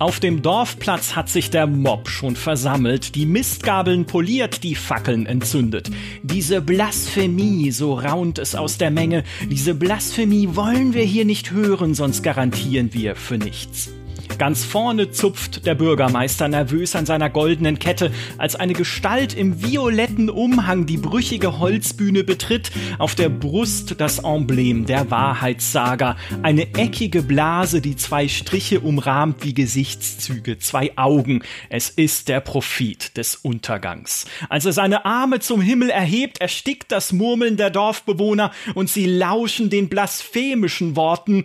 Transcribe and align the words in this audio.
Auf 0.00 0.18
dem 0.18 0.40
Dorfplatz 0.40 1.14
hat 1.14 1.28
sich 1.28 1.50
der 1.50 1.66
Mob 1.66 2.08
schon 2.08 2.34
versammelt, 2.34 3.14
die 3.16 3.26
Mistgabeln 3.26 4.06
poliert, 4.06 4.62
die 4.64 4.74
Fackeln 4.74 5.26
entzündet. 5.26 5.90
Diese 6.22 6.62
Blasphemie, 6.62 7.70
so 7.70 7.92
raunt 7.92 8.38
es 8.38 8.54
aus 8.54 8.78
der 8.78 8.90
Menge, 8.90 9.24
diese 9.50 9.74
Blasphemie 9.74 10.56
wollen 10.56 10.94
wir 10.94 11.04
hier 11.04 11.26
nicht 11.26 11.50
hören, 11.50 11.92
sonst 11.92 12.22
garantieren 12.22 12.94
wir 12.94 13.14
für 13.14 13.36
nichts. 13.36 13.92
Ganz 14.40 14.64
vorne 14.64 15.10
zupft 15.10 15.66
der 15.66 15.74
Bürgermeister 15.74 16.48
nervös 16.48 16.96
an 16.96 17.04
seiner 17.04 17.28
goldenen 17.28 17.78
Kette, 17.78 18.10
als 18.38 18.56
eine 18.56 18.72
Gestalt 18.72 19.34
im 19.34 19.62
violetten 19.62 20.30
Umhang 20.30 20.86
die 20.86 20.96
brüchige 20.96 21.58
Holzbühne 21.58 22.24
betritt, 22.24 22.70
auf 22.98 23.14
der 23.14 23.28
Brust 23.28 24.00
das 24.00 24.20
Emblem 24.20 24.86
der 24.86 25.10
Wahrheitssager, 25.10 26.16
eine 26.42 26.72
eckige 26.72 27.20
Blase, 27.20 27.82
die 27.82 27.96
zwei 27.96 28.28
Striche 28.28 28.80
umrahmt 28.80 29.44
wie 29.44 29.52
Gesichtszüge, 29.52 30.58
zwei 30.58 30.96
Augen. 30.96 31.42
Es 31.68 31.90
ist 31.90 32.30
der 32.30 32.40
Prophet 32.40 33.18
des 33.18 33.36
Untergangs. 33.36 34.24
Als 34.48 34.64
er 34.64 34.72
seine 34.72 35.04
Arme 35.04 35.40
zum 35.40 35.60
Himmel 35.60 35.90
erhebt, 35.90 36.40
erstickt 36.40 36.92
das 36.92 37.12
Murmeln 37.12 37.58
der 37.58 37.68
Dorfbewohner 37.68 38.52
und 38.74 38.88
sie 38.88 39.04
lauschen 39.04 39.68
den 39.68 39.90
blasphemischen 39.90 40.96
Worten 40.96 41.44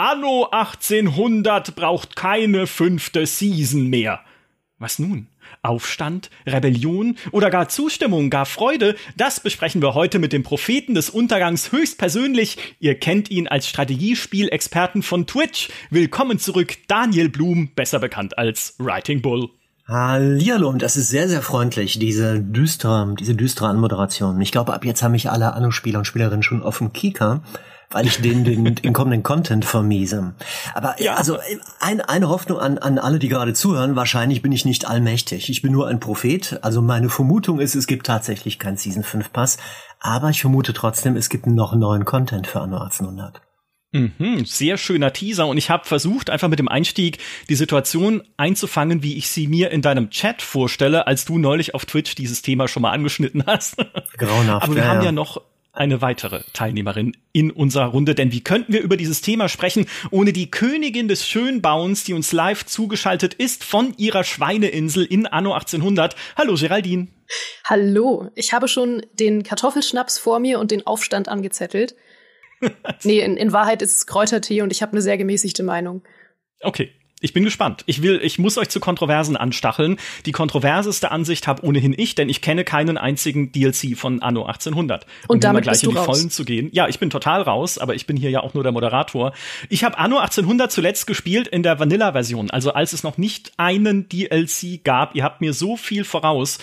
Anno 0.00 0.46
1800 0.52 1.74
braucht 1.74 2.14
keine 2.14 2.68
fünfte 2.68 3.26
Season 3.26 3.88
mehr. 3.88 4.20
Was 4.78 5.00
nun? 5.00 5.26
Aufstand, 5.62 6.30
Rebellion 6.46 7.16
oder 7.32 7.50
gar 7.50 7.68
Zustimmung, 7.68 8.30
gar 8.30 8.46
Freude, 8.46 8.94
das 9.16 9.40
besprechen 9.40 9.82
wir 9.82 9.94
heute 9.94 10.20
mit 10.20 10.32
dem 10.32 10.44
Propheten 10.44 10.94
des 10.94 11.10
Untergangs 11.10 11.72
höchstpersönlich. 11.72 12.58
Ihr 12.78 12.94
kennt 12.94 13.28
ihn 13.28 13.48
als 13.48 13.66
Strategiespielexperten 13.66 15.02
von 15.02 15.26
Twitch. 15.26 15.68
Willkommen 15.90 16.38
zurück, 16.38 16.76
Daniel 16.86 17.28
Blum, 17.28 17.72
besser 17.74 17.98
bekannt 17.98 18.38
als 18.38 18.76
Writing 18.78 19.20
Bull. 19.20 19.48
Hallihallo, 19.88 20.68
und 20.68 20.82
das 20.82 20.96
ist 20.96 21.08
sehr, 21.08 21.28
sehr 21.28 21.42
freundlich, 21.42 21.98
diese 21.98 22.40
düstere, 22.40 23.16
diese 23.18 23.34
düstere 23.34 23.66
Anmoderation. 23.66 24.40
Ich 24.42 24.52
glaube, 24.52 24.74
ab 24.74 24.84
jetzt 24.84 25.02
haben 25.02 25.10
mich 25.10 25.28
alle 25.28 25.54
Anno-Spieler 25.54 25.98
und 25.98 26.04
Spielerinnen 26.04 26.44
schon 26.44 26.62
auf 26.62 26.78
dem 26.78 26.92
Kika 26.92 27.42
weil 27.90 28.06
ich 28.06 28.20
den, 28.20 28.44
den, 28.44 28.74
den 28.74 28.92
kommenden 28.92 29.22
Content 29.22 29.64
vermiese. 29.64 30.34
Aber 30.74 31.00
ja. 31.00 31.14
also 31.14 31.38
ein, 31.80 32.00
eine 32.00 32.28
Hoffnung 32.28 32.58
an, 32.58 32.78
an 32.78 32.98
alle, 32.98 33.18
die 33.18 33.28
gerade 33.28 33.54
zuhören, 33.54 33.96
wahrscheinlich 33.96 34.42
bin 34.42 34.52
ich 34.52 34.64
nicht 34.64 34.86
allmächtig. 34.86 35.48
Ich 35.48 35.62
bin 35.62 35.72
nur 35.72 35.88
ein 35.88 36.00
Prophet. 36.00 36.58
Also 36.62 36.82
meine 36.82 37.08
Vermutung 37.08 37.60
ist, 37.60 37.74
es 37.74 37.86
gibt 37.86 38.06
tatsächlich 38.06 38.58
kein 38.58 38.76
Season 38.76 39.02
5 39.02 39.32
Pass. 39.32 39.58
Aber 40.00 40.30
ich 40.30 40.40
vermute 40.40 40.72
trotzdem, 40.72 41.16
es 41.16 41.28
gibt 41.28 41.46
noch 41.46 41.74
neuen 41.74 42.04
Content 42.04 42.46
für 42.46 42.60
Anno 42.60 42.78
1800. 42.78 43.40
Mhm, 43.90 44.44
sehr 44.44 44.76
schöner 44.76 45.14
Teaser 45.14 45.46
und 45.46 45.56
ich 45.56 45.70
habe 45.70 45.86
versucht, 45.86 46.28
einfach 46.28 46.48
mit 46.48 46.58
dem 46.58 46.68
Einstieg 46.68 47.18
die 47.48 47.54
Situation 47.54 48.22
einzufangen, 48.36 49.02
wie 49.02 49.16
ich 49.16 49.30
sie 49.30 49.48
mir 49.48 49.70
in 49.70 49.80
deinem 49.80 50.10
Chat 50.10 50.42
vorstelle, 50.42 51.06
als 51.06 51.24
du 51.24 51.38
neulich 51.38 51.74
auf 51.74 51.86
Twitch 51.86 52.14
dieses 52.14 52.42
Thema 52.42 52.68
schon 52.68 52.82
mal 52.82 52.90
angeschnitten 52.90 53.44
hast. 53.46 53.76
Grauenhaft. 54.18 54.64
Aber 54.64 54.74
wir 54.74 54.82
ja, 54.82 54.88
haben 54.88 55.02
ja 55.02 55.12
noch 55.12 55.40
eine 55.78 56.02
weitere 56.02 56.42
Teilnehmerin 56.52 57.16
in 57.32 57.50
unserer 57.50 57.86
Runde, 57.86 58.14
denn 58.14 58.32
wie 58.32 58.42
könnten 58.42 58.72
wir 58.72 58.82
über 58.82 58.96
dieses 58.96 59.20
Thema 59.20 59.48
sprechen, 59.48 59.86
ohne 60.10 60.32
die 60.32 60.50
Königin 60.50 61.08
des 61.08 61.26
Schönbauens, 61.26 62.04
die 62.04 62.14
uns 62.14 62.32
live 62.32 62.66
zugeschaltet 62.66 63.34
ist 63.34 63.64
von 63.64 63.94
ihrer 63.96 64.24
Schweineinsel 64.24 65.04
in 65.04 65.26
Anno 65.26 65.52
1800. 65.52 66.16
Hallo 66.36 66.54
Geraldine. 66.54 67.08
Hallo, 67.64 68.30
ich 68.34 68.52
habe 68.52 68.68
schon 68.68 69.02
den 69.12 69.42
Kartoffelschnaps 69.42 70.18
vor 70.18 70.40
mir 70.40 70.58
und 70.58 70.70
den 70.70 70.86
Aufstand 70.86 71.28
angezettelt. 71.28 71.94
nee, 73.04 73.20
in, 73.20 73.36
in 73.36 73.52
Wahrheit 73.52 73.82
ist 73.82 73.96
es 73.96 74.06
Kräutertee 74.06 74.62
und 74.62 74.72
ich 74.72 74.82
habe 74.82 74.92
eine 74.92 75.02
sehr 75.02 75.16
gemäßigte 75.16 75.62
Meinung. 75.62 76.02
Okay, 76.60 76.92
ich 77.20 77.32
bin 77.32 77.44
gespannt. 77.44 77.82
Ich 77.86 78.02
will, 78.02 78.20
ich 78.22 78.38
muss 78.38 78.58
euch 78.58 78.68
zu 78.68 78.78
Kontroversen 78.78 79.36
anstacheln. 79.36 79.98
Die 80.24 80.32
kontroverseste 80.32 81.10
Ansicht 81.10 81.48
habe 81.48 81.64
ohnehin 81.64 81.94
ich, 81.96 82.14
denn 82.14 82.28
ich 82.28 82.42
kenne 82.42 82.64
keinen 82.64 82.96
einzigen 82.96 83.50
DLC 83.50 83.96
von 83.96 84.22
Anno 84.22 84.44
1800. 84.44 85.04
Und 85.26 85.36
um 85.36 85.40
damit 85.40 85.64
gleich 85.64 85.82
in 85.82 85.90
die 85.90 85.96
raus. 85.96 86.06
Vollen 86.06 86.30
zu 86.30 86.44
gehen. 86.44 86.68
Ja, 86.72 86.86
ich 86.86 86.98
bin 86.98 87.10
total 87.10 87.42
raus, 87.42 87.78
aber 87.78 87.94
ich 87.94 88.06
bin 88.06 88.16
hier 88.16 88.30
ja 88.30 88.40
auch 88.40 88.54
nur 88.54 88.62
der 88.62 88.72
Moderator. 88.72 89.32
Ich 89.68 89.82
habe 89.82 89.98
Anno 89.98 90.18
1800 90.18 90.70
zuletzt 90.70 91.06
gespielt 91.06 91.48
in 91.48 91.62
der 91.62 91.80
Vanilla-Version, 91.80 92.50
also 92.50 92.72
als 92.72 92.92
es 92.92 93.02
noch 93.02 93.18
nicht 93.18 93.52
einen 93.56 94.08
DLC 94.08 94.84
gab. 94.84 95.16
Ihr 95.16 95.24
habt 95.24 95.40
mir 95.40 95.52
so 95.52 95.76
viel 95.76 96.04
voraus 96.04 96.58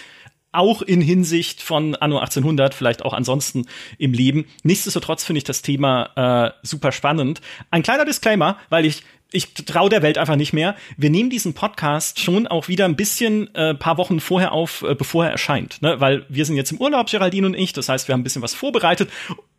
auch 0.55 0.81
in 0.81 1.01
Hinsicht 1.01 1.61
von 1.61 1.95
Anno 1.95 2.17
1800, 2.17 2.73
vielleicht 2.73 3.03
auch 3.03 3.13
ansonsten 3.13 3.65
im 3.97 4.13
Leben. 4.13 4.45
Nichtsdestotrotz 4.63 5.23
finde 5.23 5.39
ich 5.39 5.43
das 5.43 5.61
Thema 5.61 6.53
äh, 6.63 6.65
super 6.65 6.91
spannend. 6.91 7.41
Ein 7.71 7.83
kleiner 7.83 8.05
Disclaimer, 8.05 8.57
weil 8.69 8.85
ich 8.85 9.03
ich 9.35 9.53
traue 9.53 9.89
der 9.89 10.01
Welt 10.01 10.17
einfach 10.17 10.35
nicht 10.35 10.53
mehr. 10.53 10.75
Wir 10.97 11.09
nehmen 11.09 11.29
diesen 11.29 11.53
Podcast 11.53 12.19
schon 12.19 12.47
auch 12.47 12.67
wieder 12.67 12.85
ein 12.85 12.95
bisschen 12.95 13.53
äh, 13.53 13.75
paar 13.75 13.97
Wochen 13.97 14.19
vorher 14.19 14.53
auf, 14.53 14.83
äh, 14.83 14.95
bevor 14.95 15.25
er 15.25 15.31
erscheint. 15.31 15.81
Ne? 15.81 15.99
Weil 15.99 16.25
wir 16.29 16.45
sind 16.45 16.55
jetzt 16.55 16.71
im 16.71 16.79
Urlaub, 16.79 17.09
Geraldine 17.09 17.47
und 17.47 17.53
ich. 17.53 17.73
Das 17.73 17.89
heißt, 17.89 18.07
wir 18.07 18.13
haben 18.13 18.21
ein 18.21 18.23
bisschen 18.23 18.41
was 18.41 18.53
vorbereitet. 18.53 19.09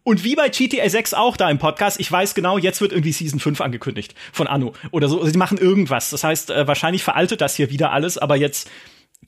Und 0.03 0.25
wie 0.25 0.37
bei 0.37 0.49
GTA 0.49 0.89
6 0.89 1.15
auch 1.15 1.37
da 1.37 1.51
im 1.51 1.59
Podcast, 1.59 2.01
ich 2.01 2.11
weiß 2.11 2.35
genau, 2.35 2.59
jetzt 2.59 2.81
wird 2.81 2.93
irgendwie 2.93 3.13
Season 3.13 3.41
5 3.41 3.61
angekündigt 3.61 4.15
von 4.33 4.47
Anno 4.47 4.73
oder 4.93 5.09
so. 5.09 5.27
Die 5.27 5.37
machen 5.37 5.59
irgendwas. 5.59 6.11
Das 6.11 6.25
heißt, 6.25 6.51
äh, 6.51 6.67
wahrscheinlich 6.67 7.03
veraltet 7.03 7.41
das 7.41 7.57
hier 7.57 7.71
wieder 7.71 7.93
alles, 7.93 8.17
aber 8.17 8.37
jetzt 8.37 8.71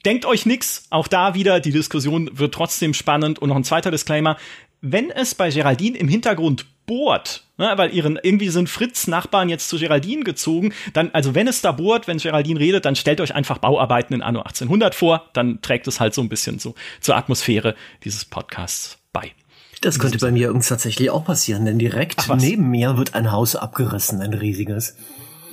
denkt 0.05 0.25
euch 0.25 0.47
nix. 0.47 0.87
Auch 0.91 1.09
da 1.09 1.35
wieder, 1.35 1.61
die 1.61 1.73
Diskussion 1.73 2.31
wird 2.33 2.55
trotzdem 2.55 2.95
spannend. 2.95 3.39
Und 3.39 3.49
noch 3.49 3.57
ein 3.57 3.65
zweiter 3.65 3.91
Disclaimer. 3.91 4.37
Wenn 4.81 5.11
es 5.11 5.35
bei 5.35 5.51
Geraldine 5.51 5.99
im 5.99 6.09
Hintergrund 6.09 6.67
bohrt, 6.89 7.45
ne, 7.59 7.73
weil 7.77 7.95
ihren 7.95 8.19
irgendwie 8.21 8.49
sind 8.49 8.69
Fritz 8.69 9.07
Nachbarn 9.07 9.49
jetzt 9.49 9.69
zu 9.69 9.79
Geraldine 9.79 10.25
gezogen, 10.25 10.73
dann 10.95 11.11
also 11.13 11.37
wenn 11.37 11.47
es 11.47 11.61
da 11.61 11.71
bohrt, 11.71 12.09
wenn 12.09 12.19
Geraldine 12.19 12.59
redet, 12.59 12.85
dann 12.85 12.97
stellt 12.97 13.21
euch 13.21 13.37
einfach 13.37 13.59
Bauarbeiten 13.59 14.15
in 14.15 14.23
Anno 14.23 14.41
1800 14.41 14.97
vor, 14.97 15.29
dann 15.35 15.63
trägt 15.63 15.87
es 15.87 16.01
halt 16.01 16.15
so 16.15 16.23
ein 16.23 16.29
bisschen 16.29 16.59
so 16.59 16.75
zur 17.01 17.17
Atmosphäre 17.17 17.77
dieses 18.03 18.25
Podcasts 18.25 18.99
bei. 19.13 19.31
Das 19.83 20.01
könnte 20.01 20.19
bei 20.19 20.33
mir 20.33 20.49
übrigens 20.49 20.67
tatsächlich 20.67 21.11
auch 21.11 21.25
passieren, 21.25 21.65
denn 21.65 21.79
direkt 21.79 22.27
neben 22.37 22.69
mir 22.69 22.97
wird 22.97 23.15
ein 23.15 23.31
Haus 23.31 23.55
abgerissen, 23.55 24.21
ein 24.21 24.33
riesiges. 24.33 24.97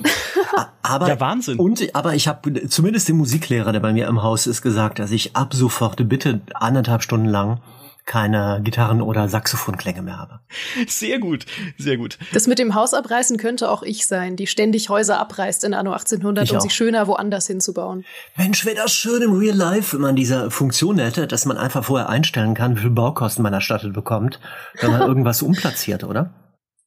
aber, 0.82 1.06
der 1.06 1.20
Wahnsinn. 1.20 1.58
Und, 1.58 1.94
aber 1.94 2.14
ich 2.14 2.26
habe 2.26 2.68
zumindest 2.68 3.08
dem 3.08 3.18
Musiklehrer, 3.18 3.72
der 3.72 3.80
bei 3.80 3.92
mir 3.92 4.08
im 4.08 4.22
Haus 4.22 4.48
ist, 4.48 4.62
gesagt, 4.62 4.98
dass 4.98 5.12
ich 5.12 5.36
ab 5.36 5.54
sofort 5.54 6.08
bitte 6.08 6.40
anderthalb 6.54 7.02
Stunden 7.02 7.26
lang 7.26 7.60
keine 8.06 8.60
Gitarren- 8.62 9.02
oder 9.02 9.28
Saxophonklänge 9.28 10.00
mehr 10.00 10.18
habe. 10.18 10.40
Sehr 10.86 11.18
gut, 11.18 11.44
sehr 11.76 11.96
gut. 11.96 12.18
Das 12.32 12.46
mit 12.46 12.58
dem 12.58 12.74
Haus 12.74 12.94
abreißen 12.94 13.36
könnte 13.36 13.68
auch 13.68 13.82
ich 13.82 14.06
sein, 14.06 14.36
die 14.36 14.46
ständig 14.46 14.88
Häuser 14.88 15.18
abreißt 15.18 15.64
in 15.64 15.74
Anno 15.74 15.92
1800, 15.92 16.44
ich 16.44 16.52
um 16.52 16.58
auch. 16.58 16.60
sich 16.62 16.72
schöner 16.72 17.08
woanders 17.08 17.48
hinzubauen. 17.48 18.04
Mensch, 18.36 18.64
wäre 18.64 18.76
das 18.76 18.92
schön 18.92 19.22
im 19.22 19.32
Real 19.32 19.56
Life, 19.56 19.94
wenn 19.94 20.02
man 20.02 20.16
diese 20.16 20.50
Funktion 20.50 20.98
hätte, 20.98 21.26
dass 21.26 21.44
man 21.44 21.58
einfach 21.58 21.84
vorher 21.84 22.08
einstellen 22.08 22.54
kann, 22.54 22.76
wie 22.76 22.82
viel 22.82 22.90
Baukosten 22.90 23.42
man 23.42 23.52
erstattet 23.52 23.92
bekommt, 23.92 24.40
wenn 24.80 24.92
man 24.92 25.00
irgendwas 25.06 25.42
umplatziert, 25.42 26.04
oder? 26.04 26.30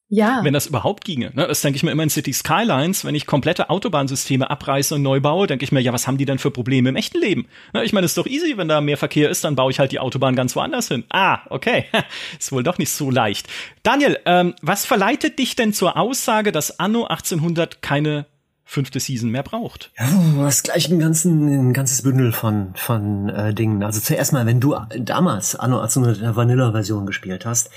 Ja. 0.10 0.44
Wenn 0.44 0.54
das 0.54 0.66
überhaupt 0.66 1.06
ginge. 1.06 1.32
Ne? 1.36 1.48
Das 1.48 1.62
denke 1.62 1.78
ich 1.78 1.84
mir 1.84 1.92
immer 1.92 2.02
in 2.02 2.10
City 2.10 2.34
Skylines, 2.34 3.06
wenn 3.06 3.14
ich 3.14 3.28
komplette 3.28 3.70
Autobahnsysteme 3.70 4.50
abreiße 4.50 4.96
und 4.96 5.04
neu 5.04 5.20
baue, 5.20 5.46
denke 5.46 5.64
ich 5.64 5.72
mir, 5.72 5.82
ja, 5.82 5.94
was 5.94 6.08
haben 6.08 6.18
die 6.18 6.26
denn 6.26 6.40
für 6.40 6.50
Probleme 6.50 6.90
im 6.90 6.96
echten 6.96 7.20
Leben? 7.20 7.48
Ne? 7.74 7.84
Ich 7.84 7.94
meine, 7.94 8.06
es 8.06 8.12
ist 8.12 8.18
doch 8.18 8.26
easy, 8.26 8.58
wenn 8.58 8.68
da 8.68 8.82
mehr 8.82 8.98
Verkehr 8.98 9.30
ist, 9.30 9.44
dann 9.44 9.56
baue 9.56 9.72
ich 9.72 9.80
halt 9.80 9.92
die 9.92 10.00
Autobahn 10.00 10.36
ganz 10.36 10.56
woanders 10.56 10.88
hin. 10.88 11.04
Ah, 11.10 11.42
okay. 11.50 11.86
ist 12.40 12.52
wohl 12.52 12.64
doch 12.64 12.80
nicht 12.80 12.90
so 12.90 13.12
leicht. 13.12 13.48
Daniel, 13.84 14.18
ähm, 14.26 14.56
was 14.64 14.86
verleitet 14.86 15.38
dich 15.38 15.56
denn 15.56 15.74
zur 15.74 15.96
Aussage, 15.96 16.52
dass 16.52 16.80
Anno 16.80 17.06
1800 17.06 17.84
keine 17.84 18.26
fünfte 18.70 19.00
Season 19.00 19.32
mehr 19.32 19.42
braucht. 19.42 19.92
Ja, 19.98 20.06
du 20.08 20.44
hast 20.44 20.64
gleich 20.64 20.88
ein, 20.92 21.00
ganzen, 21.00 21.70
ein 21.70 21.74
ganzes 21.74 22.04
Bündel 22.04 22.32
von, 22.32 22.74
von 22.76 23.28
äh, 23.28 23.52
Dingen. 23.52 23.82
Also 23.82 24.00
zuerst 24.00 24.32
mal, 24.32 24.46
wenn 24.46 24.60
du 24.60 24.76
damals 24.96 25.56
Anno 25.56 25.80
1800 25.80 26.18
in 26.18 26.24
der 26.26 26.36
Vanilla-Version 26.36 27.08
gespielt 27.08 27.48
hast, 27.48 27.72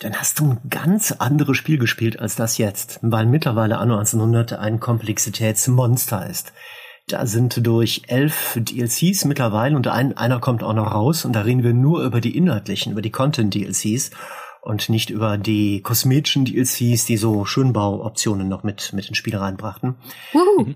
dann 0.00 0.14
hast 0.16 0.38
du 0.38 0.50
ein 0.50 0.60
ganz 0.68 1.12
anderes 1.12 1.56
Spiel 1.56 1.78
gespielt 1.78 2.20
als 2.20 2.36
das 2.36 2.58
jetzt, 2.58 2.98
weil 3.00 3.24
mittlerweile 3.24 3.78
Anno 3.78 3.94
1900 3.94 4.52
ein 4.52 4.80
Komplexitätsmonster 4.80 6.28
ist. 6.28 6.52
Da 7.08 7.24
sind 7.24 7.66
durch 7.66 8.02
elf 8.08 8.58
DLCs 8.60 9.24
mittlerweile 9.24 9.74
und 9.74 9.88
ein, 9.88 10.14
einer 10.14 10.40
kommt 10.40 10.62
auch 10.62 10.74
noch 10.74 10.92
raus 10.92 11.24
und 11.24 11.32
da 11.32 11.40
reden 11.40 11.62
wir 11.62 11.72
nur 11.72 12.04
über 12.04 12.20
die 12.20 12.36
inhaltlichen, 12.36 12.92
über 12.92 13.02
die 13.02 13.10
Content-DLCs 13.10 14.10
und 14.64 14.88
nicht 14.88 15.10
über 15.10 15.36
die 15.36 15.82
kosmetischen 15.82 16.46
DLCs, 16.46 17.04
die 17.04 17.16
so 17.18 17.44
Schönbauoptionen 17.44 18.48
noch 18.48 18.62
mit, 18.62 18.92
mit 18.94 19.08
ins 19.08 19.18
Spiel 19.18 19.36
reinbrachten. 19.36 19.94
Uh. 20.32 20.72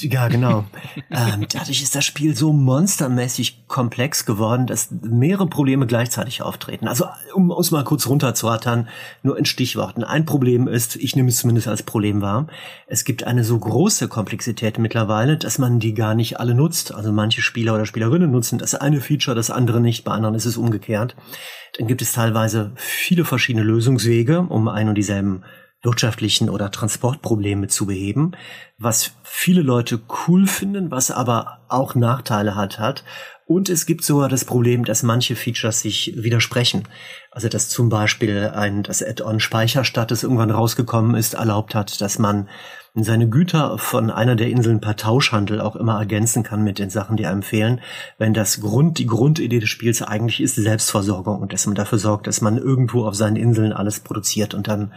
Ja, 0.00 0.28
genau. 0.28 0.64
ähm, 1.10 1.46
dadurch 1.52 1.82
ist 1.82 1.96
das 1.96 2.04
Spiel 2.04 2.36
so 2.36 2.52
monstermäßig 2.52 3.66
komplex 3.66 4.24
geworden, 4.24 4.68
dass 4.68 4.90
mehrere 4.92 5.48
Probleme 5.48 5.88
gleichzeitig 5.88 6.40
auftreten. 6.40 6.86
Also, 6.86 7.06
um 7.34 7.50
uns 7.50 7.72
mal 7.72 7.82
kurz 7.82 8.06
runterzurattern, 8.06 8.88
nur 9.24 9.36
in 9.36 9.44
Stichworten. 9.44 10.04
Ein 10.04 10.24
Problem 10.24 10.68
ist, 10.68 10.94
ich 10.94 11.16
nehme 11.16 11.30
es 11.30 11.38
zumindest 11.38 11.66
als 11.66 11.82
Problem 11.82 12.20
wahr, 12.20 12.46
es 12.86 13.04
gibt 13.04 13.24
eine 13.24 13.42
so 13.42 13.58
große 13.58 14.06
Komplexität 14.06 14.78
mittlerweile, 14.78 15.36
dass 15.36 15.58
man 15.58 15.80
die 15.80 15.94
gar 15.94 16.14
nicht 16.14 16.38
alle 16.38 16.54
nutzt. 16.54 16.94
Also 16.94 17.10
manche 17.10 17.42
Spieler 17.42 17.74
oder 17.74 17.86
Spielerinnen 17.86 18.30
nutzen 18.30 18.58
das 18.58 18.76
eine 18.76 19.00
Feature, 19.00 19.34
das 19.34 19.50
andere 19.50 19.80
nicht, 19.80 20.04
bei 20.04 20.12
anderen 20.12 20.36
ist 20.36 20.46
es 20.46 20.56
umgekehrt. 20.56 21.16
Dann 21.76 21.88
gibt 21.88 22.02
es 22.02 22.12
teilweise 22.12 22.70
viele 22.76 23.24
verschiedene 23.24 23.64
Lösungswege, 23.64 24.40
um 24.40 24.68
ein 24.68 24.88
und 24.88 24.94
dieselben 24.94 25.42
wirtschaftlichen 25.82 26.48
oder 26.48 26.70
Transportprobleme 26.70 27.68
zu 27.68 27.86
beheben, 27.86 28.32
was 28.78 29.12
viele 29.22 29.62
Leute 29.62 30.00
cool 30.26 30.46
finden, 30.46 30.90
was 30.90 31.10
aber 31.10 31.60
auch 31.68 31.94
Nachteile 31.94 32.54
hat 32.54 32.78
hat. 32.78 33.04
Und 33.44 33.68
es 33.68 33.86
gibt 33.86 34.04
sogar 34.04 34.28
das 34.28 34.44
Problem, 34.44 34.84
dass 34.84 35.02
manche 35.02 35.34
Features 35.34 35.80
sich 35.80 36.14
widersprechen. 36.16 36.84
Also 37.30 37.48
dass 37.48 37.68
zum 37.68 37.88
Beispiel 37.88 38.52
ein 38.54 38.82
das 38.82 39.02
Add-on 39.02 39.40
Speicherstadt, 39.40 40.10
das 40.10 40.22
irgendwann 40.22 40.50
rausgekommen 40.50 41.16
ist, 41.16 41.34
erlaubt 41.34 41.74
hat, 41.74 42.00
dass 42.00 42.18
man 42.18 42.48
seine 42.94 43.28
Güter 43.28 43.78
von 43.78 44.10
einer 44.10 44.36
der 44.36 44.48
Inseln 44.48 44.80
per 44.80 44.96
Tauschhandel 44.96 45.60
auch 45.60 45.76
immer 45.76 45.98
ergänzen 45.98 46.42
kann 46.42 46.62
mit 46.62 46.78
den 46.78 46.90
Sachen, 46.90 47.16
die 47.16 47.26
einem 47.26 47.42
fehlen, 47.42 47.80
wenn 48.18 48.34
das 48.34 48.60
Grund, 48.60 48.98
die 48.98 49.06
Grundidee 49.06 49.60
des 49.60 49.70
Spiels 49.70 50.02
eigentlich 50.02 50.40
ist 50.40 50.56
Selbstversorgung 50.56 51.40
und 51.40 51.52
dass 51.52 51.66
man 51.66 51.74
dafür 51.74 51.98
sorgt, 51.98 52.26
dass 52.26 52.42
man 52.42 52.58
irgendwo 52.58 53.06
auf 53.06 53.14
seinen 53.14 53.36
Inseln 53.36 53.72
alles 53.72 54.00
produziert 54.00 54.52
und 54.52 54.68
dann 54.68 54.92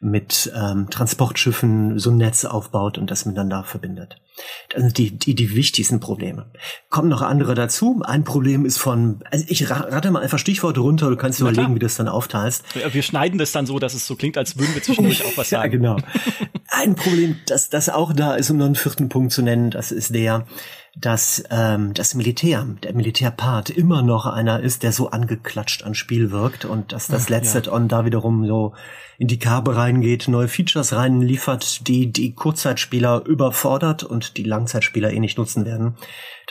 mit 0.00 0.52
ähm, 0.54 0.88
Transportschiffen 0.90 1.98
so 1.98 2.10
ein 2.10 2.18
Netz 2.18 2.44
aufbaut 2.44 2.98
und 2.98 3.10
das 3.10 3.24
miteinander 3.24 3.64
verbindet. 3.64 4.20
Das 4.68 4.82
sind 4.82 4.96
die, 4.96 5.18
die, 5.18 5.34
die 5.34 5.56
wichtigsten 5.56 5.98
Probleme. 5.98 6.46
Kommen 6.88 7.08
noch 7.08 7.22
andere 7.22 7.56
dazu. 7.56 8.00
Ein 8.04 8.22
Problem 8.22 8.64
ist 8.64 8.78
von, 8.78 9.24
also 9.30 9.44
ich 9.48 9.68
rate 9.68 10.12
mal 10.12 10.22
einfach 10.22 10.38
Stichworte 10.38 10.80
runter, 10.80 11.10
du 11.10 11.16
kannst 11.16 11.40
überlegen, 11.40 11.74
wie 11.74 11.80
du 11.80 11.86
das 11.86 11.96
dann 11.96 12.06
aufteilst. 12.06 12.64
Wir 12.92 13.02
schneiden 13.02 13.38
das 13.38 13.50
dann 13.50 13.66
so, 13.66 13.80
dass 13.80 13.94
es 13.94 14.06
so 14.06 14.14
klingt, 14.14 14.38
als 14.38 14.56
würden 14.56 14.74
wir 14.74 14.82
zwischendurch 14.82 15.24
auch 15.24 15.36
was 15.36 15.50
sagen. 15.50 15.82
ja, 15.82 15.94
genau. 15.94 16.08
Ein 16.68 16.94
Problem, 16.94 17.36
das, 17.46 17.68
das 17.68 17.88
auch 17.88 18.12
da 18.12 18.36
ist, 18.36 18.50
um 18.50 18.58
noch 18.58 18.66
einen 18.66 18.76
vierten 18.76 19.08
Punkt 19.08 19.32
zu 19.32 19.42
nennen, 19.42 19.70
das 19.70 19.90
ist 19.90 20.14
der, 20.14 20.46
dass 21.00 21.44
ähm, 21.50 21.94
das 21.94 22.14
Militär, 22.14 22.66
der 22.82 22.92
Militärpart 22.92 23.70
immer 23.70 24.02
noch 24.02 24.26
einer 24.26 24.60
ist, 24.60 24.82
der 24.82 24.92
so 24.92 25.10
angeklatscht 25.10 25.84
an 25.84 25.94
Spiel 25.94 26.30
wirkt 26.30 26.64
und 26.64 26.92
dass 26.92 27.06
das 27.06 27.28
letzte 27.28 27.62
ja. 27.62 27.72
on 27.72 27.88
da 27.88 28.04
wiederum 28.04 28.46
so 28.46 28.74
in 29.16 29.28
die 29.28 29.38
Karbe 29.38 29.76
reingeht, 29.76 30.28
neue 30.28 30.48
Features 30.48 30.92
reinliefert, 30.92 31.86
die 31.86 32.10
die 32.10 32.34
Kurzzeitspieler 32.34 33.24
überfordert 33.26 34.02
und 34.02 34.36
die 34.36 34.42
Langzeitspieler 34.42 35.12
eh 35.12 35.20
nicht 35.20 35.38
nutzen 35.38 35.64
werden. 35.64 35.96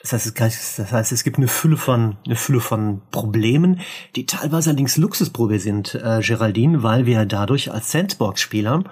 Das 0.02 0.14
heißt, 0.14 0.40
es, 0.40 0.76
das 0.76 0.92
heißt, 0.92 1.12
es 1.12 1.24
gibt 1.24 1.38
eine 1.38 1.48
Fülle 1.48 1.78
von 1.78 2.18
eine 2.26 2.36
Fülle 2.36 2.62
von 2.62 3.02
Problemen, 3.12 3.82
die 4.16 4.26
teilweise 4.26 4.70
allerdings 4.70 4.98
Luxusprobe 4.98 5.60
sind, 5.60 5.96
äh, 5.96 6.22
Geraldine, 6.22 6.84
weil 6.84 7.06
wir 7.06 7.26
dadurch 7.26 7.72
als 7.72 7.92
Sandbox-Spieler 7.92 8.84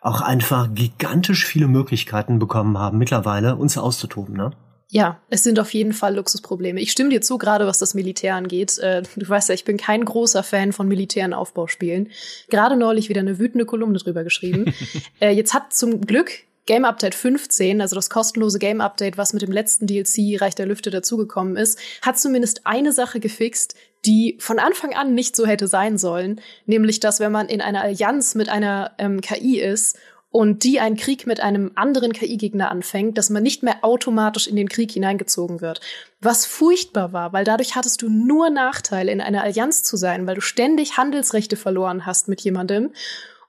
auch 0.00 0.20
einfach 0.20 0.68
gigantisch 0.74 1.46
viele 1.46 1.68
Möglichkeiten 1.68 2.38
bekommen 2.38 2.78
haben, 2.78 2.98
mittlerweile 2.98 3.56
uns 3.56 3.78
auszutoben, 3.78 4.36
ne? 4.36 4.52
Ja, 4.94 5.20
es 5.28 5.42
sind 5.42 5.58
auf 5.58 5.74
jeden 5.74 5.92
Fall 5.92 6.14
Luxusprobleme. 6.14 6.80
Ich 6.80 6.92
stimme 6.92 7.10
dir 7.10 7.20
zu, 7.20 7.36
gerade 7.36 7.66
was 7.66 7.80
das 7.80 7.94
Militär 7.94 8.36
angeht. 8.36 8.78
Äh, 8.78 9.02
du 9.16 9.28
weißt 9.28 9.48
ja, 9.48 9.54
ich 9.56 9.64
bin 9.64 9.76
kein 9.76 10.04
großer 10.04 10.44
Fan 10.44 10.72
von 10.72 10.86
militären 10.86 11.34
Aufbauspielen. 11.34 12.10
Gerade 12.48 12.76
neulich 12.76 13.08
wieder 13.08 13.20
eine 13.20 13.40
wütende 13.40 13.66
Kolumne 13.66 13.98
drüber 13.98 14.22
geschrieben. 14.22 14.72
äh, 15.20 15.30
jetzt 15.30 15.52
hat 15.52 15.74
zum 15.74 16.02
Glück 16.02 16.30
Game 16.66 16.84
Update 16.84 17.16
15, 17.16 17.80
also 17.80 17.96
das 17.96 18.08
kostenlose 18.08 18.60
Game 18.60 18.80
Update, 18.80 19.18
was 19.18 19.32
mit 19.32 19.42
dem 19.42 19.50
letzten 19.50 19.88
DLC 19.88 20.40
Reich 20.40 20.54
der 20.54 20.66
Lüfte 20.66 20.90
dazugekommen 20.90 21.56
ist, 21.56 21.76
hat 22.00 22.16
zumindest 22.16 22.64
eine 22.64 22.92
Sache 22.92 23.18
gefixt, 23.18 23.74
die 24.06 24.36
von 24.38 24.60
Anfang 24.60 24.94
an 24.94 25.14
nicht 25.14 25.34
so 25.34 25.44
hätte 25.44 25.66
sein 25.66 25.98
sollen, 25.98 26.40
nämlich 26.66 27.00
dass 27.00 27.18
wenn 27.18 27.32
man 27.32 27.48
in 27.48 27.60
einer 27.60 27.82
Allianz 27.82 28.36
mit 28.36 28.48
einer 28.48 28.92
ähm, 28.98 29.20
KI 29.20 29.60
ist 29.60 29.98
und 30.34 30.64
die 30.64 30.80
einen 30.80 30.96
Krieg 30.96 31.28
mit 31.28 31.38
einem 31.38 31.70
anderen 31.76 32.12
KI-Gegner 32.12 32.68
anfängt, 32.68 33.18
dass 33.18 33.30
man 33.30 33.44
nicht 33.44 33.62
mehr 33.62 33.84
automatisch 33.84 34.48
in 34.48 34.56
den 34.56 34.68
Krieg 34.68 34.90
hineingezogen 34.90 35.60
wird. 35.60 35.80
Was 36.20 36.44
furchtbar 36.44 37.12
war, 37.12 37.32
weil 37.32 37.44
dadurch 37.44 37.76
hattest 37.76 38.02
du 38.02 38.08
nur 38.08 38.50
Nachteile, 38.50 39.12
in 39.12 39.20
einer 39.20 39.44
Allianz 39.44 39.84
zu 39.84 39.96
sein, 39.96 40.26
weil 40.26 40.34
du 40.34 40.40
ständig 40.40 40.96
Handelsrechte 40.96 41.54
verloren 41.54 42.04
hast 42.04 42.26
mit 42.26 42.40
jemandem. 42.40 42.90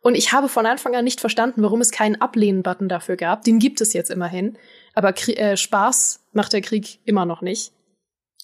Und 0.01 0.13
ich 0.13 0.31
habe 0.31 0.47
von 0.47 0.67
Anfang 0.67 0.95
an 0.95 1.05
nicht 1.05 1.21
verstanden, 1.21 1.63
warum 1.63 1.81
es 1.81 1.89
keinen 1.89 2.21
Ablehnen-Button 2.21 2.87
dafür 2.87 3.15
gab. 3.15 3.43
Den 3.45 3.57
gibt 3.57 3.81
es 3.81 3.93
jetzt 3.93 4.11
immerhin. 4.11 4.55
Aber 4.93 5.11
äh, 5.27 5.57
Spaß 5.57 6.19
macht 6.33 6.53
der 6.53 6.61
Krieg 6.61 6.99
immer 7.03 7.25
noch 7.25 7.41
nicht. 7.41 7.71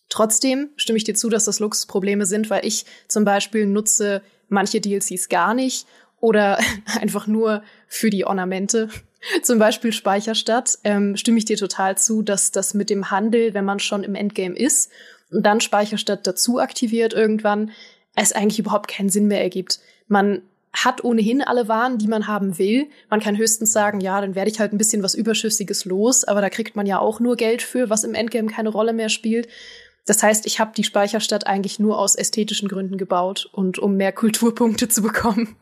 Trotzdem 0.09 0.71
stimme 0.77 0.97
ich 0.97 1.03
dir 1.03 1.13
zu, 1.13 1.29
dass 1.29 1.45
das 1.45 1.59
Luxusprobleme 1.59 2.25
sind, 2.25 2.49
weil 2.49 2.65
ich 2.65 2.85
zum 3.07 3.23
Beispiel 3.23 3.67
nutze 3.67 4.23
manche 4.49 4.81
DLCs 4.81 5.29
gar 5.29 5.53
nicht 5.53 5.85
oder 6.21 6.59
einfach 7.01 7.27
nur 7.27 7.63
für 7.87 8.09
die 8.09 8.25
Ornamente. 8.25 8.89
Zum 9.43 9.59
Beispiel 9.59 9.91
Speicherstadt, 9.91 10.79
ähm, 10.83 11.17
stimme 11.17 11.37
ich 11.37 11.45
dir 11.45 11.57
total 11.57 11.97
zu, 11.97 12.21
dass 12.21 12.51
das 12.51 12.73
mit 12.73 12.89
dem 12.89 13.11
Handel, 13.11 13.53
wenn 13.53 13.65
man 13.65 13.79
schon 13.79 14.03
im 14.03 14.15
Endgame 14.15 14.55
ist 14.55 14.89
und 15.31 15.43
dann 15.45 15.61
Speicherstadt 15.61 16.25
dazu 16.25 16.59
aktiviert 16.59 17.13
irgendwann, 17.13 17.71
es 18.15 18.33
eigentlich 18.33 18.59
überhaupt 18.59 18.89
keinen 18.89 19.09
Sinn 19.09 19.27
mehr 19.27 19.41
ergibt. 19.41 19.79
Man 20.07 20.41
hat 20.73 21.03
ohnehin 21.03 21.41
alle 21.41 21.67
Waren, 21.67 21.97
die 21.97 22.07
man 22.07 22.27
haben 22.27 22.57
will. 22.57 22.87
Man 23.09 23.19
kann 23.19 23.37
höchstens 23.37 23.73
sagen, 23.73 23.99
ja, 23.99 24.21
dann 24.21 24.35
werde 24.35 24.49
ich 24.49 24.59
halt 24.59 24.73
ein 24.73 24.77
bisschen 24.77 25.03
was 25.03 25.15
Überschüssiges 25.15 25.85
los, 25.85 26.23
aber 26.23 26.41
da 26.41 26.49
kriegt 26.49 26.75
man 26.75 26.85
ja 26.85 26.99
auch 26.99 27.19
nur 27.19 27.35
Geld 27.35 27.61
für, 27.61 27.89
was 27.89 28.03
im 28.03 28.13
Endgame 28.13 28.49
keine 28.49 28.69
Rolle 28.69 28.93
mehr 28.93 29.09
spielt. 29.09 29.47
Das 30.05 30.23
heißt, 30.23 30.45
ich 30.45 30.59
habe 30.59 30.71
die 30.75 30.83
Speicherstadt 30.83 31.45
eigentlich 31.45 31.79
nur 31.79 31.99
aus 31.99 32.15
ästhetischen 32.15 32.69
Gründen 32.69 32.97
gebaut 32.97 33.49
und 33.51 33.79
um 33.79 33.97
mehr 33.97 34.11
Kulturpunkte 34.13 34.87
zu 34.87 35.01
bekommen. 35.01 35.55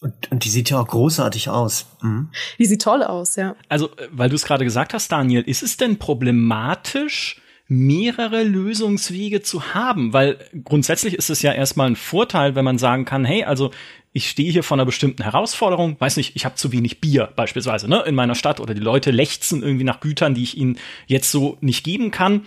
Und, 0.00 0.32
und 0.32 0.44
die 0.44 0.48
sieht 0.48 0.70
ja 0.70 0.80
auch 0.80 0.86
großartig 0.86 1.50
aus. 1.50 1.86
Mhm. 2.00 2.30
Die 2.58 2.64
sieht 2.64 2.82
toll 2.82 3.02
aus, 3.02 3.36
ja. 3.36 3.54
Also, 3.68 3.88
äh, 3.96 4.08
weil 4.10 4.30
du 4.30 4.34
es 4.34 4.44
gerade 4.44 4.64
gesagt 4.64 4.94
hast, 4.94 5.12
Daniel, 5.12 5.42
ist 5.42 5.62
es 5.62 5.76
denn 5.76 5.98
problematisch, 5.98 7.40
mehrere 7.68 8.42
Lösungswege 8.42 9.42
zu 9.42 9.74
haben? 9.74 10.12
Weil 10.14 10.38
grundsätzlich 10.64 11.14
ist 11.14 11.28
es 11.28 11.42
ja 11.42 11.52
erstmal 11.52 11.88
ein 11.88 11.96
Vorteil, 11.96 12.54
wenn 12.54 12.64
man 12.64 12.78
sagen 12.78 13.04
kann, 13.04 13.26
hey, 13.26 13.44
also 13.44 13.70
ich 14.12 14.28
stehe 14.28 14.50
hier 14.50 14.64
vor 14.64 14.76
einer 14.76 14.86
bestimmten 14.86 15.22
Herausforderung, 15.22 15.96
weiß 16.00 16.16
nicht, 16.16 16.34
ich 16.34 16.44
habe 16.44 16.56
zu 16.56 16.72
wenig 16.72 17.00
Bier 17.00 17.32
beispielsweise 17.36 17.88
ne, 17.88 18.02
in 18.06 18.14
meiner 18.14 18.34
Stadt 18.34 18.58
oder 18.58 18.74
die 18.74 18.80
Leute 18.80 19.10
lechzen 19.12 19.62
irgendwie 19.62 19.84
nach 19.84 20.00
Gütern, 20.00 20.34
die 20.34 20.42
ich 20.42 20.56
ihnen 20.56 20.78
jetzt 21.06 21.30
so 21.30 21.58
nicht 21.60 21.84
geben 21.84 22.10
kann 22.10 22.42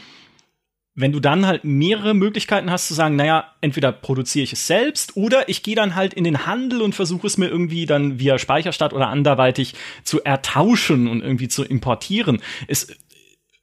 wenn 0.95 1.11
du 1.11 1.19
dann 1.19 1.47
halt 1.47 1.63
mehrere 1.63 2.13
Möglichkeiten 2.13 2.69
hast 2.69 2.87
zu 2.87 2.93
sagen, 2.93 3.15
naja, 3.15 3.51
entweder 3.61 3.91
produziere 3.91 4.43
ich 4.43 4.53
es 4.53 4.67
selbst 4.67 5.17
oder 5.17 5.49
ich 5.49 5.63
gehe 5.63 5.75
dann 5.75 5.95
halt 5.95 6.13
in 6.13 6.23
den 6.23 6.45
Handel 6.45 6.81
und 6.81 6.93
versuche 6.93 7.25
es 7.25 7.37
mir 7.37 7.47
irgendwie 7.47 7.85
dann 7.85 8.19
via 8.19 8.37
Speicherstadt 8.37 8.93
oder 8.93 9.07
anderweitig 9.07 9.73
zu 10.03 10.23
ertauschen 10.23 11.07
und 11.07 11.21
irgendwie 11.21 11.47
zu 11.47 11.63
importieren. 11.63 12.41
Ist, 12.67 12.95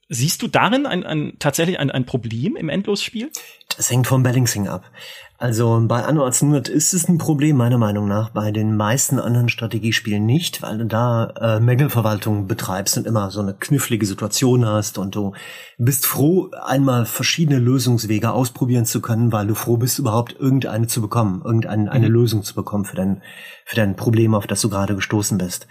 siehst 0.09 0.41
du 0.41 0.49
darin 0.49 0.85
ein, 0.85 1.05
ein, 1.05 1.33
tatsächlich 1.39 1.79
ein, 1.79 1.89
ein 1.89 2.05
Problem 2.05 2.57
im 2.57 2.67
Endlosspiel? 2.67 3.31
Das 3.77 3.89
hängt 3.89 4.07
vom 4.07 4.23
Balancing 4.23 4.67
ab. 4.67 4.91
Also 5.41 5.83
bei 5.87 6.03
Anno 6.03 6.23
1800 6.23 6.69
ist 6.69 6.93
es 6.93 7.09
ein 7.09 7.17
Problem 7.17 7.57
meiner 7.57 7.79
Meinung 7.79 8.07
nach, 8.07 8.29
bei 8.29 8.51
den 8.51 8.77
meisten 8.77 9.17
anderen 9.17 9.49
Strategiespielen 9.49 10.23
nicht, 10.23 10.61
weil 10.61 10.77
du 10.77 10.85
da 10.85 11.33
äh, 11.41 11.59
Mängelverwaltung 11.59 12.45
betreibst 12.45 12.95
und 12.95 13.07
immer 13.07 13.31
so 13.31 13.39
eine 13.41 13.55
knifflige 13.55 14.05
Situation 14.05 14.67
hast 14.67 14.99
und 14.99 15.15
du 15.15 15.33
bist 15.79 16.05
froh, 16.05 16.51
einmal 16.63 17.07
verschiedene 17.07 17.57
Lösungswege 17.57 18.31
ausprobieren 18.31 18.85
zu 18.85 19.01
können, 19.01 19.31
weil 19.31 19.47
du 19.47 19.55
froh 19.55 19.77
bist, 19.77 19.97
überhaupt 19.97 20.39
irgendeine 20.39 20.85
zu 20.85 21.01
bekommen, 21.01 21.41
irgendeine 21.43 21.91
eine 21.91 22.07
mhm. 22.07 22.13
Lösung 22.13 22.43
zu 22.43 22.53
bekommen 22.53 22.85
für 22.85 22.97
dein, 22.97 23.23
für 23.65 23.75
dein 23.75 23.95
Problem, 23.95 24.35
auf 24.35 24.45
das 24.45 24.61
du 24.61 24.69
gerade 24.69 24.93
gestoßen 24.93 25.39
bist. 25.39 25.65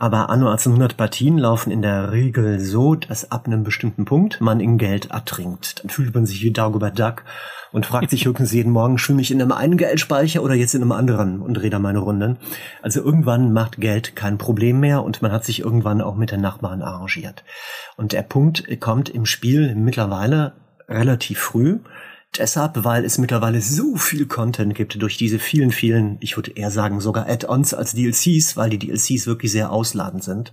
Aber 0.00 0.30
Anno 0.30 0.48
1800 0.48 0.96
Partien 0.96 1.38
laufen 1.38 1.72
in 1.72 1.82
der 1.82 2.12
Regel 2.12 2.60
so, 2.60 2.94
dass 2.94 3.32
ab 3.32 3.46
einem 3.46 3.64
bestimmten 3.64 4.04
Punkt 4.04 4.40
man 4.40 4.60
in 4.60 4.78
Geld 4.78 5.10
ertrinkt. 5.10 5.82
Dann 5.82 5.90
fühlt 5.90 6.14
man 6.14 6.24
sich 6.24 6.42
wie 6.44 6.52
Dagobert 6.52 6.98
Duck 6.98 7.24
und 7.72 7.84
fragt 7.84 8.10
sich 8.10 8.24
höchstens 8.24 8.52
jeden 8.52 8.70
Morgen, 8.70 8.98
schwimme 8.98 9.20
ich 9.20 9.32
in 9.32 9.42
einem 9.42 9.50
einen 9.50 9.76
Geldspeicher 9.76 10.42
oder 10.42 10.54
jetzt 10.54 10.74
in 10.74 10.82
einem 10.82 10.92
anderen 10.92 11.42
und 11.42 11.54
drehe 11.54 11.70
da 11.70 11.80
meine 11.80 11.98
Runden. 11.98 12.38
Also 12.80 13.02
irgendwann 13.02 13.52
macht 13.52 13.80
Geld 13.80 14.14
kein 14.14 14.38
Problem 14.38 14.78
mehr 14.78 15.02
und 15.02 15.20
man 15.20 15.32
hat 15.32 15.44
sich 15.44 15.60
irgendwann 15.60 16.00
auch 16.00 16.14
mit 16.14 16.30
den 16.30 16.40
Nachbarn 16.40 16.80
arrangiert. 16.80 17.42
Und 17.96 18.12
der 18.12 18.22
Punkt 18.22 18.64
kommt 18.80 19.08
im 19.08 19.26
Spiel 19.26 19.74
mittlerweile 19.74 20.52
relativ 20.88 21.40
früh. 21.40 21.80
Deshalb, 22.36 22.84
weil 22.84 23.04
es 23.04 23.18
mittlerweile 23.18 23.60
so 23.60 23.96
viel 23.96 24.26
Content 24.26 24.74
gibt 24.74 25.00
durch 25.00 25.16
diese 25.16 25.38
vielen, 25.38 25.72
vielen, 25.72 26.18
ich 26.20 26.36
würde 26.36 26.52
eher 26.52 26.70
sagen 26.70 27.00
sogar 27.00 27.28
Add-ons 27.28 27.74
als 27.74 27.94
DLCs, 27.94 28.56
weil 28.56 28.70
die 28.70 28.78
DLCs 28.78 29.26
wirklich 29.26 29.50
sehr 29.50 29.72
ausladend 29.72 30.22
sind. 30.22 30.52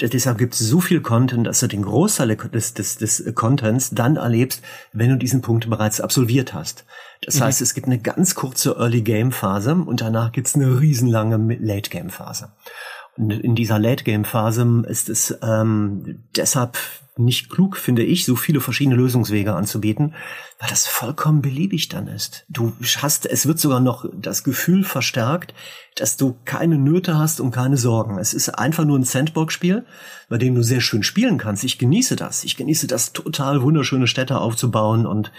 Deshalb 0.00 0.38
gibt 0.38 0.54
es 0.54 0.60
so 0.60 0.80
viel 0.80 1.02
Content, 1.02 1.46
dass 1.46 1.60
du 1.60 1.66
den 1.66 1.82
Großteil 1.82 2.34
des, 2.36 2.72
des, 2.72 2.96
des 2.96 3.24
Contents 3.34 3.90
dann 3.90 4.16
erlebst, 4.16 4.62
wenn 4.92 5.10
du 5.10 5.16
diesen 5.18 5.42
Punkt 5.42 5.68
bereits 5.68 6.00
absolviert 6.00 6.54
hast. 6.54 6.86
Das 7.20 7.36
mhm. 7.36 7.44
heißt, 7.44 7.60
es 7.60 7.74
gibt 7.74 7.86
eine 7.86 7.98
ganz 7.98 8.34
kurze 8.34 8.76
Early 8.78 9.02
Game 9.02 9.32
Phase 9.32 9.74
und 9.74 10.00
danach 10.00 10.32
gibt 10.32 10.46
es 10.46 10.54
eine 10.54 10.80
riesenlange 10.80 11.56
Late 11.60 11.90
Game 11.90 12.08
Phase. 12.08 12.52
Und 13.16 13.30
in 13.30 13.54
dieser 13.54 13.78
Late 13.78 14.04
Game 14.04 14.24
Phase 14.24 14.82
ist 14.88 15.10
es 15.10 15.36
ähm, 15.42 16.24
deshalb 16.36 16.78
nicht 17.16 17.50
klug, 17.50 17.76
finde 17.76 18.02
ich, 18.02 18.24
so 18.24 18.36
viele 18.36 18.60
verschiedene 18.60 18.96
Lösungswege 18.96 19.54
anzubieten, 19.54 20.14
weil 20.58 20.70
das 20.70 20.86
vollkommen 20.86 21.42
beliebig 21.42 21.88
dann 21.88 22.08
ist. 22.08 22.46
Du 22.48 22.72
hast, 22.98 23.26
es 23.26 23.46
wird 23.46 23.58
sogar 23.58 23.80
noch 23.80 24.06
das 24.14 24.44
Gefühl 24.44 24.82
verstärkt, 24.82 25.52
dass 25.94 26.16
du 26.16 26.38
keine 26.46 26.78
Nöte 26.78 27.18
hast 27.18 27.40
und 27.40 27.50
keine 27.50 27.76
Sorgen. 27.76 28.18
Es 28.18 28.32
ist 28.32 28.48
einfach 28.48 28.84
nur 28.86 28.98
ein 28.98 29.04
Sandbox-Spiel, 29.04 29.84
bei 30.30 30.38
dem 30.38 30.54
du 30.54 30.62
sehr 30.62 30.80
schön 30.80 31.02
spielen 31.02 31.36
kannst. 31.36 31.64
Ich 31.64 31.78
genieße 31.78 32.16
das. 32.16 32.44
Ich 32.44 32.56
genieße 32.56 32.86
das 32.86 33.12
total 33.12 33.62
wunderschöne 33.62 34.06
Städte 34.06 34.38
aufzubauen 34.38 35.04
und 35.04 35.32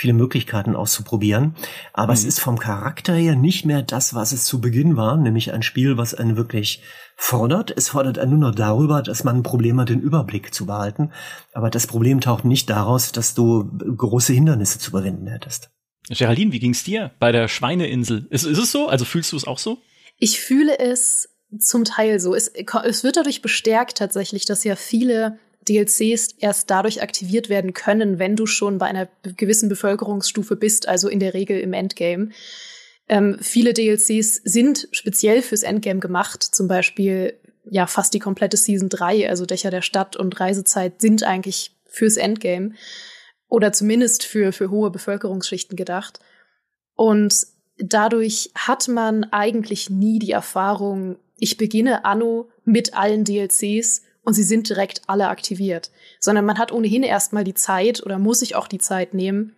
viele 0.00 0.14
Möglichkeiten 0.14 0.76
auszuprobieren. 0.76 1.54
Aber 1.92 2.14
mhm. 2.14 2.18
es 2.18 2.24
ist 2.24 2.40
vom 2.40 2.58
Charakter 2.58 3.12
her 3.12 3.36
nicht 3.36 3.66
mehr 3.66 3.82
das, 3.82 4.14
was 4.14 4.32
es 4.32 4.44
zu 4.44 4.58
Beginn 4.58 4.96
war, 4.96 5.18
nämlich 5.18 5.52
ein 5.52 5.62
Spiel, 5.62 5.98
was 5.98 6.14
einen 6.14 6.38
wirklich 6.38 6.82
fordert. 7.16 7.70
Es 7.76 7.90
fordert 7.90 8.18
einen 8.18 8.38
nur 8.38 8.48
noch 8.48 8.54
darüber, 8.54 9.02
dass 9.02 9.24
man 9.24 9.36
ein 9.36 9.42
Problem 9.42 9.78
hat, 9.78 9.90
den 9.90 10.00
Überblick 10.00 10.54
zu 10.54 10.64
behalten. 10.64 11.12
Aber 11.52 11.68
das 11.68 11.86
Problem 11.86 12.22
taucht 12.22 12.46
nicht 12.46 12.70
daraus, 12.70 13.12
dass 13.12 13.34
du 13.34 13.70
große 13.94 14.32
Hindernisse 14.32 14.78
zu 14.78 14.88
überwinden 14.88 15.26
hättest. 15.26 15.68
Geraldine, 16.08 16.52
wie 16.52 16.60
ging's 16.60 16.82
dir 16.82 17.10
bei 17.18 17.30
der 17.30 17.46
Schweineinsel? 17.46 18.26
Ist, 18.30 18.44
ist 18.44 18.58
es 18.58 18.72
so? 18.72 18.88
Also 18.88 19.04
fühlst 19.04 19.32
du 19.32 19.36
es 19.36 19.46
auch 19.46 19.58
so? 19.58 19.82
Ich 20.16 20.40
fühle 20.40 20.78
es 20.78 21.28
zum 21.58 21.84
Teil 21.84 22.20
so. 22.20 22.34
Es, 22.34 22.48
es 22.48 23.04
wird 23.04 23.18
dadurch 23.18 23.42
bestärkt 23.42 23.98
tatsächlich, 23.98 24.46
dass 24.46 24.64
ja 24.64 24.76
viele 24.76 25.38
DLCs 25.70 26.34
erst 26.38 26.70
dadurch 26.70 27.02
aktiviert 27.02 27.48
werden 27.48 27.72
können, 27.72 28.18
wenn 28.18 28.36
du 28.36 28.46
schon 28.46 28.78
bei 28.78 28.86
einer 28.86 29.08
gewissen 29.36 29.68
Bevölkerungsstufe 29.68 30.56
bist, 30.56 30.88
also 30.88 31.08
in 31.08 31.20
der 31.20 31.34
Regel 31.34 31.60
im 31.60 31.72
Endgame. 31.72 32.30
Ähm, 33.08 33.38
viele 33.40 33.72
DLCs 33.72 34.40
sind 34.44 34.88
speziell 34.90 35.42
fürs 35.42 35.62
Endgame 35.62 36.00
gemacht, 36.00 36.42
zum 36.42 36.68
Beispiel 36.68 37.34
ja 37.64 37.86
fast 37.86 38.14
die 38.14 38.18
komplette 38.18 38.56
Season 38.56 38.88
3, 38.88 39.28
also 39.28 39.46
Dächer 39.46 39.70
der 39.70 39.82
Stadt 39.82 40.16
und 40.16 40.38
Reisezeit 40.40 41.00
sind 41.00 41.22
eigentlich 41.22 41.76
fürs 41.86 42.16
Endgame 42.16 42.74
oder 43.48 43.72
zumindest 43.72 44.24
für, 44.24 44.52
für 44.52 44.70
hohe 44.70 44.90
Bevölkerungsschichten 44.90 45.76
gedacht. 45.76 46.20
Und 46.94 47.46
dadurch 47.78 48.50
hat 48.54 48.88
man 48.88 49.24
eigentlich 49.24 49.90
nie 49.90 50.18
die 50.18 50.32
Erfahrung, 50.32 51.16
ich 51.36 51.56
beginne 51.56 52.04
Anno 52.04 52.50
mit 52.64 52.94
allen 52.94 53.24
DLCs 53.24 54.02
und 54.24 54.34
sie 54.34 54.42
sind 54.42 54.68
direkt 54.68 55.02
alle 55.06 55.28
aktiviert, 55.28 55.90
sondern 56.18 56.44
man 56.44 56.58
hat 56.58 56.72
ohnehin 56.72 57.02
erstmal 57.02 57.44
die 57.44 57.54
Zeit 57.54 58.02
oder 58.04 58.18
muss 58.18 58.40
sich 58.40 58.54
auch 58.54 58.68
die 58.68 58.78
Zeit 58.78 59.14
nehmen, 59.14 59.54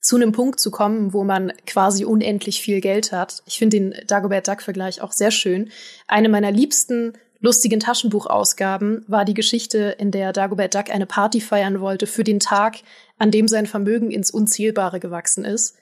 zu 0.00 0.16
einem 0.16 0.32
Punkt 0.32 0.60
zu 0.60 0.70
kommen, 0.70 1.14
wo 1.14 1.24
man 1.24 1.52
quasi 1.66 2.04
unendlich 2.04 2.60
viel 2.60 2.82
Geld 2.82 3.10
hat. 3.10 3.42
Ich 3.46 3.58
finde 3.58 3.78
den 3.78 3.94
Dagobert 4.06 4.46
Duck-Vergleich 4.46 5.00
auch 5.00 5.12
sehr 5.12 5.30
schön. 5.30 5.70
Eine 6.06 6.28
meiner 6.28 6.50
liebsten 6.50 7.14
lustigen 7.40 7.80
Taschenbuchausgaben 7.80 9.04
war 9.06 9.24
die 9.24 9.34
Geschichte, 9.34 9.96
in 9.98 10.10
der 10.10 10.32
Dagobert 10.32 10.74
Duck 10.74 10.90
eine 10.90 11.06
Party 11.06 11.40
feiern 11.40 11.80
wollte 11.80 12.06
für 12.06 12.24
den 12.24 12.40
Tag, 12.40 12.78
an 13.18 13.30
dem 13.30 13.48
sein 13.48 13.66
Vermögen 13.66 14.10
ins 14.10 14.30
Unzählbare 14.30 15.00
gewachsen 15.00 15.44
ist. 15.44 15.76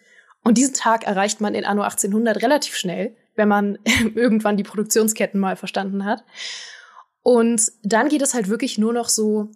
Und 0.44 0.58
diesen 0.58 0.74
Tag 0.74 1.04
erreicht 1.04 1.40
man 1.40 1.54
in 1.54 1.64
Anno 1.64 1.82
1800 1.82 2.42
relativ 2.42 2.76
schnell, 2.76 3.16
wenn 3.36 3.48
man 3.48 3.78
irgendwann 4.14 4.56
die 4.56 4.64
Produktionsketten 4.64 5.40
mal 5.40 5.56
verstanden 5.56 6.04
hat. 6.04 6.24
Und 7.22 7.72
dann 7.82 8.08
geht 8.08 8.22
es 8.22 8.34
halt 8.34 8.48
wirklich 8.48 8.78
nur 8.78 8.92
noch 8.92 9.08
so 9.08 9.50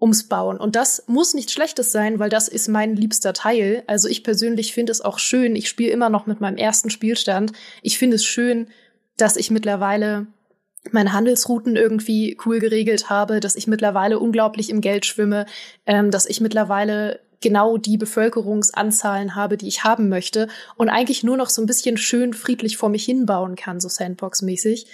ums 0.00 0.24
Bauen. 0.24 0.58
Und 0.58 0.76
das 0.76 1.04
muss 1.06 1.34
nichts 1.34 1.52
Schlechtes 1.52 1.92
sein, 1.92 2.18
weil 2.18 2.30
das 2.30 2.48
ist 2.48 2.68
mein 2.68 2.96
liebster 2.96 3.32
Teil. 3.32 3.84
Also 3.86 4.08
ich 4.08 4.22
persönlich 4.22 4.72
finde 4.72 4.92
es 4.92 5.00
auch 5.00 5.18
schön. 5.18 5.56
Ich 5.56 5.68
spiele 5.68 5.92
immer 5.92 6.10
noch 6.10 6.26
mit 6.26 6.40
meinem 6.40 6.56
ersten 6.56 6.90
Spielstand. 6.90 7.52
Ich 7.82 7.98
finde 7.98 8.16
es 8.16 8.24
schön, 8.24 8.68
dass 9.16 9.36
ich 9.36 9.50
mittlerweile 9.50 10.26
meine 10.92 11.12
Handelsrouten 11.12 11.76
irgendwie 11.76 12.36
cool 12.44 12.58
geregelt 12.58 13.08
habe, 13.08 13.40
dass 13.40 13.56
ich 13.56 13.66
mittlerweile 13.66 14.18
unglaublich 14.18 14.68
im 14.68 14.80
Geld 14.80 15.06
schwimme, 15.06 15.46
ähm, 15.86 16.10
dass 16.10 16.26
ich 16.26 16.40
mittlerweile 16.40 17.20
genau 17.40 17.76
die 17.76 17.96
Bevölkerungsanzahlen 17.96 19.34
habe, 19.34 19.56
die 19.56 19.68
ich 19.68 19.84
haben 19.84 20.08
möchte 20.08 20.48
und 20.76 20.88
eigentlich 20.88 21.22
nur 21.22 21.36
noch 21.36 21.50
so 21.50 21.62
ein 21.62 21.66
bisschen 21.66 21.96
schön 21.96 22.34
friedlich 22.34 22.76
vor 22.76 22.88
mich 22.88 23.04
hinbauen 23.04 23.56
kann, 23.56 23.80
so 23.80 23.88
Sandbox-mäßig. 23.88 24.86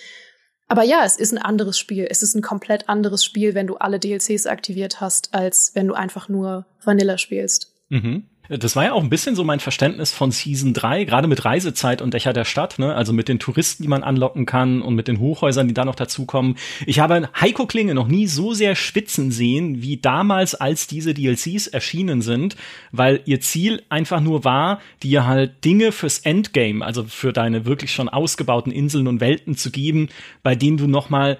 Aber 0.71 0.85
ja, 0.85 1.03
es 1.05 1.17
ist 1.17 1.33
ein 1.33 1.39
anderes 1.39 1.81
Spiel. 1.81 2.07
Es 2.09 2.23
ist 2.23 2.37
ein 2.37 2.43
komplett 2.43 2.89
anderes 2.89 3.25
Spiel, 3.25 3.55
wenn 3.55 3.67
du 3.67 3.77
alle 3.79 3.99
DLCs 3.99 4.47
aktiviert 4.47 5.01
hast, 5.01 5.35
als 5.35 5.75
wenn 5.75 5.89
du 5.89 5.95
einfach 5.95 6.29
nur 6.29 6.65
Vanilla 6.85 7.19
spielst. 7.19 7.75
Mhm. 7.89 8.30
Das 8.59 8.75
war 8.75 8.83
ja 8.83 8.93
auch 8.95 9.03
ein 9.03 9.11
bisschen 9.11 9.37
so 9.37 9.45
mein 9.45 9.61
Verständnis 9.61 10.13
von 10.13 10.33
Season 10.33 10.75
3, 10.75 11.05
gerade 11.05 11.29
mit 11.29 11.45
Reisezeit 11.45 12.03
und 12.03 12.15
Dächer 12.15 12.33
der 12.33 12.45
Stadt, 12.45 12.81
ne? 12.81 12.97
also 12.97 13.13
mit 13.13 13.29
den 13.29 13.39
Touristen, 13.39 13.85
die 13.85 13.89
man 13.89 14.03
anlocken 14.03 14.45
kann 14.45 14.83
und 14.83 14.97
mit 14.97 15.07
den 15.07 15.21
Hochhäusern, 15.21 15.69
die 15.69 15.75
da 15.75 15.85
noch 15.85 15.95
dazukommen. 15.95 16.57
Ich 16.85 16.99
habe 16.99 17.29
Heiko 17.41 17.67
Klinge 17.67 17.95
noch 17.95 18.09
nie 18.09 18.27
so 18.27 18.53
sehr 18.53 18.75
schwitzen 18.75 19.31
sehen, 19.31 19.83
wie 19.83 19.99
damals, 19.99 20.57
als 20.57 20.89
diese 20.89 21.15
DLCs 21.15 21.69
erschienen 21.69 22.23
sind, 22.23 22.57
weil 22.91 23.21
ihr 23.25 23.41
Ziel 23.41 23.85
einfach 23.89 24.21
nur 24.21 24.43
war, 24.43 24.81
dir 25.01 25.29
halt 25.29 25.65
Dinge 25.65 25.93
fürs 25.93 26.19
Endgame, 26.19 26.85
also 26.85 27.05
für 27.05 27.33
deine 27.33 27.67
wirklich 27.67 27.93
schon 27.93 28.09
ausgebauten 28.09 28.73
Inseln 28.73 29.07
und 29.07 29.21
Welten 29.21 29.57
zu 29.57 29.71
geben, 29.71 30.09
bei 30.43 30.57
denen 30.57 30.77
du 30.77 30.89
noch 30.89 31.09
mal 31.09 31.39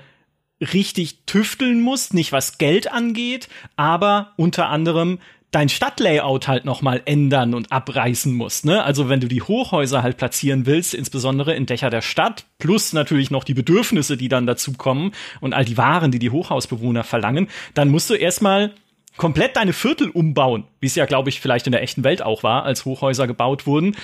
richtig 0.61 1.25
tüfteln 1.27 1.81
musst, 1.81 2.15
nicht 2.15 2.31
was 2.31 2.59
Geld 2.59 2.93
angeht, 2.93 3.49
aber 3.75 4.33
unter 4.37 4.69
anderem 4.69 5.19
dein 5.51 5.69
Stadtlayout 5.69 6.47
halt 6.47 6.65
noch 6.65 6.81
mal 6.81 7.03
ändern 7.05 7.55
und 7.55 7.73
abreißen 7.73 8.33
musst. 8.33 8.65
Ne? 8.65 8.83
Also 8.83 9.09
wenn 9.09 9.21
du 9.21 9.29
die 9.29 9.43
Hochhäuser 9.43 10.03
halt 10.03 10.17
platzieren 10.17 10.67
willst, 10.67 10.95
insbesondere 10.95 11.55
in 11.55 11.67
Dächer 11.67 11.91
der 11.91 12.03
Stadt, 12.03 12.45
plus 12.59 12.93
natürlich 12.93 13.31
noch 13.31 13.45
die 13.45 13.55
Bedürfnisse, 13.55 14.17
die 14.17 14.29
dann 14.29 14.47
dazu 14.47 14.73
kommen 14.73 15.13
und 15.41 15.53
all 15.53 15.65
die 15.65 15.77
Waren, 15.77 16.13
die 16.13 16.19
die 16.19 16.31
Hochhausbewohner 16.31 17.05
verlangen, 17.05 17.49
dann 17.75 17.89
musst 17.89 18.11
du 18.11 18.15
erstmal 18.15 18.73
komplett 19.17 19.57
deine 19.57 19.73
Viertel 19.73 20.09
umbauen, 20.09 20.65
wie 20.79 20.87
es 20.87 20.95
ja, 20.95 21.05
glaube 21.05 21.29
ich, 21.29 21.41
vielleicht 21.41 21.67
in 21.67 21.73
der 21.73 21.83
echten 21.83 22.05
Welt 22.05 22.23
auch 22.23 22.43
war, 22.43 22.65
als 22.65 22.85
Hochhäuser 22.85 23.27
gebaut 23.27 23.67
wurden. 23.67 23.97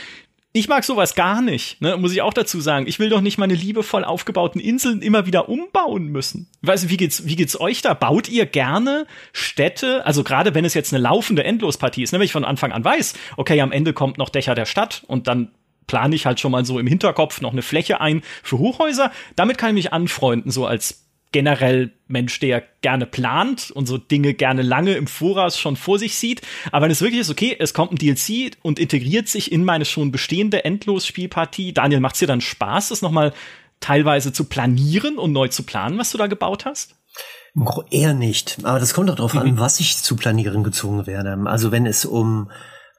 Ich 0.56 0.68
mag 0.68 0.84
sowas 0.84 1.14
gar 1.14 1.42
nicht, 1.42 1.82
ne? 1.82 1.98
muss 1.98 2.12
ich 2.12 2.22
auch 2.22 2.32
dazu 2.32 2.62
sagen. 2.62 2.86
Ich 2.86 2.98
will 2.98 3.10
doch 3.10 3.20
nicht 3.20 3.36
meine 3.36 3.52
liebevoll 3.52 4.04
aufgebauten 4.04 4.58
Inseln 4.58 5.02
immer 5.02 5.26
wieder 5.26 5.50
umbauen 5.50 6.06
müssen. 6.06 6.48
Ich 6.62 6.66
weiß 6.66 6.82
nicht, 6.82 6.90
wie 6.90 6.96
geht's, 6.96 7.26
wie 7.26 7.36
geht's 7.36 7.60
euch 7.60 7.82
da? 7.82 7.92
Baut 7.92 8.26
ihr 8.30 8.46
gerne 8.46 9.06
Städte? 9.34 10.06
Also 10.06 10.24
gerade 10.24 10.54
wenn 10.54 10.64
es 10.64 10.72
jetzt 10.72 10.94
eine 10.94 11.02
laufende 11.02 11.44
Endlospartie 11.44 12.02
ist, 12.02 12.12
ne? 12.14 12.20
wenn 12.20 12.24
ich 12.24 12.32
von 12.32 12.46
Anfang 12.46 12.72
an 12.72 12.82
weiß, 12.82 13.12
okay, 13.36 13.60
am 13.60 13.70
Ende 13.70 13.92
kommt 13.92 14.16
noch 14.16 14.30
Dächer 14.30 14.54
der 14.54 14.64
Stadt 14.64 15.02
und 15.08 15.26
dann 15.26 15.50
plane 15.86 16.16
ich 16.16 16.24
halt 16.24 16.40
schon 16.40 16.52
mal 16.52 16.64
so 16.64 16.78
im 16.78 16.86
Hinterkopf 16.86 17.42
noch 17.42 17.52
eine 17.52 17.60
Fläche 17.60 18.00
ein 18.00 18.22
für 18.42 18.56
Hochhäuser. 18.56 19.12
Damit 19.36 19.58
kann 19.58 19.68
ich 19.68 19.84
mich 19.84 19.92
anfreunden, 19.92 20.50
so 20.50 20.64
als 20.64 21.05
generell 21.32 21.92
Mensch, 22.08 22.38
der 22.40 22.62
gerne 22.82 23.06
plant 23.06 23.70
und 23.70 23.86
so 23.86 23.98
Dinge 23.98 24.34
gerne 24.34 24.62
lange 24.62 24.94
im 24.94 25.06
Voraus 25.06 25.58
schon 25.58 25.76
vor 25.76 25.98
sich 25.98 26.16
sieht. 26.16 26.42
Aber 26.72 26.84
wenn 26.84 26.90
es 26.90 27.00
wirklich 27.00 27.20
ist, 27.20 27.30
okay, 27.30 27.56
es 27.58 27.74
kommt 27.74 27.92
ein 27.92 27.96
DLC 27.96 28.52
und 28.62 28.78
integriert 28.78 29.28
sich 29.28 29.52
in 29.52 29.64
meine 29.64 29.84
schon 29.84 30.12
bestehende 30.12 30.64
Endlos-Spielpartie, 30.64 31.72
Daniel, 31.72 32.00
macht 32.00 32.14
es 32.14 32.20
dir 32.20 32.26
dann 32.26 32.40
Spaß, 32.40 32.88
das 32.88 33.02
nochmal 33.02 33.32
teilweise 33.80 34.32
zu 34.32 34.44
planieren 34.44 35.18
und 35.18 35.32
neu 35.32 35.48
zu 35.48 35.64
planen, 35.64 35.98
was 35.98 36.10
du 36.10 36.18
da 36.18 36.26
gebaut 36.26 36.64
hast? 36.64 36.94
Eher 37.90 38.14
nicht. 38.14 38.58
Aber 38.64 38.78
das 38.78 38.92
kommt 38.94 39.10
auch 39.10 39.16
darauf 39.16 39.34
mhm. 39.34 39.40
an, 39.40 39.58
was 39.58 39.80
ich 39.80 39.96
zu 39.96 40.16
planieren 40.16 40.62
gezwungen 40.62 41.06
werde. 41.06 41.38
Also 41.46 41.72
wenn 41.72 41.86
es 41.86 42.04
um 42.04 42.50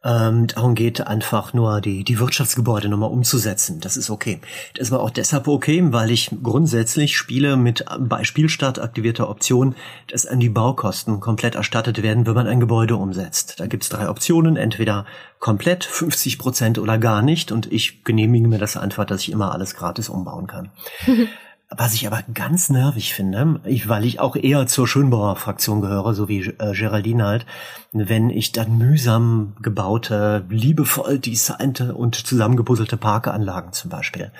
ähm, 0.07 0.47
darum 0.47 0.73
geht, 0.73 1.05
einfach 1.05 1.53
nur 1.53 1.81
die, 1.81 2.05
die 2.05 2.17
Wirtschaftsgebäude 2.17 2.87
nochmal 2.87 3.11
umzusetzen. 3.11 3.81
Das 3.81 3.97
ist 3.97 4.09
okay. 4.09 4.39
Das 4.75 4.89
war 4.89 5.01
auch 5.01 5.09
deshalb 5.09 5.49
okay, 5.49 5.83
weil 5.91 6.11
ich 6.11 6.31
grundsätzlich 6.41 7.17
Spiele 7.17 7.57
mit 7.57 7.83
bei 7.99 8.23
Spielstart 8.23 8.79
aktivierter 8.79 9.29
Option, 9.29 9.75
dass 10.09 10.25
an 10.25 10.39
die 10.39 10.49
Baukosten 10.49 11.19
komplett 11.19 11.55
erstattet 11.55 12.01
werden, 12.01 12.25
wenn 12.25 12.35
man 12.35 12.47
ein 12.47 12.61
Gebäude 12.61 12.95
umsetzt. 12.95 13.59
Da 13.59 13.67
gibt's 13.67 13.89
drei 13.89 14.09
Optionen, 14.09 14.55
entweder 14.55 15.05
komplett 15.39 15.83
50 15.83 16.39
Prozent 16.39 16.79
oder 16.79 16.97
gar 16.97 17.21
nicht. 17.21 17.51
Und 17.51 17.69
ich 17.69 18.05
genehmige 18.05 18.47
mir 18.47 18.59
das 18.59 18.77
einfach, 18.77 19.03
dass 19.03 19.21
ich 19.21 19.31
immer 19.31 19.51
alles 19.51 19.75
gratis 19.75 20.07
umbauen 20.07 20.47
kann. 20.47 20.71
Was 21.69 21.93
ich 21.93 22.07
aber 22.07 22.23
ganz 22.33 22.69
nervig 22.69 23.13
finde, 23.13 23.59
ich, 23.65 23.89
weil 23.89 24.05
ich 24.05 24.21
auch 24.21 24.37
eher 24.37 24.67
zur 24.67 24.87
Schönbauer-Fraktion 24.87 25.81
gehöre, 25.81 26.13
so 26.13 26.29
wie 26.29 26.39
äh, 26.39 26.73
Geraldine 26.73 27.25
halt, 27.25 27.45
wenn 27.91 28.29
ich 28.29 28.53
dann 28.53 28.77
mühsam 28.77 29.57
gebaute, 29.61 30.45
liebevoll 30.49 31.19
designte 31.19 31.93
und 31.93 32.15
zusammengepuzzelte 32.15 32.95
Parkanlagen 32.95 33.73
zum 33.73 33.89
Beispiel, 33.89 34.31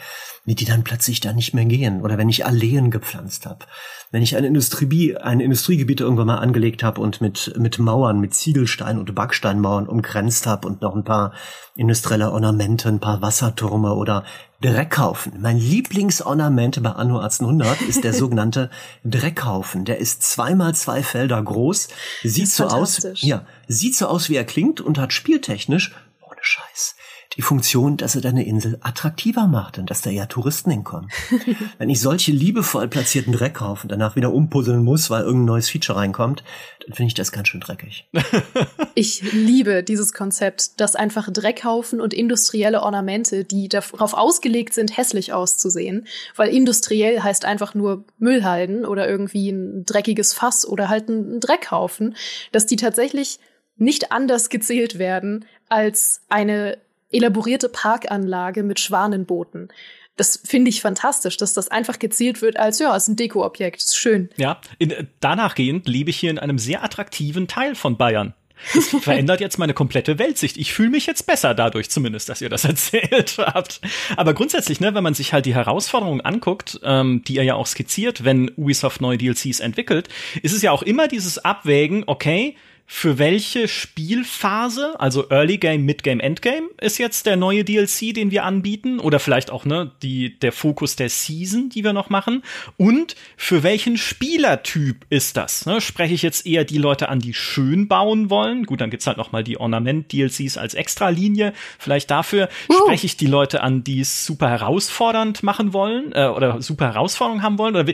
wie 0.47 0.55
die 0.55 0.65
dann 0.65 0.85
plötzlich 0.85 1.19
da 1.19 1.33
nicht 1.33 1.53
mehr 1.53 1.65
gehen. 1.65 2.01
Oder 2.01 2.17
wenn 2.17 2.29
ich 2.29 2.45
Alleen 2.45 2.89
gepflanzt 2.89 3.45
habe. 3.45 3.65
Wenn 4.11 4.23
ich 4.23 4.37
ein, 4.37 4.45
Industrie, 4.45 5.17
ein 5.17 5.41
Industriegebiet 5.41 5.99
irgendwann 5.99 6.27
mal 6.27 6.37
angelegt 6.37 6.83
habe 6.83 7.01
und 7.01 7.19
mit, 7.19 7.53
mit 7.59 7.79
Mauern, 7.79 8.21
mit 8.21 8.33
Ziegelstein 8.33 8.97
und 8.97 9.13
Backsteinmauern 9.13 9.87
umgrenzt 9.87 10.47
habe 10.47 10.65
und 10.69 10.81
noch 10.81 10.95
ein 10.95 11.03
paar 11.03 11.33
industrielle 11.75 12.31
Ornamente, 12.31 12.87
ein 12.87 13.01
paar 13.01 13.21
Wassertürme 13.21 13.93
oder 13.93 14.23
Dreckhaufen. 14.61 15.33
Mein 15.41 15.57
Lieblingsornament 15.57 16.81
bei 16.81 16.91
Anno 16.91 17.19
1800 17.19 17.81
ist 17.81 18.05
der 18.05 18.13
sogenannte 18.13 18.69
Dreckhaufen. 19.03 19.83
Der 19.83 19.97
ist 19.97 20.23
zweimal 20.23 20.73
zwei 20.75 21.03
Felder 21.03 21.43
groß, 21.43 21.89
sieht 22.23 22.47
so 22.47 22.67
aus, 22.67 23.05
ja, 23.15 23.45
sieht 23.67 23.97
so 23.97 24.07
aus, 24.07 24.29
wie 24.29 24.35
er 24.35 24.45
klingt 24.45 24.79
und 24.79 24.97
hat 24.97 25.11
spieltechnisch 25.11 25.93
ohne 26.21 26.39
Scheiß 26.41 26.95
die 27.35 27.41
Funktion, 27.41 27.97
dass 27.97 28.15
er 28.15 28.21
deine 28.21 28.45
Insel 28.45 28.77
attraktiver 28.81 29.47
macht 29.47 29.77
und 29.77 29.89
dass 29.89 30.01
da 30.01 30.09
ja 30.09 30.25
Touristen 30.25 30.71
hinkommen. 30.71 31.09
Wenn 31.77 31.89
ich 31.89 31.99
solche 31.99 32.31
liebevoll 32.31 32.87
platzierten 32.87 33.33
Dreck 33.33 33.55
kaufe 33.55 33.83
und 33.83 33.91
danach 33.91 34.15
wieder 34.15 34.33
umpuzzeln 34.33 34.83
muss, 34.83 35.09
weil 35.09 35.23
irgendein 35.23 35.45
neues 35.45 35.69
Feature 35.69 35.97
reinkommt, 35.97 36.43
dann 36.85 36.95
finde 36.95 37.07
ich 37.07 37.13
das 37.13 37.31
ganz 37.31 37.49
schön 37.49 37.59
dreckig. 37.59 38.09
ich 38.95 39.33
liebe 39.33 39.83
dieses 39.83 40.13
Konzept, 40.13 40.79
dass 40.79 40.95
einfach 40.95 41.29
Dreckhaufen 41.31 41.99
und 41.99 42.13
industrielle 42.13 42.81
Ornamente, 42.81 43.43
die 43.43 43.67
darauf 43.67 44.13
ausgelegt 44.13 44.73
sind, 44.73 44.95
hässlich 44.95 45.33
auszusehen, 45.33 46.07
weil 46.35 46.49
industriell 46.49 47.21
heißt 47.21 47.45
einfach 47.45 47.75
nur 47.75 48.05
Müllhalden 48.17 48.85
oder 48.85 49.07
irgendwie 49.07 49.49
ein 49.49 49.83
dreckiges 49.85 50.33
Fass 50.33 50.67
oder 50.67 50.89
halt 50.89 51.09
ein 51.09 51.39
Dreckhaufen, 51.39 52.15
dass 52.51 52.65
die 52.65 52.77
tatsächlich 52.77 53.39
nicht 53.77 54.11
anders 54.11 54.49
gezählt 54.49 54.97
werden 54.97 55.45
als 55.69 56.21
eine 56.29 56.77
elaborierte 57.11 57.69
Parkanlage 57.69 58.63
mit 58.63 58.79
Schwanenbooten. 58.79 59.69
Das 60.15 60.41
finde 60.43 60.69
ich 60.69 60.81
fantastisch, 60.81 61.37
dass 61.37 61.53
das 61.53 61.69
einfach 61.69 61.99
gezielt 61.99 62.41
wird 62.41 62.57
als, 62.57 62.79
ja, 62.79 62.95
ist 62.95 63.07
ein 63.07 63.15
Dekoobjekt, 63.15 63.83
ist 63.83 63.97
schön. 63.97 64.29
Ja, 64.37 64.59
in, 64.79 65.07
danach 65.19 65.53
gehend 65.53 65.87
lebe 65.87 66.09
ich 66.09 66.17
hier 66.17 66.31
in 66.31 66.39
einem 66.39 66.57
sehr 66.57 66.83
attraktiven 66.83 67.47
Teil 67.47 67.75
von 67.75 67.97
Bayern. 67.97 68.33
Das 68.73 68.87
verändert 69.01 69.39
jetzt 69.39 69.59
meine 69.59 69.75
komplette 69.75 70.17
Weltsicht. 70.17 70.57
Ich 70.57 70.73
fühle 70.73 70.89
mich 70.89 71.05
jetzt 71.05 71.27
besser 71.27 71.53
dadurch 71.53 71.89
zumindest, 71.89 72.29
dass 72.29 72.41
ihr 72.41 72.49
das 72.49 72.65
erzählt 72.65 73.37
habt. 73.37 73.81
Aber 74.15 74.33
grundsätzlich, 74.33 74.79
ne, 74.79 74.93
wenn 74.95 75.03
man 75.03 75.13
sich 75.13 75.33
halt 75.33 75.45
die 75.45 75.55
Herausforderungen 75.55 76.21
anguckt, 76.21 76.79
ähm, 76.83 77.21
die 77.27 77.37
er 77.37 77.43
ja 77.43 77.53
auch 77.55 77.67
skizziert, 77.67 78.23
wenn 78.23 78.49
Ubisoft 78.57 79.01
neue 79.01 79.17
DLCs 79.17 79.59
entwickelt, 79.59 80.09
ist 80.41 80.53
es 80.53 80.61
ja 80.61 80.71
auch 80.71 80.81
immer 80.81 81.07
dieses 81.07 81.37
Abwägen, 81.37 82.03
okay, 82.07 82.55
für 82.89 83.19
welche 83.19 83.67
Spielphase, 83.67 84.97
also 84.97 85.29
Early 85.29 85.57
Game, 85.57 85.83
Mid 85.83 86.03
Game, 86.03 86.21
Endgame, 86.21 86.69
ist 86.79 86.97
jetzt 86.97 87.25
der 87.25 87.35
neue 87.35 87.65
DLC, 87.65 88.13
den 88.13 88.31
wir 88.31 88.45
anbieten 88.45 88.99
oder 88.99 89.19
vielleicht 89.19 89.51
auch 89.51 89.65
ne 89.65 89.91
die 90.01 90.39
der 90.39 90.53
Fokus 90.53 90.95
der 90.95 91.09
Season, 91.09 91.67
die 91.67 91.83
wir 91.83 91.91
noch 91.91 92.09
machen 92.09 92.43
und 92.77 93.17
für 93.35 93.61
welchen 93.61 93.97
Spielertyp 93.97 95.05
ist 95.09 95.35
das? 95.35 95.65
Ne? 95.65 95.81
Spreche 95.81 96.13
ich 96.13 96.21
jetzt 96.21 96.47
eher 96.47 96.63
die 96.63 96.77
Leute 96.77 97.09
an, 97.09 97.19
die 97.19 97.33
schön 97.33 97.89
bauen 97.89 98.29
wollen? 98.29 98.65
Gut, 98.65 98.79
dann 98.79 98.89
gibt's 98.89 99.05
halt 99.05 99.17
noch 99.17 99.33
mal 99.33 99.43
die 99.43 99.59
Ornament 99.59 100.13
DLCs 100.13 100.57
als 100.57 100.73
Extralinie. 100.73 101.51
Vielleicht 101.77 102.09
dafür 102.09 102.47
uh. 102.69 102.73
spreche 102.73 103.05
ich 103.05 103.17
die 103.17 103.27
Leute 103.27 103.61
an, 103.63 103.83
die 103.83 103.99
es 103.99 104.25
super 104.25 104.49
herausfordernd 104.49 105.43
machen 105.43 105.73
wollen 105.73 106.13
äh, 106.13 106.27
oder 106.27 106.61
super 106.61 106.85
Herausforderungen 106.85 107.43
haben 107.43 107.57
wollen 107.57 107.75
oder 107.75 107.93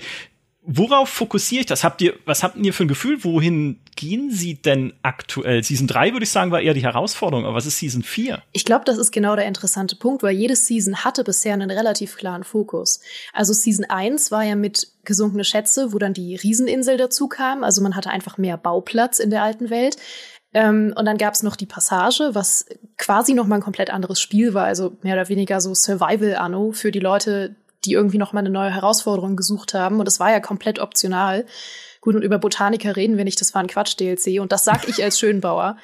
worauf 0.66 1.10
fokussiere 1.10 1.62
ich 1.62 1.66
das? 1.66 1.84
Habt 1.84 2.02
ihr, 2.02 2.14
was 2.26 2.44
habt 2.44 2.58
ihr 2.58 2.74
für 2.74 2.86
ein 2.86 2.88
Gefühl? 2.88 3.24
Wohin 3.24 3.80
gehen 3.96 4.32
sie 4.32 4.56
denn 4.56 4.94
aktuell? 5.02 5.64
Season 5.64 5.88
3 5.88 6.14
würde 6.14 6.24
ich 6.24 6.32
sagen, 6.32 6.52
war 6.52 6.62
eher 6.62 6.74
die 6.74 6.84
Herausforderung, 6.84 7.46
aber 7.46 7.56
was 7.56 7.66
ist 7.66 7.78
Season 7.78 8.04
4? 8.04 8.42
Ich 8.52 8.66
glaube, 8.66 8.86
das 8.86 8.98
ist 8.98 9.12
genau 9.12 9.36
der 9.36 9.46
interessante 9.46 9.96
Punkt, 9.96 10.24
weil 10.24 10.36
jede 10.36 10.56
Season 10.56 11.04
hatte 11.04 11.24
bisher 11.24 11.54
einen 11.54 11.72
relativ 11.72 12.16
klaren 12.16 12.44
Fokus. 12.44 13.00
Also 13.34 13.54
Season 13.54 13.86
1 13.86 14.32
war 14.32 14.44
ja 14.44 14.56
mit 14.56 14.88
gesunkene 15.06 15.44
Schätze, 15.44 15.94
wo 15.94 15.98
dann 15.98 16.14
die 16.14 16.36
Rieseninsel 16.36 16.98
dazu 16.98 17.28
kam. 17.28 17.64
Also 17.64 17.82
man 17.82 17.96
hatte 17.96 18.10
einfach 18.10 18.38
mehr 18.38 18.58
Bauplatz 18.58 19.20
in 19.20 19.30
der 19.30 19.44
alten 19.44 19.70
Welt. 19.70 19.98
Ähm, 20.54 20.94
und 20.96 21.06
dann 21.06 21.18
gab 21.18 21.34
es 21.34 21.44
noch 21.44 21.56
die 21.56 21.66
Passage, 21.66 22.30
was 22.34 22.66
quasi 22.98 23.34
noch 23.34 23.48
mal 23.48 23.56
ein 23.56 23.62
komplett 23.62 23.90
anderes 23.90 24.22
Spiel 24.22 24.54
war, 24.54 24.66
also 24.66 24.96
mehr 25.02 25.16
oder 25.16 25.30
weniger 25.30 25.60
so 25.62 25.74
Survival-Anno 25.74 26.72
für 26.74 26.92
die 26.92 27.00
Leute, 27.00 27.56
die 27.86 27.94
irgendwie 27.94 28.18
noch 28.18 28.34
mal 28.34 28.40
eine 28.40 28.50
neue 28.50 28.74
Herausforderung 28.74 29.36
gesucht 29.36 29.74
haben. 29.74 30.00
Und 30.00 30.06
das 30.06 30.20
war 30.20 30.32
ja 30.32 30.40
komplett 30.40 30.80
optional. 30.80 31.46
Gut, 32.04 32.16
und 32.16 32.22
über 32.22 32.38
Botaniker 32.38 32.98
reden 32.98 33.16
wir 33.16 33.24
nicht, 33.24 33.40
das 33.40 33.54
war 33.54 33.62
ein 33.62 33.68
Quatsch-DLC. 33.68 34.42
Und 34.42 34.52
das 34.52 34.66
sag 34.66 34.90
ich 34.90 35.02
als 35.02 35.18
Schönbauer. 35.20 35.78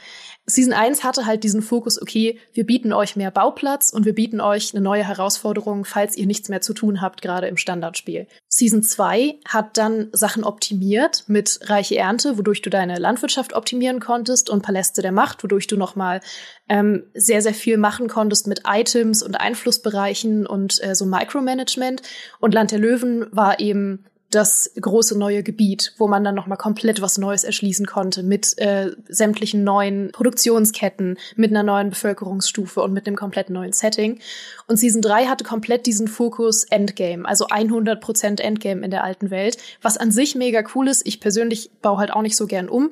Season 0.45 0.73
1 0.73 1.05
hatte 1.05 1.25
halt 1.25 1.45
diesen 1.45 1.62
Fokus, 1.62 2.01
okay, 2.01 2.39
wir 2.51 2.65
bieten 2.65 2.91
euch 2.91 3.15
mehr 3.15 3.32
Bauplatz 3.32 3.91
und 3.91 4.05
wir 4.05 4.13
bieten 4.13 4.41
euch 4.41 4.73
eine 4.73 4.84
neue 4.84 5.08
Herausforderung, 5.08 5.86
falls 5.86 6.17
ihr 6.17 6.25
nichts 6.25 6.49
mehr 6.49 6.60
zu 6.60 6.73
tun 6.73 6.99
habt, 6.99 7.21
gerade 7.21 7.47
im 7.47 7.55
Standardspiel. 7.55 8.27
Season 8.49 8.84
2 8.84 9.39
hat 9.47 9.77
dann 9.77 10.10
Sachen 10.12 10.43
optimiert 10.43 11.23
mit 11.27 11.62
reiche 11.63 11.95
Ernte, 11.95 12.38
wodurch 12.38 12.62
du 12.62 12.69
deine 12.69 12.99
Landwirtschaft 12.99 13.53
optimieren 13.53 14.01
konntest 14.01 14.49
und 14.49 14.62
Paläste 14.62 15.01
der 15.01 15.13
Macht, 15.13 15.41
wodurch 15.41 15.67
du 15.67 15.77
nochmal 15.77 16.19
ähm, 16.67 17.03
sehr, 17.13 17.41
sehr 17.41 17.53
viel 17.53 17.77
machen 17.77 18.10
konntest 18.10 18.45
mit 18.45 18.63
Items 18.67 19.23
und 19.23 19.39
Einflussbereichen 19.39 20.45
und 20.45 20.84
äh, 20.84 20.95
so 20.95 21.05
Micromanagement. 21.05 22.01
Und 22.41 22.53
Land 22.53 22.71
der 22.71 22.79
Löwen 22.79 23.27
war 23.32 23.62
eben 23.62 24.03
das 24.32 24.72
große 24.80 25.18
neue 25.18 25.42
Gebiet, 25.42 25.94
wo 25.98 26.08
man 26.08 26.24
dann 26.24 26.36
noch 26.36 26.46
mal 26.46 26.56
komplett 26.56 27.02
was 27.02 27.18
Neues 27.18 27.44
erschließen 27.44 27.88
konnte 27.88 28.22
mit 28.22 28.58
äh, 28.60 28.92
sämtlichen 29.08 29.63
neuen 29.63 30.12
Produktionsketten, 30.12 31.18
mit 31.36 31.50
einer 31.50 31.63
neuen 31.63 31.89
Bevölkerungsstufe 31.89 32.82
und 32.82 32.94
mit 32.94 33.08
einem 33.08 33.15
komplett 33.15 33.50
neuen 33.50 33.74
Setting. 33.74 34.20
Und 34.68 34.78
Season 34.78 35.02
3 35.02 35.26
hatte 35.26 35.44
komplett 35.44 35.88
diesen 35.88 36.08
Fokus 36.08 36.63
Endgame, 36.65 37.28
also 37.28 37.48
100% 37.48 38.39
Endgame 38.39 38.86
in 38.86 38.92
der 38.92 39.04
alten 39.04 39.32
Welt, 39.32 39.58
was 39.82 39.98
an 39.98 40.12
sich 40.12 40.36
mega 40.36 40.63
cool 40.76 40.88
ist. 40.88 41.08
Ich 41.08 41.20
persönlich 41.20 41.72
baue 41.82 41.98
halt 41.98 42.12
auch 42.12 42.22
nicht 42.22 42.36
so 42.36 42.46
gern 42.46 42.70
um. 42.70 42.92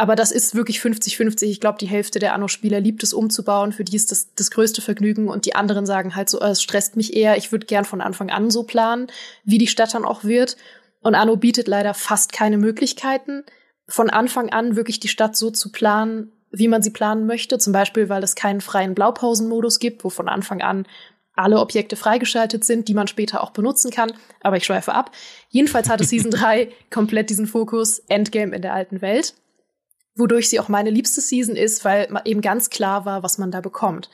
Aber 0.00 0.16
das 0.16 0.32
ist 0.32 0.54
wirklich 0.54 0.78
50-50. 0.80 1.44
Ich 1.44 1.60
glaube, 1.60 1.76
die 1.76 1.86
Hälfte 1.86 2.20
der 2.20 2.32
Anno-Spieler 2.32 2.80
liebt 2.80 3.02
es 3.02 3.12
umzubauen. 3.12 3.70
Für 3.70 3.84
die 3.84 3.96
ist 3.96 4.10
das 4.10 4.34
das 4.34 4.50
größte 4.50 4.80
Vergnügen. 4.80 5.28
Und 5.28 5.44
die 5.44 5.54
anderen 5.54 5.84
sagen 5.84 6.16
halt 6.16 6.30
so, 6.30 6.40
äh, 6.40 6.52
es 6.52 6.62
stresst 6.62 6.96
mich 6.96 7.14
eher. 7.14 7.36
Ich 7.36 7.52
würde 7.52 7.66
gern 7.66 7.84
von 7.84 8.00
Anfang 8.00 8.30
an 8.30 8.50
so 8.50 8.62
planen, 8.62 9.08
wie 9.44 9.58
die 9.58 9.66
Stadt 9.66 9.92
dann 9.92 10.06
auch 10.06 10.24
wird. 10.24 10.56
Und 11.02 11.14
Anno 11.14 11.36
bietet 11.36 11.68
leider 11.68 11.92
fast 11.92 12.32
keine 12.32 12.56
Möglichkeiten, 12.56 13.44
von 13.88 14.08
Anfang 14.08 14.48
an 14.48 14.74
wirklich 14.74 15.00
die 15.00 15.08
Stadt 15.08 15.36
so 15.36 15.50
zu 15.50 15.70
planen, 15.70 16.32
wie 16.50 16.68
man 16.68 16.80
sie 16.80 16.92
planen 16.92 17.26
möchte. 17.26 17.58
Zum 17.58 17.74
Beispiel, 17.74 18.08
weil 18.08 18.22
es 18.22 18.34
keinen 18.34 18.62
freien 18.62 18.94
Blaupausenmodus 18.94 19.80
gibt, 19.80 20.02
wo 20.02 20.08
von 20.08 20.30
Anfang 20.30 20.62
an 20.62 20.86
alle 21.34 21.60
Objekte 21.60 21.96
freigeschaltet 21.96 22.64
sind, 22.64 22.88
die 22.88 22.94
man 22.94 23.06
später 23.06 23.42
auch 23.42 23.50
benutzen 23.50 23.90
kann. 23.90 24.14
Aber 24.40 24.56
ich 24.56 24.64
schweife 24.64 24.94
ab. 24.94 25.10
Jedenfalls 25.50 25.90
hatte 25.90 26.04
Season 26.04 26.30
3 26.30 26.70
komplett 26.88 27.28
diesen 27.28 27.46
Fokus 27.46 27.98
Endgame 28.08 28.56
in 28.56 28.62
der 28.62 28.72
alten 28.72 29.02
Welt 29.02 29.34
wodurch 30.14 30.48
sie 30.48 30.60
auch 30.60 30.68
meine 30.68 30.90
liebste 30.90 31.20
Season 31.20 31.56
ist, 31.56 31.84
weil 31.84 32.08
eben 32.24 32.40
ganz 32.40 32.70
klar 32.70 33.04
war, 33.04 33.22
was 33.22 33.38
man 33.38 33.50
da 33.50 33.60
bekommt. 33.60 34.10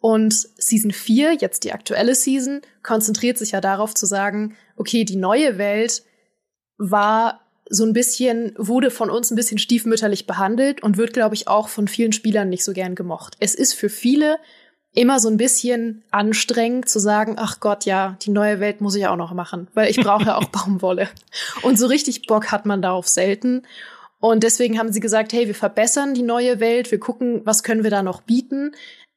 Und 0.00 0.34
Season 0.56 0.90
4, 0.90 1.34
jetzt 1.34 1.64
die 1.64 1.72
aktuelle 1.72 2.14
Season, 2.14 2.60
konzentriert 2.82 3.38
sich 3.38 3.52
ja 3.52 3.60
darauf 3.60 3.94
zu 3.94 4.04
sagen, 4.04 4.56
okay, 4.76 5.04
die 5.04 5.16
neue 5.16 5.58
Welt 5.58 6.02
war 6.76 7.40
so 7.68 7.84
ein 7.84 7.92
bisschen, 7.92 8.52
wurde 8.58 8.90
von 8.90 9.10
uns 9.10 9.30
ein 9.30 9.36
bisschen 9.36 9.58
stiefmütterlich 9.58 10.26
behandelt 10.26 10.82
und 10.82 10.96
wird, 10.96 11.12
glaube 11.12 11.34
ich, 11.34 11.48
auch 11.48 11.68
von 11.68 11.88
vielen 11.88 12.12
Spielern 12.12 12.48
nicht 12.48 12.64
so 12.64 12.72
gern 12.72 12.94
gemocht. 12.94 13.36
Es 13.38 13.54
ist 13.54 13.74
für 13.74 13.88
viele 13.88 14.38
immer 14.94 15.20
so 15.20 15.28
ein 15.28 15.38
bisschen 15.38 16.04
anstrengend 16.10 16.88
zu 16.88 16.98
sagen, 16.98 17.36
ach 17.38 17.60
Gott, 17.60 17.86
ja, 17.86 18.16
die 18.22 18.30
neue 18.30 18.60
Welt 18.60 18.80
muss 18.80 18.94
ich 18.94 19.06
auch 19.06 19.16
noch 19.16 19.32
machen, 19.32 19.68
weil 19.72 19.90
ich 19.90 19.96
brauche 19.96 20.26
ja 20.26 20.36
auch 20.36 20.44
Baumwolle. 20.48 21.08
Und 21.62 21.78
so 21.78 21.86
richtig 21.86 22.26
Bock 22.26 22.52
hat 22.52 22.66
man 22.66 22.82
darauf 22.82 23.08
selten. 23.08 23.62
Und 24.22 24.44
deswegen 24.44 24.78
haben 24.78 24.92
sie 24.92 25.00
gesagt, 25.00 25.32
hey, 25.32 25.48
wir 25.48 25.54
verbessern 25.54 26.14
die 26.14 26.22
neue 26.22 26.60
Welt, 26.60 26.92
wir 26.92 27.00
gucken, 27.00 27.40
was 27.44 27.64
können 27.64 27.82
wir 27.82 27.90
da 27.90 28.04
noch 28.04 28.22
bieten. 28.22 28.70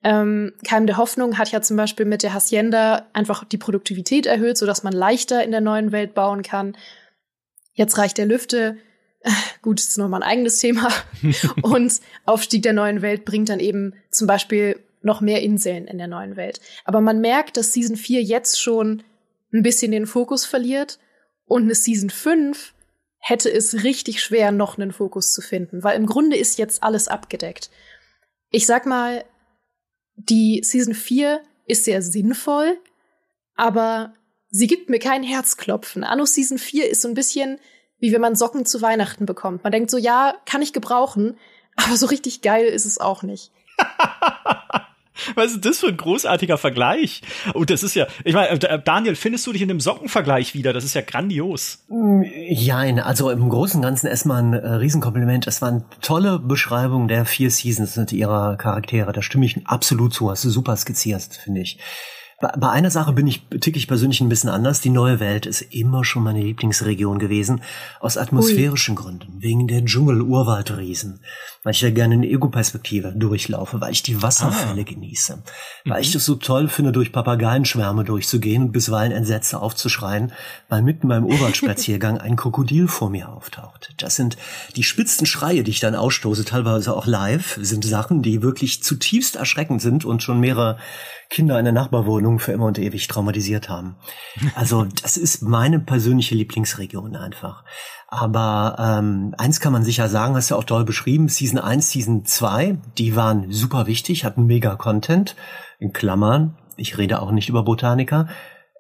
Ähm, 0.04 0.54
Keim 0.68 0.88
der 0.88 0.98
Hoffnung 0.98 1.38
hat 1.38 1.52
ja 1.52 1.62
zum 1.62 1.78
Beispiel 1.78 2.08
mit 2.08 2.24
der 2.24 2.34
Hacienda 2.34 3.06
einfach 3.14 3.44
die 3.44 3.60
Produktivität 3.60 4.26
erhöht, 4.26 4.58
sodass 4.58 4.82
man 4.82 4.94
leichter 4.94 5.44
in 5.44 5.52
der 5.52 5.62
neuen 5.62 5.92
Welt 5.92 6.16
bauen 6.16 6.42
kann. 6.42 6.76
Jetzt 7.74 8.00
reicht 8.00 8.18
der 8.18 8.26
Lüfte. 8.26 8.78
Gut, 9.62 9.78
das 9.78 9.90
ist 9.90 10.00
nochmal 10.00 10.24
ein 10.24 10.30
eigenes 10.30 10.58
Thema. 10.58 10.90
Und 11.62 12.02
Aufstieg 12.26 12.64
der 12.64 12.74
neuen 12.74 13.04
Welt 13.04 13.26
bringt 13.26 13.50
dann 13.50 13.60
eben 13.60 13.94
zum 14.10 14.26
Beispiel 14.26 14.80
noch 15.04 15.22
mehr 15.22 15.44
Inseln 15.44 15.86
in 15.86 16.00
der 16.00 16.08
neuen 16.08 16.36
Welt. 16.36 16.60
Aber 16.84 17.00
man 17.00 17.22
merkt, 17.22 17.58
dass 17.58 17.74
Season 17.74 17.96
4 17.96 18.24
jetzt 18.24 18.60
schon 18.60 19.04
ein 19.54 19.62
bisschen 19.62 19.92
den 19.92 20.08
Fokus 20.08 20.48
verliert 20.48 20.98
und 21.46 21.62
eine 21.62 21.76
Season 21.76 22.10
5 22.10 22.74
hätte 23.28 23.52
es 23.52 23.84
richtig 23.84 24.22
schwer, 24.22 24.52
noch 24.52 24.78
einen 24.78 24.92
Fokus 24.92 25.34
zu 25.34 25.42
finden, 25.42 25.84
weil 25.84 25.98
im 25.98 26.06
Grunde 26.06 26.38
ist 26.38 26.58
jetzt 26.58 26.84
alles 26.84 27.08
abgedeckt. 27.08 27.70
Ich 28.52 28.66
sag 28.66 28.86
mal, 28.86 29.26
die 30.16 30.62
Season 30.64 30.94
4 30.94 31.42
ist 31.66 31.86
sehr 31.86 32.02
sinnvoll, 32.02 32.78
aber 33.56 34.14
sie 34.50 34.68
gibt 34.68 34.90
mir 34.90 35.00
kein 35.00 35.24
Herzklopfen. 35.24 36.04
Anno 36.04 36.26
Season 36.26 36.60
4 36.60 36.90
ist 36.90 37.02
so 37.02 37.08
ein 37.08 37.16
bisschen 37.16 37.60
wie 38.00 38.12
wenn 38.12 38.22
man 38.22 38.36
Socken 38.36 38.66
zu 38.66 38.82
Weihnachten 38.82 39.26
bekommt. 39.26 39.64
Man 39.64 39.72
denkt 39.72 39.90
so, 39.90 39.98
ja, 39.98 40.36
kann 40.46 40.62
ich 40.62 40.74
gebrauchen, 40.74 41.38
aber 41.76 41.98
so 41.98 42.06
richtig 42.06 42.42
geil 42.42 42.66
ist 42.66 42.86
es 42.86 43.00
auch 43.00 43.24
nicht. 43.24 43.52
Was 45.36 45.54
ist 45.54 45.66
das 45.66 45.80
für 45.80 45.88
ein 45.88 45.98
großartiger 45.98 46.58
Vergleich? 46.58 47.22
Und 47.54 47.70
das 47.70 47.84
ist 47.84 47.96
ja, 47.96 48.08
ich 48.24 48.34
meine, 48.34 48.50
äh, 48.50 48.80
Daniel, 48.84 49.16
findest 49.16 49.48
du 49.48 49.54
dich 49.54 49.62
in 49.62 49.68
dem 49.68 49.80
Sockenvergleich 49.80 50.54
wieder? 50.54 50.74
Das 50.74 50.84
ist 50.84 50.94
ja 50.94 51.02
grandios. 51.02 51.86
Jein, 52.50 53.00
also 53.00 53.30
im 53.30 53.50
Großen 53.50 53.78
und 53.78 53.84
Ganzen 53.84 54.08
erstmal 54.08 54.42
ein 54.42 54.54
äh, 54.54 54.68
Riesenkompliment. 54.68 55.48
Es 55.48 55.62
waren 55.62 55.86
tolle 56.02 56.40
Beschreibungen 56.40 57.08
der 57.08 57.26
vier 57.26 57.52
Seasons 57.52 57.98
und 57.98 58.12
ihrer 58.12 58.58
Charaktere. 58.58 59.14
Da 59.14 59.22
stimme 59.22 59.46
ich 59.46 59.66
absolut 59.66 60.14
zu. 60.14 60.30
Hast 60.30 60.44
du 60.46 60.50
super 60.50 60.76
skizziert, 60.76 61.40
finde 61.44 61.62
ich. 61.62 61.80
Bei 62.42 62.70
einer 62.70 62.92
Sache 62.92 63.14
bin 63.14 63.28
ich 63.28 63.48
tick 63.62 63.78
ich 63.78 63.88
persönlich 63.88 64.20
ein 64.20 64.28
bisschen 64.28 64.50
anders. 64.50 64.82
Die 64.82 64.90
neue 64.90 65.22
Welt 65.22 65.46
ist 65.46 65.62
immer 65.62 66.04
schon 66.04 66.24
meine 66.24 66.42
Lieblingsregion 66.42 67.18
gewesen, 67.18 67.62
aus 68.02 68.18
atmosphärischen 68.18 68.98
Ui. 68.98 69.04
Gründen, 69.04 69.42
wegen 69.42 69.68
der 69.68 69.86
Dschungel-Urwaldriesen, 69.86 71.22
weil 71.66 71.74
ich 71.74 71.82
ja 71.82 71.90
gerne 71.90 72.14
in 72.14 72.24
Ego-Perspektive 72.24 73.12
durchlaufe, 73.16 73.82
weil 73.82 73.92
ich 73.92 74.04
die 74.04 74.22
Wasserfälle 74.22 74.82
ah. 74.82 74.84
genieße, 74.84 75.42
weil 75.86 75.98
mhm. 75.98 76.02
ich 76.02 76.14
es 76.14 76.24
so 76.24 76.36
toll 76.36 76.70
finde, 76.70 76.92
durch 76.92 77.12
Papageienschwärme 77.12 78.04
durchzugehen 78.04 78.62
und 78.62 78.72
bisweilen 78.72 79.12
Entsätze 79.12 79.60
aufzuschreien, 79.60 80.32
weil 80.70 80.84
mitten 80.84 81.08
beim 81.08 81.26
Urwaldspaziergang 81.26 82.20
ein 82.20 82.36
Krokodil 82.36 82.88
vor 82.88 83.10
mir 83.10 83.30
auftaucht. 83.30 83.96
Das 83.98 84.16
sind 84.16 84.38
die 84.76 84.84
spitzen 84.84 85.26
Schreie, 85.26 85.64
die 85.64 85.72
ich 85.72 85.80
dann 85.80 85.96
ausstoße, 85.96 86.46
teilweise 86.46 86.96
auch 86.96 87.08
live, 87.08 87.58
sind 87.60 87.84
Sachen, 87.84 88.22
die 88.22 88.44
wirklich 88.44 88.84
zutiefst 88.84 89.36
erschreckend 89.36 89.82
sind 89.82 90.06
und 90.06 90.22
schon 90.22 90.40
mehrere 90.40 90.78
Kinder 91.32 91.58
in 91.58 91.66
der 91.66 91.74
Nachbarwohnung 91.74 92.38
für 92.38 92.52
immer 92.52 92.66
und 92.66 92.78
ewig 92.78 93.08
traumatisiert 93.08 93.70
haben. 93.70 93.96
Also 94.54 94.86
das 95.02 95.18
ist 95.18 95.42
meine 95.42 95.80
persönliche 95.80 96.36
Lieblingsregion 96.36 97.16
einfach. 97.16 97.64
Aber 98.08 98.76
ähm, 98.80 99.34
eins 99.38 99.60
kann 99.60 99.74
man 99.74 99.84
sicher 99.84 100.10
sagen, 100.10 100.36
hast 100.36 100.50
du 100.50 100.56
ja 100.56 100.60
auch 100.60 100.66
toll 100.66 100.86
beschrieben, 100.86 101.28
Season 101.28 101.60
1, 101.60 101.90
Season 101.90 102.26
2, 102.26 102.78
die 102.98 103.16
waren 103.16 103.52
super 103.52 103.88
wichtig, 103.88 104.26
hatten 104.26 104.46
mega 104.46 104.76
Content, 104.76 105.36
in 105.80 105.92
Klammern, 105.92 106.56
ich 106.78 106.98
rede 106.98 107.22
auch 107.22 107.32
nicht 107.32 107.50
über 107.50 107.64
Botaniker, 107.64 108.28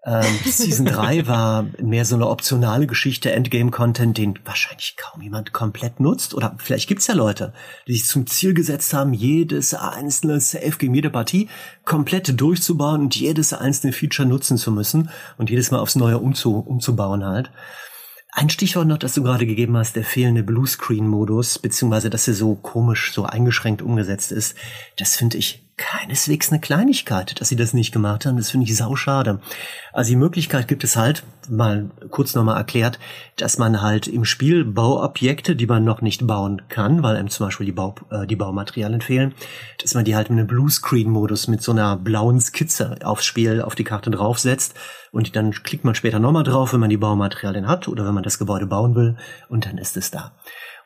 ähm, 0.05 0.23
Season 0.45 0.85
3 0.85 1.25
war 1.27 1.65
mehr 1.81 2.05
so 2.05 2.15
eine 2.15 2.27
optionale 2.27 2.85
Geschichte, 2.85 3.31
Endgame-Content, 3.31 4.17
den 4.17 4.39
wahrscheinlich 4.45 4.95
kaum 4.97 5.21
jemand 5.21 5.51
komplett 5.51 5.99
nutzt. 5.99 6.35
Oder 6.35 6.55
vielleicht 6.59 6.87
gibt's 6.87 7.07
ja 7.07 7.15
Leute, 7.15 7.53
die 7.87 7.93
sich 7.93 8.05
zum 8.05 8.27
Ziel 8.27 8.53
gesetzt 8.53 8.93
haben, 8.93 9.13
jedes 9.13 9.73
einzelne 9.73 10.39
Save 10.39 10.77
gegen 10.77 10.93
jede 10.93 11.09
Partie 11.09 11.49
komplett 11.85 12.39
durchzubauen 12.39 13.01
und 13.01 13.15
jedes 13.15 13.53
einzelne 13.53 13.93
Feature 13.93 14.27
nutzen 14.27 14.57
zu 14.57 14.71
müssen 14.71 15.09
und 15.37 15.49
jedes 15.49 15.71
Mal 15.71 15.79
aufs 15.79 15.95
Neue 15.95 16.19
umzu 16.19 16.59
umzubauen 16.59 17.25
halt. 17.25 17.49
Ein 18.37 18.49
Stichwort 18.49 18.87
noch, 18.87 18.97
das 18.97 19.13
du 19.13 19.23
gerade 19.23 19.45
gegeben 19.45 19.77
hast, 19.77 19.95
der 19.95 20.03
fehlende 20.03 20.43
Bluescreen-Modus, 20.43 21.57
beziehungsweise 21.57 22.09
dass 22.09 22.27
er 22.27 22.33
so 22.33 22.55
komisch, 22.55 23.13
so 23.13 23.23
eingeschränkt 23.23 23.81
umgesetzt 23.81 24.33
ist, 24.33 24.57
das 24.97 25.15
finde 25.15 25.37
ich 25.37 25.64
keineswegs 25.77 26.51
eine 26.51 26.61
Kleinigkeit, 26.61 27.39
dass 27.39 27.49
sie 27.49 27.57
das 27.57 27.73
nicht 27.73 27.91
gemacht 27.91 28.25
haben. 28.25 28.37
Das 28.37 28.51
finde 28.51 28.65
ich 28.65 28.77
sauschade. 28.77 29.39
Also 29.91 30.09
die 30.09 30.15
Möglichkeit 30.15 30.67
gibt 30.67 30.83
es 30.83 30.95
halt, 30.95 31.23
mal 31.49 31.89
kurz 32.09 32.33
nochmal 32.33 32.57
erklärt, 32.57 32.97
dass 33.35 33.57
man 33.57 33.81
halt 33.81 34.07
im 34.07 34.23
Spiel 34.23 34.63
Bauobjekte, 34.63 35.55
die 35.55 35.67
man 35.67 35.83
noch 35.83 36.01
nicht 36.01 36.25
bauen 36.25 36.61
kann, 36.69 37.03
weil 37.03 37.17
einem 37.17 37.29
zum 37.29 37.47
Beispiel 37.47 37.65
die, 37.65 37.71
Bau, 37.73 37.95
äh, 38.09 38.25
die 38.25 38.37
Baumaterialien 38.37 39.01
fehlen, 39.01 39.33
dass 39.81 39.93
man 39.93 40.05
die 40.05 40.15
halt 40.15 40.29
mit 40.29 40.39
einem 40.39 40.47
Bluescreen-Modus 40.47 41.47
mit 41.49 41.61
so 41.61 41.71
einer 41.71 41.97
blauen 41.97 42.39
Skizze 42.39 42.97
aufs 43.03 43.25
Spiel, 43.25 43.61
auf 43.61 43.75
die 43.75 43.83
Karte 43.83 44.11
draufsetzt 44.11 44.75
und 45.11 45.35
dann 45.35 45.51
klickt 45.51 45.83
man 45.83 45.95
später 45.95 46.19
nochmal 46.19 46.43
drauf, 46.43 46.73
wenn 46.73 46.79
man 46.79 46.89
die 46.89 46.97
Baumaterialien 46.97 47.67
hat 47.67 47.87
oder 47.87 48.05
wenn 48.05 48.13
man 48.13 48.23
das 48.23 48.39
Gebäude 48.39 48.65
bauen 48.65 48.95
will 48.95 49.17
und 49.49 49.65
dann 49.65 49.77
ist 49.77 49.97
es 49.97 50.09
da. 50.09 50.31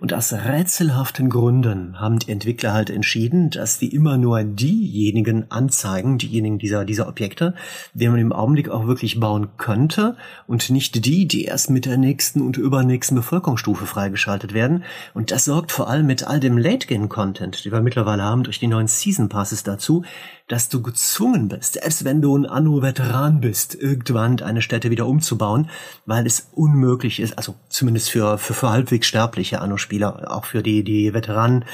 Und 0.01 0.13
aus 0.13 0.31
rätselhaften 0.31 1.29
Gründen 1.29 1.99
haben 1.99 2.19
die 2.19 2.31
Entwickler 2.31 2.71
halt 2.71 2.89
entschieden, 2.89 3.49
dass 3.49 3.79
die 3.79 3.93
immer 3.93 4.17
nur 4.17 4.41
diejenigen 4.45 5.51
anzeigen, 5.51 6.17
diejenigen 6.17 6.57
dieser, 6.57 6.85
dieser 6.85 7.09
Objekte, 7.09 7.53
die 7.93 8.07
man 8.07 8.17
im 8.17 8.31
Augenblick 8.31 8.69
auch 8.69 8.87
wirklich 8.87 9.19
bauen 9.19 9.49
könnte 9.57 10.15
und 10.47 10.69
nicht 10.69 11.03
die, 11.05 11.27
die 11.27 11.43
erst 11.43 11.69
mit 11.69 11.85
der 11.85 11.97
nächsten 11.97 12.39
und 12.39 12.55
übernächsten 12.55 13.17
Bevölkerungsstufe 13.17 13.85
freigeschaltet 13.85 14.53
werden. 14.53 14.85
Und 15.13 15.31
das 15.31 15.43
sorgt 15.43 15.73
vor 15.73 15.89
allem 15.89 16.05
mit 16.05 16.23
all 16.23 16.39
dem 16.39 16.57
Late-Game-Content, 16.57 17.65
die 17.65 17.71
wir 17.73 17.81
mittlerweile 17.81 18.23
haben 18.23 18.43
durch 18.43 18.59
die 18.59 18.67
neuen 18.67 18.87
Season 18.87 19.27
Passes 19.27 19.63
dazu, 19.63 20.05
dass 20.49 20.67
du 20.67 20.81
gezwungen 20.81 21.47
bist, 21.47 21.75
selbst 21.75 22.03
wenn 22.03 22.21
du 22.21 22.35
ein 22.35 22.45
Anno-Veteran 22.45 23.39
bist, 23.39 23.75
irgendwann 23.75 24.41
eine 24.41 24.61
Stätte 24.61 24.89
wieder 24.89 25.05
umzubauen, 25.05 25.69
weil 26.05 26.25
es 26.25 26.49
unmöglich 26.53 27.19
ist, 27.19 27.37
also 27.37 27.55
zumindest 27.69 28.09
für, 28.09 28.37
für, 28.37 28.55
für 28.55 28.69
halbwegs 28.69 29.07
sterbliche 29.07 29.61
Anno-Spieler, 29.61 30.31
auch 30.31 30.45
für 30.45 30.63
die, 30.63 30.83
die 30.83 31.13
Veteranen, 31.13 31.65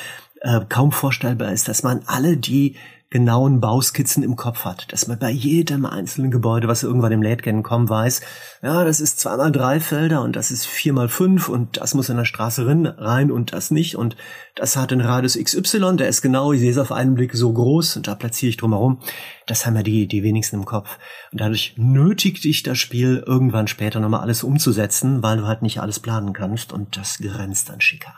äh, 0.41 0.59
kaum 0.67 0.91
vorstellbar 0.91 1.53
ist, 1.53 1.69
dass 1.69 1.83
man 1.83 2.01
alle 2.05 2.35
die 2.35 2.75
genauen 3.15 3.61
Bauskizzen 3.61 4.23
im 4.23 4.35
Kopf 4.35 4.65
hat, 4.65 4.91
dass 4.91 5.07
man 5.07 5.17
bei 5.17 5.29
jedem 5.29 5.85
einzelnen 5.85 6.31
Gebäude, 6.31 6.67
was 6.67 6.83
irgendwann 6.83 7.13
im 7.13 7.23
Late-Game 7.23 7.63
kommt, 7.63 7.89
weiß, 7.89 8.19
ja, 8.61 8.83
das 8.83 8.99
ist 8.99 9.21
zweimal 9.21 9.53
drei 9.53 9.79
Felder 9.79 10.21
und 10.21 10.35
das 10.35 10.51
ist 10.51 10.65
viermal 10.65 11.07
fünf 11.07 11.47
und 11.47 11.77
das 11.77 11.93
muss 11.93 12.09
in 12.09 12.17
der 12.17 12.25
Straße 12.25 12.67
rein 12.67 13.31
und 13.31 13.53
das 13.53 13.71
nicht 13.71 13.95
und 13.95 14.17
das 14.53 14.75
hat 14.75 14.91
einen 14.91 14.99
Radius 14.99 15.39
XY, 15.41 15.95
der 15.95 16.09
ist 16.09 16.23
genau, 16.23 16.51
ich 16.51 16.59
sehe 16.59 16.71
es 16.71 16.77
auf 16.77 16.91
einen 16.91 17.15
Blick 17.15 17.33
so 17.35 17.53
groß 17.53 17.95
und 17.95 18.07
da 18.09 18.15
platziere 18.15 18.49
ich 18.49 18.57
drumherum. 18.57 18.99
Das 19.47 19.65
haben 19.65 19.77
ja 19.77 19.83
die, 19.83 20.07
die 20.07 20.21
wenigsten 20.21 20.57
im 20.57 20.65
Kopf. 20.65 20.99
Und 21.31 21.39
dadurch 21.39 21.75
nötigt 21.77 22.43
dich 22.43 22.63
das 22.63 22.77
Spiel 22.77 23.23
irgendwann 23.25 23.67
später 23.67 24.01
nochmal 24.01 24.19
alles 24.19 24.43
umzusetzen, 24.43 25.23
weil 25.23 25.37
du 25.37 25.47
halt 25.47 25.61
nicht 25.61 25.79
alles 25.79 26.01
planen 26.01 26.33
kannst 26.33 26.73
und 26.73 26.97
das 26.97 27.19
grenzt 27.19 27.71
an 27.71 27.79
Schikane. 27.79 28.17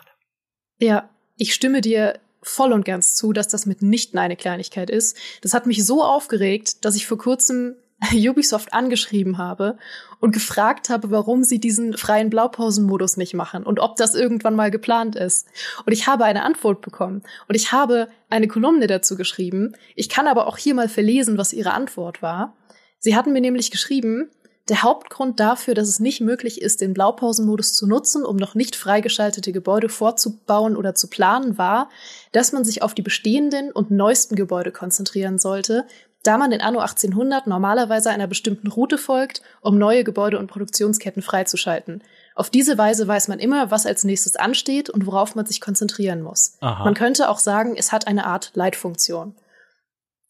Ja, 0.79 1.07
ich 1.35 1.53
stimme 1.53 1.81
dir 1.81 2.19
voll 2.41 2.73
und 2.73 2.85
ganz 2.85 3.15
zu, 3.15 3.33
dass 3.33 3.47
das 3.47 3.65
mitnichten 3.65 4.19
eine 4.19 4.35
Kleinigkeit 4.35 4.89
ist. 4.89 5.17
Das 5.41 5.53
hat 5.53 5.65
mich 5.65 5.85
so 5.85 6.03
aufgeregt, 6.03 6.85
dass 6.85 6.95
ich 6.95 7.07
vor 7.07 7.17
kurzem 7.17 7.75
Ubisoft 8.13 8.73
angeschrieben 8.73 9.37
habe 9.37 9.77
und 10.19 10.31
gefragt 10.31 10.89
habe, 10.89 11.11
warum 11.11 11.43
sie 11.43 11.59
diesen 11.59 11.97
freien 11.97 12.29
Blaupausenmodus 12.29 13.17
nicht 13.17 13.33
machen 13.33 13.63
und 13.63 13.79
ob 13.79 13.95
das 13.95 14.15
irgendwann 14.15 14.55
mal 14.55 14.71
geplant 14.71 15.15
ist. 15.15 15.47
Und 15.85 15.93
ich 15.93 16.07
habe 16.07 16.25
eine 16.25 16.43
Antwort 16.43 16.81
bekommen 16.81 17.23
und 17.47 17.55
ich 17.55 17.71
habe 17.71 18.07
eine 18.29 18.47
Kolumne 18.47 18.87
dazu 18.87 19.15
geschrieben. 19.15 19.73
Ich 19.95 20.09
kann 20.09 20.27
aber 20.27 20.47
auch 20.47 20.57
hier 20.57 20.75
mal 20.75 20.89
verlesen, 20.89 21.37
was 21.37 21.53
ihre 21.53 21.73
Antwort 21.73 22.21
war. 22.21 22.55
Sie 22.99 23.15
hatten 23.15 23.31
mir 23.31 23.41
nämlich 23.41 23.69
geschrieben, 23.69 24.29
der 24.69 24.83
Hauptgrund 24.83 25.39
dafür, 25.39 25.73
dass 25.73 25.87
es 25.87 25.99
nicht 25.99 26.19
möglich 26.19 26.61
ist, 26.61 26.81
den 26.81 26.93
Blaupausenmodus 26.93 27.73
zu 27.73 27.87
nutzen, 27.87 28.25
um 28.25 28.35
noch 28.35 28.55
nicht 28.55 28.75
freigeschaltete 28.75 29.51
Gebäude 29.51 29.87
vorzubauen 29.87 30.75
oder 30.75 30.93
zu 30.93 31.09
planen, 31.09 31.57
war, 31.57 31.89
dass 32.33 32.51
man 32.51 32.65
sich 32.65 32.81
auf 32.81 32.93
die 32.93 33.01
bestehenden 33.01 33.71
und 33.71 33.91
neuesten 33.91 34.35
Gebäude 34.35 34.71
konzentrieren 34.71 35.37
sollte, 35.37 35.85
da 36.23 36.37
man 36.37 36.51
in 36.51 36.59
Anno 36.59 36.79
1800 36.79 37.47
normalerweise 37.47 38.09
einer 38.09 38.27
bestimmten 38.27 38.67
Route 38.67 38.97
folgt, 38.97 39.41
um 39.61 39.77
neue 39.77 40.03
Gebäude 40.03 40.37
und 40.37 40.47
Produktionsketten 40.47 41.21
freizuschalten. 41.21 42.03
Auf 42.35 42.49
diese 42.49 42.77
Weise 42.77 43.07
weiß 43.07 43.29
man 43.29 43.39
immer, 43.39 43.71
was 43.71 43.85
als 43.85 44.03
nächstes 44.03 44.35
ansteht 44.35 44.89
und 44.89 45.05
worauf 45.05 45.35
man 45.35 45.45
sich 45.45 45.61
konzentrieren 45.61 46.21
muss. 46.21 46.57
Aha. 46.59 46.83
Man 46.83 46.95
könnte 46.95 47.29
auch 47.29 47.39
sagen, 47.39 47.75
es 47.77 47.93
hat 47.93 48.07
eine 48.07 48.25
Art 48.25 48.51
Leitfunktion. 48.55 49.35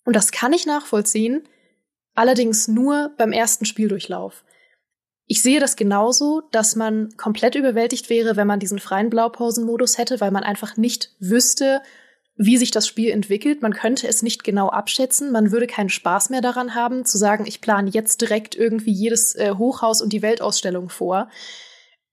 Und 0.06 0.16
das 0.16 0.32
kann 0.32 0.54
ich 0.54 0.66
nachvollziehen, 0.66 1.44
allerdings 2.18 2.68
nur 2.68 3.12
beim 3.18 3.32
ersten 3.32 3.66
Spieldurchlauf. 3.66 4.44
Ich 5.26 5.42
sehe 5.42 5.60
das 5.60 5.76
genauso, 5.76 6.42
dass 6.52 6.76
man 6.76 7.10
komplett 7.18 7.56
überwältigt 7.56 8.10
wäre, 8.10 8.38
wenn 8.38 8.48
man 8.48 8.60
diesen 8.60 8.80
freien 8.80 9.10
Blaupausenmodus 9.10 9.98
hätte, 9.98 10.22
weil 10.22 10.32
man 10.32 10.44
einfach 10.44 10.78
nicht 10.78 11.12
wüsste, 11.20 11.82
wie 12.38 12.58
sich 12.58 12.72
das 12.72 12.88
Spiel 12.88 13.12
entwickelt. 13.12 13.62
Man 13.62 13.74
könnte 13.74 14.08
es 14.08 14.24
nicht 14.24 14.44
genau 14.44 14.70
abschätzen. 14.70 15.32
Man 15.32 15.52
würde 15.52 15.68
keinen 15.68 15.90
Spaß 15.90 16.30
mehr 16.30 16.42
daran 16.42 16.76
haben, 16.76 17.04
zu 17.04 17.18
sagen, 17.18 17.46
ich 17.46 17.62
plane 17.62 17.90
jetzt 17.90 18.22
direkt 18.22 18.56
irgendwie 18.56 18.92
jedes 18.92 19.36
äh, 19.36 19.56
Hochhaus 19.58 20.02
und 20.02 20.14
die 20.14 20.22
Weltausstellung 20.22 20.90
vor. 20.90 21.30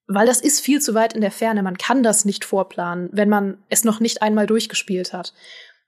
Weil 0.07 0.27
das 0.27 0.41
ist 0.41 0.61
viel 0.61 0.81
zu 0.81 0.95
weit 0.95 1.13
in 1.13 1.21
der 1.21 1.31
Ferne. 1.31 1.63
Man 1.63 1.79
kann 1.79 2.03
das 2.03 2.25
nicht 2.25 2.45
vorplanen, 2.45 3.11
wenn 3.13 3.29
man 3.29 3.59
es 3.69 3.85
noch 3.85 4.01
nicht 4.01 4.23
einmal 4.23 4.47
durchgespielt 4.47 5.13
hat. 5.13 5.35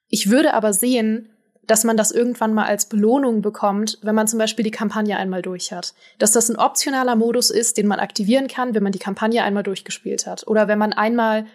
Ich 0.08 0.30
würde 0.30 0.54
aber 0.54 0.72
sehen, 0.72 1.35
dass 1.66 1.84
man 1.84 1.96
das 1.96 2.12
irgendwann 2.12 2.54
mal 2.54 2.66
als 2.66 2.86
Belohnung 2.86 3.42
bekommt, 3.42 3.98
wenn 4.02 4.14
man 4.14 4.28
zum 4.28 4.38
Beispiel 4.38 4.64
die 4.64 4.70
Kampagne 4.70 5.16
einmal 5.16 5.42
durch 5.42 5.72
hat. 5.72 5.94
Dass 6.18 6.32
das 6.32 6.48
ein 6.48 6.56
optionaler 6.56 7.16
Modus 7.16 7.50
ist, 7.50 7.76
den 7.76 7.86
man 7.86 7.98
aktivieren 7.98 8.48
kann, 8.48 8.74
wenn 8.74 8.82
man 8.82 8.92
die 8.92 8.98
Kampagne 8.98 9.42
einmal 9.42 9.62
durchgespielt 9.62 10.26
hat. 10.26 10.46
Oder 10.46 10.68
wenn 10.68 10.78
man 10.78 10.92
einmal 10.92 11.46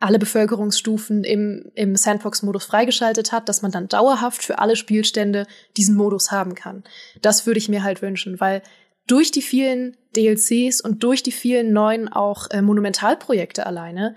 alle 0.00 0.18
Bevölkerungsstufen 0.18 1.24
im, 1.24 1.70
im 1.74 1.96
Sandbox-Modus 1.96 2.64
freigeschaltet 2.64 3.32
hat, 3.32 3.48
dass 3.48 3.62
man 3.62 3.72
dann 3.72 3.88
dauerhaft 3.88 4.44
für 4.44 4.60
alle 4.60 4.76
Spielstände 4.76 5.46
diesen 5.76 5.96
Modus 5.96 6.30
haben 6.30 6.54
kann. 6.54 6.84
Das 7.20 7.46
würde 7.46 7.58
ich 7.58 7.68
mir 7.68 7.82
halt 7.82 8.00
wünschen, 8.00 8.38
weil 8.40 8.62
durch 9.08 9.32
die 9.32 9.42
vielen 9.42 9.96
DLCs 10.14 10.80
und 10.80 11.02
durch 11.02 11.22
die 11.22 11.32
vielen 11.32 11.72
neuen 11.72 12.08
auch 12.08 12.48
äh, 12.50 12.62
Monumentalprojekte 12.62 13.66
alleine 13.66 14.14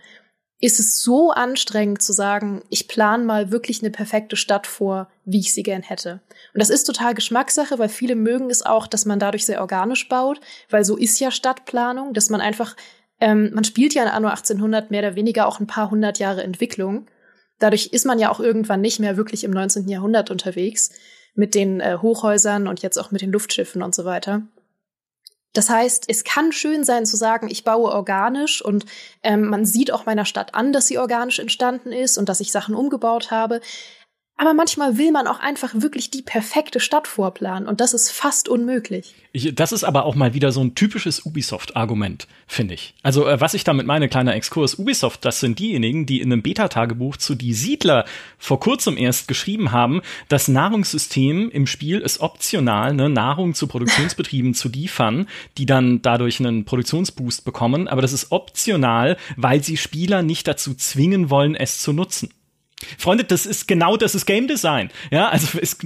ist 0.61 0.79
es 0.79 1.01
so 1.01 1.31
anstrengend 1.31 2.01
zu 2.01 2.13
sagen, 2.13 2.61
ich 2.69 2.87
plane 2.87 3.23
mal 3.23 3.51
wirklich 3.51 3.81
eine 3.81 3.89
perfekte 3.91 4.35
Stadt 4.35 4.67
vor, 4.67 5.09
wie 5.25 5.39
ich 5.39 5.53
sie 5.53 5.63
gern 5.63 5.81
hätte. 5.81 6.21
Und 6.53 6.61
das 6.61 6.69
ist 6.69 6.83
total 6.83 7.15
Geschmackssache, 7.15 7.79
weil 7.79 7.89
viele 7.89 8.15
mögen 8.15 8.49
es 8.49 8.63
auch, 8.63 8.87
dass 8.87 9.05
man 9.05 9.19
dadurch 9.19 9.45
sehr 9.45 9.59
organisch 9.59 10.07
baut, 10.07 10.39
weil 10.69 10.85
so 10.85 10.95
ist 10.95 11.19
ja 11.19 11.31
Stadtplanung, 11.31 12.13
dass 12.13 12.29
man 12.29 12.41
einfach 12.41 12.75
ähm, 13.21 13.51
man 13.53 13.63
spielt 13.63 13.93
ja 13.93 14.03
in 14.03 14.09
Anno 14.09 14.27
1800 14.27 14.91
mehr 14.91 15.01
oder 15.01 15.15
weniger 15.15 15.47
auch 15.47 15.59
ein 15.59 15.67
paar 15.67 15.91
hundert 15.91 16.19
Jahre 16.19 16.43
Entwicklung. 16.43 17.05
Dadurch 17.59 17.87
ist 17.93 18.05
man 18.05 18.17
ja 18.17 18.31
auch 18.31 18.39
irgendwann 18.39 18.81
nicht 18.81 18.99
mehr 18.99 19.15
wirklich 19.15 19.43
im 19.43 19.51
19. 19.51 19.87
Jahrhundert 19.87 20.31
unterwegs 20.31 20.91
mit 21.35 21.53
den 21.53 21.79
äh, 21.79 21.99
Hochhäusern 22.01 22.67
und 22.67 22.81
jetzt 22.81 22.97
auch 22.97 23.11
mit 23.11 23.21
den 23.21 23.31
Luftschiffen 23.31 23.83
und 23.83 23.93
so 23.93 24.03
weiter. 24.03 24.41
Das 25.53 25.69
heißt, 25.69 26.05
es 26.07 26.23
kann 26.23 26.51
schön 26.51 26.83
sein 26.83 27.05
zu 27.05 27.17
sagen, 27.17 27.49
ich 27.49 27.63
baue 27.63 27.91
organisch 27.91 28.63
und 28.63 28.85
ähm, 29.21 29.47
man 29.47 29.65
sieht 29.65 29.91
auch 29.91 30.05
meiner 30.05 30.25
Stadt 30.25 30.55
an, 30.55 30.71
dass 30.71 30.87
sie 30.87 30.97
organisch 30.97 31.39
entstanden 31.39 31.91
ist 31.91 32.17
und 32.17 32.29
dass 32.29 32.39
ich 32.39 32.51
Sachen 32.51 32.73
umgebaut 32.73 33.31
habe. 33.31 33.59
Aber 34.41 34.55
manchmal 34.55 34.97
will 34.97 35.11
man 35.11 35.27
auch 35.27 35.39
einfach 35.39 35.69
wirklich 35.75 36.09
die 36.09 36.23
perfekte 36.23 36.79
Stadt 36.79 37.07
vorplanen 37.07 37.69
und 37.69 37.79
das 37.79 37.93
ist 37.93 38.09
fast 38.09 38.49
unmöglich. 38.49 39.13
Ich, 39.33 39.53
das 39.53 39.71
ist 39.71 39.83
aber 39.83 40.03
auch 40.03 40.15
mal 40.15 40.33
wieder 40.33 40.51
so 40.51 40.61
ein 40.61 40.73
typisches 40.73 41.25
Ubisoft-Argument, 41.25 42.27
finde 42.47 42.73
ich. 42.73 42.95
Also 43.03 43.27
äh, 43.27 43.39
was 43.39 43.53
ich 43.53 43.63
damit 43.63 43.85
meine, 43.85 44.09
kleiner 44.09 44.35
Exkurs, 44.35 44.79
Ubisoft, 44.79 45.25
das 45.25 45.41
sind 45.41 45.59
diejenigen, 45.59 46.07
die 46.07 46.21
in 46.21 46.33
einem 46.33 46.41
Beta-Tagebuch 46.41 47.17
zu 47.17 47.35
Die 47.35 47.53
Siedler 47.53 48.05
vor 48.39 48.59
kurzem 48.59 48.97
erst 48.97 49.27
geschrieben 49.27 49.71
haben, 49.71 50.01
das 50.27 50.47
Nahrungssystem 50.47 51.51
im 51.51 51.67
Spiel 51.67 51.99
ist 51.99 52.19
optional, 52.19 52.95
ne, 52.95 53.09
Nahrung 53.09 53.53
zu 53.53 53.67
Produktionsbetrieben 53.67 54.55
zu 54.55 54.69
liefern, 54.69 55.27
die 55.59 55.67
dann 55.67 56.01
dadurch 56.01 56.39
einen 56.39 56.65
Produktionsboost 56.65 57.45
bekommen, 57.45 57.87
aber 57.87 58.01
das 58.01 58.11
ist 58.11 58.31
optional, 58.31 59.17
weil 59.37 59.63
sie 59.63 59.77
Spieler 59.77 60.23
nicht 60.23 60.47
dazu 60.47 60.73
zwingen 60.73 61.29
wollen, 61.29 61.53
es 61.53 61.79
zu 61.79 61.93
nutzen. 61.93 62.33
Freunde, 62.97 63.23
das 63.23 63.45
ist 63.45 63.67
genau 63.67 63.97
das 63.97 64.15
ist 64.15 64.25
Game 64.25 64.47
Design. 64.47 64.89
Ja, 65.11 65.29
also 65.29 65.59
es, 65.59 65.77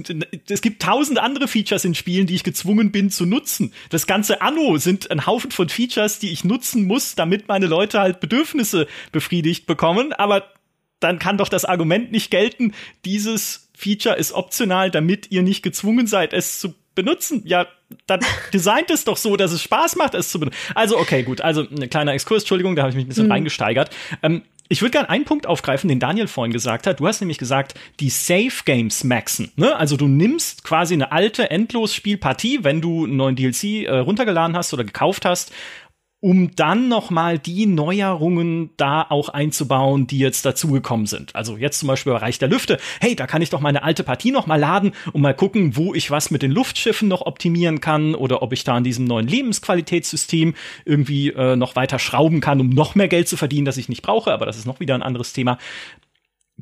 es 0.48 0.60
gibt 0.60 0.82
tausend 0.82 1.18
andere 1.18 1.48
Features 1.48 1.84
in 1.84 1.94
Spielen, 1.94 2.26
die 2.26 2.34
ich 2.34 2.44
gezwungen 2.44 2.92
bin 2.92 3.10
zu 3.10 3.26
nutzen. 3.26 3.72
Das 3.90 4.06
ganze 4.06 4.40
Anno 4.42 4.78
sind 4.78 5.10
ein 5.10 5.26
Haufen 5.26 5.50
von 5.50 5.68
Features, 5.68 6.18
die 6.18 6.30
ich 6.30 6.44
nutzen 6.44 6.86
muss, 6.86 7.14
damit 7.14 7.48
meine 7.48 7.66
Leute 7.66 8.00
halt 8.00 8.20
Bedürfnisse 8.20 8.86
befriedigt 9.12 9.66
bekommen. 9.66 10.12
Aber 10.12 10.44
dann 11.00 11.18
kann 11.18 11.38
doch 11.38 11.48
das 11.48 11.64
Argument 11.64 12.12
nicht 12.12 12.30
gelten, 12.30 12.72
dieses 13.04 13.68
Feature 13.76 14.16
ist 14.16 14.32
optional, 14.32 14.90
damit 14.90 15.30
ihr 15.30 15.42
nicht 15.42 15.62
gezwungen 15.62 16.06
seid, 16.06 16.32
es 16.32 16.58
zu 16.58 16.74
benutzen. 16.94 17.42
Ja, 17.44 17.66
dann 18.06 18.20
designt 18.52 18.90
es 18.90 19.04
doch 19.04 19.16
so, 19.16 19.36
dass 19.36 19.52
es 19.52 19.62
Spaß 19.62 19.96
macht, 19.96 20.14
es 20.14 20.30
zu 20.30 20.40
benutzen. 20.40 20.58
Also, 20.74 20.98
okay, 20.98 21.22
gut. 21.22 21.40
Also, 21.42 21.60
ein 21.62 21.88
kleiner 21.90 22.12
Exkurs, 22.12 22.42
Entschuldigung, 22.42 22.74
da 22.74 22.82
habe 22.82 22.90
ich 22.90 22.96
mich 22.96 23.04
ein 23.04 23.08
bisschen 23.08 23.26
mhm. 23.26 23.32
reingesteigert. 23.32 23.90
Ähm, 24.22 24.42
ich 24.68 24.82
würde 24.82 24.92
gerne 24.92 25.08
einen 25.08 25.24
Punkt 25.24 25.46
aufgreifen, 25.46 25.88
den 25.88 26.00
Daniel 26.00 26.26
vorhin 26.26 26.52
gesagt 26.52 26.86
hat. 26.86 27.00
Du 27.00 27.06
hast 27.06 27.20
nämlich 27.20 27.38
gesagt, 27.38 27.74
die 28.00 28.10
Safe 28.10 28.64
Games 28.64 29.04
maxen. 29.04 29.52
Ne? 29.56 29.76
Also 29.76 29.96
du 29.96 30.08
nimmst 30.08 30.64
quasi 30.64 30.94
eine 30.94 31.12
alte 31.12 31.50
Endlosspielpartie, 31.50 32.60
wenn 32.62 32.80
du 32.80 33.04
einen 33.04 33.16
neuen 33.16 33.36
DLC 33.36 33.84
äh, 33.84 33.98
runtergeladen 33.98 34.56
hast 34.56 34.72
oder 34.74 34.84
gekauft 34.84 35.24
hast 35.24 35.52
um 36.26 36.56
dann 36.56 36.88
noch 36.88 37.10
mal 37.10 37.38
die 37.38 37.66
Neuerungen 37.66 38.70
da 38.76 39.06
auch 39.08 39.28
einzubauen, 39.28 40.08
die 40.08 40.18
jetzt 40.18 40.44
dazugekommen 40.44 41.06
sind. 41.06 41.36
Also 41.36 41.56
jetzt 41.56 41.78
zum 41.78 41.86
Beispiel 41.86 42.14
Bereich 42.14 42.40
der 42.40 42.48
Lüfte. 42.48 42.78
Hey, 43.00 43.14
da 43.14 43.28
kann 43.28 43.42
ich 43.42 43.50
doch 43.50 43.60
meine 43.60 43.84
alte 43.84 44.02
Partie 44.02 44.32
noch 44.32 44.48
mal 44.48 44.58
laden 44.58 44.90
und 45.12 45.22
mal 45.22 45.34
gucken, 45.34 45.76
wo 45.76 45.94
ich 45.94 46.10
was 46.10 46.32
mit 46.32 46.42
den 46.42 46.50
Luftschiffen 46.50 47.06
noch 47.06 47.20
optimieren 47.20 47.80
kann 47.80 48.16
oder 48.16 48.42
ob 48.42 48.52
ich 48.52 48.64
da 48.64 48.74
an 48.74 48.82
diesem 48.82 49.04
neuen 49.04 49.28
Lebensqualitätssystem 49.28 50.56
irgendwie 50.84 51.28
äh, 51.28 51.54
noch 51.54 51.76
weiter 51.76 52.00
schrauben 52.00 52.40
kann, 52.40 52.60
um 52.60 52.70
noch 52.70 52.96
mehr 52.96 53.06
Geld 53.06 53.28
zu 53.28 53.36
verdienen, 53.36 53.64
das 53.64 53.76
ich 53.76 53.88
nicht 53.88 54.02
brauche. 54.02 54.32
Aber 54.32 54.46
das 54.46 54.56
ist 54.58 54.66
noch 54.66 54.80
wieder 54.80 54.96
ein 54.96 55.04
anderes 55.04 55.32
Thema. 55.32 55.58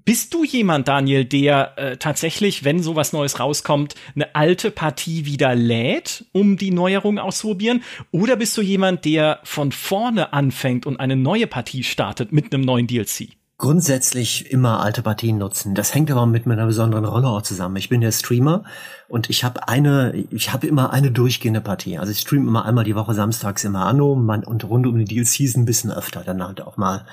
Bist 0.06 0.34
du 0.34 0.44
jemand, 0.44 0.86
Daniel, 0.86 1.24
der 1.24 1.78
äh, 1.78 1.96
tatsächlich, 1.96 2.62
wenn 2.62 2.82
sowas 2.82 3.14
Neues 3.14 3.40
rauskommt, 3.40 3.94
eine 4.14 4.34
alte 4.34 4.70
Partie 4.70 5.24
wieder 5.24 5.54
lädt, 5.54 6.26
um 6.32 6.58
die 6.58 6.72
Neuerungen 6.72 7.18
auszuprobieren? 7.18 7.82
Oder 8.10 8.36
bist 8.36 8.54
du 8.58 8.60
jemand, 8.60 9.06
der 9.06 9.40
von 9.44 9.72
vorne 9.72 10.34
anfängt 10.34 10.84
und 10.84 11.00
eine 11.00 11.16
neue 11.16 11.46
Partie 11.46 11.82
startet 11.82 12.32
mit 12.32 12.52
einem 12.52 12.64
neuen 12.64 12.86
DLC? 12.86 13.28
Grundsätzlich 13.56 14.50
immer 14.50 14.80
alte 14.80 15.00
Partien 15.00 15.38
nutzen. 15.38 15.74
Das 15.74 15.94
hängt 15.94 16.10
aber 16.10 16.26
mit 16.26 16.44
meiner 16.44 16.66
besonderen 16.66 17.06
Rolle 17.06 17.28
auch 17.28 17.40
zusammen. 17.40 17.76
Ich 17.76 17.88
bin 17.88 18.02
der 18.02 18.12
Streamer 18.12 18.64
und 19.08 19.30
ich 19.30 19.42
habe 19.42 19.68
eine, 19.68 20.26
ich 20.30 20.52
habe 20.52 20.66
immer 20.66 20.92
eine 20.92 21.12
durchgehende 21.12 21.62
Partie. 21.62 21.96
Also 21.96 22.12
ich 22.12 22.18
streame 22.18 22.48
immer 22.48 22.66
einmal 22.66 22.84
die 22.84 22.96
Woche 22.96 23.14
samstags 23.14 23.64
immer 23.64 23.86
Anno 23.86 24.12
und 24.12 24.64
rund 24.64 24.86
um 24.86 24.98
die 24.98 25.06
DLCs 25.06 25.56
ein 25.56 25.64
bisschen 25.64 25.92
öfter. 25.92 26.24
Dann 26.24 26.46
halt 26.46 26.60
auch 26.60 26.76
mal 26.76 27.06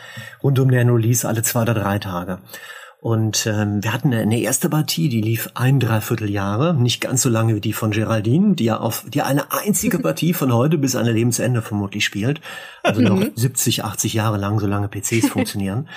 rund 0.43 0.59
um 0.59 0.69
den 0.69 0.89
Release 0.89 1.25
alle 1.25 1.41
zwei 1.41 1.61
oder 1.61 1.75
drei 1.75 1.99
Tage. 1.99 2.39
Und 3.01 3.47
ähm, 3.47 3.83
wir 3.83 3.93
hatten 3.93 4.13
eine 4.13 4.39
erste 4.39 4.69
Partie, 4.69 5.09
die 5.09 5.21
lief 5.21 5.49
ein 5.55 5.79
Dreivierteljahre, 5.79 6.75
nicht 6.75 7.01
ganz 7.01 7.23
so 7.23 7.29
lange 7.29 7.55
wie 7.55 7.59
die 7.59 7.73
von 7.73 7.89
Geraldine, 7.89 8.53
die 8.53 8.65
ja 8.65 8.77
auf 8.77 9.05
die 9.07 9.23
eine 9.23 9.51
einzige 9.51 9.97
Partie 10.03 10.35
von 10.35 10.53
heute 10.53 10.77
bis 10.77 10.95
an 10.95 11.07
ihr 11.07 11.13
Lebensende 11.13 11.63
vermutlich 11.63 12.05
spielt. 12.05 12.41
Also 12.83 13.01
noch 13.01 13.25
70, 13.33 13.79
mhm. 13.79 13.85
80 13.85 14.13
Jahre 14.13 14.37
lang, 14.37 14.59
solange 14.59 14.87
PCs 14.87 15.29
funktionieren. 15.31 15.89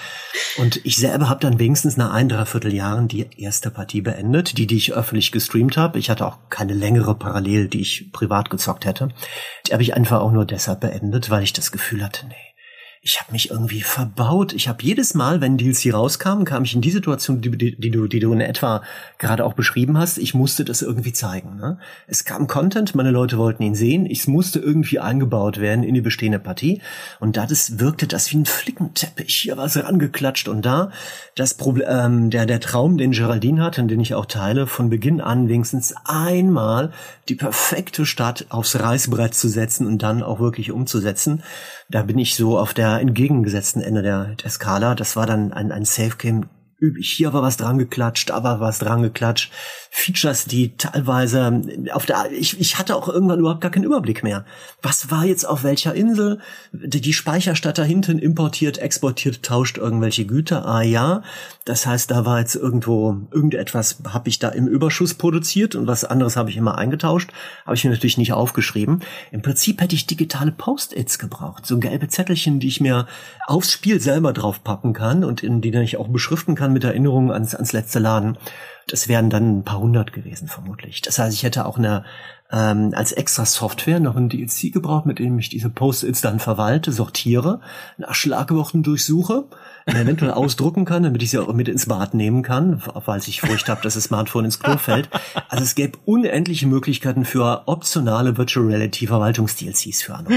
Und 0.56 0.80
ich 0.86 0.96
selber 0.96 1.28
habe 1.28 1.40
dann 1.40 1.58
wenigstens 1.58 1.98
nach 1.98 2.10
ein 2.10 2.30
Dreivierteljahren 2.30 3.06
die 3.06 3.28
erste 3.36 3.70
Partie 3.70 4.00
beendet, 4.00 4.56
die, 4.56 4.66
die 4.66 4.76
ich 4.76 4.94
öffentlich 4.94 5.30
gestreamt 5.30 5.76
habe. 5.76 5.98
Ich 5.98 6.08
hatte 6.08 6.26
auch 6.26 6.38
keine 6.48 6.72
längere 6.72 7.14
Parallel, 7.14 7.68
die 7.68 7.82
ich 7.82 8.12
privat 8.12 8.48
gezockt 8.48 8.86
hätte. 8.86 9.10
Die 9.66 9.74
habe 9.74 9.82
ich 9.82 9.92
einfach 9.92 10.20
auch 10.20 10.32
nur 10.32 10.46
deshalb 10.46 10.80
beendet, 10.80 11.28
weil 11.28 11.42
ich 11.42 11.52
das 11.52 11.70
Gefühl 11.70 12.02
hatte, 12.02 12.26
nee 12.28 12.53
ich 13.06 13.20
habe 13.20 13.32
mich 13.32 13.50
irgendwie 13.50 13.82
verbaut. 13.82 14.54
Ich 14.54 14.66
habe 14.66 14.82
jedes 14.82 15.12
Mal, 15.12 15.42
wenn 15.42 15.58
DLC 15.58 15.92
rauskam, 15.92 16.44
kam 16.44 16.64
ich 16.64 16.74
in 16.74 16.80
die 16.80 16.90
Situation, 16.90 17.42
die, 17.42 17.50
die, 17.50 17.76
die, 17.76 17.90
du, 17.90 18.08
die 18.08 18.18
du 18.18 18.32
in 18.32 18.40
etwa 18.40 18.80
gerade 19.18 19.44
auch 19.44 19.52
beschrieben 19.52 19.98
hast. 19.98 20.16
Ich 20.16 20.32
musste 20.32 20.64
das 20.64 20.80
irgendwie 20.80 21.12
zeigen. 21.12 21.56
Ne? 21.56 21.76
Es 22.06 22.24
kam 22.24 22.46
Content, 22.46 22.94
meine 22.94 23.10
Leute 23.10 23.36
wollten 23.36 23.62
ihn 23.62 23.74
sehen. 23.74 24.06
Ich 24.06 24.26
musste 24.26 24.58
irgendwie 24.58 25.00
eingebaut 25.00 25.60
werden 25.60 25.84
in 25.84 25.92
die 25.92 26.00
bestehende 26.00 26.38
Partie. 26.38 26.80
Und 27.20 27.36
da 27.36 27.46
wirkte 27.50 28.06
das 28.06 28.32
wie 28.32 28.38
ein 28.38 28.46
Flickenteppich. 28.46 29.34
Hier 29.34 29.58
war 29.58 29.66
es 29.66 29.76
rangeklatscht 29.76 30.48
und 30.48 30.64
da. 30.64 30.90
Das 31.34 31.52
Problem, 31.52 31.86
ähm, 31.90 32.30
der, 32.30 32.46
der 32.46 32.60
Traum, 32.60 32.96
den 32.96 33.10
Geraldine 33.10 33.62
hat 33.62 33.78
und 33.78 33.88
den 33.88 34.00
ich 34.00 34.14
auch 34.14 34.24
teile, 34.24 34.66
von 34.66 34.88
Beginn 34.88 35.20
an 35.20 35.50
wenigstens 35.50 35.94
einmal 36.06 36.90
die 37.28 37.34
perfekte 37.34 38.06
Stadt 38.06 38.46
aufs 38.48 38.80
Reißbrett 38.80 39.34
zu 39.34 39.48
setzen 39.48 39.86
und 39.86 40.02
dann 40.02 40.22
auch 40.22 40.40
wirklich 40.40 40.72
umzusetzen. 40.72 41.42
Da 41.90 42.02
bin 42.02 42.18
ich 42.18 42.34
so 42.34 42.58
auf 42.58 42.72
der 42.72 42.93
entgegengesetzten 43.00 43.82
Ende 43.82 44.02
der, 44.02 44.34
der 44.42 44.50
Skala. 44.50 44.94
Das 44.94 45.16
war 45.16 45.26
dann 45.26 45.52
ein, 45.52 45.72
ein 45.72 45.84
Safe 45.84 46.16
Game. 46.16 46.46
Hier 47.00 47.32
war 47.32 47.42
was 47.42 47.56
dran 47.56 47.78
geklatscht, 47.78 48.30
war 48.30 48.60
was 48.60 48.78
dran 48.78 49.02
geklatscht. 49.02 49.52
Features, 49.90 50.46
die 50.46 50.76
teilweise 50.76 51.62
auf 51.92 52.04
der, 52.04 52.32
ich, 52.32 52.58
ich 52.58 52.78
hatte 52.78 52.96
auch 52.96 53.08
irgendwann 53.08 53.38
überhaupt 53.38 53.60
gar 53.60 53.70
keinen 53.70 53.84
Überblick 53.84 54.24
mehr. 54.24 54.44
Was 54.82 55.10
war 55.10 55.24
jetzt 55.24 55.46
auf 55.46 55.62
welcher 55.62 55.94
Insel? 55.94 56.40
Die 56.72 57.12
Speicherstadt 57.12 57.78
da 57.78 57.84
hinten 57.84 58.18
importiert, 58.18 58.78
exportiert, 58.78 59.44
tauscht 59.44 59.78
irgendwelche 59.78 60.26
Güter. 60.26 60.66
Ah 60.66 60.82
ja, 60.82 61.22
das 61.64 61.86
heißt, 61.86 62.10
da 62.10 62.26
war 62.26 62.40
jetzt 62.40 62.56
irgendwo 62.56 63.16
irgendetwas, 63.30 63.98
habe 64.08 64.28
ich 64.28 64.40
da 64.40 64.48
im 64.48 64.66
Überschuss 64.66 65.14
produziert 65.14 65.76
und 65.76 65.86
was 65.86 66.04
anderes 66.04 66.36
habe 66.36 66.50
ich 66.50 66.56
immer 66.56 66.76
eingetauscht. 66.76 67.30
Habe 67.64 67.76
ich 67.76 67.84
mir 67.84 67.90
natürlich 67.90 68.18
nicht 68.18 68.32
aufgeschrieben. 68.32 69.00
Im 69.30 69.42
Prinzip 69.42 69.80
hätte 69.80 69.94
ich 69.94 70.06
digitale 70.06 70.50
Post-its 70.50 71.20
gebraucht, 71.20 71.66
so 71.66 71.78
gelbe 71.78 72.08
Zettelchen, 72.08 72.58
die 72.58 72.68
ich 72.68 72.80
mir 72.80 73.06
aufs 73.46 73.70
Spiel 73.70 74.00
selber 74.00 74.32
draufpacken 74.32 74.92
kann 74.92 75.22
und 75.22 75.42
in 75.42 75.60
die 75.60 75.74
ich 75.82 75.96
auch 75.96 76.08
beschriften 76.08 76.54
kann 76.54 76.73
mit 76.74 76.84
Erinnerungen 76.84 77.30
ans, 77.30 77.54
ans 77.54 77.72
letzte 77.72 77.98
Laden. 77.98 78.36
Das 78.86 79.08
wären 79.08 79.30
dann 79.30 79.58
ein 79.58 79.64
paar 79.64 79.78
hundert 79.78 80.12
gewesen, 80.12 80.48
vermutlich. 80.48 81.00
Das 81.00 81.18
heißt, 81.18 81.34
ich 81.34 81.42
hätte 81.42 81.64
auch 81.64 81.78
eine 81.78 82.04
ähm, 82.54 82.92
als 82.94 83.12
extra 83.12 83.46
Software 83.46 83.98
noch 83.98 84.16
ein 84.16 84.28
DLC 84.28 84.72
gebraucht, 84.72 85.06
mit 85.06 85.18
dem 85.18 85.38
ich 85.38 85.48
diese 85.48 85.70
Post-its 85.70 86.20
dann 86.20 86.38
verwalte, 86.38 86.92
sortiere, 86.92 87.60
nach 87.96 88.14
Schlagworten 88.14 88.82
durchsuche, 88.82 89.44
eventuell 89.86 90.30
ausdrucken 90.32 90.84
kann, 90.84 91.02
damit 91.02 91.22
ich 91.22 91.30
sie 91.30 91.38
auch 91.38 91.52
mit 91.52 91.68
ins 91.68 91.86
Bad 91.86 92.14
nehmen 92.14 92.42
kann, 92.42 92.82
weil 93.06 93.20
ich 93.26 93.40
Furcht 93.40 93.68
habe, 93.68 93.82
dass 93.82 93.94
das 93.94 94.04
Smartphone 94.04 94.44
ins 94.44 94.60
Klo 94.60 94.76
fällt. 94.76 95.08
Also 95.48 95.64
es 95.64 95.74
gäbe 95.74 95.98
unendliche 96.04 96.66
Möglichkeiten 96.66 97.24
für 97.24 97.62
optionale 97.66 98.36
Virtual 98.36 98.66
Reality 98.66 99.06
Verwaltungs-DLCs 99.06 100.02
für 100.02 100.14
Anno. 100.14 100.30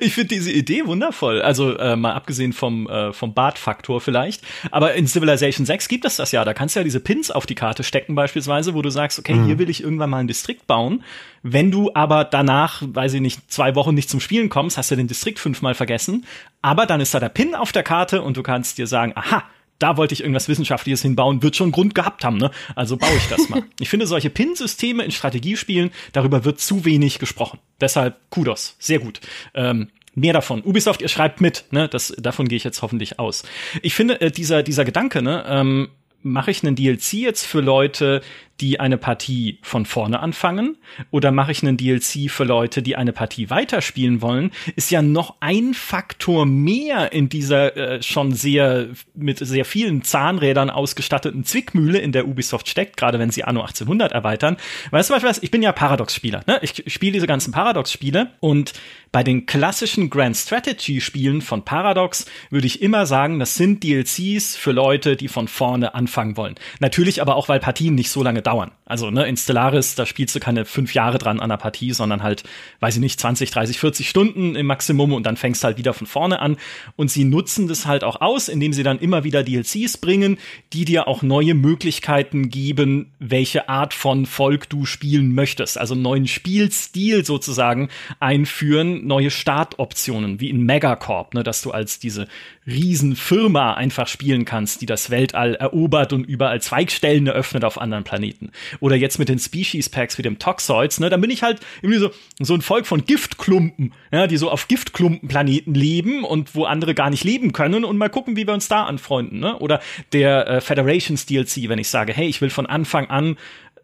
Ich 0.00 0.14
finde 0.14 0.34
diese 0.34 0.52
Idee 0.52 0.86
wundervoll. 0.86 1.42
Also 1.42 1.76
äh, 1.76 1.96
mal 1.96 2.14
abgesehen 2.14 2.52
vom, 2.52 2.88
äh, 2.88 3.12
vom 3.12 3.34
Badfaktor 3.34 4.00
vielleicht. 4.00 4.42
Aber 4.70 4.94
in 4.94 5.06
Civilization 5.06 5.66
6 5.66 5.88
gibt 5.88 6.04
es 6.04 6.16
das 6.16 6.32
ja. 6.32 6.44
Da 6.44 6.54
kannst 6.54 6.76
du 6.76 6.80
ja 6.80 6.84
diese 6.84 7.00
Pins 7.00 7.30
auf 7.30 7.46
die 7.46 7.54
Karte 7.54 7.82
stecken 7.82 8.14
beispielsweise, 8.14 8.74
wo 8.74 8.82
du 8.82 8.90
sagst, 8.90 9.18
okay, 9.18 9.34
mhm. 9.34 9.46
hier 9.46 9.58
will 9.58 9.70
ich 9.70 9.82
irgendwann 9.82 10.10
mal 10.10 10.18
ein 10.18 10.28
Distrikt 10.28 10.66
bauen. 10.66 11.02
Wenn 11.42 11.70
du 11.70 11.90
aber 11.94 12.24
danach, 12.24 12.82
weiß 12.84 13.14
ich 13.14 13.20
nicht, 13.20 13.50
zwei 13.50 13.74
Wochen 13.74 13.94
nicht 13.94 14.10
zum 14.10 14.20
Spielen 14.20 14.48
kommst, 14.48 14.78
hast 14.78 14.90
du 14.90 14.96
den 14.96 15.08
Distrikt 15.08 15.38
fünfmal 15.38 15.74
vergessen. 15.74 16.24
Aber 16.62 16.86
dann 16.86 17.00
ist 17.00 17.14
da 17.14 17.20
der 17.20 17.28
Pin 17.28 17.54
auf 17.54 17.72
der 17.72 17.82
Karte 17.82 18.22
und 18.22 18.36
du 18.36 18.42
kannst 18.42 18.78
dir 18.78 18.86
sagen, 18.86 19.12
aha, 19.14 19.44
da 19.78 19.96
wollte 19.96 20.14
ich 20.14 20.20
irgendwas 20.20 20.48
Wissenschaftliches 20.48 21.02
hinbauen, 21.02 21.42
wird 21.42 21.56
schon 21.56 21.72
Grund 21.72 21.94
gehabt 21.94 22.24
haben, 22.24 22.38
ne? 22.38 22.50
Also 22.74 22.96
baue 22.96 23.16
ich 23.16 23.28
das 23.28 23.48
mal. 23.48 23.62
ich 23.80 23.88
finde 23.88 24.06
solche 24.06 24.30
Pin-Systeme 24.30 25.04
in 25.04 25.10
Strategiespielen, 25.10 25.90
darüber 26.12 26.44
wird 26.44 26.60
zu 26.60 26.84
wenig 26.84 27.18
gesprochen. 27.18 27.58
Deshalb 27.80 28.18
Kudos, 28.30 28.76
sehr 28.78 28.98
gut. 28.98 29.20
Ähm, 29.54 29.88
mehr 30.14 30.32
davon. 30.32 30.62
Ubisoft, 30.64 31.02
ihr 31.02 31.08
schreibt 31.08 31.40
mit, 31.40 31.64
ne? 31.70 31.88
Das, 31.88 32.14
davon 32.18 32.48
gehe 32.48 32.56
ich 32.56 32.64
jetzt 32.64 32.82
hoffentlich 32.82 33.18
aus. 33.18 33.44
Ich 33.82 33.94
finde, 33.94 34.20
äh, 34.20 34.30
dieser, 34.30 34.62
dieser 34.62 34.84
Gedanke, 34.84 35.22
ne, 35.22 35.44
ähm, 35.46 35.88
mache 36.22 36.50
ich 36.50 36.64
einen 36.64 36.74
DLC 36.74 37.14
jetzt 37.14 37.46
für 37.46 37.60
Leute, 37.60 38.22
die 38.60 38.80
eine 38.80 38.98
Partie 38.98 39.58
von 39.62 39.86
vorne 39.86 40.20
anfangen 40.20 40.76
oder 41.10 41.30
mache 41.30 41.52
ich 41.52 41.62
einen 41.62 41.76
DLC 41.76 42.30
für 42.30 42.44
Leute, 42.44 42.82
die 42.82 42.96
eine 42.96 43.12
Partie 43.12 43.50
weiterspielen 43.50 44.22
wollen, 44.22 44.50
ist 44.76 44.90
ja 44.90 45.02
noch 45.02 45.36
ein 45.40 45.74
Faktor 45.74 46.46
mehr 46.46 47.12
in 47.12 47.28
dieser 47.28 47.76
äh, 47.76 48.02
schon 48.02 48.32
sehr 48.32 48.88
mit 49.14 49.38
sehr 49.38 49.64
vielen 49.64 50.02
Zahnrädern 50.02 50.70
ausgestatteten 50.70 51.44
Zwickmühle, 51.44 51.98
in 51.98 52.12
der 52.12 52.26
Ubisoft 52.26 52.68
steckt, 52.68 52.96
gerade 52.96 53.18
wenn 53.18 53.30
sie 53.30 53.44
Anno 53.44 53.60
1800 53.60 54.12
erweitern. 54.12 54.56
Weißt 54.90 55.10
du 55.10 55.14
was, 55.14 55.42
ich 55.42 55.50
bin 55.50 55.62
ja 55.62 55.72
Paradox-Spieler, 55.72 56.42
ne? 56.46 56.58
Ich 56.62 56.84
spiele 56.86 57.12
diese 57.12 57.26
ganzen 57.26 57.52
Paradox-Spiele 57.52 58.32
und 58.40 58.72
bei 59.12 59.22
den 59.22 59.46
klassischen 59.46 60.10
Grand 60.10 60.36
Strategy 60.36 61.00
Spielen 61.00 61.40
von 61.40 61.64
Paradox 61.64 62.26
würde 62.50 62.66
ich 62.66 62.82
immer 62.82 63.06
sagen, 63.06 63.38
das 63.38 63.54
sind 63.54 63.82
DLCs 63.82 64.56
für 64.56 64.72
Leute, 64.72 65.16
die 65.16 65.28
von 65.28 65.48
vorne 65.48 65.94
anfangen 65.94 66.36
wollen. 66.36 66.56
Natürlich 66.80 67.22
aber 67.22 67.36
auch, 67.36 67.48
weil 67.48 67.60
Partien 67.60 67.94
nicht 67.94 68.10
so 68.10 68.22
lange 68.22 68.42
dauern. 68.46 68.75
Also 68.86 69.10
ne, 69.10 69.26
in 69.26 69.36
Stellaris, 69.36 69.96
da 69.96 70.06
spielst 70.06 70.34
du 70.36 70.40
keine 70.40 70.64
fünf 70.64 70.94
Jahre 70.94 71.18
dran 71.18 71.40
an 71.40 71.50
der 71.50 71.56
Partie, 71.56 71.92
sondern 71.92 72.22
halt, 72.22 72.44
weiß 72.78 72.94
ich 72.94 73.00
nicht, 73.00 73.18
20, 73.18 73.50
30, 73.50 73.80
40 73.80 74.08
Stunden 74.08 74.54
im 74.54 74.66
Maximum 74.66 75.12
und 75.12 75.26
dann 75.26 75.36
fängst 75.36 75.64
halt 75.64 75.76
wieder 75.76 75.92
von 75.92 76.06
vorne 76.06 76.38
an. 76.40 76.56
Und 76.94 77.10
sie 77.10 77.24
nutzen 77.24 77.66
das 77.66 77.86
halt 77.86 78.04
auch 78.04 78.20
aus, 78.20 78.48
indem 78.48 78.72
sie 78.72 78.84
dann 78.84 79.00
immer 79.00 79.24
wieder 79.24 79.42
DLCs 79.42 79.98
bringen, 79.98 80.38
die 80.72 80.84
dir 80.84 81.08
auch 81.08 81.22
neue 81.22 81.54
Möglichkeiten 81.54 82.48
geben, 82.48 83.12
welche 83.18 83.68
Art 83.68 83.92
von 83.92 84.24
Volk 84.24 84.68
du 84.68 84.86
spielen 84.86 85.34
möchtest. 85.34 85.78
Also 85.78 85.96
neuen 85.96 86.28
Spielstil 86.28 87.24
sozusagen 87.24 87.88
einführen, 88.20 89.04
neue 89.04 89.32
Startoptionen, 89.32 90.40
wie 90.40 90.48
in 90.48 90.62
Megacorp, 90.62 91.34
ne, 91.34 91.42
dass 91.42 91.60
du 91.60 91.72
als 91.72 91.98
diese 91.98 92.28
Riesenfirma 92.66 93.74
einfach 93.74 94.08
spielen 94.08 94.44
kannst, 94.44 94.80
die 94.80 94.86
das 94.86 95.10
Weltall 95.10 95.54
erobert 95.54 96.12
und 96.12 96.24
überall 96.24 96.60
Zweigstellen 96.60 97.26
eröffnet 97.26 97.64
auf 97.64 97.80
anderen 97.80 98.04
Planeten. 98.04 98.50
Oder 98.80 98.96
jetzt 98.96 99.18
mit 99.18 99.28
den 99.28 99.38
Species 99.38 99.88
Packs 99.88 100.18
wie 100.18 100.22
dem 100.22 100.38
Toxoids, 100.38 101.00
ne, 101.00 101.10
dann 101.10 101.20
bin 101.20 101.30
ich 101.30 101.42
halt 101.42 101.60
irgendwie 101.82 102.00
so, 102.00 102.10
so 102.40 102.54
ein 102.54 102.62
Volk 102.62 102.86
von 102.86 103.04
Giftklumpen, 103.04 103.92
ja, 104.12 104.26
die 104.26 104.36
so 104.36 104.50
auf 104.50 104.68
Giftklumpenplaneten 104.68 105.74
leben 105.74 106.24
und 106.24 106.54
wo 106.54 106.64
andere 106.64 106.94
gar 106.94 107.10
nicht 107.10 107.24
leben 107.24 107.52
können 107.52 107.84
und 107.84 107.96
mal 107.96 108.10
gucken, 108.10 108.36
wie 108.36 108.46
wir 108.46 108.54
uns 108.54 108.68
da 108.68 108.84
anfreunden, 108.84 109.40
ne? 109.40 109.58
Oder 109.58 109.80
der 110.12 110.46
äh, 110.48 110.60
Federations 110.60 111.26
DLC, 111.26 111.68
wenn 111.68 111.78
ich 111.78 111.88
sage, 111.88 112.12
hey, 112.12 112.26
ich 112.26 112.40
will 112.40 112.50
von 112.50 112.66
Anfang 112.66 113.08
an 113.08 113.36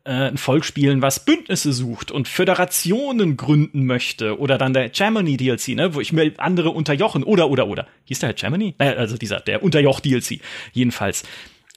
äh, 0.05 0.11
ein 0.11 0.37
Volk 0.37 0.65
spielen, 0.65 1.03
was 1.03 1.25
Bündnisse 1.25 1.73
sucht 1.73 2.11
und 2.11 2.29
Föderationen 2.29 3.37
gründen 3.37 3.87
möchte. 3.87 4.39
Oder 4.39 4.59
dann 4.59 4.73
der 4.73 4.89
Germany 4.89 5.37
DLC, 5.37 5.69
ne, 5.69 5.95
wo 5.95 6.01
ich 6.01 6.13
mir 6.13 6.33
andere 6.39 6.71
unterjochen. 6.71 7.23
Oder, 7.23 7.49
oder, 7.51 7.67
oder. 7.67 7.87
Hieß 8.05 8.21
der 8.21 8.33
Germany? 8.33 8.75
Naja, 8.79 8.95
also 8.95 9.17
dieser, 9.17 9.41
der 9.41 9.63
Unterjoch 9.63 10.01
DLC. 10.01 10.41
Jedenfalls. 10.73 11.23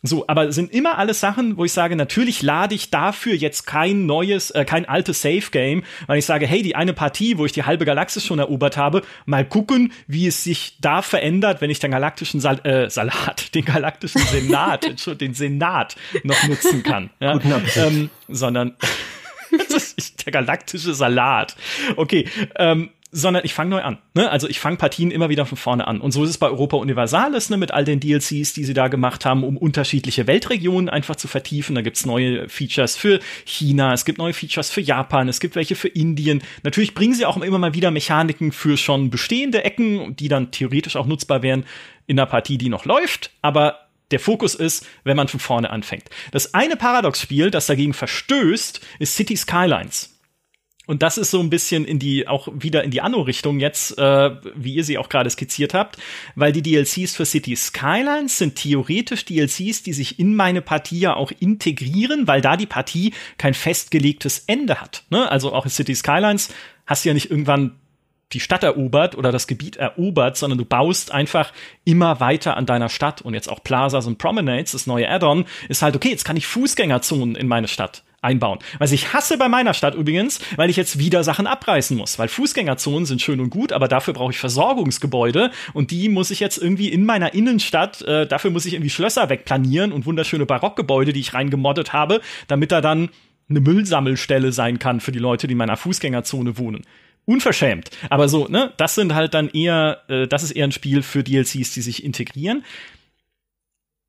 So, 0.06 0.26
aber 0.28 0.52
sind 0.52 0.72
immer 0.72 0.98
alles 0.98 1.20
Sachen, 1.20 1.58
wo 1.58 1.65
ich 1.65 1.74
sage, 1.74 1.96
natürlich 1.96 2.41
lade 2.41 2.76
ich 2.76 2.89
dafür 2.89 3.34
jetzt 3.34 3.65
kein 3.65 4.06
neues, 4.06 4.52
äh, 4.52 4.65
kein 4.65 4.86
altes 4.86 5.22
Safe 5.22 5.50
Game, 5.52 5.84
weil 6.08 6.20
ich 6.20 6.26
sage, 6.26 6.48
hey, 6.48 6.62
die 6.62 6.76
eine 6.76 6.94
Partie, 6.94 7.38
wo 7.38 7.46
ich 7.46 7.52
die 7.52 7.63
halbe 7.63 7.86
Galaxis 7.86 8.26
schon 8.26 8.39
erobert 8.39 8.78
habe, 8.78 9.02
mal 9.26 9.46
gucken, 9.46 9.94
wie 10.08 10.28
es 10.28 10.44
sich 10.44 10.78
da 10.82 11.02
verändert, 11.02 11.62
wenn 11.62 11.70
ich 11.70 11.80
den 11.80 11.91
galaktischen 11.91 12.39
Sal 12.39 12.60
äh, 12.65 12.89
Salat, 12.89 13.54
den 13.56 13.65
galaktischen 13.65 14.22
Senat, 14.22 14.86
den 15.22 15.34
Senat 15.34 15.96
noch 16.24 16.41
nutzen 16.48 16.84
kann. 16.84 17.10
Ja? 17.20 17.39
Ähm, 17.76 18.10
sondern 18.28 18.76
der 20.26 20.32
galaktische 20.32 20.94
Salat. 20.94 21.56
Okay, 21.96 22.28
ähm, 22.56 22.89
sondern 23.15 23.45
ich 23.45 23.54
fange 23.54 23.69
neu 23.69 23.82
an. 23.82 23.97
Ne? 24.13 24.30
Also 24.30 24.49
ich 24.49 24.60
fange 24.60 24.75
Partien 24.75 25.10
immer 25.10 25.30
wieder 25.30 25.45
von 25.45 25.58
vorne 25.58 25.88
an. 25.88 26.01
Und 26.01 26.12
so 26.12 26.25
ist 26.25 26.32
es 26.32 26.38
bei 26.38 26.47
Europa 26.47 26.75
Universalis 26.75 27.49
ne, 27.49 27.56
mit 27.56 27.71
all 27.71 27.86
den 27.86 28.01
DLCs, 28.01 28.51
die 28.54 28.65
sie 28.65 28.73
da 28.73 28.89
gemacht 28.89 29.23
haben, 29.23 29.45
um 29.45 29.56
unterschiedliche 29.56 30.28
Weltregionen 30.28 30.89
einfach 30.89 31.15
zu 31.15 31.30
vertiefen. 31.30 31.75
Da 31.75 31.82
gibt's 31.82 32.06
neue 32.06 32.49
Features 32.49 32.97
für 32.97 33.21
China, 33.45 33.93
es 33.93 34.04
gibt 34.04 34.17
neue 34.17 34.34
Features 34.34 34.69
für 34.69 34.82
Japan, 34.82 35.30
es 35.30 35.39
gibt 35.39 35.56
welche 35.56 35.75
für 35.75 35.88
Indien. 35.88 36.43
Natürlich 36.63 36.93
bringen 36.93 37.13
sie 37.13 37.25
auch 37.25 37.38
immer 37.38 37.58
mal 37.58 37.73
wieder 37.73 37.89
Mechaniken 37.89 38.51
für 38.51 38.75
schon 38.75 39.10
bestehende 39.10 39.63
Ecken, 39.63 40.17
die 40.17 40.28
dann 40.28 40.51
theoretisch 40.51 40.97
auch 40.97 41.06
nutzbar 41.06 41.41
wären 41.41 41.63
in 42.08 42.19
einer 42.19 42.28
Partie, 42.28 42.58
die 42.58 42.67
noch 42.67 42.84
läuft. 42.84 43.32
Aber 43.41 43.80
der 44.12 44.19
Fokus 44.19 44.56
ist, 44.56 44.86
wenn 45.06 45.15
man 45.15 45.30
von 45.30 45.39
vorne 45.39 45.69
anfängt. 45.69 46.10
Das 46.32 46.54
eine 46.54 46.75
Paradox-Spiel, 46.75 47.49
das 47.49 47.65
dagegen 47.65 47.93
verstößt, 47.93 48.82
ist 48.99 49.15
City 49.15 49.38
Skylines. 49.38 50.14
Und 50.88 51.02
das 51.02 51.17
ist 51.17 51.32
so 51.32 51.39
ein 51.39 51.50
bisschen 51.50 51.86
in 51.86 52.00
die, 52.00 52.28
auch 52.28 52.48
wieder 52.54 52.84
in 52.84 52.91
die 52.91 53.02
Anno-Richtung 53.02 53.60
jetzt, 53.60 53.98
äh, 53.98 54.32
wie 54.56 54.76
ihr 54.76 54.84
sie 54.84 54.98
auch 54.98 55.10
gerade 55.10 55.30
skizziert 55.30 55.74
habt, 55.74 55.98
weil 56.36 56.52
die 56.52 56.62
DLCs 56.62 57.15
für 57.15 57.26
City 57.26 57.56
Skylines 57.56 58.38
sind 58.38 58.56
theoretisch 58.56 59.26
DLCs, 59.26 59.84
die 59.84 59.93
sich 59.93 60.19
in 60.19 60.36
meine 60.36 60.62
Partie 60.62 61.00
ja 61.00 61.15
auch 61.15 61.32
integrieren, 61.39 62.28
weil 62.28 62.41
da 62.41 62.58
die 62.58 62.65
Partie 62.65 63.13
kein 63.38 63.54
festgelegtes 63.54 64.43
Ende 64.48 64.80
hat. 64.82 65.04
Ne? 65.10 65.30
Also 65.30 65.54
auch 65.54 65.65
in 65.65 65.71
City 65.71 65.95
Skylines 65.95 66.50
hast 66.86 67.06
du 67.06 67.10
ja 67.10 67.13
nicht 67.13 67.32
irgendwann 67.32 67.80
die 68.34 68.39
Stadt 68.39 68.63
erobert 68.63 69.15
oder 69.15 69.32
das 69.32 69.48
Gebiet 69.48 69.78
erobert, 69.78 70.36
sondern 70.38 70.58
du 70.58 70.65
baust 70.65 71.12
einfach 71.12 71.54
immer 71.84 72.19
weiter 72.19 72.58
an 72.58 72.65
deiner 72.65 72.89
Stadt 72.89 73.21
und 73.21 73.34
jetzt 73.34 73.50
auch 73.50 73.63
Plazas 73.63 74.08
und 74.08 74.17
Promenades, 74.17 74.71
das 74.71 74.88
neue 74.88 75.10
Add-on, 75.10 75.45
ist 75.69 75.82
halt 75.82 75.95
okay, 75.95 76.10
jetzt 76.10 76.26
kann 76.26 76.38
ich 76.38 76.48
Fußgängerzonen 76.48 77.36
in 77.36 77.48
meine 77.48 77.67
Stadt 77.67 78.04
einbauen. 78.26 78.60
Was 78.80 78.92
ich 78.92 79.14
hasse 79.14 79.38
bei 79.38 79.48
meiner 79.48 79.74
Stadt 79.74 79.96
übrigens, 79.96 80.40
weil 80.58 80.70
ich 80.70 80.76
jetzt 80.76 81.00
wieder 81.00 81.24
Sachen 81.24 81.48
abreißen 81.48 81.96
muss, 81.96 82.20
weil 82.20 82.28
Fußgängerzonen 82.28 83.06
sind 83.06 83.22
schön 83.22 83.40
und 83.40 83.50
gut, 83.50 83.72
aber 83.72 83.88
dafür 83.88 84.14
brauche 84.14 84.32
ich 84.32 84.38
Versorgungsgebäude 84.38 85.52
und 85.74 85.92
die 85.92 86.10
muss 86.10 86.32
ich 86.32 86.40
jetzt 86.40 86.58
irgendwie 86.58 86.90
in 86.90 87.06
meiner 87.06 87.34
Innenstadt, 87.34 88.02
äh, 88.02 88.28
dafür 88.28 88.52
muss 88.52 88.66
ich 88.66 88.74
irgendwie 88.74 88.90
Schlösser 88.90 89.30
wegplanieren 89.30 89.92
und 89.92 90.06
wunderschöne 90.06 90.46
Barockgebäude, 90.46 91.14
die 91.14 91.20
ich 91.20 91.34
reingemoddet 91.34 91.94
habe, 91.94 92.22
damit 92.48 92.72
da 92.72 92.82
dann 92.82 93.10
eine 93.48 93.60
Müllsammelstelle 93.60 94.52
sein 94.52 94.80
kann 94.80 95.00
für 95.00 95.12
die 95.12 95.20
Leute, 95.20 95.48
die 95.48 95.52
in 95.54 95.58
meiner 95.60 95.78
Fußgängerzone 95.78 96.58
wohnen. 96.58 96.82
Unverschämt. 97.26 97.90
Aber 98.10 98.28
so, 98.28 98.48
ne, 98.48 98.72
das 98.78 98.96
sind 98.96 99.16
halt 99.16 99.34
dann 99.34 99.50
eher, 99.50 100.02
äh, 100.08 100.28
das 100.28 100.44
ist 100.44 100.52
eher 100.52 100.66
ein 100.66 100.72
Spiel 100.72 101.02
für 101.02 101.24
DLCs, 101.24 101.72
die 101.74 101.82
sich 101.82 102.04
integrieren 102.04 102.64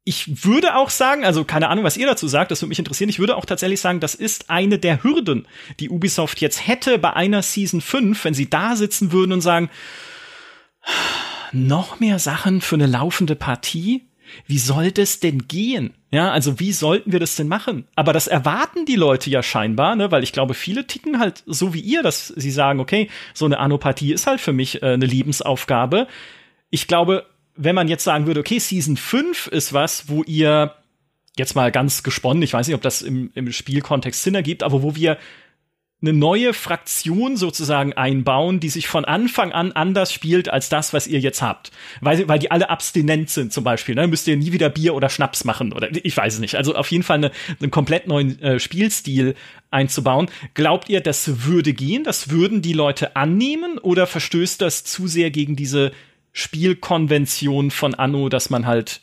ich 0.08 0.44
würde 0.44 0.76
auch 0.76 0.88
sagen, 0.90 1.24
also 1.24 1.44
keine 1.44 1.68
Ahnung, 1.68 1.82
was 1.82 1.96
ihr 1.96 2.06
dazu 2.06 2.28
sagt, 2.28 2.52
das 2.52 2.62
würde 2.62 2.68
mich 2.68 2.78
interessieren. 2.78 3.10
Ich 3.10 3.18
würde 3.18 3.36
auch 3.36 3.44
tatsächlich 3.44 3.80
sagen, 3.80 3.98
das 3.98 4.14
ist 4.14 4.48
eine 4.48 4.78
der 4.78 5.02
Hürden, 5.02 5.48
die 5.80 5.90
Ubisoft 5.90 6.40
jetzt 6.40 6.64
hätte 6.64 6.98
bei 6.98 7.12
einer 7.12 7.42
Season 7.42 7.80
5, 7.80 8.24
wenn 8.24 8.32
sie 8.32 8.48
da 8.48 8.76
sitzen 8.76 9.10
würden 9.10 9.32
und 9.32 9.40
sagen, 9.40 9.68
noch 11.50 11.98
mehr 11.98 12.20
Sachen 12.20 12.60
für 12.60 12.76
eine 12.76 12.86
laufende 12.86 13.34
Partie? 13.34 14.06
Wie 14.46 14.58
soll 14.58 14.92
das 14.92 15.18
denn 15.18 15.48
gehen? 15.48 15.92
Ja, 16.12 16.30
also 16.30 16.60
wie 16.60 16.72
sollten 16.72 17.10
wir 17.10 17.18
das 17.18 17.34
denn 17.34 17.48
machen? 17.48 17.88
Aber 17.96 18.12
das 18.12 18.28
erwarten 18.28 18.84
die 18.84 18.94
Leute 18.94 19.28
ja 19.28 19.42
scheinbar, 19.42 19.96
ne, 19.96 20.12
weil 20.12 20.22
ich 20.22 20.32
glaube, 20.32 20.54
viele 20.54 20.86
ticken 20.86 21.18
halt 21.18 21.42
so 21.46 21.74
wie 21.74 21.80
ihr, 21.80 22.04
dass 22.04 22.28
sie 22.28 22.52
sagen, 22.52 22.78
okay, 22.78 23.10
so 23.34 23.44
eine 23.44 23.58
Anopathie 23.58 24.12
ist 24.12 24.28
halt 24.28 24.40
für 24.40 24.52
mich 24.52 24.82
äh, 24.82 24.92
eine 24.92 25.06
Lebensaufgabe. 25.06 26.06
Ich 26.70 26.86
glaube, 26.86 27.26
wenn 27.56 27.74
man 27.74 27.88
jetzt 27.88 28.04
sagen 28.04 28.26
würde, 28.26 28.40
okay, 28.40 28.58
Season 28.58 28.96
5 28.96 29.48
ist 29.48 29.72
was, 29.72 30.08
wo 30.08 30.22
ihr 30.22 30.74
jetzt 31.36 31.54
mal 31.54 31.70
ganz 31.70 32.02
gesponnen, 32.02 32.42
ich 32.42 32.52
weiß 32.52 32.66
nicht, 32.66 32.76
ob 32.76 32.82
das 32.82 33.02
im, 33.02 33.30
im 33.34 33.52
Spielkontext 33.52 34.22
Sinn 34.22 34.34
ergibt, 34.34 34.62
aber 34.62 34.82
wo 34.82 34.94
wir 34.94 35.18
eine 36.02 36.12
neue 36.12 36.52
Fraktion 36.52 37.38
sozusagen 37.38 37.94
einbauen, 37.94 38.60
die 38.60 38.68
sich 38.68 38.86
von 38.86 39.06
Anfang 39.06 39.52
an 39.52 39.72
anders 39.72 40.12
spielt 40.12 40.48
als 40.48 40.68
das, 40.68 40.92
was 40.92 41.06
ihr 41.06 41.20
jetzt 41.20 41.40
habt. 41.40 41.72
Weil, 42.02 42.28
weil 42.28 42.38
die 42.38 42.50
alle 42.50 42.68
abstinent 42.68 43.30
sind 43.30 43.52
zum 43.52 43.64
Beispiel. 43.64 43.94
Ne? 43.94 44.06
Müsst 44.06 44.28
ihr 44.28 44.36
nie 44.36 44.52
wieder 44.52 44.68
Bier 44.68 44.94
oder 44.94 45.08
Schnaps 45.08 45.44
machen 45.44 45.72
oder 45.72 45.88
ich 45.90 46.14
weiß 46.14 46.34
es 46.34 46.40
nicht. 46.40 46.56
Also 46.56 46.74
auf 46.74 46.90
jeden 46.90 47.02
Fall 47.02 47.16
eine, 47.16 47.32
einen 47.60 47.70
komplett 47.70 48.06
neuen 48.08 48.40
äh, 48.42 48.60
Spielstil 48.60 49.34
einzubauen. 49.70 50.28
Glaubt 50.52 50.90
ihr, 50.90 51.00
das 51.00 51.46
würde 51.46 51.72
gehen? 51.72 52.04
Das 52.04 52.28
würden 52.28 52.60
die 52.60 52.74
Leute 52.74 53.16
annehmen 53.16 53.78
oder 53.78 54.06
verstößt 54.06 54.60
das 54.60 54.84
zu 54.84 55.08
sehr 55.08 55.30
gegen 55.30 55.56
diese 55.56 55.92
Spielkonvention 56.36 57.70
von 57.70 57.94
Anno, 57.94 58.28
dass 58.28 58.50
man 58.50 58.66
halt 58.66 59.00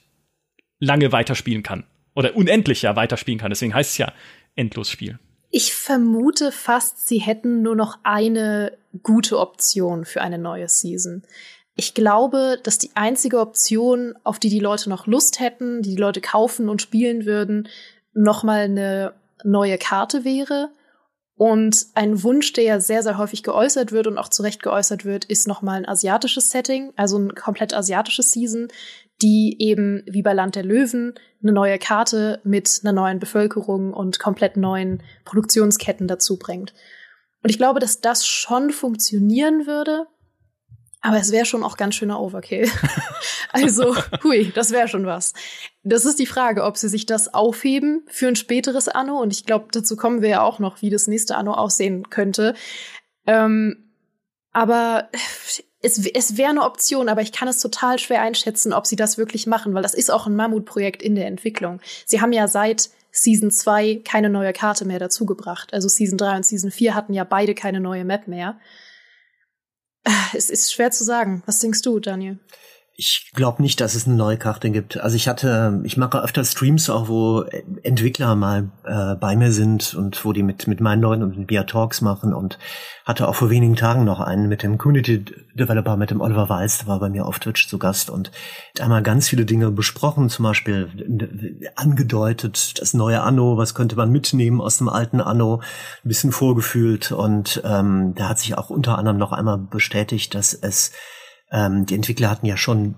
lange 0.77 1.11
weiterspielen 1.11 1.63
kann? 1.63 1.83
Oder 2.13 2.35
unendlich 2.35 2.83
ja 2.83 2.95
weiterspielen 2.95 3.39
kann. 3.39 3.49
Deswegen 3.49 3.73
heißt 3.73 3.93
es 3.93 3.97
ja 3.97 4.13
Endlosspiel. 4.55 5.17
Ich 5.49 5.73
vermute 5.73 6.51
fast, 6.51 7.07
sie 7.07 7.17
hätten 7.17 7.63
nur 7.63 7.75
noch 7.75 7.97
eine 8.03 8.77
gute 9.01 9.39
Option 9.39 10.05
für 10.05 10.21
eine 10.21 10.37
neue 10.37 10.69
Season. 10.69 11.23
Ich 11.75 11.95
glaube, 11.95 12.59
dass 12.61 12.77
die 12.77 12.91
einzige 12.93 13.39
Option, 13.39 14.13
auf 14.23 14.37
die 14.37 14.49
die 14.49 14.59
Leute 14.59 14.87
noch 14.89 15.07
Lust 15.07 15.39
hätten, 15.39 15.81
die 15.81 15.95
die 15.95 16.01
Leute 16.01 16.21
kaufen 16.21 16.69
und 16.69 16.83
spielen 16.83 17.25
würden, 17.25 17.67
nochmal 18.13 18.65
eine 18.65 19.13
neue 19.43 19.79
Karte 19.79 20.23
wäre. 20.23 20.69
Und 21.35 21.87
ein 21.95 22.21
Wunsch, 22.23 22.53
der 22.53 22.63
ja 22.63 22.79
sehr, 22.79 23.01
sehr 23.01 23.17
häufig 23.17 23.41
geäußert 23.41 23.91
wird 23.91 24.07
und 24.07 24.17
auch 24.17 24.29
zu 24.29 24.43
Recht 24.43 24.61
geäußert 24.61 25.03
wird, 25.03 25.25
ist 25.25 25.47
nochmal 25.47 25.77
ein 25.77 25.87
asiatisches 25.87 26.51
Setting, 26.51 26.93
also 26.95 27.17
ein 27.17 27.33
komplett 27.33 27.73
asiatisches 27.73 28.31
Season, 28.31 28.67
die 29.21 29.55
eben 29.59 30.03
wie 30.05 30.21
bei 30.21 30.33
Land 30.33 30.55
der 30.55 30.63
Löwen 30.63 31.15
eine 31.41 31.51
neue 31.51 31.79
Karte 31.79 32.39
mit 32.43 32.81
einer 32.83 32.93
neuen 32.93 33.19
Bevölkerung 33.19 33.93
und 33.93 34.19
komplett 34.19 34.57
neuen 34.57 35.01
Produktionsketten 35.25 36.07
dazu 36.07 36.37
bringt. 36.37 36.73
Und 37.41 37.49
ich 37.49 37.57
glaube, 37.57 37.79
dass 37.79 37.99
das 37.99 38.25
schon 38.27 38.69
funktionieren 38.69 39.65
würde, 39.65 40.07
aber 41.01 41.17
es 41.17 41.31
wäre 41.31 41.45
schon 41.45 41.63
auch 41.63 41.77
ganz 41.77 41.95
schöner 41.95 42.21
Overkill. 42.21 42.69
also, 43.51 43.95
hui, 44.23 44.51
das 44.55 44.71
wäre 44.71 44.87
schon 44.87 45.05
was. 45.05 45.33
Das 45.83 46.05
ist 46.05 46.19
die 46.19 46.25
Frage, 46.25 46.63
ob 46.63 46.77
sie 46.77 46.87
sich 46.87 47.05
das 47.05 47.33
aufheben 47.33 48.03
für 48.07 48.27
ein 48.27 48.37
späteres 48.37 48.87
Anno. 48.87 49.19
Und 49.21 49.33
ich 49.33 49.45
glaube, 49.45 49.67
dazu 49.71 49.97
kommen 49.97 50.21
wir 50.21 50.29
ja 50.29 50.41
auch 50.41 50.59
noch, 50.59 50.81
wie 50.81 50.89
das 50.89 51.07
nächste 51.07 51.35
Anno 51.35 51.53
aussehen 51.53 52.09
könnte. 52.09 52.55
Ähm, 53.27 53.91
aber 54.53 55.09
es, 55.81 55.99
es 56.05 56.37
wäre 56.37 56.51
eine 56.51 56.63
Option, 56.63 57.09
aber 57.09 57.21
ich 57.21 57.33
kann 57.33 57.49
es 57.49 57.59
total 57.59 57.99
schwer 57.99 58.21
einschätzen, 58.21 58.71
ob 58.71 58.87
sie 58.87 58.95
das 58.95 59.17
wirklich 59.17 59.45
machen, 59.45 59.73
weil 59.73 59.83
das 59.83 59.93
ist 59.93 60.09
auch 60.09 60.25
ein 60.25 60.35
Mammutprojekt 60.35 61.03
in 61.03 61.15
der 61.15 61.27
Entwicklung. 61.27 61.81
Sie 62.05 62.21
haben 62.21 62.31
ja 62.31 62.47
seit 62.47 62.89
Season 63.11 63.51
2 63.51 64.01
keine 64.05 64.29
neue 64.29 64.53
Karte 64.53 64.85
mehr 64.85 64.99
dazugebracht. 64.99 65.73
Also 65.73 65.89
Season 65.89 66.17
3 66.17 66.37
und 66.37 66.45
Season 66.45 66.71
4 66.71 66.95
hatten 66.95 67.13
ja 67.13 67.25
beide 67.25 67.53
keine 67.53 67.79
neue 67.79 68.05
Map 68.05 68.27
mehr. 68.27 68.59
Es 70.33 70.49
ist 70.49 70.73
schwer 70.73 70.91
zu 70.91 71.03
sagen. 71.03 71.43
Was 71.45 71.59
denkst 71.59 71.81
du, 71.81 71.99
Daniel? 71.99 72.39
Ich 72.95 73.31
glaube 73.33 73.63
nicht, 73.63 73.81
dass 73.81 73.95
es 73.95 74.05
eine 74.05 74.15
neue 74.15 74.37
Karte 74.37 74.69
gibt. 74.69 74.99
Also 74.99 75.15
ich 75.15 75.27
hatte, 75.27 75.81
ich 75.83 75.97
mache 75.97 76.21
öfter 76.21 76.43
Streams 76.45 76.91
auch, 76.91 77.07
wo 77.07 77.41
Entwickler 77.81 78.35
mal 78.35 78.69
äh, 78.83 79.15
bei 79.15 79.35
mir 79.35 79.51
sind 79.51 79.95
und 79.95 80.23
wo 80.23 80.31
die 80.31 80.43
mit 80.43 80.67
mit 80.67 80.79
meinen 80.79 81.01
Leuten 81.01 81.23
und 81.23 81.35
mit 81.35 81.49
mir 81.49 81.65
Talks 81.65 82.01
machen. 82.01 82.35
Und 82.35 82.59
hatte 83.03 83.27
auch 83.27 83.33
vor 83.33 83.49
wenigen 83.49 83.75
Tagen 83.75 84.05
noch 84.05 84.19
einen 84.19 84.47
mit 84.47 84.61
dem 84.61 84.77
Community 84.77 85.25
Developer, 85.55 85.97
mit 85.97 86.11
dem 86.11 86.21
Oliver 86.21 86.47
Weiß, 86.47 86.79
der 86.79 86.87
war 86.87 86.99
bei 86.99 87.09
mir 87.09 87.25
auf 87.25 87.39
Twitch 87.39 87.67
zu 87.67 87.79
Gast. 87.79 88.11
Und 88.11 88.31
haben 88.79 88.91
wir 88.91 89.01
ganz 89.01 89.27
viele 89.27 89.45
Dinge 89.45 89.71
besprochen, 89.71 90.29
zum 90.29 90.43
Beispiel 90.43 91.71
angedeutet, 91.75 92.79
das 92.79 92.93
neue 92.93 93.21
Anno, 93.21 93.57
was 93.57 93.73
könnte 93.73 93.95
man 93.95 94.11
mitnehmen 94.11 94.61
aus 94.61 94.77
dem 94.77 94.87
alten 94.87 95.19
Anno, 95.19 95.61
ein 96.05 96.07
bisschen 96.07 96.31
vorgefühlt. 96.31 97.11
Und 97.11 97.59
ähm, 97.65 98.13
da 98.15 98.29
hat 98.29 98.37
sich 98.37 98.55
auch 98.55 98.69
unter 98.69 98.99
anderem 98.99 99.17
noch 99.17 99.31
einmal 99.31 99.57
bestätigt, 99.57 100.35
dass 100.35 100.53
es 100.53 100.91
ähm, 101.53 101.85
die 101.85 101.93
Entwickler 101.93 102.31
hatten 102.31 102.47
ja 102.47 102.57
schon 102.57 102.95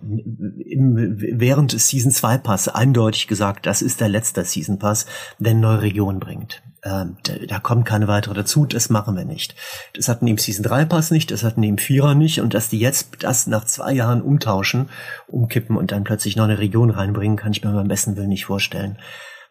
im, 0.66 1.18
während 1.20 1.74
des 1.74 1.90
Season 1.90 2.10
2 2.10 2.38
Pass 2.38 2.70
eindeutig 2.70 3.28
gesagt, 3.28 3.66
das 3.66 3.82
ist 3.82 4.00
der 4.00 4.08
letzte 4.08 4.46
Season 4.46 4.80
Pass, 4.80 5.06
der 5.40 5.52
eine 5.52 5.60
neue 5.60 5.82
Region 5.82 6.20
bringt. 6.20 6.64
Ähm, 6.82 7.18
da, 7.24 7.34
da 7.48 7.60
kommt 7.60 7.86
keine 7.86 8.08
weitere 8.08 8.34
dazu, 8.34 8.66
das 8.66 8.90
machen 8.90 9.18
wir 9.18 9.26
nicht. 9.26 9.56
Das 9.94 10.08
hatten 10.08 10.26
die 10.26 10.32
im 10.32 10.38
Season 10.38 10.64
3 10.64 10.86
Pass 10.86 11.12
nicht, 11.12 11.32
das 11.32 11.44
hatten 11.44 11.62
die 11.62 11.68
im 11.68 11.78
Vierer 11.78 12.16
nicht 12.16 12.40
und 12.40 12.54
dass 12.54 12.70
die 12.70 12.80
jetzt 12.80 13.18
das 13.20 13.46
nach 13.46 13.66
zwei 13.66 13.92
Jahren 13.92 14.22
umtauschen, 14.22 14.90
umkippen 15.28 15.76
und 15.76 15.92
dann 15.92 16.06
plötzlich 16.06 16.38
noch 16.38 16.46
eine 16.46 16.60
Region 16.60 16.92
reinbringen, 16.92 17.36
kann 17.36 17.52
ich 17.52 17.62
mir 17.62 17.74
beim 17.74 17.90
besten 17.90 18.16
Willen 18.16 18.30
nicht 18.30 18.46
vorstellen. 18.46 18.98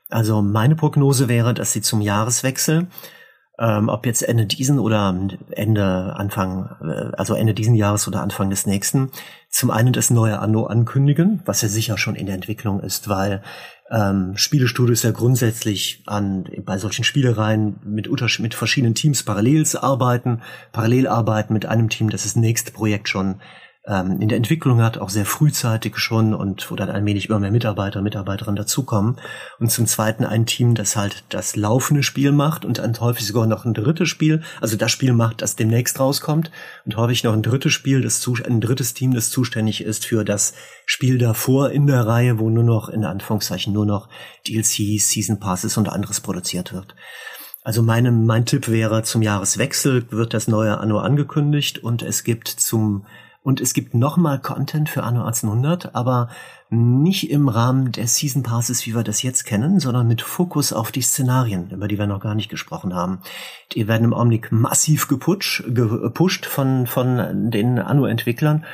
Also 0.09 0.41
meine 0.41 0.77
Prognose 0.77 1.29
wäre, 1.29 1.53
dass 1.53 1.73
sie 1.73 1.83
zum 1.83 2.01
Jahreswechsel 2.01 2.87
ähm, 3.59 3.89
ob 3.89 4.05
jetzt 4.07 4.23
Ende 4.23 4.47
diesen 4.47 4.79
oder 4.79 5.17
Ende 5.51 6.17
Anfang, 6.17 6.77
äh, 6.83 7.17
also 7.17 7.35
Ende 7.35 7.55
diesen 7.55 7.75
Jahres 7.75 8.09
oder 8.09 8.21
Anfang 8.21 8.51
des 8.51 8.67
nächsten, 8.67 9.11
zum 9.49 9.71
einen 9.71 9.93
das 9.93 10.11
neue 10.11 10.41
Anno 10.41 10.67
ankündigen, 10.67 11.43
was 11.45 11.63
ja 11.63 11.69
sicher 11.69 11.97
schon 11.97 12.17
in 12.17 12.27
der 12.27 12.35
Entwicklung 12.35 12.81
ist, 12.81 13.09
weil 13.09 13.43
ähm, 13.91 14.37
Spielestudios 14.37 15.03
ja 15.03 15.13
grundsätzlich 15.13 16.03
an 16.07 16.49
bei 16.65 16.79
solchen 16.79 17.05
Spielereien 17.05 17.79
mit, 17.85 18.09
mit 18.41 18.55
verschiedenen 18.55 18.95
Teams 18.95 19.23
parallel 19.23 19.65
arbeiten, 19.81 20.43
parallel 20.73 21.07
arbeiten 21.07 21.53
mit 21.53 21.67
einem 21.67 21.89
Team, 21.89 22.11
das 22.11 22.25
das 22.25 22.35
nächste 22.35 22.73
Projekt 22.73 23.09
schon 23.09 23.37
ähm, 23.87 24.21
in 24.21 24.29
der 24.29 24.39
Entwicklung 24.39 24.81
hat, 24.83 24.99
auch 24.99 25.11
sehr 25.11 25.27
frühzeitig 25.27 25.99
schon 25.99 26.33
und 26.35 26.71
wo 26.71 26.77
dann 26.77 26.89
allmählich 26.89 27.29
immer 27.29 27.39
mehr 27.39 27.51
Mitarbeiter 27.51 27.99
und 27.99 28.05
Mitarbeiterinnen 28.05 28.57
dazukommen. 28.57 29.17
Und 29.59 29.71
zum 29.71 29.87
Zweiten 29.87 30.25
ein 30.25 30.47
Team, 30.47 30.75
das 30.75 30.97
halt 30.97 31.25
das 31.29 31.57
laufende 31.57 32.03
Spiel 32.03 32.33
macht 32.33 32.65
und 32.65 32.79
dann 32.79 32.99
häufig 33.01 33.27
sogar 33.27 33.47
noch 33.47 33.65
ein 33.65 33.75
drittes 33.75 34.09
Spiel, 34.09 34.43
also 34.61 34.77
das 34.77 34.91
Spiel 34.91 35.13
macht, 35.13 35.43
das 35.43 35.57
demnächst 35.57 36.01
rauskommt 36.01 36.51
und 36.87 36.97
häufig 36.97 37.25
noch 37.25 37.35
ein 37.35 37.43
drittes 37.43 37.73
Spiel, 37.73 38.01
das 38.01 38.27
ein 38.47 38.61
drittes 38.61 38.95
Team, 38.95 39.13
das 39.13 39.31
zuständig 39.31 39.83
ist 39.83 40.07
für 40.07 40.25
das 40.25 40.55
Spiel 40.87 41.19
davor 41.19 41.71
in 41.71 41.87
der 41.87 42.07
Reihe, 42.07 42.39
wo 42.39 42.49
nur 42.49 42.65
noch, 42.65 42.89
in 42.89 43.05
Anführungszeichen, 43.05 43.73
nur 43.73 43.87
noch 43.87 44.09
DLCs, 44.49 45.09
Season 45.09 45.41
Passes 45.41 45.77
und 45.77 45.91
anderes 45.91 46.21
produziert 46.21 46.73
wird. 46.73 46.95
Also 47.63 47.83
meine, 47.83 48.13
mein 48.13 48.45
Tipp 48.47 48.69
wäre, 48.69 49.03
zum 49.03 49.23
Jahreswechsel 49.23 50.11
wird 50.11 50.35
das 50.35 50.49
neue 50.49 50.79
Anno 50.79 50.99
angekündigt 50.99 51.79
und 51.79 52.03
es 52.03 52.25
gibt 52.25 52.49
zum 52.49 53.07
und 53.45 53.61
es 53.61 53.75
gibt 53.75 53.95
nochmal 53.95 54.41
Content 54.41 54.89
für 54.89 55.03
Anno 55.03 55.21
1800, 55.21 55.95
aber 55.95 56.31
nicht 56.71 57.31
im 57.31 57.49
Rahmen 57.49 57.93
der 57.93 58.09
Season 58.09 58.43
Passes, 58.43 58.87
wie 58.87 58.95
wir 58.95 59.05
das 59.05 59.23
jetzt 59.23 59.45
kennen, 59.45 59.81
sondern 59.81 60.09
mit 60.09 60.23
Fokus 60.23 60.73
auf 60.73 60.91
die 60.91 61.03
Szenarien, 61.03 61.71
über 61.71 61.87
die 61.87 61.99
wir 61.99 62.07
noch 62.07 62.21
gar 62.21 62.35
nicht 62.35 62.49
gesprochen 62.49 62.95
haben. 62.95 63.21
Die 63.73 63.87
werden 63.87 64.05
im 64.05 64.15
Augenblick 64.15 64.51
massiv 64.51 65.09
gepusht, 65.09 65.63
gepusht 65.69 66.47
von, 66.47 66.87
von 66.87 67.51
den 67.51 67.79
Anno-Entwicklern. 67.79 68.65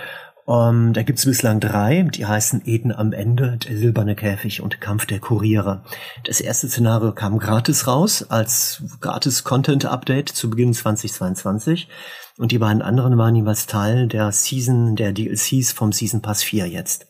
Ähm, 0.51 0.93
da 0.95 1.05
gibt's 1.05 1.27
bislang 1.27 1.61
drei, 1.61 2.03
die 2.03 2.27
heißen 2.27 2.63
Eden 2.65 2.91
am 2.93 3.13
Ende, 3.13 3.57
der 3.59 3.77
silberne 3.77 4.17
Käfig 4.17 4.61
und 4.61 4.81
Kampf 4.81 5.07
der 5.07 5.21
Kuriere. 5.21 5.85
Das 6.25 6.41
erste 6.41 6.69
Szenario 6.69 7.13
kam 7.13 7.39
gratis 7.39 7.87
raus, 7.87 8.27
als 8.29 8.83
gratis 9.01 9.45
Content-Update 9.45 10.29
zu 10.29 10.51
Beginn 10.51 10.75
2022. 10.75 11.89
Und 12.37 12.51
die 12.51 12.59
beiden 12.59 12.83
anderen 12.83 13.17
waren 13.17 13.37
jeweils 13.37 13.67
Teil 13.67 14.09
der 14.09 14.33
Season, 14.33 14.97
der 14.97 15.13
DLCs 15.13 15.73
vom 15.73 15.93
Season 15.93 16.21
Pass 16.21 16.43
4 16.43 16.67
jetzt. 16.67 17.07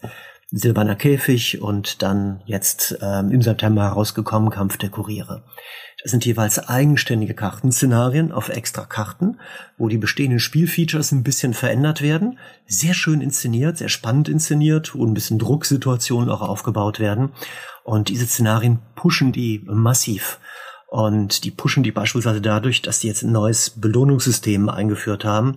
Silberner 0.53 0.97
Käfig 0.97 1.63
und 1.63 2.03
dann 2.03 2.43
jetzt 2.45 2.99
ähm, 3.01 3.31
im 3.31 3.41
September 3.41 3.85
herausgekommen 3.85 4.51
Kampf 4.51 4.77
der 4.79 4.91
Kuriere. 4.91 5.45
Das 6.03 6.11
sind 6.11 6.25
jeweils 6.25 6.59
eigenständige 6.59 7.35
Kartenszenarien 7.35 8.33
auf 8.33 8.49
extra 8.49 8.85
Karten, 8.85 9.39
wo 9.77 9.89
die 9.89 9.99
bestehenden 9.99 10.39
Spielfeatures 10.39 11.13
ein 11.13 11.23
bisschen 11.23 11.53
verändert 11.53 12.01
werden. 12.01 12.39
Sehr 12.67 12.95
schön 12.95 13.21
inszeniert, 13.21 13.77
sehr 13.79 13.91
spannend 13.91 14.29
inszeniert, 14.29 14.95
wo 14.95 15.05
ein 15.05 15.15
bisschen 15.15 15.39
Drucksituationen 15.39 16.31
auch 16.31 16.41
aufgebaut 16.41 17.01
werden. 17.01 17.33
Und 17.85 18.09
diese 18.09 18.27
Szenarien 18.27 18.79
pushen 18.95 19.33
die 19.33 19.63
massiv. 19.67 20.39
Und 20.91 21.45
die 21.45 21.53
pushen 21.53 21.85
die 21.85 21.93
beispielsweise 21.93 22.41
dadurch, 22.41 22.83
dass 22.83 23.01
sie 23.01 23.07
jetzt 23.07 23.23
ein 23.23 23.31
neues 23.31 23.71
Belohnungssystem 23.71 24.69
eingeführt 24.69 25.25
haben. 25.25 25.57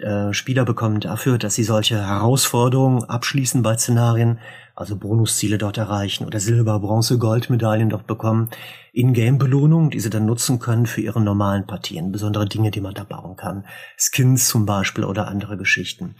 Äh, 0.00 0.32
Spieler 0.32 0.64
bekommen 0.64 0.98
dafür, 0.98 1.38
dass 1.38 1.54
sie 1.54 1.62
solche 1.62 2.04
Herausforderungen 2.04 3.04
abschließen 3.04 3.62
bei 3.62 3.76
Szenarien, 3.76 4.40
also 4.76 4.96
Bonusziele 4.96 5.56
dort 5.56 5.78
erreichen 5.78 6.26
oder 6.26 6.38
Silber, 6.38 6.78
Bronze, 6.78 7.18
Goldmedaillen 7.18 7.88
dort 7.88 8.06
bekommen, 8.06 8.50
In-Game-Belohnungen, 8.92 9.90
die 9.90 10.00
sie 10.00 10.10
dann 10.10 10.26
nutzen 10.26 10.58
können 10.58 10.86
für 10.86 11.00
ihre 11.00 11.20
normalen 11.20 11.66
Partien, 11.66 12.12
besondere 12.12 12.46
Dinge, 12.46 12.70
die 12.70 12.82
man 12.82 12.94
da 12.94 13.04
bauen 13.04 13.36
kann. 13.36 13.64
Skins 13.96 14.48
zum 14.48 14.66
Beispiel 14.66 15.04
oder 15.04 15.28
andere 15.28 15.56
Geschichten. 15.56 16.14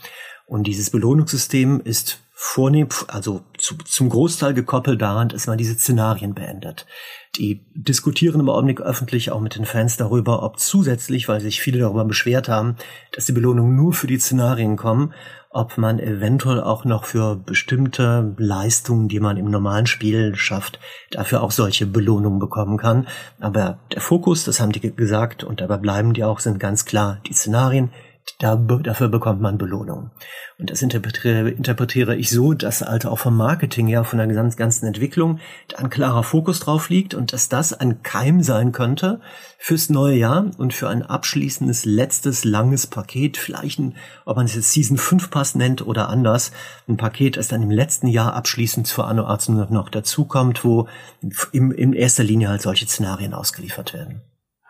Und 0.46 0.66
dieses 0.66 0.90
Belohnungssystem 0.90 1.80
ist 1.80 2.20
vornehm, 2.32 2.88
also 3.08 3.42
zu, 3.58 3.76
zum 3.78 4.08
Großteil 4.08 4.54
gekoppelt 4.54 5.02
daran, 5.02 5.28
dass 5.28 5.46
man 5.46 5.58
diese 5.58 5.74
Szenarien 5.74 6.34
beendet. 6.34 6.86
Die 7.36 7.66
diskutieren 7.74 8.40
im 8.40 8.48
Augenblick 8.48 8.80
öffentlich 8.80 9.32
auch 9.32 9.40
mit 9.40 9.56
den 9.56 9.64
Fans 9.64 9.96
darüber, 9.96 10.42
ob 10.42 10.58
zusätzlich, 10.58 11.28
weil 11.28 11.40
sich 11.40 11.60
viele 11.60 11.80
darüber 11.80 12.04
beschwert 12.04 12.48
haben, 12.48 12.76
dass 13.12 13.26
die 13.26 13.32
Belohnungen 13.32 13.74
nur 13.74 13.92
für 13.92 14.06
die 14.06 14.18
Szenarien 14.18 14.76
kommen, 14.76 15.12
ob 15.56 15.78
man 15.78 15.98
eventuell 15.98 16.60
auch 16.60 16.84
noch 16.84 17.06
für 17.06 17.34
bestimmte 17.34 18.34
Leistungen, 18.36 19.08
die 19.08 19.20
man 19.20 19.38
im 19.38 19.50
normalen 19.50 19.86
Spiel 19.86 20.34
schafft, 20.36 20.78
dafür 21.10 21.42
auch 21.42 21.50
solche 21.50 21.86
Belohnungen 21.86 22.38
bekommen 22.38 22.76
kann. 22.76 23.08
Aber 23.40 23.78
der 23.90 24.02
Fokus, 24.02 24.44
das 24.44 24.60
haben 24.60 24.72
die 24.72 24.80
gesagt, 24.94 25.44
und 25.44 25.62
dabei 25.62 25.78
bleiben 25.78 26.12
die 26.12 26.24
auch, 26.24 26.40
sind 26.40 26.60
ganz 26.60 26.84
klar 26.84 27.20
die 27.26 27.32
Szenarien, 27.32 27.90
da, 28.38 28.56
dafür 28.56 29.08
bekommt 29.08 29.40
man 29.40 29.56
Belohnung. 29.56 30.10
Und 30.58 30.70
das 30.70 30.82
interpretiere, 30.82 31.50
interpretiere 31.50 32.16
ich 32.16 32.30
so, 32.30 32.52
dass 32.52 32.82
also 32.82 33.10
auch 33.10 33.18
vom 33.18 33.36
Marketing 33.36 33.86
her, 33.86 34.04
von 34.04 34.18
der 34.18 34.26
ganzen, 34.26 34.86
Entwicklung, 34.86 35.38
da 35.68 35.78
ein 35.78 35.90
klarer 35.90 36.22
Fokus 36.22 36.60
drauf 36.60 36.90
liegt 36.90 37.14
und 37.14 37.32
dass 37.32 37.48
das 37.48 37.72
ein 37.72 38.02
Keim 38.02 38.42
sein 38.42 38.72
könnte 38.72 39.20
fürs 39.58 39.88
neue 39.88 40.16
Jahr 40.16 40.50
und 40.58 40.74
für 40.74 40.88
ein 40.88 41.02
abschließendes, 41.02 41.84
letztes, 41.86 42.44
langes 42.44 42.86
Paket, 42.86 43.36
vielleicht 43.36 43.78
ein, 43.78 43.96
ob 44.26 44.36
man 44.36 44.46
es 44.46 44.54
jetzt 44.54 44.72
Season 44.72 44.98
5 44.98 45.30
Pass 45.30 45.54
nennt 45.54 45.86
oder 45.86 46.08
anders, 46.08 46.52
ein 46.88 46.98
Paket, 46.98 47.36
das 47.38 47.48
dann 47.48 47.62
im 47.62 47.70
letzten 47.70 48.08
Jahr 48.08 48.34
abschließend 48.34 48.86
zur 48.86 49.06
Anno 49.06 49.22
1800 49.22 49.70
noch 49.70 49.88
dazukommt, 49.88 50.64
wo 50.64 50.88
im, 51.52 51.70
in 51.72 51.92
erster 51.94 52.24
Linie 52.24 52.48
halt 52.48 52.62
solche 52.62 52.86
Szenarien 52.86 53.32
ausgeliefert 53.32 53.94
werden. 53.94 54.20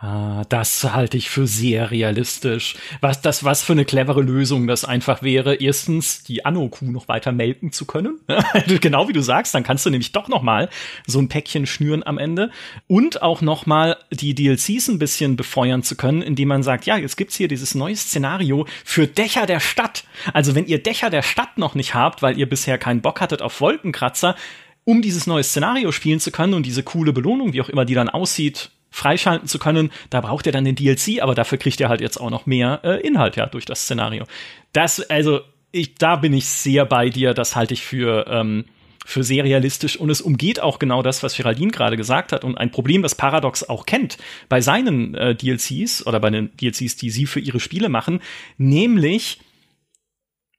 Ah, 0.06 0.44
das 0.48 0.84
halte 0.84 1.16
ich 1.16 1.28
für 1.28 1.48
sehr 1.48 1.90
realistisch. 1.90 2.76
Was 3.00 3.22
das 3.22 3.42
was 3.42 3.64
für 3.64 3.72
eine 3.72 3.84
clevere 3.84 4.22
Lösung 4.22 4.68
das 4.68 4.84
einfach 4.84 5.20
wäre. 5.22 5.56
Erstens 5.56 6.22
die 6.22 6.44
Anno-Kuh 6.44 6.92
noch 6.92 7.08
weiter 7.08 7.32
melken 7.32 7.72
zu 7.72 7.86
können. 7.86 8.20
genau 8.80 9.08
wie 9.08 9.12
du 9.12 9.20
sagst, 9.20 9.52
dann 9.52 9.64
kannst 9.64 9.84
du 9.84 9.90
nämlich 9.90 10.12
doch 10.12 10.28
noch 10.28 10.42
mal 10.42 10.68
so 11.08 11.18
ein 11.18 11.28
Päckchen 11.28 11.66
schnüren 11.66 12.06
am 12.06 12.18
Ende 12.18 12.52
und 12.86 13.20
auch 13.22 13.40
noch 13.40 13.66
mal 13.66 13.96
die 14.12 14.36
DLCs 14.36 14.86
ein 14.86 15.00
bisschen 15.00 15.34
befeuern 15.34 15.82
zu 15.82 15.96
können, 15.96 16.22
indem 16.22 16.48
man 16.48 16.62
sagt, 16.62 16.86
ja, 16.86 16.96
jetzt 16.96 17.16
gibt's 17.16 17.34
hier 17.34 17.48
dieses 17.48 17.74
neue 17.74 17.96
Szenario 17.96 18.64
für 18.84 19.08
Dächer 19.08 19.46
der 19.46 19.58
Stadt. 19.58 20.04
Also 20.32 20.54
wenn 20.54 20.66
ihr 20.66 20.80
Dächer 20.80 21.10
der 21.10 21.22
Stadt 21.22 21.58
noch 21.58 21.74
nicht 21.74 21.94
habt, 21.94 22.22
weil 22.22 22.38
ihr 22.38 22.48
bisher 22.48 22.78
keinen 22.78 23.00
Bock 23.00 23.20
hattet 23.20 23.42
auf 23.42 23.60
Wolkenkratzer, 23.60 24.36
um 24.84 25.02
dieses 25.02 25.26
neue 25.26 25.42
Szenario 25.42 25.90
spielen 25.90 26.20
zu 26.20 26.30
können 26.30 26.54
und 26.54 26.64
diese 26.64 26.84
coole 26.84 27.12
Belohnung, 27.12 27.54
wie 27.54 27.60
auch 27.60 27.68
immer 27.68 27.84
die 27.84 27.94
dann 27.94 28.08
aussieht, 28.08 28.70
freischalten 28.96 29.46
zu 29.46 29.58
können. 29.58 29.90
Da 30.08 30.22
braucht 30.22 30.46
er 30.46 30.52
dann 30.52 30.64
den 30.64 30.74
DLC, 30.74 31.20
aber 31.20 31.34
dafür 31.34 31.58
kriegt 31.58 31.80
er 31.82 31.90
halt 31.90 32.00
jetzt 32.00 32.16
auch 32.16 32.30
noch 32.30 32.46
mehr 32.46 32.80
äh, 32.82 33.06
Inhalt 33.06 33.36
ja 33.36 33.44
durch 33.44 33.66
das 33.66 33.82
Szenario. 33.82 34.24
Das, 34.72 35.00
also, 35.10 35.40
ich, 35.70 35.96
da 35.96 36.16
bin 36.16 36.32
ich 36.32 36.46
sehr 36.46 36.86
bei 36.86 37.10
dir. 37.10 37.34
Das 37.34 37.54
halte 37.54 37.74
ich 37.74 37.82
für, 37.82 38.26
ähm, 38.26 38.64
für 39.04 39.22
sehr 39.22 39.44
realistisch 39.44 39.98
und 39.98 40.08
es 40.08 40.22
umgeht 40.22 40.60
auch 40.60 40.78
genau 40.78 41.02
das, 41.02 41.22
was 41.22 41.36
Geraldine 41.36 41.72
gerade 41.72 41.98
gesagt 41.98 42.32
hat 42.32 42.42
und 42.42 42.56
ein 42.56 42.70
Problem, 42.70 43.02
das 43.02 43.14
Paradox 43.14 43.68
auch 43.68 43.84
kennt 43.84 44.16
bei 44.48 44.62
seinen 44.62 45.14
äh, 45.14 45.34
DLCs 45.34 46.06
oder 46.06 46.18
bei 46.18 46.30
den 46.30 46.56
DLCs, 46.56 46.96
die 46.96 47.10
sie 47.10 47.26
für 47.26 47.40
ihre 47.40 47.60
Spiele 47.60 47.90
machen, 47.90 48.20
nämlich 48.56 49.40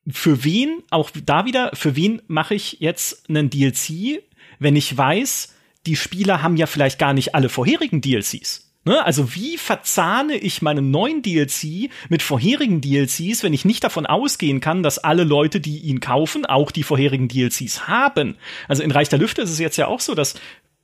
für 0.07 0.43
wen, 0.43 0.83
auch 0.91 1.09
da 1.25 1.45
wieder, 1.45 1.71
für 1.73 1.95
wen 1.95 2.21
mache 2.27 2.53
ich 2.53 2.77
jetzt 2.79 3.27
einen 3.29 3.49
DLC, 3.49 4.23
wenn 4.59 4.75
ich 4.75 4.95
weiß, 4.95 5.56
die 5.87 5.95
Spieler 5.95 6.43
haben 6.43 6.57
ja 6.57 6.67
vielleicht 6.67 6.99
gar 6.99 7.13
nicht 7.13 7.33
alle 7.33 7.49
vorherigen 7.49 8.01
DLCs. 8.01 8.67
Ne? 8.83 9.03
Also 9.03 9.35
wie 9.35 9.57
verzahne 9.57 10.35
ich 10.35 10.61
meinen 10.61 10.91
neuen 10.91 11.21
DLC 11.21 11.89
mit 12.09 12.21
vorherigen 12.21 12.79
DLCs, 12.81 13.43
wenn 13.43 13.53
ich 13.53 13.65
nicht 13.65 13.83
davon 13.83 14.05
ausgehen 14.05 14.61
kann, 14.61 14.83
dass 14.83 14.97
alle 14.97 15.23
Leute, 15.23 15.59
die 15.59 15.79
ihn 15.79 15.99
kaufen, 15.99 16.45
auch 16.45 16.71
die 16.71 16.83
vorherigen 16.83 17.27
DLCs 17.27 17.87
haben? 17.87 18.37
Also 18.67 18.83
in 18.83 18.91
Reich 18.91 19.09
der 19.09 19.19
Lüfte 19.19 19.41
ist 19.41 19.51
es 19.51 19.59
jetzt 19.59 19.77
ja 19.77 19.87
auch 19.87 19.99
so, 19.99 20.15
dass 20.15 20.35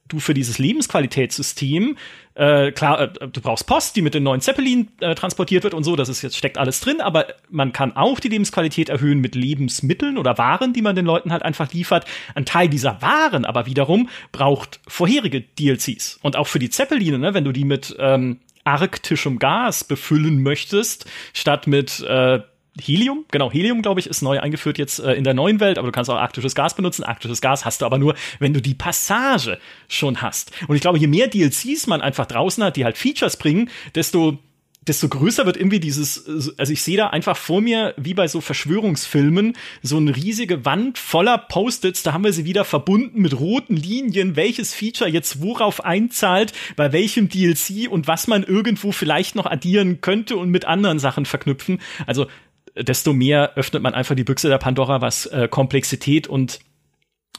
du 0.08 0.20
für 0.20 0.34
dieses 0.34 0.58
Lebensqualitätssystem, 0.60 1.98
äh, 2.36 2.72
klar, 2.72 3.02
äh, 3.02 3.28
du 3.28 3.42
brauchst 3.42 3.68
Post, 3.68 3.96
die 3.96 4.02
mit 4.02 4.14
den 4.14 4.24
neuen 4.24 4.42
Zeppelin 4.42 4.90
äh, 5.00 5.16
transportiert 5.16 5.64
wird 5.64 5.74
und 5.74 5.84
so, 5.84 5.96
das 5.96 6.10
ist 6.10 6.22
jetzt 6.22 6.38
steckt 6.38 6.58
alles 6.58 6.80
drin, 6.80 7.02
aber 7.02 7.28
man 7.50 7.72
kann 7.74 7.96
auch 7.96 8.20
die 8.20 8.30
Lebensqualität 8.30 8.90
erhöhen 8.90 9.20
mit 9.20 9.36
Lebensmitteln 9.36 10.18
oder 10.18 10.38
Waren, 10.38 10.74
die 10.74 10.82
man 10.82 10.96
den 10.96 11.06
Leuten 11.06 11.32
halt 11.32 11.44
einfach 11.44 11.72
liefert. 11.72 12.06
Ein 12.36 12.46
Teil 12.46 12.70
dieser 12.70 13.02
Waren 13.02 13.46
aber 13.46 13.66
wiederum 13.66 14.10
braucht 14.32 14.80
vorherige 14.88 15.42
DLCs. 15.42 16.20
Und 16.22 16.36
auch 16.36 16.48
für 16.48 16.60
die 16.60 16.70
Zeppeline, 16.70 17.20
ne, 17.20 17.34
wenn 17.34 17.44
du 17.44 17.52
die 17.52 17.66
mit 17.66 17.96
ähm, 18.00 18.40
arktischem 18.64 19.40
Gas 19.40 19.84
befüllen 19.84 20.42
möchtest, 20.42 21.06
statt 21.34 21.68
mit 21.68 22.00
äh, 22.02 22.40
Helium, 22.82 23.26
genau, 23.30 23.52
Helium, 23.52 23.82
glaube 23.82 24.00
ich, 24.00 24.08
ist 24.08 24.22
neu 24.22 24.40
eingeführt 24.40 24.78
jetzt 24.80 25.00
äh, 25.00 25.14
in 25.14 25.24
der 25.24 25.34
neuen 25.34 25.60
Welt, 25.60 25.78
aber 25.78 25.88
du 25.88 25.92
kannst 25.92 26.10
auch 26.10 26.16
arktisches 26.16 26.56
Gas 26.56 26.76
benutzen. 26.76 27.04
Arktisches 27.04 27.40
Gas 27.40 27.66
hast 27.66 27.82
du 27.82 27.86
aber 27.86 28.00
nur, 28.00 28.16
wenn 28.40 28.54
du 28.54 28.62
die 28.62 28.74
Passage 28.74 29.60
schon 29.88 30.22
hast. 30.22 30.52
Und 30.68 30.76
ich 30.76 30.82
glaube, 30.82 30.98
je 30.98 31.08
mehr 31.08 31.28
DLCs 31.28 31.86
man 31.88 32.02
einfach 32.02 32.26
draußen 32.26 32.64
hat, 32.64 32.76
die 32.76 32.84
halt 32.84 32.98
Features 32.98 33.38
bringen, 33.38 33.70
desto 33.94 34.40
desto 34.88 35.08
größer 35.08 35.46
wird 35.46 35.58
irgendwie 35.58 35.80
dieses, 35.80 36.26
also 36.58 36.74
ich 36.74 36.82
sehe 36.82 36.98
da 36.98 37.08
einfach 37.08 37.38
vor 37.38 37.62
mir, 37.62 37.94
wie 37.98 38.14
bei 38.14 38.28
so 38.28 38.42
Verschwörungsfilmen, 38.42 39.54
so 39.82 39.98
eine 39.98 40.16
riesige 40.16 40.66
Wand 40.66 40.98
voller 40.98 41.38
Post-its, 41.38 42.04
da 42.04 42.14
haben 42.14 42.24
wir 42.24 42.34
sie 42.34 42.46
wieder 42.46 42.66
verbunden 42.66 43.22
mit 43.22 43.40
roten 43.40 43.76
Linien, 43.76 44.36
welches 44.36 44.74
Feature 44.74 45.10
jetzt 45.10 45.42
worauf 45.42 45.86
einzahlt, 45.86 46.54
bei 46.76 46.92
welchem 46.92 47.30
DLC 47.30 47.90
und 47.90 48.08
was 48.08 48.28
man 48.28 48.44
irgendwo 48.44 48.92
vielleicht 48.92 49.36
noch 49.36 49.46
addieren 49.46 50.02
könnte 50.02 50.36
und 50.36 50.50
mit 50.50 50.66
anderen 50.66 51.00
Sachen 51.00 51.26
verknüpfen. 51.26 51.80
Also 52.06 52.28
desto 52.76 53.14
mehr 53.14 53.54
öffnet 53.56 53.84
man 53.84 53.94
einfach 53.94 54.16
die 54.16 54.24
Büchse 54.24 54.50
der 54.50 54.58
Pandora, 54.58 55.02
was 55.02 55.26
äh, 55.28 55.48
Komplexität 55.50 56.28
und 56.28 56.60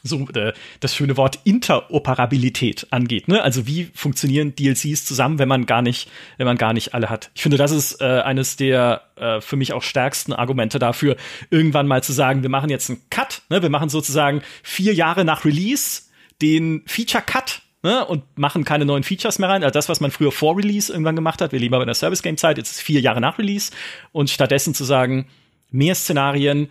so 0.05 0.28
äh, 0.35 0.53
das 0.80 0.95
schöne 0.95 1.16
Wort 1.16 1.41
Interoperabilität 1.45 2.87
angeht. 2.91 3.26
Ne? 3.26 3.43
Also 3.43 3.66
wie 3.66 3.91
funktionieren 3.95 4.55
DLCs 4.55 5.05
zusammen, 5.05 5.39
wenn 5.39 5.49
man 5.49 5.66
gar 5.66 5.82
nicht, 5.82 6.11
wenn 6.37 6.47
man 6.47 6.59
gar 6.59 6.72
nicht 6.72 6.95
alle 6.95 7.11
hat. 7.11 7.30
Ich 7.35 7.43
finde, 7.43 7.57
das 7.57 7.72
ist 7.72 8.01
äh, 8.01 8.05
eines 8.05 8.57
der 8.57 9.03
äh, 9.16 9.41
für 9.41 9.57
mich 9.57 9.72
auch 9.72 9.82
stärksten 9.82 10.32
Argumente 10.32 10.78
dafür, 10.78 11.16
irgendwann 11.51 11.87
mal 11.87 12.03
zu 12.03 12.12
sagen, 12.12 12.43
wir 12.43 12.51
machen 12.51 12.70
jetzt 12.70 12.91
einen 12.91 13.01
Cut. 13.11 13.43
Ne? 13.49 13.62
Wir 13.62 13.70
machen 13.70 13.89
sozusagen 13.89 14.43
vier 14.62 14.95
Jahre 14.95 15.24
nach 15.24 15.45
Release 15.45 16.03
den 16.43 16.82
Feature 16.87 17.24
Cut 17.26 17.62
ne, 17.85 18.05
und 18.05 18.24
machen 18.37 18.64
keine 18.64 18.85
neuen 18.85 19.05
Features 19.05 19.39
mehr 19.39 19.49
rein. 19.49 19.62
Also 19.62 19.74
das, 19.74 19.89
was 19.89 20.01
man 20.01 20.11
früher 20.11 20.32
vor 20.32 20.57
Release 20.57 20.91
irgendwann 20.91 21.14
gemacht 21.14 21.41
hat, 21.41 21.53
wir 21.53 21.61
leben 21.61 21.74
aber 21.74 21.85
in 21.85 21.89
der 21.89 21.95
Service 21.95 22.22
Game 22.22 22.37
Zeit, 22.37 22.59
jetzt 22.59 22.72
ist 22.72 22.80
vier 22.80 23.01
Jahre 23.01 23.20
nach 23.20 23.39
Release 23.39 23.70
und 24.11 24.30
stattdessen 24.30 24.74
zu 24.74 24.82
sagen, 24.82 25.28
mehr 25.70 25.95
Szenarien, 25.95 26.70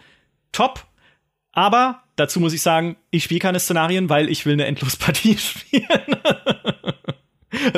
top, 0.51 0.85
aber 1.53 2.03
dazu 2.15 2.39
muss 2.39 2.53
ich 2.53 2.61
sagen, 2.61 2.97
ich 3.11 3.23
spiele 3.23 3.39
keine 3.39 3.59
Szenarien, 3.59 4.09
weil 4.09 4.27
ich 4.29 4.45
will 4.45 4.53
eine 4.53 4.65
Endlospartie 4.65 5.37
spielen. 5.37 6.17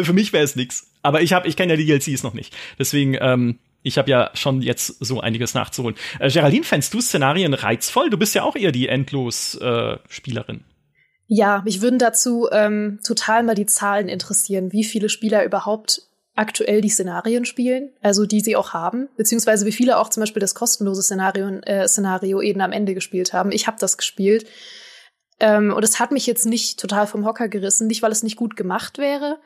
Für 0.02 0.14
mich 0.14 0.32
wäre 0.34 0.44
es 0.44 0.56
nix. 0.56 0.92
Aber 1.04 1.22
ich 1.22 1.34
ich 1.44 1.58
kenne 1.58 1.74
ja 1.74 1.78
die 1.78 1.86
DLCs 1.86 2.24
noch 2.24 2.34
nicht. 2.34 2.56
Deswegen, 2.80 3.18
ähm, 3.20 3.60
ich 3.84 3.98
habe 3.98 4.10
ja 4.10 4.32
schon 4.34 4.62
jetzt 4.62 5.06
so 5.06 5.20
einiges 5.20 5.54
nachzuholen. 5.54 5.98
Äh, 6.20 6.32
Geraldine, 6.32 6.64
fändest 6.64 6.94
du 6.94 7.02
Szenarien 7.02 7.54
reizvoll? 7.54 8.10
Du 8.10 8.18
bist 8.18 8.34
ja 8.34 8.44
auch 8.44 8.56
eher 8.56 8.72
die 8.72 8.88
Endlos-Spielerin. 8.88 10.58
Äh, 10.58 10.75
ja, 11.28 11.62
mich 11.66 11.82
würden 11.82 12.00
dazu 12.00 12.48
ähm, 12.52 13.00
total 13.04 13.44
mal 13.44 13.56
die 13.56 13.66
Zahlen 13.66 14.08
interessieren, 14.08 14.72
wie 14.72 14.84
viele 14.84 15.10
Spieler 15.10 15.44
überhaupt 15.44 16.04
aktuell 16.36 16.82
die 16.82 16.90
Szenarien 16.90 17.46
spielen, 17.46 17.92
also 18.02 18.26
die 18.26 18.42
sie 18.42 18.56
auch 18.56 18.74
haben, 18.74 19.08
beziehungsweise 19.16 19.66
wie 19.66 19.72
viele 19.72 19.98
auch 19.98 20.10
zum 20.10 20.22
Beispiel 20.22 20.42
das 20.42 20.54
kostenlose 20.54 21.02
Szenario, 21.02 21.48
äh, 21.64 21.88
Szenario 21.88 22.42
eben 22.42 22.62
am 22.62 22.74
Ende 22.74 22.94
gespielt 22.94 23.34
haben. 23.34 23.52
Ich 23.52 23.68
habe 23.68 23.78
das 23.80 23.98
gespielt 23.98 24.46
ähm, 25.40 25.74
und 25.74 25.84
es 25.84 26.00
hat 26.00 26.12
mich 26.12 26.28
jetzt 26.28 26.46
nicht 26.46 26.80
total 26.80 27.08
vom 27.08 27.26
Hocker 27.26 27.48
gerissen, 27.48 27.88
nicht 27.88 28.02
weil 28.02 28.12
es 28.12 28.24
nicht 28.24 28.36
gut 28.36 28.56
gemacht 28.56 28.98
wäre. 28.98 29.40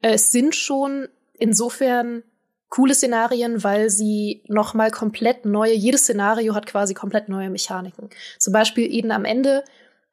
Es 0.00 0.32
sind 0.32 0.56
schon 0.56 1.08
insofern 1.38 2.22
coole 2.70 2.94
Szenarien, 2.94 3.62
weil 3.62 3.90
sie 3.90 4.42
noch 4.48 4.72
mal 4.72 4.90
komplett 4.90 5.44
neue, 5.44 5.74
jedes 5.74 6.02
Szenario 6.02 6.54
hat 6.54 6.66
quasi 6.66 6.94
komplett 6.94 7.28
neue 7.28 7.50
Mechaniken. 7.50 8.08
Zum 8.38 8.54
Beispiel 8.54 8.90
eben 8.90 9.10
am 9.10 9.26
Ende 9.26 9.62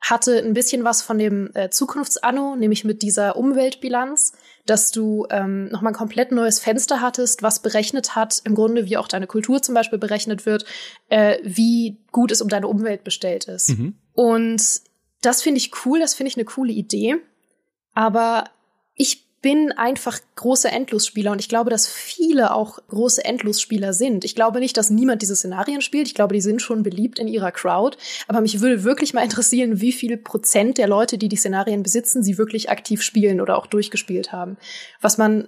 hatte 0.01 0.37
ein 0.37 0.53
bisschen 0.53 0.83
was 0.83 1.01
von 1.01 1.17
dem 1.17 1.51
äh, 1.53 1.69
Zukunftsanno, 1.69 2.55
nämlich 2.55 2.85
mit 2.85 3.01
dieser 3.01 3.35
Umweltbilanz, 3.35 4.33
dass 4.65 4.91
du 4.91 5.27
ähm, 5.29 5.67
nochmal 5.69 5.91
ein 5.91 5.97
komplett 5.97 6.31
neues 6.31 6.59
Fenster 6.59 7.01
hattest, 7.01 7.43
was 7.43 7.61
berechnet 7.61 8.15
hat, 8.15 8.41
im 8.45 8.55
Grunde 8.55 8.85
wie 8.85 8.97
auch 8.97 9.07
deine 9.07 9.27
Kultur 9.27 9.61
zum 9.61 9.75
Beispiel 9.75 9.99
berechnet 9.99 10.45
wird, 10.45 10.65
äh, 11.09 11.37
wie 11.43 11.97
gut 12.11 12.31
es 12.31 12.41
um 12.41 12.49
deine 12.49 12.67
Umwelt 12.67 13.03
bestellt 13.03 13.45
ist. 13.45 13.69
Mhm. 13.69 13.95
Und 14.13 14.61
das 15.21 15.41
finde 15.41 15.57
ich 15.57 15.71
cool, 15.85 15.99
das 15.99 16.13
finde 16.13 16.29
ich 16.29 16.37
eine 16.37 16.45
coole 16.45 16.71
Idee. 16.71 17.17
Aber 17.93 18.45
ich 18.95 19.28
bin 19.41 19.71
einfach 19.71 20.19
großer 20.35 20.71
Endlosspieler 20.71 21.31
und 21.31 21.39
ich 21.39 21.49
glaube, 21.49 21.69
dass 21.69 21.87
viele 21.87 22.53
auch 22.53 22.79
große 22.89 23.23
Endlosspieler 23.23 23.93
sind. 23.93 24.25
Ich 24.25 24.35
glaube 24.35 24.59
nicht, 24.59 24.75
dass 24.75 24.89
niemand 24.89 25.21
diese 25.21 25.35
Szenarien 25.35 25.81
spielt. 25.81 26.07
Ich 26.07 26.15
glaube, 26.15 26.33
die 26.33 26.41
sind 26.41 26.61
schon 26.61 26.83
beliebt 26.83 27.19
in 27.19 27.27
ihrer 27.27 27.51
Crowd. 27.51 27.97
Aber 28.27 28.41
mich 28.41 28.59
würde 28.59 28.83
wirklich 28.83 29.13
mal 29.13 29.23
interessieren, 29.23 29.79
wie 29.79 29.93
viel 29.93 30.17
Prozent 30.17 30.77
der 30.77 30.87
Leute, 30.87 31.17
die 31.17 31.29
die 31.29 31.37
Szenarien 31.37 31.83
besitzen, 31.83 32.23
sie 32.23 32.37
wirklich 32.37 32.69
aktiv 32.69 33.01
spielen 33.01 33.39
oder 33.39 33.57
auch 33.57 33.67
durchgespielt 33.67 34.31
haben. 34.31 34.57
Was 34.99 35.17
man 35.17 35.47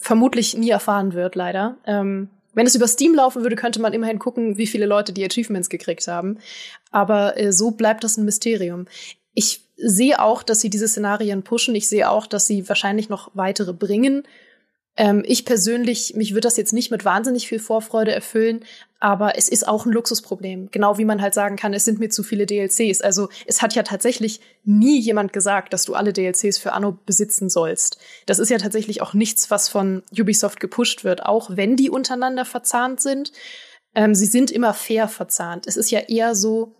vermutlich 0.00 0.56
nie 0.56 0.70
erfahren 0.70 1.14
wird, 1.14 1.34
leider. 1.34 1.76
Ähm, 1.86 2.28
wenn 2.52 2.66
es 2.66 2.74
über 2.74 2.88
Steam 2.88 3.14
laufen 3.14 3.42
würde, 3.42 3.56
könnte 3.56 3.80
man 3.80 3.92
immerhin 3.92 4.18
gucken, 4.18 4.58
wie 4.58 4.66
viele 4.66 4.86
Leute 4.86 5.12
die 5.12 5.24
Achievements 5.24 5.68
gekriegt 5.70 6.06
haben. 6.08 6.38
Aber 6.90 7.38
äh, 7.38 7.52
so 7.52 7.70
bleibt 7.70 8.04
das 8.04 8.16
ein 8.16 8.24
Mysterium. 8.24 8.86
Ich 9.34 9.64
sehe 9.82 10.20
auch, 10.20 10.42
dass 10.42 10.60
sie 10.60 10.70
diese 10.70 10.88
Szenarien 10.88 11.42
pushen. 11.42 11.74
Ich 11.74 11.88
sehe 11.88 12.08
auch, 12.10 12.26
dass 12.26 12.46
sie 12.46 12.68
wahrscheinlich 12.68 13.08
noch 13.08 13.30
weitere 13.34 13.72
bringen. 13.72 14.24
Ähm, 14.96 15.22
ich 15.26 15.44
persönlich, 15.44 16.14
mich 16.14 16.34
wird 16.34 16.44
das 16.44 16.56
jetzt 16.56 16.72
nicht 16.72 16.90
mit 16.90 17.04
wahnsinnig 17.04 17.48
viel 17.48 17.58
Vorfreude 17.58 18.12
erfüllen, 18.12 18.64
aber 18.98 19.38
es 19.38 19.48
ist 19.48 19.66
auch 19.66 19.86
ein 19.86 19.92
Luxusproblem. 19.92 20.70
Genau 20.70 20.98
wie 20.98 21.04
man 21.04 21.22
halt 21.22 21.32
sagen 21.32 21.56
kann, 21.56 21.72
es 21.72 21.84
sind 21.84 22.00
mir 22.00 22.10
zu 22.10 22.22
viele 22.22 22.44
DLCs. 22.44 23.00
Also 23.00 23.28
es 23.46 23.62
hat 23.62 23.74
ja 23.74 23.82
tatsächlich 23.82 24.40
nie 24.64 25.00
jemand 25.00 25.32
gesagt, 25.32 25.72
dass 25.72 25.84
du 25.84 25.94
alle 25.94 26.12
DLCs 26.12 26.58
für 26.58 26.72
Anno 26.72 26.98
besitzen 27.06 27.48
sollst. 27.48 27.98
Das 28.26 28.38
ist 28.38 28.50
ja 28.50 28.58
tatsächlich 28.58 29.00
auch 29.00 29.14
nichts, 29.14 29.50
was 29.50 29.68
von 29.68 30.02
Ubisoft 30.12 30.60
gepusht 30.60 31.02
wird, 31.04 31.24
auch 31.24 31.56
wenn 31.56 31.76
die 31.76 31.88
untereinander 31.88 32.44
verzahnt 32.44 33.00
sind. 33.00 33.32
Ähm, 33.94 34.14
sie 34.14 34.26
sind 34.26 34.50
immer 34.50 34.74
fair 34.74 35.08
verzahnt. 35.08 35.66
Es 35.66 35.76
ist 35.76 35.90
ja 35.90 36.00
eher 36.00 36.34
so, 36.34 36.74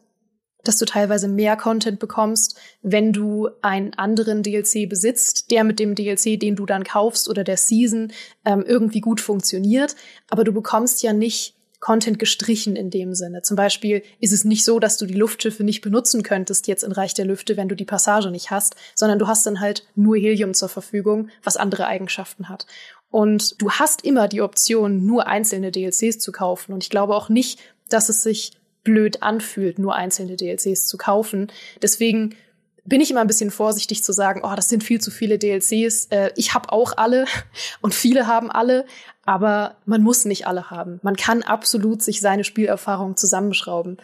dass 0.65 0.79
du 0.79 0.85
teilweise 0.85 1.29
mehr 1.29 1.57
Content 1.57 1.99
bekommst, 1.99 2.59
wenn 2.83 3.13
du 3.13 3.49
einen 3.63 3.95
anderen 3.95 4.43
DLC 4.43 4.89
besitzt, 4.89 5.51
der 5.51 5.65
mit 5.65 5.79
dem 5.79 5.95
DLC, 5.95 6.39
den 6.39 6.57
du 6.57 6.67
dann 6.67 6.85
kaufst 6.85 7.29
oder 7.29 7.45
der 7.45 7.57
Season 7.57 8.13
ähm, 8.45 8.65
irgendwie 8.67 9.01
gut 9.01 9.21
funktioniert. 9.21 9.97
Aber 10.29 10.45
du 10.45 10.53
bekommst 10.53 11.03
ja 11.03 11.13
nicht 11.13 11.57
Content 11.81 12.19
gestrichen 12.19 12.77
in 12.77 12.91
dem 12.91 13.15
Sinne. 13.15 13.41
Zum 13.41 13.57
Beispiel 13.57 14.03
ist 14.21 14.33
es 14.33 14.45
nicht 14.45 14.65
so, 14.65 14.79
dass 14.79 14.99
du 14.99 15.07
die 15.07 15.15
Luftschiffe 15.15 15.65
nicht 15.65 15.81
benutzen 15.81 16.23
könntest 16.23 16.69
jetzt 16.69 16.85
in 16.85 16.93
Reich 16.93 17.15
der 17.15 17.25
Lüfte, 17.25 17.57
wenn 17.57 17.71
du 17.71 17.75
die 17.75 17.87
Passage 17.87 18.31
nicht 18.31 18.51
hast, 18.51 18.77
sondern 18.95 19.19
du 19.19 19.27
hast 19.27 19.47
dann 19.47 19.61
halt 19.61 19.87
nur 19.95 20.17
Helium 20.17 20.53
zur 20.53 20.69
Verfügung, 20.69 21.31
was 21.43 21.57
andere 21.57 21.87
Eigenschaften 21.87 22.51
hat. 22.51 22.67
Und 23.11 23.61
du 23.61 23.71
hast 23.73 24.05
immer 24.05 24.29
die 24.29 24.43
Option, 24.43 25.05
nur 25.07 25.27
einzelne 25.27 25.73
DLCs 25.73 26.19
zu 26.19 26.33
kaufen. 26.33 26.73
Und 26.73 26.85
ich 26.85 26.91
glaube 26.91 27.17
auch 27.17 27.29
nicht, 27.29 27.59
dass 27.89 28.09
es 28.09 28.23
sich 28.23 28.53
blöd 28.83 29.22
anfühlt, 29.22 29.78
nur 29.78 29.95
einzelne 29.95 30.37
DLCs 30.37 30.87
zu 30.87 30.97
kaufen. 30.97 31.53
Deswegen 31.83 32.37
bin 32.85 33.01
ich 33.01 33.11
immer 33.11 33.20
ein 33.20 33.26
bisschen 33.26 33.51
vorsichtig 33.51 34.03
zu 34.03 34.12
sagen, 34.12 34.41
oh, 34.43 34.55
das 34.55 34.68
sind 34.68 34.83
viel 34.83 35.01
zu 35.01 35.11
viele 35.11 35.39
DLCs. 35.39 36.07
Äh, 36.07 36.33
ich 36.37 36.55
habe 36.55 36.72
auch 36.72 36.97
alle 36.97 37.26
und 37.81 37.95
viele 37.95 38.26
haben 38.26 38.51
alle, 38.51 38.87
aber 39.24 39.76
man 39.85 40.03
muss 40.03 40.24
nicht 40.24 40.47
alle 40.47 40.70
haben. 40.70 40.99
Man 41.03 41.16
kann 41.16 41.43
absolut 41.43 42.03
sich 42.03 42.20
seine 42.20 42.45
Spielerfahrung 42.45 43.16
zusammenschrauben. 43.16 43.99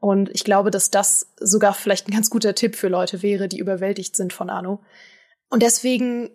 Und 0.00 0.30
ich 0.30 0.42
glaube, 0.42 0.72
dass 0.72 0.90
das 0.90 1.28
sogar 1.38 1.74
vielleicht 1.74 2.08
ein 2.08 2.12
ganz 2.12 2.28
guter 2.28 2.56
Tipp 2.56 2.74
für 2.74 2.88
Leute 2.88 3.22
wäre, 3.22 3.46
die 3.46 3.58
überwältigt 3.58 4.16
sind 4.16 4.32
von 4.32 4.50
Anno. 4.50 4.80
Und 5.48 5.62
deswegen, 5.62 6.30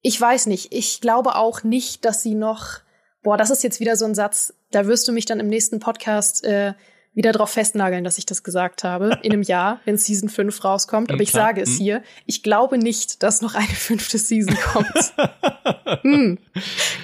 ich 0.00 0.20
weiß 0.20 0.46
nicht, 0.46 0.72
ich 0.72 1.00
glaube 1.00 1.36
auch 1.36 1.62
nicht, 1.62 2.04
dass 2.04 2.22
sie 2.22 2.34
noch, 2.34 2.80
boah, 3.22 3.36
das 3.36 3.50
ist 3.50 3.62
jetzt 3.62 3.78
wieder 3.78 3.94
so 3.94 4.04
ein 4.04 4.16
Satz, 4.16 4.54
da 4.72 4.86
wirst 4.86 5.06
du 5.06 5.12
mich 5.12 5.26
dann 5.26 5.38
im 5.38 5.46
nächsten 5.46 5.78
Podcast 5.78 6.44
äh, 6.44 6.74
wieder 7.14 7.32
drauf 7.32 7.50
festnageln, 7.50 8.04
dass 8.04 8.18
ich 8.18 8.26
das 8.26 8.42
gesagt 8.42 8.84
habe, 8.84 9.18
in 9.22 9.32
einem 9.32 9.42
Jahr, 9.42 9.80
wenn 9.84 9.98
Season 9.98 10.28
5 10.28 10.64
rauskommt. 10.64 11.12
Aber 11.12 11.22
ich 11.22 11.30
Klar. 11.30 11.48
sage 11.48 11.60
es 11.60 11.70
hm. 11.70 11.76
hier, 11.78 12.02
ich 12.26 12.42
glaube 12.42 12.78
nicht, 12.78 13.22
dass 13.22 13.42
noch 13.42 13.54
eine 13.54 13.66
fünfte 13.66 14.18
Season 14.18 14.56
kommt. 14.56 15.12
hm. 16.02 16.38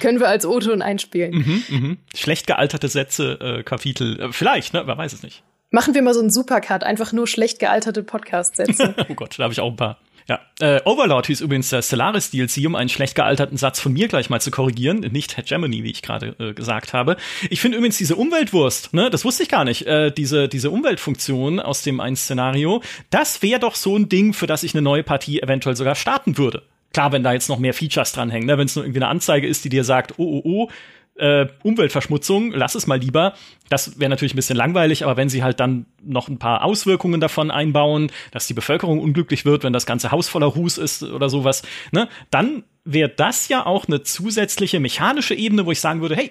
Können 0.01 0.21
wir 0.21 0.29
als 0.29 0.47
O-Ton 0.47 0.83
einspielen. 0.83 1.35
Mhm, 1.35 1.63
mhm. 1.69 1.99
Schlecht 2.15 2.47
gealterte 2.47 2.89
Sätze, 2.89 3.39
äh, 3.41 3.63
Kapitel, 3.63 4.21
äh, 4.21 4.33
vielleicht, 4.33 4.73
ne? 4.73 4.83
Wer 4.87 4.97
weiß 4.97 5.13
es 5.13 5.23
nicht. 5.23 5.43
Machen 5.71 5.95
wir 5.95 6.01
mal 6.01 6.15
so 6.15 6.21
einen 6.21 6.31
Supercut, 6.31 6.83
einfach 6.83 7.13
nur 7.13 7.27
schlecht 7.27 7.59
gealterte 7.59 8.03
Podcast-Sätze. 8.03 8.95
oh 9.09 9.15
Gott, 9.15 9.39
da 9.39 9.45
habe 9.45 9.53
ich 9.53 9.61
auch 9.61 9.71
ein 9.71 9.77
paar. 9.77 9.99
Ja, 10.29 10.41
äh, 10.61 10.83
Overlord 10.85 11.27
hieß 11.27 11.41
übrigens 11.41 11.71
der 11.71 11.81
Stellaris 11.81 12.31
DLC, 12.31 12.67
um 12.67 12.75
einen 12.75 12.91
schlecht 12.91 13.15
gealterten 13.15 13.57
Satz 13.57 13.81
von 13.81 13.95
mir 13.95 14.09
gleich 14.09 14.29
mal 14.29 14.41
zu 14.43 14.51
korrigieren, 14.51 14.99
nicht 14.99 15.39
Hegemony, 15.39 15.85
wie 15.85 15.91
ich 15.91 16.03
gerade 16.03 16.37
äh, 16.39 16.53
gesagt 16.53 16.93
habe. 16.93 17.17
Ich 17.49 17.63
finde 17.63 17.79
übrigens 17.79 17.97
diese 17.97 18.15
Umweltwurst, 18.15 18.93
ne, 18.93 19.09
das 19.09 19.25
wusste 19.25 19.43
ich 19.43 19.49
gar 19.49 19.65
nicht, 19.65 19.87
äh, 19.87 20.11
diese 20.11 20.49
diese 20.49 20.71
Umweltfunktion 20.71 21.61
aus 21.61 21.83
dem 21.83 22.01
einen 22.01 22.17
Szenario, 22.17 22.83
das 23.09 23.41
wäre 23.41 23.59
doch 23.59 23.75
so 23.75 23.97
ein 23.97 24.11
Ding, 24.11 24.35
für 24.35 24.47
das 24.47 24.65
ich 24.65 24.75
eine 24.75 24.83
neue 24.83 25.03
Partie 25.03 25.41
eventuell 25.41 25.77
sogar 25.77 25.95
starten 25.95 26.37
würde. 26.37 26.63
Klar, 26.93 27.13
wenn 27.13 27.23
da 27.23 27.33
jetzt 27.33 27.49
noch 27.49 27.59
mehr 27.59 27.73
Features 27.73 28.13
dranhängen, 28.13 28.47
ne, 28.47 28.59
wenn 28.59 28.67
es 28.67 28.77
nur 28.77 28.85
irgendwie 28.85 29.01
eine 29.01 29.09
Anzeige 29.09 29.47
ist, 29.47 29.65
die 29.65 29.71
dir 29.71 29.85
sagt, 29.85 30.19
oh 30.19 30.25
oh 30.25 30.43
oh, 30.45 30.71
äh, 31.19 31.47
Umweltverschmutzung, 31.63 32.53
lass 32.53 32.75
es 32.75 32.87
mal 32.87 32.99
lieber. 32.99 33.35
Das 33.69 33.99
wäre 33.99 34.09
natürlich 34.09 34.35
ein 34.35 34.37
bisschen 34.37 34.57
langweilig, 34.57 35.05
aber 35.05 35.17
wenn 35.17 35.29
sie 35.29 35.43
halt 35.43 35.61
dann 35.61 35.87
noch 36.03 36.29
ein 36.29 36.39
paar 36.39 36.65
Auswirkungen 36.65 37.21
davon 37.21 37.51
einbauen, 37.51 38.11
dass 38.31 38.47
die 38.47 38.55
Bevölkerung 38.55 39.01
unglücklich 39.01 39.45
wird, 39.45 39.65
wenn 39.65 39.73
das 39.73 39.87
ganze 39.87 40.11
Haus 40.11 40.29
voller 40.29 40.47
Ruß 40.47 40.79
ist 40.79 41.03
oder 41.03 41.29
sowas, 41.29 41.63
ne, 41.93 42.09
dann 42.31 42.65
wäre 42.85 43.11
das 43.11 43.49
ja 43.49 43.67
auch 43.67 43.87
eine 43.87 44.03
zusätzliche 44.03 44.81
mechanische 44.81 45.35
Ebene, 45.35 45.67
wo 45.67 45.73
ich 45.73 45.81
sagen 45.81 46.01
würde, 46.01 46.17
hey, 46.17 46.31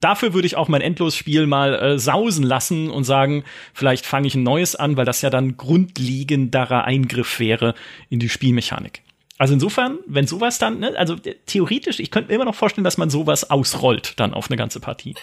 dafür 0.00 0.34
würde 0.34 0.46
ich 0.46 0.56
auch 0.56 0.68
mein 0.68 0.80
Endlosspiel 0.80 1.46
mal 1.46 1.74
äh, 1.74 1.98
sausen 1.98 2.44
lassen 2.44 2.90
und 2.90 3.04
sagen, 3.04 3.44
vielleicht 3.72 4.04
fange 4.04 4.26
ich 4.26 4.34
ein 4.34 4.42
neues 4.42 4.74
an, 4.74 4.96
weil 4.96 5.04
das 5.04 5.22
ja 5.22 5.30
dann 5.30 5.56
grundlegenderer 5.56 6.84
Eingriff 6.84 7.38
wäre 7.38 7.74
in 8.10 8.18
die 8.18 8.28
Spielmechanik. 8.28 9.03
Also 9.38 9.54
insofern, 9.54 9.98
wenn 10.06 10.26
sowas 10.26 10.58
dann, 10.58 10.78
ne, 10.78 10.94
also 10.96 11.16
theoretisch, 11.46 11.98
ich 11.98 12.10
könnte 12.10 12.28
mir 12.28 12.36
immer 12.36 12.44
noch 12.44 12.54
vorstellen, 12.54 12.84
dass 12.84 12.98
man 12.98 13.10
sowas 13.10 13.50
ausrollt 13.50 14.18
dann 14.20 14.32
auf 14.32 14.48
eine 14.48 14.56
ganze 14.56 14.78
Partie. 14.78 15.14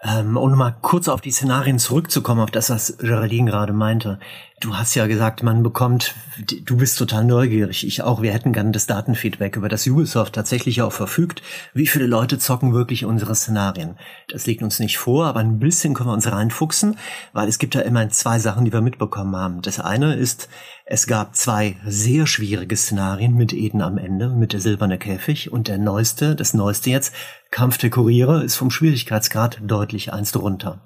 Ähm, 0.00 0.36
um 0.36 0.54
mal 0.54 0.76
kurz 0.80 1.08
auf 1.08 1.20
die 1.20 1.32
Szenarien 1.32 1.80
zurückzukommen, 1.80 2.40
auf 2.40 2.52
das, 2.52 2.70
was 2.70 2.98
Geraldine 2.98 3.50
gerade 3.50 3.72
meinte. 3.72 4.20
Du 4.60 4.76
hast 4.76 4.94
ja 4.94 5.08
gesagt, 5.08 5.42
man 5.42 5.64
bekommt, 5.64 6.14
du 6.38 6.76
bist 6.76 6.98
total 6.98 7.24
neugierig, 7.24 7.84
ich 7.84 8.02
auch, 8.02 8.22
wir 8.22 8.32
hätten 8.32 8.52
gerne 8.52 8.70
das 8.70 8.86
Datenfeedback, 8.86 9.56
über 9.56 9.68
das 9.68 9.88
Ubisoft 9.88 10.34
tatsächlich 10.34 10.82
auch 10.82 10.92
verfügt. 10.92 11.42
Wie 11.74 11.88
viele 11.88 12.06
Leute 12.06 12.38
zocken 12.38 12.72
wirklich 12.74 13.04
unsere 13.04 13.34
Szenarien? 13.34 13.96
Das 14.28 14.46
liegt 14.46 14.62
uns 14.62 14.78
nicht 14.78 14.98
vor, 14.98 15.26
aber 15.26 15.40
ein 15.40 15.58
bisschen 15.58 15.94
können 15.94 16.10
wir 16.10 16.14
uns 16.14 16.30
reinfuchsen, 16.30 16.96
weil 17.32 17.48
es 17.48 17.58
gibt 17.58 17.74
ja 17.74 17.80
immerhin 17.80 18.10
zwei 18.10 18.38
Sachen, 18.38 18.64
die 18.64 18.72
wir 18.72 18.80
mitbekommen 18.80 19.34
haben. 19.34 19.62
Das 19.62 19.80
eine 19.80 20.14
ist, 20.14 20.48
es 20.90 21.06
gab 21.06 21.36
zwei 21.36 21.76
sehr 21.84 22.26
schwierige 22.26 22.74
Szenarien 22.74 23.34
mit 23.34 23.52
Eden 23.52 23.82
am 23.82 23.98
Ende, 23.98 24.30
mit 24.30 24.54
der 24.54 24.60
silberne 24.60 24.96
Käfig 24.96 25.52
und 25.52 25.68
der 25.68 25.76
neueste, 25.76 26.34
das 26.34 26.54
neueste 26.54 26.88
jetzt, 26.88 27.14
Kampf 27.50 27.76
der 27.76 27.90
Kuriere, 27.90 28.42
ist 28.42 28.56
vom 28.56 28.70
Schwierigkeitsgrad 28.70 29.60
deutlich 29.62 30.14
eins 30.14 30.32
drunter. 30.32 30.80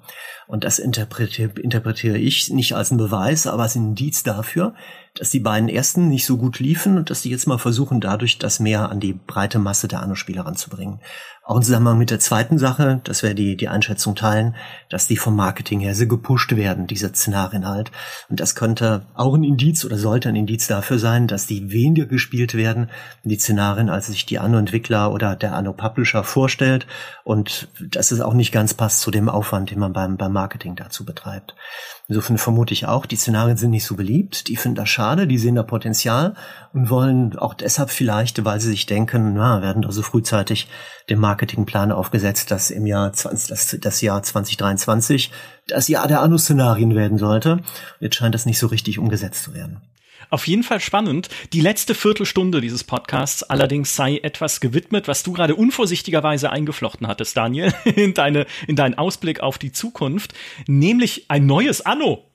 Und 0.45 0.65
das 0.65 0.77
interpretiere, 0.77 1.53
interpretiere 1.57 2.17
ich 2.17 2.49
nicht 2.49 2.75
als 2.75 2.91
ein 2.91 2.97
Beweis, 2.97 3.47
aber 3.47 3.63
als 3.63 3.77
Indiz 3.77 4.23
dafür, 4.23 4.75
dass 5.15 5.29
die 5.29 5.39
beiden 5.39 5.69
ersten 5.69 6.07
nicht 6.07 6.25
so 6.25 6.37
gut 6.37 6.59
liefen 6.59 6.97
und 6.97 7.09
dass 7.09 7.21
die 7.21 7.29
jetzt 7.29 7.45
mal 7.45 7.59
versuchen, 7.59 8.01
dadurch 8.01 8.39
das 8.39 8.59
mehr 8.59 8.89
an 8.89 8.99
die 8.99 9.13
breite 9.13 9.59
Masse 9.59 9.87
der 9.87 10.01
Anno-Spieler 10.01 10.45
ranzubringen. 10.45 10.99
Auch 11.45 11.57
im 11.57 11.61
Zusammenhang 11.61 11.97
mit 11.97 12.09
der 12.09 12.21
zweiten 12.21 12.57
Sache, 12.57 13.01
dass 13.03 13.21
wir 13.21 13.33
die, 13.33 13.57
die 13.57 13.67
Einschätzung 13.67 14.15
teilen, 14.15 14.55
dass 14.89 15.07
die 15.07 15.17
vom 15.17 15.35
Marketing 15.35 15.81
her 15.81 15.93
sehr 15.93 16.07
gepusht 16.07 16.55
werden, 16.55 16.87
diese 16.87 17.09
Szenarien 17.09 17.67
halt. 17.67 17.91
Und 18.29 18.39
das 18.39 18.55
könnte 18.55 19.05
auch 19.13 19.35
ein 19.35 19.43
Indiz 19.43 19.83
oder 19.83 19.97
sollte 19.97 20.29
ein 20.29 20.37
Indiz 20.37 20.67
dafür 20.67 20.99
sein, 20.99 21.27
dass 21.27 21.45
die 21.45 21.69
weniger 21.69 22.05
gespielt 22.05 22.53
werden, 22.53 22.89
die 23.25 23.37
Szenarien, 23.37 23.89
als 23.89 24.07
sich 24.07 24.25
die 24.25 24.39
Anno-Entwickler 24.39 25.11
oder 25.11 25.35
der 25.35 25.53
Anno-Publisher 25.53 26.23
vorstellt. 26.23 26.87
Und 27.25 27.67
dass 27.77 28.11
es 28.11 28.21
auch 28.21 28.33
nicht 28.33 28.53
ganz 28.53 28.73
passt 28.73 29.01
zu 29.01 29.11
dem 29.11 29.27
Aufwand, 29.27 29.69
den 29.69 29.79
man 29.79 29.91
beim, 29.91 30.15
beim 30.15 30.31
Marketing 30.31 30.77
dazu 30.77 31.03
betreibt. 31.03 31.55
Insofern 32.13 32.37
vermute 32.37 32.75
ich 32.75 32.85
auch, 32.85 33.07
die 33.07 33.15
Szenarien 33.15 33.57
sind 33.57 33.71
nicht 33.71 33.85
so 33.85 33.95
beliebt, 33.95 34.47
die 34.47 34.55
finden 34.55 34.75
das 34.75 34.89
schade, 34.89 35.25
die 35.25 35.39
sehen 35.39 35.55
da 35.55 35.63
Potenzial 35.63 36.35
und 36.71 36.91
wollen 36.91 37.35
auch 37.39 37.55
deshalb 37.55 37.89
vielleicht, 37.89 38.45
weil 38.45 38.59
sie 38.59 38.69
sich 38.69 38.85
denken, 38.85 39.33
na, 39.33 39.63
werden 39.63 39.81
da 39.81 39.91
so 39.91 40.03
frühzeitig 40.03 40.67
den 41.09 41.17
Marketingplan 41.17 41.91
aufgesetzt, 41.91 42.51
dass 42.51 42.69
im 42.69 42.85
Jahr 42.85 43.11
20, 43.11 43.49
das, 43.49 43.77
das 43.81 44.01
Jahr 44.01 44.21
2023 44.21 45.31
das 45.65 45.87
Jahr 45.87 46.07
der 46.07 46.21
Anno-Szenarien 46.21 46.93
werden 46.93 47.17
sollte. 47.17 47.61
Jetzt 47.99 48.17
scheint 48.17 48.35
das 48.35 48.45
nicht 48.45 48.59
so 48.59 48.67
richtig 48.67 48.99
umgesetzt 48.99 49.45
zu 49.45 49.55
werden. 49.55 49.81
Auf 50.33 50.47
jeden 50.47 50.63
Fall 50.63 50.79
spannend. 50.79 51.29
Die 51.53 51.61
letzte 51.61 51.93
Viertelstunde 51.93 52.59
dieses 52.59 52.83
Podcasts 52.83 53.43
allerdings 53.43 53.95
sei 53.95 54.17
etwas 54.17 54.61
gewidmet, 54.61 55.07
was 55.07 55.21
du 55.21 55.31
gerade 55.31 55.53
unvorsichtigerweise 55.53 56.49
eingeflochten 56.49 57.05
hattest, 57.05 57.37
Daniel, 57.37 57.71
in, 57.85 58.15
deine, 58.15 58.47
in 58.65 58.75
deinen 58.75 58.95
Ausblick 58.95 59.41
auf 59.41 59.59
die 59.59 59.71
Zukunft, 59.71 60.33
nämlich 60.65 61.25
ein 61.27 61.45
neues 61.45 61.81
Anno. 61.81 62.25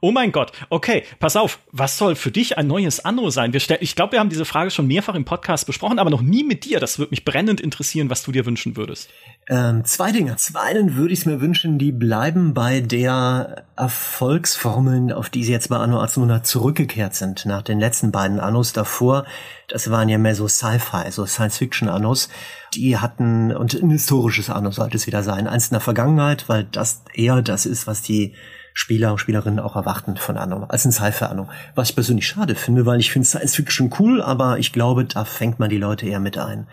Oh 0.00 0.12
mein 0.12 0.32
Gott, 0.32 0.52
okay, 0.70 1.04
pass 1.18 1.36
auf, 1.36 1.58
was 1.72 1.98
soll 1.98 2.14
für 2.14 2.30
dich 2.30 2.58
ein 2.58 2.66
neues 2.66 3.04
Anno 3.04 3.30
sein? 3.30 3.52
Wir 3.52 3.60
ich 3.80 3.96
glaube, 3.96 4.12
wir 4.12 4.20
haben 4.20 4.28
diese 4.28 4.44
Frage 4.44 4.70
schon 4.70 4.86
mehrfach 4.86 5.14
im 5.14 5.24
Podcast 5.24 5.66
besprochen, 5.66 5.98
aber 5.98 6.10
noch 6.10 6.22
nie 6.22 6.44
mit 6.44 6.64
dir. 6.64 6.80
Das 6.80 6.98
würde 6.98 7.10
mich 7.10 7.24
brennend 7.24 7.60
interessieren, 7.60 8.10
was 8.10 8.22
du 8.22 8.32
dir 8.32 8.46
wünschen 8.46 8.76
würdest. 8.76 9.08
Ähm, 9.48 9.84
zwei 9.84 10.12
Dinge. 10.12 10.36
Zum 10.36 10.56
einen 10.56 10.96
würde 10.96 11.12
ich 11.12 11.20
es 11.20 11.26
mir 11.26 11.40
wünschen, 11.40 11.78
die 11.78 11.92
bleiben 11.92 12.54
bei 12.54 12.80
der 12.80 13.64
Erfolgsformeln, 13.76 15.12
auf 15.12 15.30
die 15.30 15.44
sie 15.44 15.52
jetzt 15.52 15.68
bei 15.68 15.76
Anno 15.76 15.98
1800 15.98 16.46
zurückgekehrt 16.46 17.14
sind. 17.14 17.46
Nach 17.46 17.62
den 17.62 17.80
letzten 17.80 18.12
beiden 18.12 18.40
Annos 18.40 18.72
davor, 18.72 19.24
das 19.68 19.90
waren 19.90 20.08
ja 20.08 20.18
mehr 20.18 20.34
so 20.34 20.48
Sci-Fi, 20.48 21.10
so 21.10 21.26
Science-Fiction-Annos. 21.26 22.28
Die 22.74 22.98
hatten, 22.98 23.54
und 23.54 23.74
ein 23.74 23.90
historisches 23.90 24.50
Anno 24.50 24.70
sollte 24.70 24.96
es 24.96 25.06
wieder 25.06 25.22
sein. 25.22 25.46
Eins 25.46 25.68
in 25.68 25.74
der 25.74 25.80
Vergangenheit, 25.80 26.48
weil 26.48 26.64
das 26.64 27.02
eher 27.14 27.42
das 27.42 27.66
ist, 27.66 27.86
was 27.86 28.02
die 28.02 28.34
Spieler 28.76 29.12
und 29.12 29.18
Spielerinnen 29.18 29.60
auch 29.60 29.76
erwarten 29.76 30.16
von 30.16 30.36
Anno, 30.36 30.64
als 30.64 30.84
ein 30.84 30.92
Sci-Fi-Anno. 30.92 31.48
Was 31.76 31.90
ich 31.90 31.94
persönlich 31.94 32.26
schade 32.26 32.56
finde, 32.56 32.84
weil 32.84 32.98
ich 32.98 33.12
finde 33.12 33.26
Science 33.26 33.54
Fiction 33.54 33.94
cool, 33.98 34.20
aber 34.20 34.58
ich 34.58 34.72
glaube, 34.72 35.04
da 35.04 35.24
fängt 35.24 35.60
man 35.60 35.70
die 35.70 35.78
Leute 35.78 36.06
eher 36.06 36.20
mit 36.20 36.36
ein. 36.36 36.66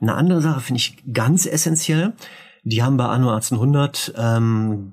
Eine 0.00 0.14
andere 0.14 0.42
Sache 0.42 0.60
finde 0.60 0.78
ich 0.78 1.02
ganz 1.12 1.46
essentiell. 1.46 2.12
Die 2.68 2.82
haben 2.82 2.96
bei 2.96 3.04
Anno 3.04 3.30
1800, 3.30 4.14
ähm, 4.16 4.92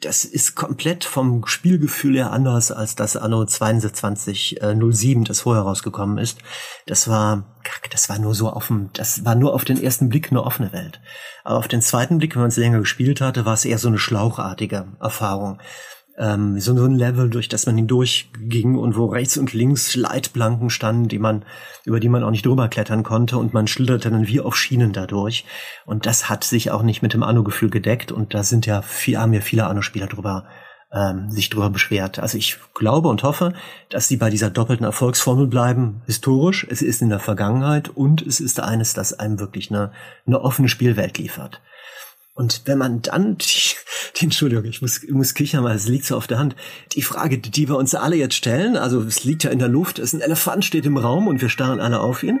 das 0.00 0.24
ist 0.24 0.54
komplett 0.54 1.04
vom 1.04 1.46
Spielgefühl 1.46 2.16
her 2.16 2.32
anders 2.32 2.72
als 2.72 2.96
das 2.96 3.18
Anno 3.18 3.44
2207, 3.44 5.22
äh, 5.22 5.24
das 5.26 5.40
vorher 5.42 5.62
rausgekommen 5.62 6.16
ist. 6.16 6.38
Das 6.86 7.08
war, 7.08 7.44
das 7.90 8.08
war 8.08 8.18
nur 8.18 8.34
so 8.34 8.48
auf 8.48 8.68
dem, 8.68 8.88
das 8.94 9.26
war 9.26 9.34
nur 9.34 9.52
auf 9.52 9.66
den 9.66 9.82
ersten 9.82 10.08
Blick 10.08 10.30
eine 10.30 10.42
offene 10.42 10.72
Welt. 10.72 11.02
Aber 11.44 11.58
auf 11.58 11.68
den 11.68 11.82
zweiten 11.82 12.16
Blick, 12.16 12.34
wenn 12.34 12.40
man 12.40 12.48
es 12.48 12.56
länger 12.56 12.78
gespielt 12.78 13.20
hatte, 13.20 13.44
war 13.44 13.52
es 13.52 13.66
eher 13.66 13.76
so 13.76 13.88
eine 13.88 13.98
schlauchartige 13.98 14.86
Erfahrung 14.98 15.58
ähm, 16.22 16.60
so, 16.60 16.76
so 16.76 16.84
ein 16.84 16.94
Level, 16.94 17.28
durch 17.28 17.48
das 17.48 17.66
man 17.66 17.76
hindurchging 17.76 18.76
und 18.76 18.96
wo 18.96 19.06
rechts 19.06 19.36
und 19.36 19.52
links 19.52 19.96
Leitplanken 19.96 20.70
standen, 20.70 21.08
die 21.08 21.18
man, 21.18 21.44
über 21.84 21.98
die 21.98 22.08
man 22.08 22.22
auch 22.22 22.30
nicht 22.30 22.46
drüber 22.46 22.68
klettern 22.68 23.02
konnte 23.02 23.38
und 23.38 23.52
man 23.52 23.66
schlitterte 23.66 24.10
dann 24.10 24.28
wie 24.28 24.40
auf 24.40 24.56
Schienen 24.56 24.92
dadurch. 24.92 25.44
Und 25.84 26.06
das 26.06 26.28
hat 26.28 26.44
sich 26.44 26.70
auch 26.70 26.84
nicht 26.84 27.02
mit 27.02 27.12
dem 27.12 27.24
Anno-Gefühl 27.24 27.70
gedeckt 27.70 28.12
und 28.12 28.34
da 28.34 28.44
sind 28.44 28.66
ja 28.66 28.82
viel, 28.82 29.18
haben 29.18 29.32
ja 29.32 29.40
viele 29.40 29.66
Anno-Spieler 29.66 30.06
drüber 30.06 30.46
ähm, 30.92 31.30
sich 31.30 31.50
drüber 31.50 31.70
beschwert. 31.70 32.18
Also 32.18 32.38
ich 32.38 32.58
glaube 32.74 33.08
und 33.08 33.22
hoffe, 33.22 33.54
dass 33.88 34.06
sie 34.06 34.16
bei 34.16 34.30
dieser 34.30 34.50
doppelten 34.50 34.84
Erfolgsformel 34.84 35.46
bleiben, 35.46 36.02
historisch, 36.06 36.66
es 36.70 36.82
ist 36.82 37.02
in 37.02 37.08
der 37.08 37.18
Vergangenheit 37.18 37.88
und 37.88 38.22
es 38.22 38.40
ist 38.40 38.60
eines, 38.60 38.94
das 38.94 39.18
einem 39.18 39.40
wirklich 39.40 39.70
eine, 39.70 39.90
eine 40.26 40.40
offene 40.40 40.68
Spielwelt 40.68 41.18
liefert. 41.18 41.60
Und 42.34 42.62
wenn 42.64 42.78
man 42.78 43.02
dann, 43.02 43.36
die, 43.38 43.76
die 44.16 44.24
Entschuldigung, 44.24 44.64
ich 44.64 44.80
muss, 44.82 45.02
ich 45.02 45.10
muss 45.10 45.34
kichern, 45.34 45.64
weil 45.64 45.76
es 45.76 45.88
liegt 45.88 46.06
so 46.06 46.16
auf 46.16 46.26
der 46.26 46.38
Hand, 46.38 46.56
die 46.92 47.02
Frage, 47.02 47.38
die 47.38 47.68
wir 47.68 47.76
uns 47.76 47.94
alle 47.94 48.16
jetzt 48.16 48.34
stellen, 48.34 48.76
also 48.76 49.00
es 49.02 49.24
liegt 49.24 49.44
ja 49.44 49.50
in 49.50 49.58
der 49.58 49.68
Luft, 49.68 49.98
es 49.98 50.12
ist 50.12 50.20
ein 50.20 50.24
Elefant 50.24 50.64
steht 50.64 50.86
im 50.86 50.96
Raum 50.96 51.26
und 51.26 51.40
wir 51.40 51.48
starren 51.48 51.80
alle 51.80 52.00
auf 52.00 52.22
ihn. 52.22 52.40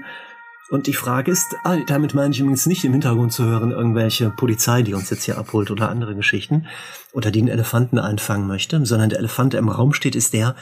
Und 0.70 0.86
die 0.86 0.94
Frage 0.94 1.30
ist, 1.30 1.54
ah, 1.64 1.76
damit 1.86 2.14
meine 2.14 2.32
ich 2.32 2.40
übrigens 2.40 2.64
nicht 2.64 2.82
im 2.84 2.92
Hintergrund 2.92 3.30
zu 3.30 3.44
hören, 3.44 3.72
irgendwelche 3.72 4.30
Polizei, 4.30 4.80
die 4.80 4.94
uns 4.94 5.10
jetzt 5.10 5.24
hier 5.24 5.36
abholt 5.36 5.70
oder 5.70 5.90
andere 5.90 6.14
Geschichten 6.14 6.66
oder 7.12 7.30
die 7.30 7.40
einen 7.40 7.48
Elefanten 7.48 7.98
einfangen 7.98 8.46
möchte, 8.46 8.86
sondern 8.86 9.10
der 9.10 9.18
Elefant, 9.18 9.52
der 9.52 9.60
im 9.60 9.68
Raum 9.68 9.92
steht, 9.92 10.16
ist 10.16 10.32
der, 10.32 10.56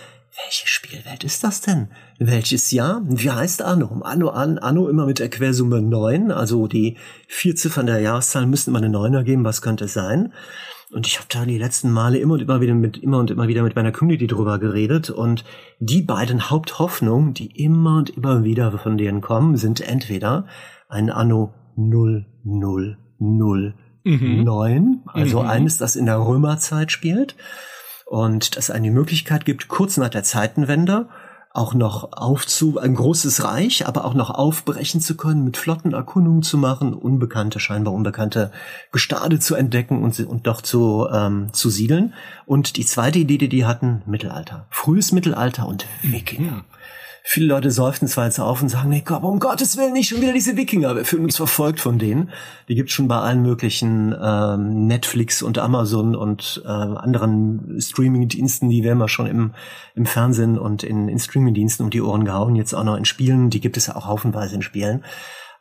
welche 0.44 0.66
Spielwelt 0.66 1.24
ist 1.24 1.44
das 1.44 1.60
denn? 1.60 1.88
Welches 2.18 2.70
Jahr? 2.70 3.02
Wie 3.04 3.30
heißt 3.30 3.62
Anno? 3.62 4.00
Anno, 4.02 4.30
an, 4.30 4.58
Anno 4.58 4.88
immer 4.88 5.06
mit 5.06 5.18
der 5.18 5.30
Quersumme 5.30 5.80
9, 5.80 6.30
also 6.30 6.66
die 6.66 6.96
vier 7.28 7.56
Ziffern 7.56 7.86
der 7.86 8.00
Jahreszahl 8.00 8.46
müssten 8.46 8.70
immer 8.70 8.78
eine 8.78 8.88
9 8.88 9.14
ergeben, 9.14 9.44
was 9.44 9.62
könnte 9.62 9.84
es 9.84 9.92
sein? 9.92 10.32
Und 10.92 11.06
ich 11.06 11.18
habe 11.18 11.28
da 11.30 11.44
die 11.44 11.58
letzten 11.58 11.90
Male 11.92 12.18
immer 12.18 12.34
und 12.34 12.42
immer 12.42 12.60
wieder 12.60 12.74
mit 12.74 12.98
immer 12.98 13.18
und 13.18 13.30
immer 13.30 13.46
wieder 13.46 13.62
mit 13.62 13.76
meiner 13.76 13.92
Community 13.92 14.26
drüber 14.26 14.58
geredet 14.58 15.08
und 15.10 15.44
die 15.78 16.02
beiden 16.02 16.50
Haupthoffnungen, 16.50 17.32
die 17.32 17.46
immer 17.62 17.98
und 17.98 18.10
immer 18.10 18.42
wieder 18.42 18.76
von 18.76 18.98
denen 18.98 19.20
kommen, 19.20 19.56
sind 19.56 19.80
entweder 19.80 20.46
ein 20.88 21.10
Anno 21.10 21.54
000 21.76 22.26
mhm. 22.44 23.76
9, 24.44 25.02
also 25.06 25.42
mhm. 25.42 25.48
eines, 25.48 25.78
das 25.78 25.94
in 25.94 26.06
der 26.06 26.18
Römerzeit 26.18 26.90
spielt, 26.90 27.36
und 28.10 28.56
das 28.56 28.70
eine 28.70 28.90
Möglichkeit 28.90 29.44
gibt, 29.44 29.68
kurz 29.68 29.96
nach 29.96 30.08
der 30.08 30.24
Zeitenwende 30.24 31.06
auch 31.52 31.74
noch 31.74 32.12
aufzu, 32.12 32.76
ein 32.78 32.96
großes 32.96 33.44
Reich, 33.44 33.86
aber 33.86 34.04
auch 34.04 34.14
noch 34.14 34.30
aufbrechen 34.30 35.00
zu 35.00 35.16
können, 35.16 35.44
mit 35.44 35.56
flotten 35.56 35.92
Erkundungen 35.92 36.42
zu 36.42 36.58
machen, 36.58 36.92
unbekannte, 36.92 37.60
scheinbar 37.60 37.94
unbekannte 37.94 38.50
Gestade 38.90 39.38
zu 39.38 39.54
entdecken 39.54 40.02
und, 40.02 40.18
und 40.18 40.48
doch 40.48 40.60
zu, 40.60 41.06
ähm, 41.12 41.52
zu 41.52 41.70
siedeln. 41.70 42.12
Und 42.46 42.76
die 42.76 42.84
zweite 42.84 43.20
Idee, 43.20 43.38
die 43.38 43.48
die 43.48 43.64
hatten, 43.64 44.02
Mittelalter. 44.06 44.66
Frühes 44.70 45.12
Mittelalter 45.12 45.68
und 45.68 45.86
Wikinger. 46.02 46.50
Mhm. 46.50 46.64
Viele 47.22 47.46
Leute 47.46 47.70
seufzen 47.70 48.08
zwar 48.08 48.24
jetzt 48.24 48.38
auf 48.38 48.62
und 48.62 48.68
sagen, 48.68 48.88
nee, 48.88 49.02
Gott, 49.04 49.22
um 49.22 49.38
Gottes 49.38 49.76
Willen 49.76 49.92
nicht 49.92 50.08
schon 50.08 50.20
wieder 50.20 50.32
diese 50.32 50.56
Wikinger. 50.56 50.96
Wir 50.96 51.04
fühlen 51.04 51.24
uns 51.24 51.36
verfolgt 51.36 51.80
von 51.80 51.98
denen. 51.98 52.30
Die 52.68 52.74
gibt's 52.74 52.92
schon 52.92 53.08
bei 53.08 53.18
allen 53.18 53.42
möglichen 53.42 54.14
ähm, 54.20 54.86
Netflix 54.86 55.42
und 55.42 55.58
Amazon 55.58 56.16
und 56.16 56.62
äh, 56.64 56.68
anderen 56.68 57.76
Streaming-Diensten, 57.78 58.68
die 58.68 58.84
werden 58.84 58.98
wir 58.98 59.08
schon 59.08 59.26
im, 59.26 59.54
im 59.94 60.06
Fernsehen 60.06 60.58
und 60.58 60.82
in, 60.82 61.08
in 61.08 61.18
Streaming-Diensten 61.18 61.84
um 61.84 61.90
die 61.90 62.02
Ohren 62.02 62.24
gehauen. 62.24 62.56
Jetzt 62.56 62.74
auch 62.74 62.84
noch 62.84 62.96
in 62.96 63.04
Spielen. 63.04 63.50
Die 63.50 63.60
gibt 63.60 63.76
es 63.76 63.86
ja 63.86 63.96
auch 63.96 64.06
haufenweise 64.06 64.54
in 64.54 64.62
Spielen. 64.62 65.04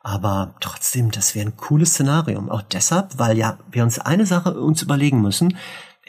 Aber 0.01 0.55
trotzdem, 0.61 1.11
das 1.11 1.35
wäre 1.35 1.47
ein 1.47 1.57
cooles 1.57 1.91
Szenarium. 1.91 2.49
Auch 2.49 2.61
deshalb, 2.61 3.19
weil 3.19 3.37
ja 3.37 3.59
wir 3.69 3.83
uns 3.83 3.99
eine 3.99 4.25
Sache 4.25 4.59
uns 4.59 4.81
überlegen 4.81 5.21
müssen 5.21 5.57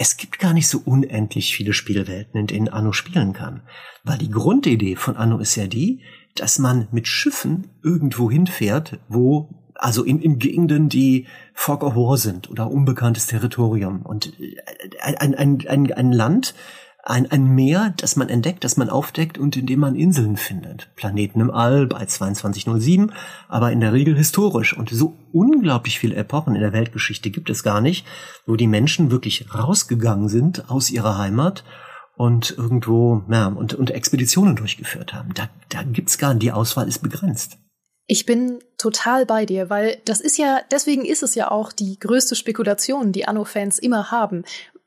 es 0.03 0.17
gibt 0.17 0.39
gar 0.39 0.55
nicht 0.55 0.67
so 0.67 0.81
unendlich 0.83 1.55
viele 1.55 1.75
Spielwelten, 1.75 2.39
in 2.39 2.47
denen 2.47 2.69
Anno 2.71 2.93
spielen 2.93 3.35
kann. 3.35 3.61
Weil 4.03 4.17
die 4.17 4.31
Grundidee 4.31 4.97
von 4.97 5.15
Anno 5.15 5.37
ist 5.37 5.57
ja 5.57 5.67
die, 5.67 6.01
dass 6.35 6.59
man 6.59 6.89
mit 6.91 7.07
Schiffen 7.07 7.69
irgendwo 7.83 8.31
hinfährt, 8.31 8.99
wo, 9.09 9.51
also 9.75 10.03
in, 10.03 10.23
in 10.23 10.39
Gegenden, 10.39 10.89
die 10.89 11.27
Fog 11.53 11.83
of 11.83 11.97
War 11.97 12.17
sind 12.17 12.49
oder 12.49 12.71
unbekanntes 12.71 13.27
Territorium. 13.27 14.01
Und 14.01 14.33
ein, 15.03 15.35
ein, 15.35 15.67
ein, 15.69 15.93
ein 15.93 16.13
Land, 16.13 16.55
ein, 17.03 17.31
ein 17.31 17.47
Meer, 17.47 17.95
das 17.97 18.17
man 18.17 18.29
entdeckt, 18.29 18.65
das 18.65 18.77
man 18.77 18.91
aufdeckt 18.91 19.39
und 19.39 19.57
in 19.57 19.67
dem 19.67 19.81
man 19.81 19.97
Inseln 19.97 20.37
findet. 20.37 20.95
Planeten 20.97 21.41
im 21.41 21.51
All 21.51 21.87
bei 21.87 22.05
2207, 22.05 23.13
aber 23.49 23.73
in 23.73 23.81
der 23.81 23.93
Regel 23.93 24.17
historisch. 24.17 24.77
Und 24.77 24.91
so 24.91 25.17
unglaublich 25.33 25.99
viele 25.99 26.17
Epochen 26.17 26.55
in 26.55 26.61
der 26.61 26.73
Weltgeschichte 26.73 27.31
gibt 27.31 27.51
es 27.51 27.63
gar 27.63 27.81
nicht, 27.81 28.07
wo 28.47 28.57
die 28.57 28.67
Menschen 28.67 29.11
wirklich 29.11 29.55
rausgegangen 29.55 30.29
sind 30.29 30.71
aus 30.71 30.91
ihrer 30.91 31.19
Heimat 31.19 31.65
und 32.17 32.51
irgendwo, 32.51 33.23
ja, 33.31 33.47
und, 33.47 33.75
und 33.75 33.91
Expeditionen 33.91 34.57
durchgeführt 34.57 35.15
haben. 35.15 35.33
Da, 35.35 35.49
da 35.71 35.83
gibt's 35.83 36.19
gar 36.19 36.35
nicht, 36.35 36.43
die 36.43 36.53
Auswahl 36.53 36.87
ist 36.87 37.03
begrenzt. 37.03 37.57
Ich 38.13 38.27
bin 38.27 38.59
total 38.77 39.25
bei 39.25 39.47
dir, 39.47 39.71
weil 39.71 39.99
das 40.05 40.21
ist 40.21 40.37
ja, 40.37 40.63
deswegen 40.73 41.05
ist 41.05 41.23
es 41.23 41.37
ja 41.37 41.49
auch 41.49 41.73
die 41.73 41.97
größte 41.97 42.35
Spekulation, 42.35 43.13
die 43.13 43.29
Anno-Fans 43.29 43.79
immer 43.79 44.11
haben, 44.11 44.43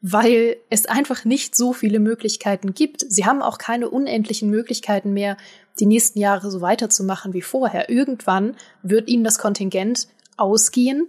weil 0.06 0.58
es 0.70 0.86
einfach 0.86 1.24
nicht 1.24 1.56
so 1.56 1.72
viele 1.72 2.00
Möglichkeiten 2.00 2.74
gibt. 2.74 3.06
Sie 3.08 3.26
haben 3.26 3.42
auch 3.42 3.58
keine 3.58 3.90
unendlichen 3.90 4.50
Möglichkeiten 4.50 5.14
mehr, 5.14 5.38
die 5.80 5.86
nächsten 5.86 6.20
Jahre 6.20 6.52
so 6.52 6.60
weiterzumachen 6.60 7.34
wie 7.34 7.42
vorher. 7.42 7.90
Irgendwann 7.90 8.58
wird 8.84 9.08
ihnen 9.08 9.24
das 9.24 9.40
Kontingent 9.40 10.10
ausgehen, 10.36 11.08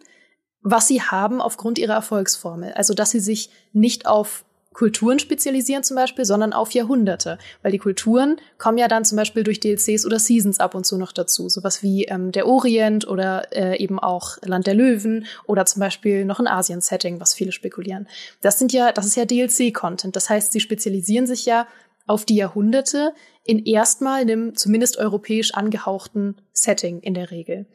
was 0.62 0.86
sie 0.86 1.02
haben 1.02 1.40
aufgrund 1.40 1.80
ihrer 1.80 1.94
Erfolgsformel. 1.94 2.72
Also, 2.74 2.94
dass 2.94 3.10
sie 3.10 3.18
sich 3.18 3.50
nicht 3.72 4.06
auf 4.06 4.44
Kulturen 4.74 5.18
spezialisieren 5.18 5.82
zum 5.82 5.94
Beispiel, 5.94 6.24
sondern 6.26 6.52
auf 6.52 6.72
Jahrhunderte. 6.72 7.38
Weil 7.62 7.72
die 7.72 7.78
Kulturen 7.78 8.36
kommen 8.58 8.76
ja 8.76 8.88
dann 8.88 9.04
zum 9.04 9.16
Beispiel 9.16 9.44
durch 9.44 9.60
DLCs 9.60 10.04
oder 10.04 10.18
Seasons 10.18 10.60
ab 10.60 10.74
und 10.74 10.84
zu 10.84 10.98
noch 10.98 11.12
dazu. 11.12 11.48
Sowas 11.48 11.82
wie 11.82 12.04
ähm, 12.04 12.32
der 12.32 12.46
Orient 12.46 13.08
oder 13.08 13.56
äh, 13.56 13.78
eben 13.82 13.98
auch 13.98 14.36
Land 14.42 14.66
der 14.66 14.74
Löwen 14.74 15.26
oder 15.46 15.64
zum 15.64 15.80
Beispiel 15.80 16.24
noch 16.24 16.40
ein 16.40 16.48
Asien-Setting, 16.48 17.20
was 17.20 17.32
viele 17.32 17.52
spekulieren. 17.52 18.08
Das 18.42 18.58
sind 18.58 18.72
ja, 18.72 18.92
das 18.92 19.06
ist 19.06 19.16
ja 19.16 19.24
DLC-Content. 19.24 20.14
Das 20.14 20.28
heißt, 20.28 20.52
sie 20.52 20.60
spezialisieren 20.60 21.26
sich 21.26 21.46
ja 21.46 21.66
auf 22.06 22.24
die 22.24 22.36
Jahrhunderte 22.36 23.14
in 23.44 23.64
erstmal 23.64 24.22
einem 24.22 24.56
zumindest 24.56 24.98
europäisch 24.98 25.54
angehauchten 25.54 26.36
Setting 26.52 27.00
in 27.00 27.14
der 27.14 27.30
Regel. 27.30 27.66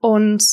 Und 0.00 0.44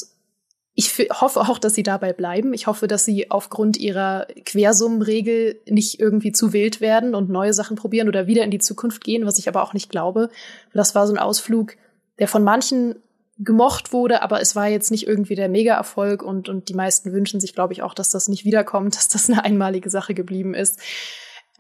ich 0.78 0.91
hoffe 1.09 1.39
auch, 1.39 1.57
dass 1.57 1.73
sie 1.73 1.84
dabei 1.84 2.11
bleiben. 2.11 2.53
Ich 2.53 2.67
hoffe, 2.67 2.88
dass 2.88 3.05
sie 3.05 3.32
aufgrund 3.32 3.78
ihrer 3.78 4.28
Quersummenregel 4.45 5.61
nicht 5.69 6.01
irgendwie 6.01 6.34
zu 6.34 6.51
wild 6.51 6.82
werden 6.82 7.15
und 7.15 7.30
neue 7.30 7.53
Sachen 7.53 7.78
probieren 7.78 8.09
oder 8.09 8.28
wieder 8.28 8.43
in 8.43 8.51
die 8.51 8.59
Zukunft 8.59 9.01
gehen, 9.01 9.26
was 9.26 9.39
ich 9.39 9.47
aber 9.47 9.63
auch 9.63 9.73
nicht 9.73 9.89
glaube. 9.89 10.30
Das 10.73 10.93
war 10.93 11.07
so 11.07 11.13
ein 11.13 11.19
Ausflug, 11.19 11.78
der 12.19 12.28
von 12.28 12.43
manchen 12.43 12.95
gemocht 13.38 13.93
wurde, 13.93 14.21
aber 14.21 14.41
es 14.41 14.55
war 14.57 14.67
jetzt 14.67 14.91
nicht 14.91 15.07
irgendwie 15.07 15.36
der 15.36 15.47
Mega-Erfolg 15.47 16.21
und, 16.21 16.49
und 16.49 16.67
die 16.67 16.73
meisten 16.73 17.13
wünschen 17.13 17.39
sich, 17.39 17.53
glaube 17.53 17.71
ich, 17.71 17.82
auch, 17.82 17.93
dass 17.93 18.09
das 18.09 18.28
nicht 18.28 18.43
wiederkommt, 18.43 18.95
dass 18.97 19.07
das 19.07 19.30
eine 19.30 19.45
einmalige 19.45 19.89
Sache 19.89 20.13
geblieben 20.13 20.53
ist. 20.53 20.80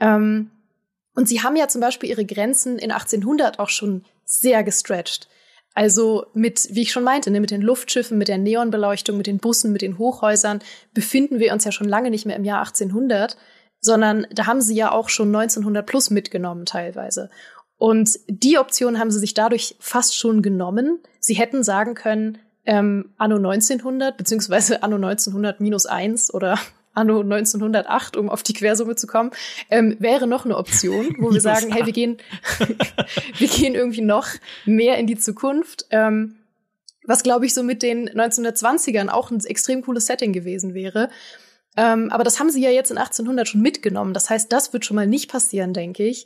Ähm, 0.01 0.51
und 1.15 1.29
sie 1.29 1.41
haben 1.41 1.55
ja 1.55 1.69
zum 1.69 1.79
Beispiel 1.79 2.09
ihre 2.09 2.25
Grenzen 2.25 2.77
in 2.77 2.91
1800 2.91 3.59
auch 3.59 3.69
schon 3.69 4.03
sehr 4.25 4.63
gestretched. 4.63 5.29
Also 5.75 6.27
mit, 6.33 6.69
wie 6.71 6.83
ich 6.83 6.93
schon 6.93 7.03
meinte, 7.03 7.29
ne, 7.29 7.41
mit 7.41 7.51
den 7.51 7.61
Luftschiffen, 7.61 8.17
mit 8.17 8.29
der 8.29 8.37
Neonbeleuchtung, 8.37 9.17
mit 9.17 9.27
den 9.27 9.39
Bussen, 9.39 9.73
mit 9.73 9.81
den 9.81 9.97
Hochhäusern 9.97 10.59
befinden 10.93 11.39
wir 11.39 11.51
uns 11.51 11.65
ja 11.65 11.73
schon 11.73 11.89
lange 11.89 12.09
nicht 12.09 12.25
mehr 12.25 12.37
im 12.37 12.45
Jahr 12.45 12.59
1800, 12.59 13.35
sondern 13.81 14.25
da 14.31 14.47
haben 14.47 14.61
sie 14.61 14.75
ja 14.75 14.91
auch 14.91 15.09
schon 15.09 15.27
1900 15.35 15.85
plus 15.85 16.09
mitgenommen 16.09 16.65
teilweise. 16.65 17.29
Und 17.77 18.17
die 18.29 18.57
Option 18.57 18.99
haben 18.99 19.11
sie 19.11 19.19
sich 19.19 19.33
dadurch 19.33 19.75
fast 19.79 20.17
schon 20.17 20.41
genommen. 20.41 20.99
Sie 21.19 21.33
hätten 21.33 21.61
sagen 21.61 21.93
können, 21.93 22.37
ähm, 22.65 23.13
Anno 23.17 23.35
1900 23.35 24.15
beziehungsweise 24.15 24.81
Anno 24.81 24.95
1900 24.95 25.59
minus 25.59 25.85
eins 25.85 26.33
oder 26.33 26.57
anno 26.95 27.21
1908, 27.21 28.17
um 28.17 28.29
auf 28.29 28.43
die 28.43 28.53
Quersumme 28.53 28.95
zu 28.95 29.07
kommen, 29.07 29.31
ähm, 29.69 29.95
wäre 29.99 30.27
noch 30.27 30.45
eine 30.45 30.57
Option, 30.57 31.15
wo 31.19 31.31
wir 31.31 31.41
sagen, 31.49 31.71
hey, 31.71 31.85
wir 31.85 31.93
gehen, 31.93 32.17
wir 33.37 33.47
gehen 33.47 33.75
irgendwie 33.75 34.01
noch 34.01 34.27
mehr 34.65 34.97
in 34.97 35.07
die 35.07 35.17
Zukunft. 35.17 35.85
Ähm, 35.91 36.35
was, 37.07 37.23
glaube 37.23 37.45
ich, 37.45 37.53
so 37.53 37.61
mit 37.61 37.83
den 37.83 38.09
1920ern 38.09 39.09
auch 39.09 39.29
ein 39.29 39.43
extrem 39.45 39.83
cooles 39.83 40.07
Setting 40.07 40.33
gewesen 40.33 40.73
wäre. 40.73 41.09
Ähm, 41.77 42.09
aber 42.09 42.23
das 42.23 42.39
haben 42.39 42.49
sie 42.49 42.61
ja 42.61 42.69
jetzt 42.69 42.91
in 42.91 42.97
1800 42.97 43.47
schon 43.47 43.61
mitgenommen. 43.61 44.13
Das 44.13 44.29
heißt, 44.29 44.51
das 44.51 44.73
wird 44.73 44.85
schon 44.85 44.95
mal 44.95 45.07
nicht 45.07 45.29
passieren, 45.29 45.73
denke 45.73 46.03
ich. 46.03 46.25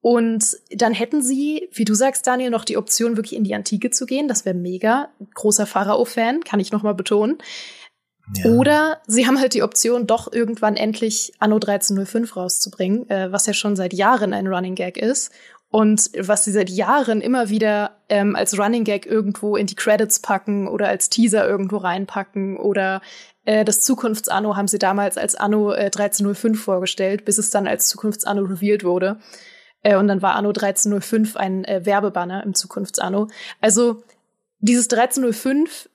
Und 0.00 0.56
dann 0.70 0.92
hätten 0.92 1.22
sie, 1.22 1.68
wie 1.72 1.84
du 1.84 1.94
sagst, 1.94 2.26
Daniel, 2.26 2.50
noch 2.50 2.64
die 2.64 2.76
Option, 2.76 3.16
wirklich 3.16 3.34
in 3.34 3.44
die 3.44 3.54
Antike 3.54 3.90
zu 3.90 4.06
gehen. 4.06 4.28
Das 4.28 4.44
wäre 4.44 4.54
mega. 4.54 5.10
Großer 5.34 5.66
Pharao-Fan, 5.66 6.44
kann 6.44 6.60
ich 6.60 6.70
noch 6.70 6.84
mal 6.84 6.94
betonen. 6.94 7.38
Oder 8.44 8.98
sie 9.06 9.26
haben 9.26 9.38
halt 9.38 9.54
die 9.54 9.62
Option, 9.62 10.06
doch 10.06 10.32
irgendwann 10.32 10.76
endlich 10.76 11.32
Anno 11.38 11.56
1305 11.56 12.36
rauszubringen, 12.36 13.08
äh, 13.10 13.32
was 13.32 13.46
ja 13.46 13.52
schon 13.52 13.76
seit 13.76 13.92
Jahren 13.92 14.32
ein 14.32 14.46
Running 14.46 14.74
Gag 14.74 14.96
ist. 14.96 15.32
Und 15.70 16.10
was 16.18 16.44
sie 16.44 16.52
seit 16.52 16.70
Jahren 16.70 17.20
immer 17.20 17.50
wieder 17.50 17.98
ähm, 18.08 18.36
als 18.36 18.58
Running 18.58 18.84
Gag 18.84 19.04
irgendwo 19.04 19.54
in 19.56 19.66
die 19.66 19.74
Credits 19.74 20.20
packen 20.20 20.66
oder 20.66 20.88
als 20.88 21.10
Teaser 21.10 21.46
irgendwo 21.46 21.76
reinpacken 21.76 22.56
oder 22.56 23.02
äh, 23.44 23.66
das 23.66 23.82
Zukunftsanno 23.82 24.56
haben 24.56 24.68
sie 24.68 24.78
damals 24.78 25.18
als 25.18 25.34
Anno 25.34 25.72
äh, 25.72 25.86
1305 25.86 26.62
vorgestellt, 26.62 27.26
bis 27.26 27.36
es 27.36 27.50
dann 27.50 27.66
als 27.66 27.88
Zukunftsanno 27.88 28.42
revealed 28.42 28.82
wurde. 28.82 29.18
Äh, 29.82 29.96
und 29.96 30.08
dann 30.08 30.22
war 30.22 30.36
Anno 30.36 30.50
1305 30.50 31.36
ein 31.36 31.64
äh, 31.64 31.84
Werbebanner 31.84 32.42
im 32.44 32.54
Zukunftsanno. 32.54 33.28
Also 33.60 34.02
dieses 34.60 34.90
1305 34.90 35.88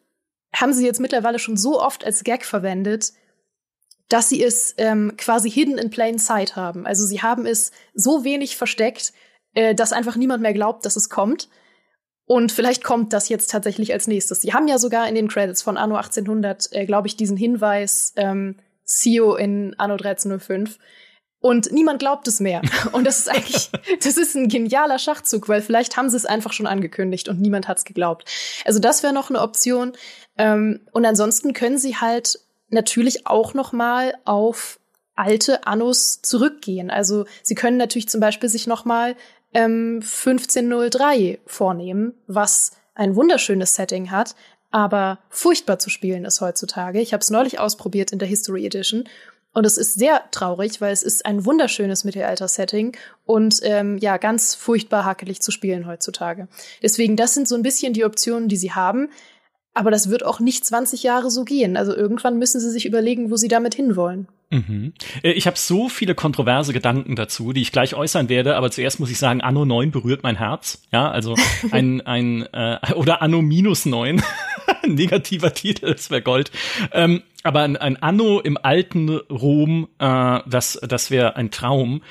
haben 0.56 0.74
sie 0.74 0.86
jetzt 0.86 1.00
mittlerweile 1.00 1.40
schon 1.40 1.58
so 1.58 1.82
oft 1.82 2.06
als 2.06 2.24
Gag 2.24 2.46
verwendet, 2.46 3.14
dass 4.10 4.30
sie 4.30 4.44
es 4.44 4.76
ähm, 4.78 5.14
quasi 5.18 5.50
hidden 5.50 5.78
in 5.78 5.90
plain 5.90 6.20
sight 6.20 6.56
haben. 6.56 6.86
Also 6.86 7.06
sie 7.06 7.22
haben 7.22 7.46
es 7.46 7.72
so 7.94 8.24
wenig 8.24 8.58
versteckt, 8.58 9.14
äh, 9.54 9.74
dass 9.74 9.94
einfach 9.94 10.16
niemand 10.16 10.42
mehr 10.42 10.54
glaubt, 10.54 10.86
dass 10.86 10.96
es 10.96 11.10
kommt. 11.10 11.50
Und 12.26 12.52
vielleicht 12.52 12.84
kommt 12.84 13.12
das 13.12 13.28
jetzt 13.30 13.52
tatsächlich 13.52 13.92
als 13.92 14.08
nächstes. 14.08 14.42
Sie 14.42 14.54
haben 14.54 14.68
ja 14.68 14.78
sogar 14.78 15.08
in 15.08 15.16
den 15.16 15.28
Credits 15.28 15.62
von 15.62 15.78
Anno 15.78 15.96
1800, 15.96 16.70
äh, 16.72 16.86
glaube 16.86 17.08
ich, 17.08 17.18
diesen 17.18 17.38
Hinweis, 17.38 18.14
ähm, 18.16 18.60
CEO 18.86 19.36
in 19.36 19.76
Anno 19.78 19.96
1305. 19.96 20.78
Und 21.44 21.74
niemand 21.74 22.00
glaubt 22.00 22.26
es 22.30 22.40
mehr. 22.40 22.62
Und 22.94 23.06
das 23.06 23.20
ist 23.20 23.30
eigentlich, 23.30 23.70
das 24.02 24.16
ist 24.16 24.34
ein 24.34 24.48
genialer 24.48 24.98
Schachzug, 24.98 25.50
weil 25.50 25.62
vielleicht 25.62 25.98
haben 25.98 26.10
sie 26.10 26.16
es 26.16 26.26
einfach 26.26 26.54
schon 26.54 26.68
angekündigt 26.68 27.28
und 27.28 27.42
niemand 27.42 27.68
hat 27.68 27.80
es 27.80 27.84
geglaubt. 27.84 28.24
Also 28.64 28.80
das 28.80 29.04
wäre 29.04 29.12
noch 29.12 29.30
eine 29.30 29.42
Option. 29.42 29.92
Ähm, 30.38 30.80
und 30.94 31.06
ansonsten 31.06 31.52
können 31.52 31.78
sie 31.78 31.98
halt 31.98 32.40
natürlich 32.70 33.28
auch 33.28 33.54
noch 33.54 33.74
mal 33.74 34.14
auf 34.24 34.80
alte 35.16 35.68
Annos 35.68 36.22
zurückgehen. 36.22 36.90
Also 36.90 37.26
sie 37.42 37.56
können 37.56 37.76
natürlich 37.76 38.08
zum 38.08 38.22
Beispiel 38.22 38.48
sich 38.48 38.66
noch 38.66 38.86
mal 38.86 39.18
ähm, 39.54 39.96
1503 39.96 41.40
vornehmen, 41.46 42.14
was 42.26 42.72
ein 42.96 43.18
wunderschönes 43.18 43.76
Setting 43.76 44.12
hat, 44.12 44.36
aber 44.72 45.20
furchtbar 45.30 45.78
zu 45.78 45.90
spielen 45.90 46.24
ist 46.24 46.40
heutzutage. 46.40 47.02
Ich 47.02 47.12
habe 47.12 47.22
es 47.22 47.30
neulich 47.30 47.60
ausprobiert 47.60 48.14
in 48.14 48.20
der 48.20 48.30
History 48.30 48.66
Edition 48.66 49.04
und 49.54 49.66
es 49.66 49.78
ist 49.78 49.94
sehr 49.94 50.24
traurig, 50.32 50.82
weil 50.82 50.92
es 50.92 51.04
ist 51.04 51.26
ein 51.26 51.46
wunderschönes 51.46 52.04
Mittelalter-Setting 52.04 52.98
und 53.26 53.60
ähm, 53.64 53.98
ja, 54.00 54.18
ganz 54.18 54.56
furchtbar 54.56 55.06
hakelig 55.06 55.42
zu 55.42 55.52
spielen 55.52 55.86
heutzutage. 55.86 56.48
Deswegen, 56.82 57.16
das 57.16 57.34
sind 57.34 57.48
so 57.48 57.56
ein 57.56 57.64
bisschen 57.64 57.94
die 57.94 58.04
Optionen, 58.04 58.50
die 58.50 58.58
sie 58.58 58.72
haben. 58.72 59.10
Aber 59.76 59.90
das 59.90 60.10
wird 60.10 60.24
auch 60.24 60.40
nicht 60.40 60.66
20 60.66 61.02
Jahre 61.02 61.32
so 61.32 61.46
gehen. 61.46 61.78
Also 61.78 61.96
irgendwann 61.96 62.38
müssen 62.38 62.60
sie 62.62 62.70
sich 62.70 62.86
überlegen, 62.86 63.32
wo 63.32 63.38
sie 63.38 63.48
damit 63.48 63.74
hinwollen. 63.74 64.28
Mhm. 64.52 64.94
Äh, 65.24 65.32
ich 65.32 65.48
habe 65.48 65.58
so 65.58 65.90
viele 65.90 66.14
kontroverse 66.14 66.74
Gedanken 66.74 67.16
dazu, 67.16 67.54
die 67.54 67.62
ich 67.62 67.72
gleich 67.72 67.96
äußern 67.96 68.30
werde, 68.30 68.56
aber 68.56 68.70
zuerst 68.70 69.00
muss 69.00 69.10
ich 69.10 69.18
sagen, 69.18 69.42
Anno 69.42 69.66
9 69.66 69.90
berührt 69.90 70.22
mein 70.22 70.36
Herz. 70.36 70.84
Ja, 70.92 71.10
also 71.10 71.36
ein, 71.72 72.02
ein 72.02 72.48
äh, 72.54 72.94
oder 72.94 73.24
Anno 73.24 73.42
minus 73.42 73.86
9. 73.86 74.22
Negativer 74.88 75.54
Titel, 75.54 75.94
das 75.94 76.10
wäre 76.12 76.22
Gold. 76.22 76.52
Ähm, 76.92 77.24
aber 77.44 77.62
ein, 77.62 77.78
ein, 77.78 78.02
Anno 78.02 78.40
im 78.40 78.58
alten 78.62 79.10
Rom, 79.10 79.88
äh, 80.00 80.40
das, 80.46 80.80
das 80.82 81.12
wäre 81.12 81.36
ein 81.36 81.52
Traum. 81.52 82.02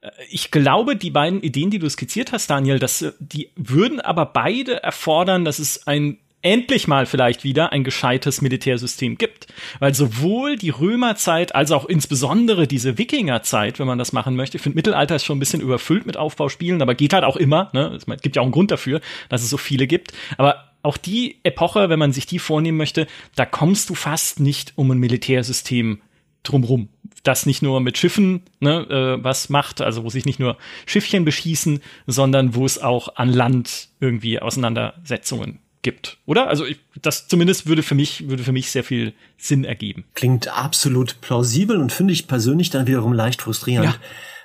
Äh, 0.00 0.10
ich 0.30 0.50
glaube, 0.50 0.96
die 0.96 1.10
beiden 1.10 1.42
Ideen, 1.42 1.70
die 1.70 1.78
du 1.78 1.88
skizziert 1.88 2.32
hast, 2.32 2.48
Daniel, 2.50 2.78
das, 2.78 3.04
die 3.18 3.50
würden 3.56 4.00
aber 4.00 4.26
beide 4.26 4.82
erfordern, 4.82 5.44
dass 5.44 5.58
es 5.58 5.86
ein 5.86 6.18
endlich 6.42 6.88
mal 6.88 7.06
vielleicht 7.06 7.44
wieder 7.44 7.72
ein 7.72 7.84
gescheites 7.84 8.40
Militärsystem 8.40 9.18
gibt. 9.18 9.46
Weil 9.78 9.94
sowohl 9.94 10.56
die 10.56 10.70
Römerzeit 10.70 11.54
als 11.54 11.70
auch 11.70 11.84
insbesondere 11.84 12.66
diese 12.66 12.98
Wikingerzeit, 12.98 13.78
wenn 13.78 13.86
man 13.86 13.98
das 13.98 14.12
machen 14.12 14.36
möchte, 14.36 14.56
ich 14.56 14.62
finde 14.62 14.76
Mittelalter 14.76 15.16
ist 15.16 15.24
schon 15.24 15.36
ein 15.36 15.40
bisschen 15.40 15.60
überfüllt 15.60 16.06
mit 16.06 16.16
Aufbauspielen, 16.16 16.80
aber 16.80 16.94
geht 16.94 17.12
halt 17.12 17.24
auch 17.24 17.36
immer. 17.36 17.70
Ne? 17.74 17.94
Es 17.96 18.06
gibt 18.22 18.36
ja 18.36 18.42
auch 18.42 18.46
einen 18.46 18.52
Grund 18.52 18.70
dafür, 18.70 19.00
dass 19.28 19.42
es 19.42 19.50
so 19.50 19.58
viele 19.58 19.86
gibt. 19.86 20.12
Aber 20.38 20.69
auch 20.82 20.96
die 20.96 21.38
Epoche, 21.42 21.88
wenn 21.88 21.98
man 21.98 22.12
sich 22.12 22.26
die 22.26 22.38
vornehmen 22.38 22.78
möchte, 22.78 23.06
da 23.36 23.46
kommst 23.46 23.90
du 23.90 23.94
fast 23.94 24.40
nicht 24.40 24.72
um 24.76 24.90
ein 24.90 24.98
Militärsystem 24.98 26.00
drumrum. 26.42 26.88
Das 27.22 27.44
nicht 27.44 27.60
nur 27.60 27.80
mit 27.80 27.98
Schiffen 27.98 28.42
ne, 28.60 28.86
äh, 28.88 29.24
was 29.24 29.50
macht, 29.50 29.82
also 29.82 30.04
wo 30.04 30.10
sich 30.10 30.24
nicht 30.24 30.40
nur 30.40 30.56
Schiffchen 30.86 31.24
beschießen, 31.24 31.80
sondern 32.06 32.54
wo 32.54 32.64
es 32.64 32.78
auch 32.78 33.16
an 33.16 33.30
Land 33.30 33.88
irgendwie 34.00 34.40
Auseinandersetzungen 34.40 35.58
gibt, 35.82 36.18
oder? 36.26 36.48
Also 36.48 36.64
ich, 36.66 36.78
das 37.00 37.28
zumindest 37.28 37.66
würde 37.66 37.82
für 37.82 37.94
mich 37.94 38.28
würde 38.28 38.42
für 38.42 38.52
mich 38.52 38.70
sehr 38.70 38.84
viel 38.84 39.14
Sinn 39.38 39.64
ergeben. 39.64 40.04
Klingt 40.14 40.48
absolut 40.48 41.20
plausibel 41.20 41.78
und 41.78 41.92
finde 41.92 42.12
ich 42.12 42.26
persönlich 42.26 42.70
dann 42.70 42.86
wiederum 42.86 43.12
leicht 43.12 43.42
frustrierend. 43.42 43.86
Ja. 43.86 43.96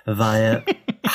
Weil 0.06 0.64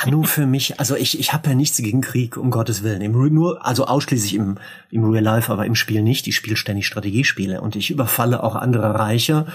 Anu 0.02 0.24
für 0.24 0.46
mich, 0.46 0.80
also 0.80 0.96
ich, 0.96 1.18
ich 1.18 1.32
habe 1.32 1.50
ja 1.50 1.54
nichts 1.54 1.78
gegen 1.78 2.00
Krieg, 2.00 2.36
um 2.36 2.50
Gottes 2.50 2.82
Willen. 2.82 3.00
Im, 3.02 3.12
nur, 3.32 3.64
also 3.64 3.86
ausschließlich 3.86 4.34
im, 4.34 4.58
im 4.90 5.04
Real 5.04 5.24
Life, 5.24 5.52
aber 5.52 5.66
im 5.66 5.74
Spiel 5.74 6.02
nicht. 6.02 6.26
Ich 6.26 6.36
spiele 6.36 6.56
ständig 6.56 6.86
Strategiespiele 6.86 7.60
und 7.60 7.76
ich 7.76 7.90
überfalle 7.90 8.42
auch 8.42 8.56
andere 8.56 8.94
Reiche 8.94 9.46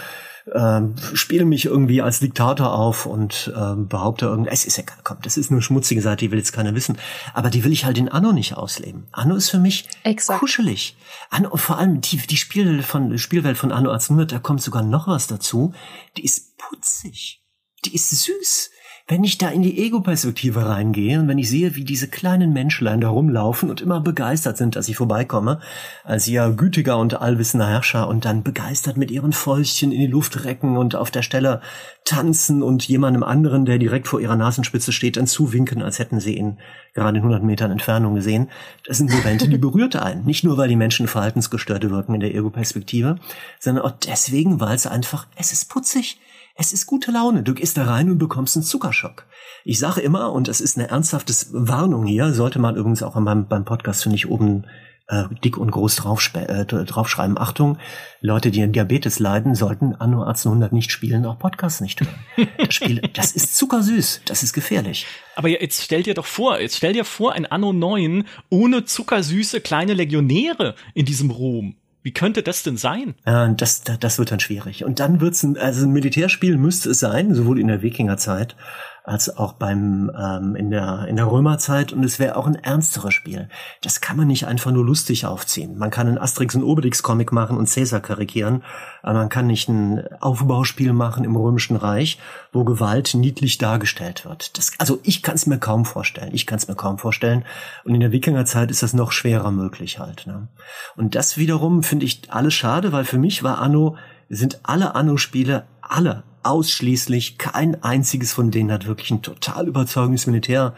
ähm, 0.53 0.95
spiele 1.13 1.45
mich 1.45 1.65
irgendwie 1.65 2.01
als 2.01 2.19
Diktator 2.19 2.73
auf 2.73 3.05
und 3.05 3.51
ähm, 3.55 3.87
behaupte 3.87 4.25
irgendwie, 4.25 4.51
es 4.51 4.65
ist 4.65 4.77
ja, 4.77 4.83
komm, 5.03 5.17
das 5.23 5.37
ist 5.37 5.51
eine 5.51 5.61
schmutzige 5.61 6.01
Seite, 6.01 6.25
die 6.25 6.31
will 6.31 6.37
jetzt 6.37 6.53
keiner 6.53 6.75
wissen. 6.75 6.97
Aber 7.33 7.49
die 7.49 7.63
will 7.63 7.71
ich 7.71 7.85
halt 7.85 7.97
in 7.97 8.09
Anno 8.09 8.31
nicht 8.31 8.55
ausleben. 8.55 9.07
Anno 9.11 9.35
ist 9.35 9.49
für 9.49 9.59
mich 9.59 9.87
Exakt. 10.03 10.39
kuschelig. 10.39 10.95
Anno, 11.29 11.49
und 11.49 11.59
vor 11.59 11.79
allem 11.79 12.01
die, 12.01 12.17
die 12.17 12.37
Spielwelt 12.37 12.85
von, 12.85 13.17
Spielwelt 13.17 13.57
von 13.57 13.71
Anno 13.71 13.89
1800, 13.89 14.31
da 14.33 14.39
kommt 14.39 14.61
sogar 14.61 14.83
noch 14.83 15.07
was 15.07 15.27
dazu. 15.27 15.73
Die 16.17 16.23
ist 16.23 16.57
putzig. 16.57 17.41
Die 17.85 17.95
ist 17.95 18.09
süß. 18.11 18.69
Wenn 19.07 19.23
ich 19.23 19.37
da 19.37 19.49
in 19.49 19.61
die 19.61 19.85
Ego-Perspektive 19.85 20.67
reingehe 20.67 21.19
und 21.19 21.27
wenn 21.27 21.37
ich 21.37 21.47
sehe, 21.47 21.75
wie 21.75 21.83
diese 21.83 22.07
kleinen 22.07 22.53
Menschlein 22.53 23.01
da 23.01 23.09
rumlaufen 23.09 23.69
und 23.69 23.79
immer 23.79 24.01
begeistert 24.01 24.57
sind, 24.57 24.75
dass 24.75 24.89
ich 24.89 24.97
vorbeikomme, 24.97 25.59
als 26.03 26.27
ihr 26.27 26.49
gütiger 26.49 26.97
und 26.97 27.21
allwissender 27.21 27.67
Herrscher 27.67 28.07
und 28.07 28.25
dann 28.25 28.41
begeistert 28.41 28.97
mit 28.97 29.11
ihren 29.11 29.31
Fäustchen 29.31 29.91
in 29.91 29.99
die 29.99 30.07
Luft 30.07 30.43
recken 30.43 30.75
und 30.75 30.95
auf 30.95 31.11
der 31.11 31.21
Stelle 31.21 31.61
tanzen 32.03 32.63
und 32.63 32.87
jemandem 32.87 33.21
anderen, 33.21 33.65
der 33.65 33.77
direkt 33.77 34.07
vor 34.07 34.21
ihrer 34.21 34.35
Nasenspitze 34.35 34.91
steht, 34.91 35.17
dann 35.17 35.27
zuwinken, 35.27 35.83
als 35.83 35.99
hätten 35.99 36.19
sie 36.19 36.35
ihn 36.35 36.57
gerade 36.95 37.19
in 37.19 37.25
100 37.25 37.43
Metern 37.43 37.69
Entfernung 37.69 38.15
gesehen. 38.15 38.49
Das 38.87 38.97
sind 38.97 39.11
Momente, 39.11 39.47
die 39.47 39.59
berührt 39.59 39.95
einen. 39.97 40.25
Nicht 40.25 40.43
nur, 40.43 40.57
weil 40.57 40.69
die 40.69 40.75
Menschen 40.75 41.07
verhaltensgestörte 41.07 41.91
wirken 41.91 42.15
in 42.15 42.21
der 42.21 42.33
Ego-Perspektive, 42.33 43.19
sondern 43.59 43.85
auch 43.85 43.91
deswegen, 43.91 44.59
weil 44.59 44.73
es 44.73 44.87
einfach, 44.87 45.27
es 45.35 45.51
ist 45.51 45.69
putzig. 45.69 46.17
Es 46.57 46.71
ist 46.71 46.85
gute 46.85 47.11
Laune. 47.11 47.43
Du 47.43 47.53
gehst 47.53 47.75
da 47.75 47.83
rein 47.83 48.09
und 48.09 48.17
bekommst 48.17 48.55
einen 48.55 48.63
Zuckerschock. 48.63 49.25
Ich 49.65 49.77
sage 49.77 49.99
immer, 49.99 50.31
und 50.31 50.47
das 50.47 50.61
ist 50.61 50.77
eine 50.77 50.87
ernsthafte 50.87 51.33
Warnung 51.51 52.05
hier, 52.05 52.33
sollte 52.33 52.59
man 52.59 52.77
übrigens 52.77 53.03
auch 53.03 53.21
beim, 53.21 53.47
beim 53.47 53.65
Podcast, 53.65 54.03
finde 54.03 54.15
ich, 54.15 54.29
oben 54.29 54.65
äh, 55.07 55.25
dick 55.43 55.57
und 55.57 55.69
groß 55.69 55.99
äh, 56.35 56.65
draufschreiben. 56.65 57.37
Achtung, 57.37 57.77
Leute, 58.21 58.51
die 58.51 58.63
an 58.63 58.71
Diabetes 58.71 59.19
leiden, 59.19 59.53
sollten 59.53 59.95
Anno 59.95 60.21
1800 60.23 60.71
nicht 60.71 60.93
spielen, 60.93 61.25
auch 61.25 61.37
Podcasts 61.37 61.81
nicht 61.81 61.99
hören. 61.99 62.47
Das 62.57 62.73
Spiel, 62.73 63.01
das 63.13 63.33
ist 63.33 63.57
zuckersüß, 63.57 64.21
das 64.23 64.41
ist 64.41 64.53
gefährlich. 64.53 65.07
Aber 65.35 65.49
jetzt 65.49 65.83
stell 65.83 66.03
dir 66.03 66.13
doch 66.13 66.25
vor, 66.25 66.61
jetzt 66.61 66.77
stell 66.77 66.93
dir 66.93 67.05
vor, 67.05 67.33
ein 67.33 67.45
Anno 67.45 67.73
9 67.73 68.23
ohne 68.49 68.85
zuckersüße 68.85 69.59
kleine 69.59 69.93
Legionäre 69.93 70.75
in 70.93 71.05
diesem 71.05 71.31
Rom. 71.31 71.75
Wie 72.05 72.13
könnte 72.13 72.43
das 72.43 72.61
denn 72.61 72.77
sein? 72.77 73.15
Ja, 73.25 73.47
das, 73.47 73.81
das 73.81 74.19
wird 74.19 74.29
dann 74.29 74.39
schwierig. 74.39 74.85
Und 74.85 74.99
dann 74.99 75.21
wird's 75.21 75.41
ein, 75.41 75.57
also 75.57 75.87
ein 75.87 75.91
Militärspiel 75.91 76.55
müsste 76.55 76.91
es 76.91 76.99
sein, 76.99 77.33
sowohl 77.33 77.59
in 77.59 77.67
der 77.67 77.81
Wikingerzeit 77.81 78.55
als 79.05 79.37
auch 79.37 79.53
beim 79.53 80.11
ähm, 80.17 80.55
in 80.55 80.71
der 80.71 81.05
in 81.07 81.15
der 81.15 81.29
Römerzeit 81.31 81.93
und 81.93 82.03
es 82.03 82.19
wäre 82.19 82.35
auch 82.35 82.47
ein 82.47 82.55
ernsteres 82.55 83.13
Spiel. 83.13 83.49
Das 83.81 84.01
kann 84.01 84.17
man 84.17 84.27
nicht 84.27 84.47
einfach 84.47 84.71
nur 84.71 84.83
lustig 84.83 85.25
aufziehen. 85.25 85.77
Man 85.77 85.91
kann 85.91 86.07
einen 86.07 86.17
Asterix 86.17 86.55
und 86.55 86.63
Obelix 86.63 87.03
Comic 87.03 87.31
machen 87.31 87.57
und 87.57 87.69
Caesar 87.69 87.99
karikieren, 87.99 88.63
aber 89.03 89.19
man 89.19 89.29
kann 89.29 89.47
nicht 89.47 89.69
ein 89.69 90.03
Aufbauspiel 90.19 90.93
machen 90.93 91.23
im 91.23 91.35
römischen 91.35 91.75
Reich, 91.75 92.19
wo 92.51 92.63
Gewalt 92.63 93.13
niedlich 93.13 93.57
dargestellt 93.57 94.25
wird. 94.25 94.57
Das, 94.57 94.71
also 94.79 94.99
ich 95.03 95.21
kann 95.21 95.35
es 95.35 95.45
mir 95.45 95.59
kaum 95.59 95.85
vorstellen. 95.85 96.31
Ich 96.33 96.47
kann 96.47 96.57
es 96.57 96.67
mir 96.67 96.75
kaum 96.75 96.97
vorstellen. 96.97 97.45
Und 97.83 97.93
in 97.93 98.01
der 98.01 98.11
Wikingerzeit 98.11 98.71
ist 98.71 98.83
das 98.83 98.93
noch 98.93 99.11
schwerer 99.11 99.51
möglich 99.51 99.99
halt. 99.99 100.25
Ne? 100.25 100.47
Und 100.95 101.15
das 101.15 101.37
wiederum 101.37 101.83
finde 101.83 102.05
ich 102.05 102.21
alles 102.29 102.53
schade, 102.53 102.91
weil 102.91 103.05
für 103.05 103.19
mich 103.19 103.43
war 103.43 103.59
Anno 103.59 103.95
sind 104.29 104.59
alle 104.63 104.95
Anno-Spiele 104.95 105.65
alle 105.89 106.23
ausschließlich, 106.43 107.37
kein 107.37 107.83
einziges 107.83 108.33
von 108.33 108.51
denen 108.51 108.71
hat 108.71 108.85
wirklich 108.85 109.11
ein 109.11 109.21
total 109.21 109.67
überzeugendes 109.67 110.27
Militär 110.27 110.75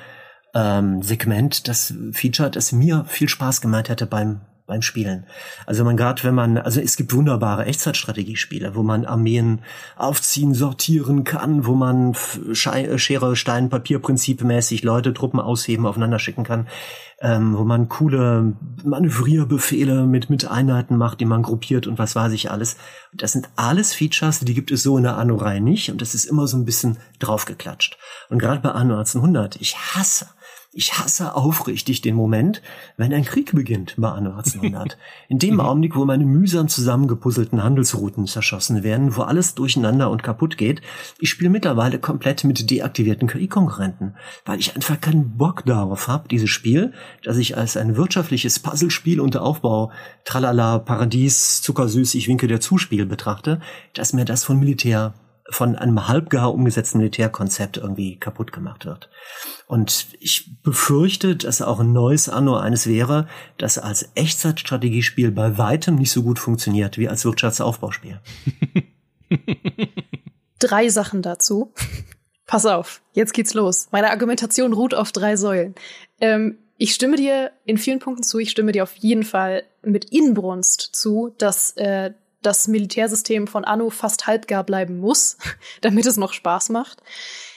ähm, 0.54 1.02
Segment, 1.02 1.68
das 1.68 1.94
Feature, 2.14 2.50
das 2.50 2.72
mir 2.72 3.06
viel 3.08 3.28
Spaß 3.30 3.62
gemacht 3.62 3.90
hätte 3.90 4.06
beim 4.06 4.42
beim 4.68 4.82
Spielen. 4.82 5.26
Also 5.66 5.84
man 5.84 5.98
gerade, 5.98 6.24
wenn 6.24 6.36
man, 6.36 6.58
also 6.58 6.82
es 6.82 6.98
gibt 6.98 7.14
wunderbare 7.14 7.66
Echtzeitstrategiespiele, 7.66 8.76
wo 8.76 8.84
man 8.84 9.06
Armeen 9.06 9.62
aufziehen, 9.96 10.54
sortieren 10.54 11.24
kann, 11.24 11.66
wo 11.66 11.74
man 11.74 12.14
Schere, 12.54 13.36
Stein, 13.36 13.70
Papier 13.70 14.00
Prinzip 14.00 14.44
mäßig 14.44 14.84
Leute, 14.84 15.14
Truppen 15.14 15.40
ausheben, 15.40 15.86
aufeinander 15.86 16.20
schicken 16.20 16.44
kann, 16.44 16.68
ähm, 17.20 17.58
wo 17.58 17.64
man 17.64 17.90
coole 17.90 18.54
Manövrierbefehle 18.84 20.06
mit, 20.06 20.30
mit 20.30 20.50
Einheiten 20.50 20.98
macht, 20.98 21.20
die 21.20 21.26
man 21.26 21.42
gruppiert 21.42 21.88
und 21.88 21.98
was 21.98 22.16
weiß 22.16 22.32
ich 22.34 22.52
alles. 22.52 22.78
Das 23.14 23.32
sind 23.32 23.50
alles 23.56 23.94
Features, 23.94 24.42
die 24.42 24.54
gibt 24.54 24.72
es 24.72 24.84
so 24.84 24.98
in 24.98 25.04
der 25.04 25.18
Anno-Reihe 25.18 25.62
nicht 25.62 25.90
und 25.90 26.02
das 26.02 26.14
ist 26.14 26.26
immer 26.26 26.48
so 26.48 26.58
ein 26.58 26.66
bisschen 26.66 26.98
draufgeklatscht. 27.20 27.98
Und 28.30 28.40
gerade 28.40 28.62
bei 28.62 28.70
Anno 28.70 28.98
1800, 28.98 29.56
ich 29.60 29.76
hasse 29.78 30.28
ich 30.78 31.00
hasse 31.00 31.36
aufrichtig 31.36 32.02
den 32.02 32.14
Moment, 32.14 32.62
wenn 32.98 33.12
ein 33.12 33.26
Krieg 33.26 33.52
beginnt 33.56 33.96
bei 33.98 34.10
Anno 34.10 34.30
1800. 34.30 34.96
In 35.28 35.40
dem 35.40 35.56
mhm. 35.56 35.60
Augenblick, 35.60 35.96
wo 35.96 36.06
meine 36.06 36.24
mühsam 36.24 36.68
zusammengepuzzelten 36.68 37.64
Handelsrouten 37.64 38.28
zerschossen 38.28 38.84
werden, 38.84 39.18
wo 39.18 39.24
alles 39.24 39.56
durcheinander 39.56 40.12
und 40.12 40.22
kaputt 40.22 40.56
geht. 40.56 40.82
Ich 41.20 41.32
spiele 41.32 41.50
mittlerweile 41.50 41.98
komplett 41.98 42.44
mit 42.44 42.70
deaktivierten 42.70 43.28
KI-Konkurrenten, 43.28 44.18
weil 44.46 44.60
ich 44.60 44.76
einfach 44.76 45.02
keinen 45.02 45.36
Bock 45.36 45.66
darauf 45.66 46.08
habe, 46.08 46.28
dieses 46.28 46.52
Spiel, 46.52 46.94
das 47.24 47.38
ich 47.38 47.58
als 47.58 47.76
ein 47.76 47.96
wirtschaftliches 47.96 48.60
Puzzlespiel 48.60 49.20
unter 49.20 49.42
Aufbau, 49.42 49.92
tralala, 50.26 50.78
Paradies, 50.78 51.64
zuckersüß, 51.64 52.14
ich 52.14 52.28
winke 52.28 52.46
der 52.46 52.60
Zuspiel 52.60 53.08
betrachte, 53.08 53.62
dass 53.96 54.14
mir 54.14 54.26
das 54.26 54.44
von 54.44 54.60
Militär 54.60 55.16
von 55.50 55.76
einem 55.76 56.08
halbgar 56.08 56.54
umgesetzten 56.54 57.00
Militärkonzept 57.00 57.78
irgendwie 57.78 58.20
kaputt 58.20 58.52
gemacht 58.52 58.86
wird. 58.86 59.10
Und 59.68 60.08
ich 60.20 60.62
befürchte, 60.62 61.36
dass 61.36 61.62
auch 61.62 61.80
ein 61.80 61.94
neues 61.94 62.28
Anno 62.30 62.58
eines 62.58 62.88
wäre, 62.88 63.28
das 63.58 63.78
als 63.78 64.10
Echtzeitstrategiespiel 64.16 65.32
bei 65.32 65.58
weitem 65.58 65.96
nicht 65.96 66.12
so 66.12 66.24
gut 66.24 66.40
funktioniert 66.40 66.98
wie 66.98 67.08
als 67.08 67.24
Wirtschaftsaufbauspiel. 67.26 68.20
Drei 70.60 70.90
Sachen 70.90 71.22
dazu. 71.22 71.74
Pass 72.46 72.66
auf, 72.66 73.02
jetzt 73.14 73.34
geht's 73.34 73.54
los. 73.54 73.90
Meine 73.92 74.10
Argumentation 74.10 74.74
ruht 74.74 74.94
auf 74.94 75.12
drei 75.12 75.36
Säulen. 75.36 75.76
Ähm, 76.20 76.58
ich 76.78 76.94
stimme 76.94 77.18
dir 77.18 77.52
in 77.66 77.78
vielen 77.78 78.00
Punkten 78.00 78.24
zu. 78.24 78.40
Ich 78.40 78.52
stimme 78.52 78.72
dir 78.72 78.84
auf 78.84 78.96
jeden 78.96 79.24
Fall 79.24 79.64
mit 79.84 80.06
Inbrunst 80.06 80.90
zu, 80.94 81.34
dass 81.38 81.72
äh, 81.76 82.12
das 82.42 82.68
Militärsystem 82.68 83.48
von 83.48 83.66
Anno 83.66 83.90
fast 83.90 84.28
halbgar 84.28 84.64
bleiben 84.64 85.00
muss, 85.00 85.38
damit 85.82 86.06
es 86.06 86.18
noch 86.18 86.34
Spaß 86.34 86.70
macht. 86.70 87.02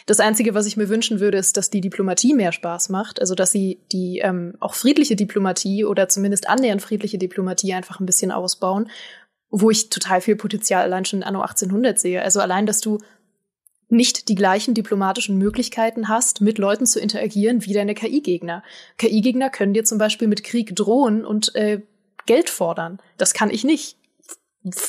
Das 0.06 0.20
Einzige, 0.20 0.54
was 0.54 0.66
ich 0.66 0.76
mir 0.76 0.88
wünschen 0.88 1.20
würde, 1.20 1.38
ist, 1.38 1.56
dass 1.56 1.70
die 1.70 1.80
Diplomatie 1.80 2.34
mehr 2.34 2.52
Spaß 2.52 2.88
macht. 2.88 3.20
Also, 3.20 3.34
dass 3.34 3.52
sie 3.52 3.80
die 3.92 4.18
ähm, 4.18 4.54
auch 4.58 4.74
friedliche 4.74 5.14
Diplomatie 5.14 5.84
oder 5.84 6.08
zumindest 6.08 6.48
annähernd 6.48 6.82
friedliche 6.82 7.18
Diplomatie 7.18 7.74
einfach 7.74 8.00
ein 8.00 8.06
bisschen 8.06 8.32
ausbauen, 8.32 8.90
wo 9.50 9.70
ich 9.70 9.90
total 9.90 10.20
viel 10.20 10.36
Potenzial 10.36 10.82
allein 10.82 11.04
schon 11.04 11.20
in 11.20 11.24
Anno 11.24 11.42
1800 11.42 11.98
sehe. 11.98 12.22
Also 12.22 12.40
allein, 12.40 12.66
dass 12.66 12.80
du 12.80 12.98
nicht 13.90 14.28
die 14.28 14.36
gleichen 14.36 14.74
diplomatischen 14.74 15.36
Möglichkeiten 15.36 16.08
hast, 16.08 16.40
mit 16.40 16.58
Leuten 16.58 16.86
zu 16.86 17.00
interagieren 17.00 17.66
wie 17.66 17.72
deine 17.72 17.94
KI-Gegner. 17.94 18.62
KI-Gegner 18.98 19.50
können 19.50 19.74
dir 19.74 19.84
zum 19.84 19.98
Beispiel 19.98 20.28
mit 20.28 20.44
Krieg 20.44 20.74
drohen 20.76 21.24
und 21.24 21.54
äh, 21.56 21.82
Geld 22.26 22.50
fordern. 22.50 23.00
Das 23.16 23.34
kann 23.34 23.50
ich 23.50 23.64
nicht 23.64 23.96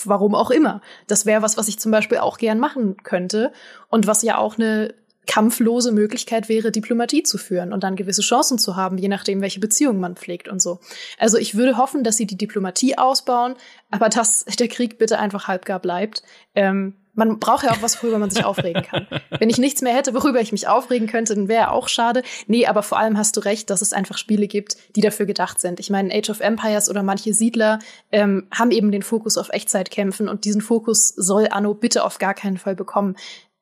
warum 0.05 0.35
auch 0.35 0.51
immer. 0.51 0.81
Das 1.07 1.25
wäre 1.25 1.41
was, 1.41 1.57
was 1.57 1.67
ich 1.67 1.79
zum 1.79 1.91
Beispiel 1.91 2.17
auch 2.17 2.37
gern 2.37 2.59
machen 2.59 2.97
könnte 3.03 3.51
und 3.89 4.07
was 4.07 4.21
ja 4.21 4.37
auch 4.37 4.57
eine 4.57 4.93
kampflose 5.27 5.91
Möglichkeit 5.91 6.49
wäre, 6.49 6.71
Diplomatie 6.71 7.23
zu 7.23 7.37
führen 7.37 7.73
und 7.73 7.83
dann 7.83 7.95
gewisse 7.95 8.21
Chancen 8.21 8.57
zu 8.57 8.75
haben, 8.75 8.97
je 8.97 9.07
nachdem, 9.07 9.41
welche 9.41 9.59
Beziehungen 9.59 9.99
man 9.99 10.15
pflegt 10.15 10.49
und 10.49 10.61
so. 10.61 10.79
Also 11.19 11.37
ich 11.37 11.55
würde 11.55 11.77
hoffen, 11.77 12.03
dass 12.03 12.17
sie 12.17 12.25
die 12.25 12.37
Diplomatie 12.37 12.97
ausbauen, 12.97 13.55
aber 13.91 14.09
dass 14.09 14.45
der 14.45 14.67
Krieg 14.67 14.97
bitte 14.97 15.19
einfach 15.19 15.47
halbgar 15.47 15.79
bleibt. 15.79 16.23
Ähm, 16.55 16.95
man 17.13 17.39
braucht 17.39 17.65
ja 17.65 17.71
auch 17.71 17.81
was, 17.81 18.01
worüber 18.01 18.19
man 18.19 18.29
sich 18.29 18.45
aufregen 18.45 18.83
kann. 18.83 19.07
Wenn 19.37 19.49
ich 19.49 19.57
nichts 19.57 19.81
mehr 19.81 19.93
hätte, 19.93 20.13
worüber 20.13 20.39
ich 20.39 20.51
mich 20.51 20.67
aufregen 20.67 21.07
könnte, 21.07 21.35
dann 21.35 21.47
wäre 21.47 21.71
auch 21.71 21.87
schade. 21.87 22.23
Nee, 22.47 22.67
aber 22.67 22.83
vor 22.83 22.97
allem 22.97 23.17
hast 23.17 23.35
du 23.35 23.41
recht, 23.41 23.69
dass 23.69 23.81
es 23.81 23.93
einfach 23.93 24.17
Spiele 24.17 24.47
gibt, 24.47 24.77
die 24.95 25.01
dafür 25.01 25.25
gedacht 25.25 25.59
sind. 25.59 25.79
Ich 25.79 25.89
meine, 25.89 26.13
Age 26.13 26.29
of 26.29 26.39
Empires 26.39 26.89
oder 26.89 27.03
manche 27.03 27.33
Siedler 27.33 27.79
ähm, 28.11 28.47
haben 28.51 28.71
eben 28.71 28.91
den 28.91 29.03
Fokus 29.03 29.37
auf 29.37 29.49
Echtzeitkämpfen 29.49 30.29
und 30.29 30.45
diesen 30.45 30.61
Fokus 30.61 31.09
soll 31.09 31.47
Anno 31.51 31.73
bitte 31.73 32.03
auf 32.03 32.17
gar 32.17 32.33
keinen 32.33 32.57
Fall 32.57 32.75
bekommen, 32.75 33.15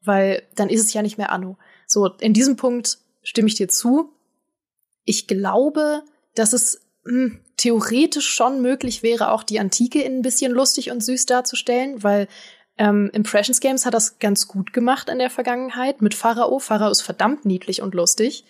weil 0.03 0.43
dann 0.55 0.69
ist 0.69 0.85
es 0.85 0.93
ja 0.93 1.01
nicht 1.01 1.17
mehr 1.17 1.31
Anno. 1.31 1.57
So, 1.87 2.07
in 2.19 2.33
diesem 2.33 2.55
Punkt 2.55 2.99
stimme 3.23 3.47
ich 3.47 3.55
dir 3.55 3.67
zu. 3.67 4.13
Ich 5.05 5.27
glaube, 5.27 6.03
dass 6.35 6.53
es 6.53 6.81
mh, 7.05 7.11
hm, 7.11 7.39
theoretisch 7.57 8.29
schon 8.29 8.61
möglich 8.61 9.03
wäre, 9.03 9.31
auch 9.31 9.43
die 9.43 9.59
Antike 9.59 10.01
in 10.01 10.19
ein 10.19 10.21
bisschen 10.21 10.51
lustig 10.51 10.91
und 10.91 11.03
süß 11.03 11.25
darzustellen, 11.25 12.03
weil 12.03 12.27
ähm, 12.79 13.09
Impressions 13.13 13.59
Games 13.59 13.85
hat 13.85 13.93
das 13.93 14.19
ganz 14.19 14.47
gut 14.47 14.71
gemacht 14.71 15.09
in 15.09 15.19
der 15.19 15.29
Vergangenheit 15.29 16.01
mit 16.01 16.15
Pharao. 16.15 16.59
Pharao 16.59 16.89
ist 16.89 17.01
verdammt 17.01 17.45
niedlich 17.45 17.81
und 17.81 17.93
lustig. 17.93 18.45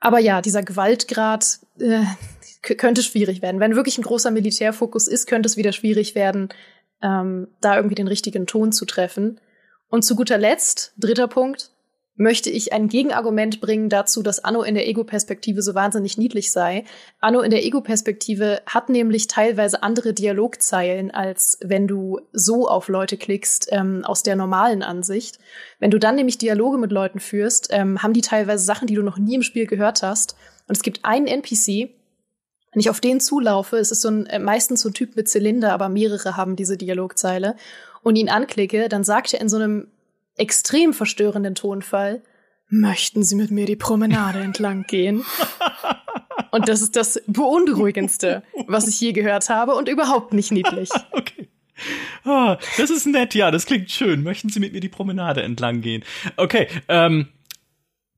Aber 0.00 0.18
ja, 0.18 0.40
dieser 0.40 0.62
Gewaltgrad 0.62 1.60
äh, 1.78 2.04
könnte 2.62 3.02
schwierig 3.02 3.42
werden. 3.42 3.60
Wenn 3.60 3.76
wirklich 3.76 3.98
ein 3.98 4.04
großer 4.04 4.30
Militärfokus 4.30 5.06
ist, 5.06 5.26
könnte 5.26 5.48
es 5.48 5.58
wieder 5.58 5.72
schwierig 5.72 6.14
werden, 6.14 6.48
ähm, 7.02 7.48
da 7.60 7.76
irgendwie 7.76 7.94
den 7.94 8.08
richtigen 8.08 8.46
Ton 8.46 8.72
zu 8.72 8.86
treffen. 8.86 9.38
Und 9.88 10.02
zu 10.02 10.16
guter 10.16 10.38
Letzt, 10.38 10.94
dritter 10.96 11.28
Punkt, 11.28 11.72
möchte 12.16 12.50
ich 12.50 12.72
ein 12.72 12.88
Gegenargument 12.88 13.60
bringen 13.60 13.88
dazu, 13.88 14.22
dass 14.22 14.42
Anno 14.42 14.62
in 14.62 14.74
der 14.74 14.88
Ego-Perspektive 14.88 15.62
so 15.62 15.74
wahnsinnig 15.74 16.16
niedlich 16.16 16.50
sei. 16.50 16.84
Anno 17.20 17.40
in 17.40 17.50
der 17.50 17.64
Ego-Perspektive 17.64 18.62
hat 18.66 18.88
nämlich 18.88 19.26
teilweise 19.26 19.82
andere 19.82 20.14
Dialogzeilen, 20.14 21.10
als 21.10 21.58
wenn 21.62 21.86
du 21.86 22.20
so 22.32 22.68
auf 22.68 22.88
Leute 22.88 23.16
klickst 23.16 23.68
ähm, 23.70 24.04
aus 24.04 24.22
der 24.22 24.36
normalen 24.36 24.82
Ansicht. 24.82 25.38
Wenn 25.78 25.90
du 25.90 25.98
dann 25.98 26.16
nämlich 26.16 26.38
Dialoge 26.38 26.78
mit 26.78 26.90
Leuten 26.90 27.20
führst, 27.20 27.68
ähm, 27.70 28.02
haben 28.02 28.14
die 28.14 28.22
teilweise 28.22 28.64
Sachen, 28.64 28.86
die 28.86 28.94
du 28.94 29.02
noch 29.02 29.18
nie 29.18 29.34
im 29.34 29.42
Spiel 29.42 29.66
gehört 29.66 30.02
hast. 30.02 30.36
Und 30.68 30.76
es 30.76 30.82
gibt 30.82 31.04
einen 31.04 31.26
NPC, 31.26 31.90
wenn 32.72 32.80
ich 32.80 32.90
auf 32.90 33.00
den 33.00 33.20
zulaufe, 33.20 33.76
es 33.76 33.90
ist 33.90 34.02
so 34.02 34.08
ein, 34.08 34.26
äh, 34.26 34.38
meistens 34.38 34.82
so 34.82 34.88
ein 34.88 34.94
Typ 34.94 35.16
mit 35.16 35.28
Zylinder, 35.28 35.72
aber 35.72 35.88
mehrere 35.88 36.36
haben 36.36 36.56
diese 36.56 36.76
Dialogzeile, 36.76 37.56
und 38.06 38.14
ihn 38.14 38.28
anklicke, 38.28 38.88
dann 38.88 39.02
sagt 39.02 39.34
er 39.34 39.40
in 39.40 39.48
so 39.48 39.56
einem 39.56 39.88
extrem 40.36 40.92
verstörenden 40.92 41.54
Tonfall, 41.54 42.22
möchten 42.68 43.22
Sie 43.22 43.36
mit 43.36 43.50
mir 43.50 43.66
die 43.66 43.76
Promenade 43.76 44.40
entlang 44.40 44.84
gehen? 44.84 45.24
Und 46.50 46.68
das 46.68 46.80
ist 46.80 46.96
das 46.96 47.22
Beunruhigendste, 47.26 48.42
was 48.66 48.88
ich 48.88 49.00
je 49.00 49.12
gehört 49.12 49.48
habe 49.50 49.74
und 49.74 49.88
überhaupt 49.88 50.32
nicht 50.32 50.52
niedlich. 50.52 50.88
okay. 51.12 51.48
Ah, 52.24 52.56
das 52.78 52.88
ist 52.88 53.06
nett, 53.06 53.34
ja, 53.34 53.50
das 53.50 53.66
klingt 53.66 53.90
schön. 53.90 54.22
Möchten 54.22 54.48
Sie 54.48 54.60
mit 54.60 54.72
mir 54.72 54.80
die 54.80 54.88
Promenade 54.88 55.42
entlang 55.42 55.82
gehen? 55.82 56.02
Okay, 56.36 56.68
ähm, 56.88 57.28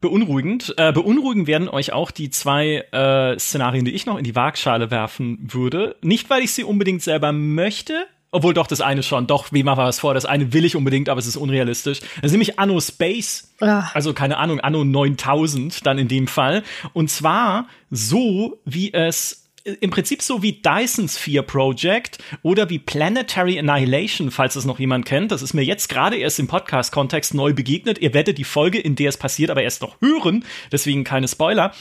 beunruhigend. 0.01 0.75
Äh, 0.77 0.93
beunruhigen 0.93 1.47
werden 1.47 1.69
euch 1.69 1.93
auch 1.93 2.13
die 2.13 2.31
zwei 2.31 2.85
äh, 2.93 3.39
Szenarien, 3.39 3.85
die 3.85 3.93
ich 3.93 4.07
noch 4.07 4.19
in 4.19 4.25
die 4.25 4.37
Waagschale 4.37 4.91
werfen 4.91 5.39
würde. 5.53 5.97
Nicht, 6.03 6.31
weil 6.31 6.43
ich 6.43 6.53
sie 6.53 6.65
unbedingt 6.65 7.03
selber 7.03 7.33
möchte, 7.33 8.07
obwohl 8.31 8.55
doch 8.55 8.67
das 8.67 8.81
eine 8.81 9.03
schon, 9.03 9.27
doch, 9.27 9.53
wie 9.53 9.63
machen 9.63 9.79
wir 9.79 9.85
was 9.85 10.01
vor? 10.01 10.15
Das 10.15 10.25
eine 10.25 10.53
will 10.53 10.65
ich 10.65 10.77
unbedingt, 10.77 11.09
aber 11.09 11.19
es 11.19 11.27
ist 11.27 11.37
unrealistisch. 11.37 12.01
Das 12.01 12.25
ist 12.25 12.33
nämlich 12.33 12.59
Anno 12.59 12.81
Space. 12.81 13.55
Ach. 13.61 13.95
Also 13.95 14.13
keine 14.13 14.37
Ahnung, 14.37 14.61
Anno 14.61 14.85
9000 14.85 15.87
dann 15.87 15.99
in 15.99 16.09
dem 16.09 16.27
Fall. 16.27 16.63
Und 16.93 17.11
zwar 17.11 17.69
so, 17.91 18.61
wie 18.65 18.93
es 18.93 19.49
im 19.81 19.91
Prinzip 19.91 20.23
so 20.23 20.43
wie 20.43 20.61
Dyson 20.63 21.09
Sphere 21.09 21.43
Project 21.43 22.19
oder 22.43 22.71
wie 22.71 22.79
Planetary 22.79 23.59
Annihilation, 23.59 24.31
falls 24.31 24.57
es 24.57 24.65
noch 24.65 24.79
jemand 24.79 25.05
kennt. 25.05 25.33
Das 25.33 25.43
ist 25.43 25.55
mir 25.55 25.63
jetzt 25.63 25.89
gerade 25.89 26.17
erst 26.17 26.39
im 26.39 26.49
Podcast-Kontext 26.49 27.35
neu 27.35 27.53
begegnet. 27.53 27.99
Ihr 27.99 28.15
werdet 28.15 28.39
die 28.39 28.45
Folge, 28.45 28.79
in 28.79 28.97
der 28.97 29.11
es 29.11 29.17
passiert, 29.17 29.51
aber 29.51 29.63
erst 29.63 29.83
noch 29.83 30.01
hören. 30.01 30.45
Deswegen 30.73 31.05
keine 31.05 31.29
Spoiler. 31.29 31.73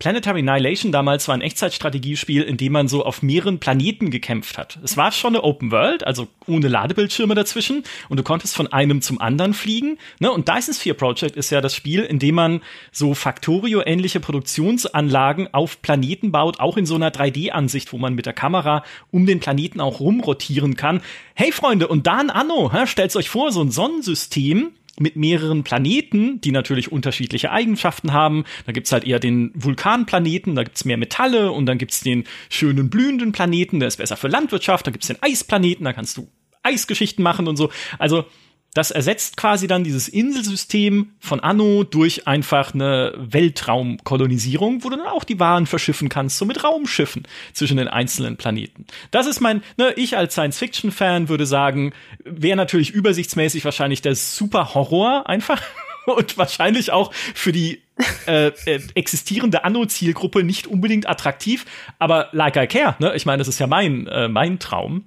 Planetary 0.00 0.40
Annihilation 0.40 0.90
damals 0.90 1.28
war 1.28 1.36
ein 1.36 1.40
Echtzeitstrategiespiel, 1.40 2.42
in 2.42 2.56
dem 2.56 2.72
man 2.72 2.88
so 2.88 3.04
auf 3.04 3.22
mehreren 3.22 3.60
Planeten 3.60 4.10
gekämpft 4.10 4.58
hat. 4.58 4.78
Es 4.82 4.96
war 4.96 5.12
schon 5.12 5.34
eine 5.34 5.44
Open 5.44 5.70
World, 5.70 6.04
also 6.04 6.26
ohne 6.46 6.68
Ladebildschirme 6.68 7.34
dazwischen 7.34 7.84
und 8.08 8.18
du 8.18 8.24
konntest 8.24 8.56
von 8.56 8.72
einem 8.72 9.02
zum 9.02 9.20
anderen 9.20 9.54
fliegen. 9.54 9.98
Ne? 10.18 10.32
Und 10.32 10.48
Dyson 10.48 10.74
Sphere 10.74 10.96
Project 10.96 11.36
ist 11.36 11.50
ja 11.50 11.60
das 11.60 11.76
Spiel, 11.76 12.02
in 12.02 12.18
dem 12.18 12.34
man 12.34 12.60
so 12.90 13.14
Factorio-ähnliche 13.14 14.18
Produktionsanlagen 14.18 15.54
auf 15.54 15.80
Planeten 15.80 16.32
baut, 16.32 16.58
auch 16.58 16.76
in 16.76 16.86
so 16.86 16.96
einer 16.96 17.10
3D-Ansicht, 17.10 17.92
wo 17.92 17.98
man 17.98 18.14
mit 18.14 18.26
der 18.26 18.32
Kamera 18.32 18.84
um 19.12 19.26
den 19.26 19.38
Planeten 19.38 19.80
auch 19.80 20.00
rumrotieren 20.00 20.76
kann. 20.76 21.02
Hey 21.34 21.52
Freunde, 21.52 21.86
und 21.86 22.06
da 22.06 22.18
ein 22.18 22.30
Anno, 22.30 22.70
stellt 22.86 23.14
euch 23.14 23.30
vor, 23.30 23.52
so 23.52 23.62
ein 23.62 23.70
Sonnensystem, 23.70 24.72
mit 24.98 25.16
mehreren 25.16 25.64
Planeten, 25.64 26.40
die 26.40 26.52
natürlich 26.52 26.92
unterschiedliche 26.92 27.50
Eigenschaften 27.50 28.12
haben. 28.12 28.44
Da 28.66 28.72
gibt's 28.72 28.92
halt 28.92 29.04
eher 29.04 29.18
den 29.18 29.50
Vulkanplaneten, 29.54 30.54
da 30.54 30.62
gibt's 30.62 30.84
mehr 30.84 30.96
Metalle 30.96 31.52
und 31.52 31.66
dann 31.66 31.78
gibt's 31.78 32.00
den 32.00 32.24
schönen 32.48 32.90
blühenden 32.90 33.32
Planeten, 33.32 33.80
der 33.80 33.88
ist 33.88 33.96
besser 33.96 34.16
für 34.16 34.28
Landwirtschaft, 34.28 34.86
da 34.86 34.90
gibt's 34.90 35.08
den 35.08 35.20
Eisplaneten, 35.20 35.84
da 35.84 35.92
kannst 35.92 36.16
du 36.16 36.28
Eisgeschichten 36.62 37.22
machen 37.22 37.48
und 37.48 37.56
so. 37.56 37.70
Also 37.98 38.24
das 38.74 38.90
ersetzt 38.90 39.36
quasi 39.36 39.68
dann 39.68 39.84
dieses 39.84 40.08
Inselsystem 40.08 41.12
von 41.20 41.40
Anno 41.40 41.84
durch 41.84 42.26
einfach 42.26 42.74
eine 42.74 43.14
Weltraumkolonisierung, 43.16 44.82
wo 44.82 44.90
du 44.90 44.96
dann 44.96 45.06
auch 45.06 45.24
die 45.24 45.38
Waren 45.38 45.66
verschiffen 45.66 46.08
kannst, 46.08 46.38
so 46.38 46.44
mit 46.44 46.64
Raumschiffen 46.64 47.22
zwischen 47.52 47.76
den 47.76 47.86
einzelnen 47.86 48.36
Planeten. 48.36 48.86
Das 49.12 49.26
ist 49.26 49.40
mein, 49.40 49.62
ne, 49.76 49.92
ich 49.94 50.16
als 50.16 50.34
Science-Fiction-Fan 50.34 51.28
würde 51.28 51.46
sagen, 51.46 51.92
wäre 52.24 52.56
natürlich 52.56 52.90
übersichtsmäßig 52.90 53.64
wahrscheinlich 53.64 54.02
der 54.02 54.16
super 54.16 54.74
Horror 54.74 55.28
einfach 55.28 55.62
und 56.06 56.36
wahrscheinlich 56.36 56.90
auch 56.90 57.12
für 57.12 57.52
die 57.52 57.80
äh, 58.26 58.48
äh, 58.66 58.80
existierende 58.96 59.62
Anno-Zielgruppe 59.62 60.42
nicht 60.42 60.66
unbedingt 60.66 61.08
attraktiv, 61.08 61.64
aber 62.00 62.28
like 62.32 62.56
I 62.56 62.66
care, 62.66 62.96
ne? 62.98 63.14
Ich 63.14 63.24
meine, 63.24 63.38
das 63.38 63.46
ist 63.46 63.60
ja 63.60 63.68
mein, 63.68 64.08
äh, 64.08 64.26
mein 64.26 64.58
Traum. 64.58 65.04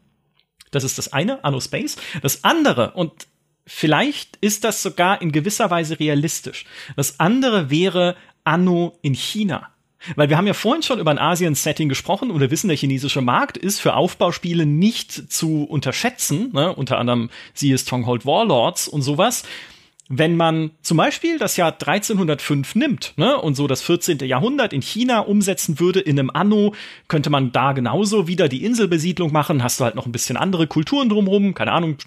Das 0.72 0.86
ist 0.86 0.98
das 0.98 1.12
eine, 1.12 1.44
Anno 1.44 1.60
Space. 1.60 1.98
Das 2.22 2.44
andere, 2.44 2.92
und 2.92 3.28
vielleicht 3.68 4.38
ist 4.38 4.64
das 4.64 4.82
sogar 4.82 5.22
in 5.22 5.32
gewisser 5.32 5.70
Weise 5.70 6.00
realistisch. 6.00 6.66
Das 6.96 7.20
andere 7.20 7.70
wäre 7.70 8.16
Anno 8.44 8.98
in 9.02 9.14
China. 9.14 9.70
Weil 10.16 10.30
wir 10.30 10.38
haben 10.38 10.48
ja 10.48 10.54
vorhin 10.54 10.84
schon 10.84 11.00
über 11.00 11.12
ein 11.12 11.20
Asien-Setting 11.20 11.90
gesprochen 11.90 12.32
und 12.32 12.40
wir 12.40 12.52
wissen, 12.52 12.68
der 12.68 12.78
chinesische 12.78 13.22
Markt 13.22 13.58
ist 13.58 13.80
für 13.80 13.96
Aufbauspiele 13.96 14.66
nicht 14.66 15.32
zu 15.32 15.64
unterschätzen. 15.64 16.52
Ne? 16.54 16.74
Unter 16.74 16.98
anderem 16.98 17.30
siehe 17.54 17.78
Stronghold 17.78 18.26
Warlords 18.26 18.88
und 18.88 19.02
sowas 19.02 19.44
wenn 20.10 20.36
man 20.36 20.72
zum 20.82 20.98
Beispiel 20.98 21.38
das 21.38 21.58
Jahr 21.58 21.74
1305 21.74 22.76
nimmt 22.76 23.14
ne, 23.18 23.38
und 23.38 23.56
so 23.56 23.68
das 23.68 23.82
14. 23.82 24.20
Jahrhundert 24.20 24.74
in 24.74 24.82
China 24.82 25.20
umsetzen 25.20 25.80
würde 25.80 26.00
in 26.00 26.20
einem 26.20 26.30
Anno, 26.30 26.74
könnte 27.08 27.30
man 27.30 27.52
da 27.52 27.74
genauso 27.74 28.28
wieder 28.28 28.48
die 28.48 28.64
Inselbesiedlung 28.64 29.32
machen. 29.32 29.64
Hast 29.64 29.80
du 29.80 29.84
halt 29.84 29.96
noch 29.96 30.06
ein 30.06 30.12
bisschen 30.12 30.38
andere 30.38 30.68
Kulturen 30.68 31.10
drumherum. 31.10 31.54
Keine 31.54 31.72
Ahnung, 31.72 31.98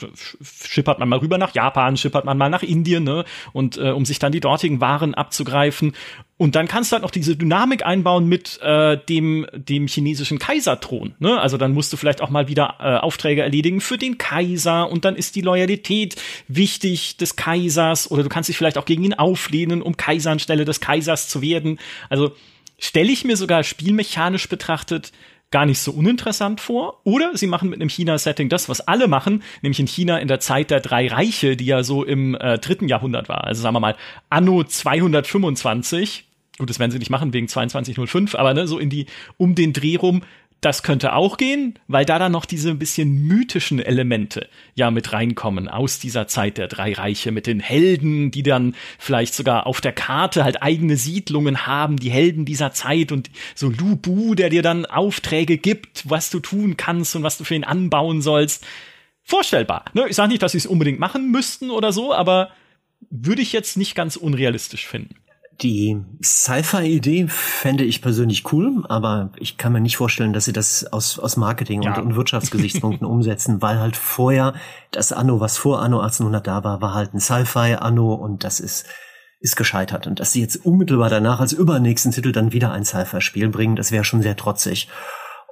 schippert 0.42 0.98
man 0.98 1.09
mal 1.09 1.18
rüber 1.18 1.38
nach 1.38 1.55
Japan, 1.55 1.96
schippert 1.96 2.24
man 2.24 2.38
mal 2.38 2.51
nach 2.51 2.62
Indien, 2.62 3.05
ne, 3.05 3.24
und 3.53 3.76
äh, 3.76 3.90
um 3.90 4.05
sich 4.05 4.18
dann 4.18 4.32
die 4.32 4.40
dortigen 4.40 4.80
Waren 4.80 5.14
abzugreifen. 5.14 5.92
Und 6.41 6.55
dann 6.55 6.68
kannst 6.68 6.91
du 6.91 6.95
halt 6.95 7.03
noch 7.03 7.11
diese 7.11 7.36
Dynamik 7.36 7.84
einbauen 7.84 8.26
mit 8.26 8.59
äh, 8.62 8.97
dem, 9.11 9.47
dem 9.53 9.86
chinesischen 9.86 10.38
Kaiserthron. 10.38 11.14
Ne? 11.18 11.38
Also 11.38 11.59
dann 11.59 11.74
musst 11.74 11.93
du 11.93 11.99
vielleicht 11.99 12.22
auch 12.22 12.30
mal 12.30 12.49
wieder 12.49 12.76
äh, 12.80 12.97
Aufträge 12.97 13.43
erledigen 13.43 13.82
für 13.82 13.99
den 13.99 14.16
Kaiser 14.16 14.88
und 14.88 15.05
dann 15.05 15.16
ist 15.16 15.36
die 15.36 15.43
Loyalität 15.43 16.16
wichtig 16.49 17.18
des 17.18 17.36
Kaisers 17.36 18.11
oder 18.11 18.22
du 18.22 18.30
kannst 18.30 18.49
dich 18.49 18.57
vielleicht 18.57 18.78
auch 18.78 18.86
gegen 18.86 19.05
ihn 19.05 19.12
auflehnen, 19.12 19.82
um 19.82 19.99
Kaiser 19.99 20.30
anstelle 20.30 20.64
des 20.64 20.80
Kaisers 20.80 21.28
zu 21.28 21.43
werden. 21.43 21.78
Also 22.09 22.32
stelle 22.78 23.12
ich 23.12 23.22
mir 23.26 23.36
sogar 23.36 23.62
spielmechanisch 23.62 24.49
betrachtet 24.49 25.12
gar 25.51 25.66
nicht 25.66 25.80
so 25.80 25.93
uninteressant 25.93 26.62
vor. 26.62 27.01
Oder 27.05 27.36
sie 27.36 27.49
machen 27.49 27.68
mit 27.68 27.80
einem 27.80 27.91
China-Setting 27.91 28.49
das, 28.49 28.70
was 28.70 28.80
alle 28.80 29.09
machen, 29.09 29.43
nämlich 29.61 29.80
in 29.80 29.88
China 29.88 30.18
in 30.18 30.28
der 30.28 30.41
Zeit 30.41 30.70
der 30.70 30.80
drei 30.80 31.09
Reiche, 31.09 31.55
die 31.57 31.66
ja 31.66 31.82
so 31.82 32.03
im 32.03 32.34
äh, 32.34 32.59
dritten 32.59 32.88
Jahrhundert 32.88 33.28
war. 33.28 33.45
Also 33.45 33.61
sagen 33.61 33.74
wir 33.74 33.80
mal, 33.80 33.97
Anno 34.30 34.64
225 34.64 36.30
Gut, 36.61 36.68
das 36.68 36.78
werden 36.78 36.90
sie 36.90 36.98
nicht 36.98 37.08
machen 37.08 37.32
wegen 37.32 37.48
2205, 37.48 38.34
aber 38.34 38.52
ne, 38.52 38.66
so 38.66 38.78
in 38.78 38.90
die, 38.90 39.06
um 39.38 39.54
den 39.54 39.72
Dreh 39.72 39.96
rum, 39.96 40.20
das 40.61 40.82
könnte 40.82 41.14
auch 41.14 41.38
gehen, 41.38 41.78
weil 41.88 42.04
da 42.04 42.18
dann 42.18 42.32
noch 42.32 42.44
diese 42.44 42.68
ein 42.68 42.78
bisschen 42.78 43.26
mythischen 43.26 43.78
Elemente 43.78 44.46
ja 44.74 44.90
mit 44.90 45.14
reinkommen 45.14 45.68
aus 45.68 46.00
dieser 46.00 46.26
Zeit 46.26 46.58
der 46.58 46.68
drei 46.68 46.92
Reiche 46.92 47.32
mit 47.32 47.46
den 47.46 47.61
Helden, 47.61 48.30
die 48.30 48.42
dann 48.42 48.74
vielleicht 48.98 49.32
sogar 49.32 49.66
auf 49.66 49.80
der 49.80 49.92
Karte 49.92 50.44
halt 50.44 50.62
eigene 50.62 50.98
Siedlungen 50.98 51.66
haben, 51.66 51.96
die 51.96 52.11
Helden 52.11 52.44
dieser 52.44 52.72
Zeit 52.72 53.11
und 53.11 53.30
so 53.54 53.70
Lubu, 53.70 54.34
der 54.34 54.50
dir 54.50 54.61
dann 54.61 54.84
Aufträge 54.84 55.56
gibt, 55.56 56.11
was 56.11 56.28
du 56.28 56.40
tun 56.40 56.76
kannst 56.76 57.16
und 57.16 57.22
was 57.22 57.38
du 57.38 57.44
für 57.44 57.54
ihn 57.54 57.64
anbauen 57.64 58.20
sollst. 58.20 58.66
Vorstellbar. 59.22 59.86
Ne? 59.94 60.08
Ich 60.11 60.16
sage 60.16 60.28
nicht, 60.28 60.42
dass 60.42 60.52
sie 60.52 60.58
es 60.58 60.66
unbedingt 60.66 61.00
machen 61.00 61.30
müssten 61.30 61.70
oder 61.70 61.90
so, 61.90 62.12
aber 62.12 62.50
würde 63.08 63.40
ich 63.40 63.54
jetzt 63.54 63.78
nicht 63.78 63.94
ganz 63.94 64.16
unrealistisch 64.16 64.86
finden. 64.86 65.14
Die 65.62 66.02
Sci-Fi-Idee 66.22 67.26
fände 67.28 67.84
ich 67.84 68.00
persönlich 68.00 68.50
cool, 68.52 68.82
aber 68.88 69.30
ich 69.36 69.58
kann 69.58 69.74
mir 69.74 69.80
nicht 69.80 69.98
vorstellen, 69.98 70.32
dass 70.32 70.46
sie 70.46 70.54
das 70.54 70.90
aus, 70.90 71.18
aus 71.18 71.36
Marketing- 71.36 71.82
ja. 71.82 71.96
und, 71.96 72.02
und 72.02 72.16
Wirtschaftsgesichtspunkten 72.16 73.06
umsetzen, 73.06 73.61
weil 73.61 73.78
halt 73.78 73.96
vorher 73.96 74.54
das 74.90 75.12
Anno, 75.12 75.40
was 75.40 75.58
vor 75.58 75.82
Anno 75.82 76.00
1800 76.00 76.46
da 76.46 76.64
war, 76.64 76.80
war 76.80 76.94
halt 76.94 77.12
ein 77.12 77.20
Sci-Fi-Anno 77.20 78.14
und 78.14 78.42
das 78.42 78.58
ist, 78.58 78.86
ist 79.40 79.56
gescheitert. 79.56 80.06
Und 80.06 80.18
dass 80.18 80.32
sie 80.32 80.40
jetzt 80.40 80.64
unmittelbar 80.64 81.11
danach 81.11 81.40
als 81.40 81.52
übernächsten 81.52 82.12
Titel 82.12 82.32
dann 82.32 82.52
wieder 82.52 82.72
ein 82.72 82.86
Sci-Fi-Spiel 82.86 83.50
bringen, 83.50 83.76
das 83.76 83.92
wäre 83.92 84.04
schon 84.04 84.22
sehr 84.22 84.36
trotzig. 84.36 84.88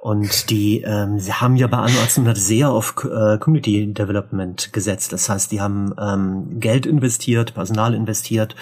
Und 0.01 0.49
die 0.49 0.81
ähm, 0.81 1.19
sie 1.19 1.33
haben 1.33 1.57
ja 1.57 1.67
bei 1.67 1.77
Anno 1.77 1.99
1800 1.99 2.37
sehr 2.37 2.69
auf 2.71 2.95
äh, 3.03 3.37
Community 3.37 3.93
Development 3.93 4.71
gesetzt. 4.71 5.11
Das 5.11 5.29
heißt, 5.29 5.51
die 5.51 5.59
haben 5.59 5.93
ähm, 6.01 6.59
Geld 6.59 6.85
investiert, 6.85 7.53
Personal 7.53 7.93
investiert 7.93 8.55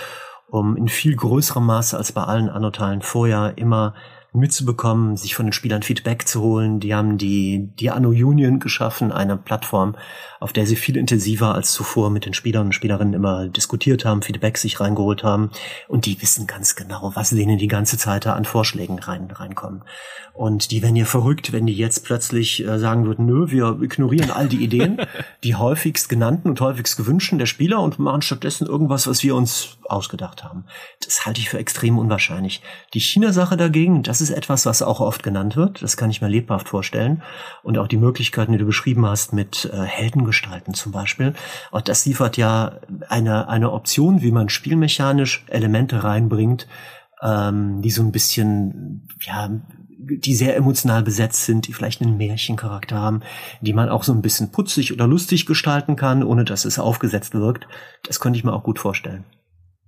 um 0.47 0.75
in 0.77 0.87
viel 0.87 1.15
größerem 1.15 1.65
Maße 1.65 1.97
als 1.97 2.11
bei 2.11 2.23
allen 2.23 2.49
Annotalen 2.49 3.01
vorher 3.01 3.57
immer 3.57 3.93
mitzubekommen, 4.37 5.17
sich 5.17 5.35
von 5.35 5.47
den 5.47 5.53
Spielern 5.53 5.83
Feedback 5.83 6.27
zu 6.27 6.41
holen. 6.41 6.79
Die 6.79 6.93
haben 6.93 7.17
die, 7.17 7.69
die 7.79 7.89
Anno 7.89 8.09
Union 8.09 8.59
geschaffen, 8.59 9.11
eine 9.11 9.37
Plattform, 9.37 9.95
auf 10.39 10.53
der 10.53 10.65
sie 10.65 10.75
viel 10.75 10.97
intensiver 10.97 11.53
als 11.55 11.73
zuvor 11.73 12.09
mit 12.09 12.25
den 12.25 12.33
Spielern 12.33 12.67
und 12.67 12.73
Spielerinnen 12.73 13.13
immer 13.13 13.47
diskutiert 13.47 14.05
haben, 14.05 14.21
Feedback 14.21 14.57
sich 14.57 14.79
reingeholt 14.79 15.23
haben. 15.23 15.51
Und 15.87 16.05
die 16.05 16.21
wissen 16.21 16.47
ganz 16.47 16.75
genau, 16.75 17.11
was 17.15 17.31
denen 17.31 17.57
die 17.57 17.67
ganze 17.67 17.97
Zeit 17.97 18.25
da 18.25 18.33
an 18.33 18.45
Vorschlägen 18.45 18.99
rein, 18.99 19.29
reinkommen. 19.31 19.83
Und 20.37 20.69
die 20.69 20.83
wären 20.83 20.95
ja 20.95 21.05
verrückt, 21.05 21.51
wenn 21.51 21.65
die 21.65 21.73
jetzt 21.73 22.05
plötzlich 22.05 22.63
äh, 22.63 22.77
sagen 22.77 23.07
würden, 23.07 23.25
nö, 23.25 23.49
wir 23.49 23.79
ignorieren 23.81 24.29
all 24.29 24.47
die 24.47 24.63
Ideen, 24.63 25.01
die 25.43 25.55
häufigst 25.55 26.09
genannten 26.09 26.49
und 26.49 26.61
häufigst 26.61 26.95
gewünschten 26.95 27.39
der 27.39 27.47
Spieler 27.47 27.81
und 27.81 27.97
machen 27.97 28.21
stattdessen 28.21 28.67
irgendwas, 28.67 29.07
was 29.07 29.23
wir 29.23 29.35
uns 29.35 29.77
ausgedacht 29.85 30.43
haben. 30.43 30.65
Das 31.03 31.25
halte 31.25 31.41
ich 31.41 31.49
für 31.49 31.57
extrem 31.57 31.97
unwahrscheinlich. 31.97 32.61
Die 32.93 32.99
China-Sache 32.99 33.57
dagegen, 33.57 34.03
das 34.03 34.21
ist 34.21 34.26
etwas, 34.29 34.65
was 34.65 34.81
auch 34.81 34.99
oft 34.99 35.23
genannt 35.23 35.55
wird. 35.55 35.81
Das 35.81 35.97
kann 35.97 36.09
ich 36.09 36.21
mir 36.21 36.27
lebhaft 36.27 36.69
vorstellen. 36.69 37.23
Und 37.63 37.77
auch 37.77 37.87
die 37.87 37.97
Möglichkeiten, 37.97 38.51
die 38.51 38.57
du 38.57 38.65
beschrieben 38.65 39.05
hast 39.05 39.33
mit 39.33 39.69
äh, 39.71 39.81
Heldengestalten 39.83 40.73
zum 40.73 40.91
Beispiel. 40.91 41.33
Auch 41.71 41.81
das 41.81 42.05
liefert 42.05 42.37
ja 42.37 42.79
eine, 43.09 43.47
eine 43.49 43.71
Option, 43.71 44.21
wie 44.21 44.31
man 44.31 44.49
spielmechanisch 44.49 45.45
Elemente 45.47 46.03
reinbringt, 46.03 46.67
ähm, 47.21 47.81
die 47.81 47.91
so 47.91 48.01
ein 48.03 48.11
bisschen, 48.11 49.07
ja, 49.21 49.49
die 49.99 50.35
sehr 50.35 50.55
emotional 50.55 51.03
besetzt 51.03 51.45
sind, 51.45 51.67
die 51.67 51.73
vielleicht 51.73 52.01
einen 52.01 52.17
Märchencharakter 52.17 52.95
haben, 52.95 53.21
die 53.61 53.73
man 53.73 53.89
auch 53.89 54.03
so 54.03 54.13
ein 54.13 54.21
bisschen 54.21 54.51
putzig 54.51 54.93
oder 54.93 55.07
lustig 55.07 55.45
gestalten 55.45 55.95
kann, 55.95 56.23
ohne 56.23 56.45
dass 56.45 56.65
es 56.65 56.79
aufgesetzt 56.79 57.33
wirkt. 57.33 57.67
Das 58.03 58.19
könnte 58.19 58.37
ich 58.37 58.45
mir 58.45 58.53
auch 58.53 58.63
gut 58.63 58.79
vorstellen. 58.79 59.25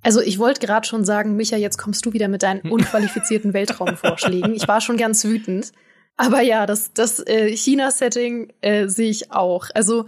Also 0.01 0.21
ich 0.21 0.39
wollte 0.39 0.65
gerade 0.65 0.87
schon 0.87 1.03
sagen, 1.03 1.35
Micha, 1.35 1.57
jetzt 1.57 1.77
kommst 1.77 2.05
du 2.05 2.13
wieder 2.13 2.27
mit 2.27 2.43
deinen 2.43 2.61
unqualifizierten 2.61 3.53
Weltraumvorschlägen. 3.53 4.55
Ich 4.55 4.67
war 4.67 4.81
schon 4.81 4.97
ganz 4.97 5.25
wütend. 5.25 5.71
Aber 6.15 6.41
ja, 6.41 6.65
das, 6.65 6.93
das 6.93 7.25
äh, 7.27 7.55
China-Setting 7.55 8.51
äh, 8.61 8.87
sehe 8.87 9.09
ich 9.09 9.31
auch. 9.31 9.67
Also 9.73 10.05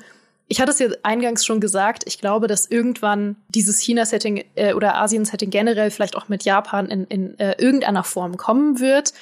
ich 0.48 0.60
hatte 0.60 0.72
es 0.72 0.80
ja 0.80 0.90
eingangs 1.04 1.46
schon 1.46 1.62
gesagt, 1.62 2.04
ich 2.06 2.20
glaube, 2.20 2.48
dass 2.48 2.66
irgendwann 2.66 3.38
dieses 3.48 3.80
China-Setting 3.80 4.44
äh, 4.56 4.74
oder 4.74 4.96
Asien-Setting 4.96 5.50
generell 5.50 5.92
vielleicht 5.92 6.18
auch 6.18 6.28
mit 6.28 6.44
Japan 6.44 6.88
in, 6.88 7.06
in 7.06 7.40
äh, 7.40 7.56
irgendeiner 7.58 8.04
Form 8.04 8.36
kommen 8.36 8.82
wird. 8.82 9.14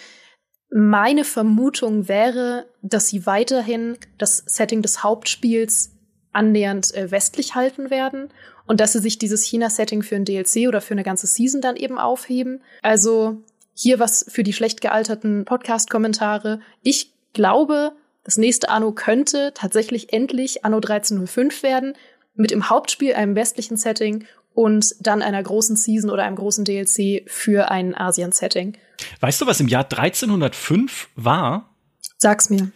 Meine 0.71 1.23
Vermutung 1.23 2.07
wäre, 2.07 2.65
dass 2.81 3.07
sie 3.07 3.27
weiterhin 3.27 3.97
das 4.17 4.43
Setting 4.47 4.81
des 4.81 5.03
Hauptspiels 5.03 5.91
annähernd 6.31 6.93
äh, 6.95 7.11
westlich 7.11 7.53
halten 7.53 7.91
werden 7.91 8.29
und 8.69 8.79
dass 8.79 8.93
sie 8.93 8.99
sich 8.99 9.17
dieses 9.17 9.43
China-Setting 9.43 10.03
für 10.03 10.15
ein 10.15 10.25
DLC 10.25 10.67
oder 10.67 10.79
für 10.79 10.93
eine 10.93 11.03
ganze 11.03 11.25
Season 11.25 11.59
dann 11.59 11.75
eben 11.75 11.97
aufheben. 11.97 12.61
Also 12.83 13.41
hier 13.73 13.97
was 13.97 14.23
für 14.29 14.43
die 14.43 14.53
schlecht 14.53 14.79
gealterten 14.79 15.43
Podcast-Kommentare. 15.43 16.61
Ich 16.83 17.11
glaube, 17.33 17.93
das 18.23 18.37
nächste 18.37 18.69
Anno 18.69 18.91
könnte 18.91 19.53
tatsächlich 19.55 20.13
endlich 20.13 20.65
Anno 20.65 20.77
1305 20.77 21.63
werden, 21.63 21.93
mit 22.35 22.51
im 22.51 22.69
Hauptspiel 22.69 23.15
einem 23.15 23.33
westlichen 23.35 23.75
Setting 23.75 24.25
und 24.53 24.93
dann 24.99 25.23
einer 25.23 25.41
großen 25.41 25.75
Season 25.75 26.11
oder 26.11 26.23
einem 26.23 26.35
großen 26.35 26.63
DLC 26.63 27.23
für 27.27 27.71
ein 27.71 27.95
Asien-Setting. 27.95 28.77
Weißt 29.19 29.41
du, 29.41 29.47
was 29.47 29.59
im 29.59 29.67
Jahr 29.67 29.85
1305 29.85 31.09
war? 31.15 31.73
Sag's 32.17 32.51
mir. 32.51 32.69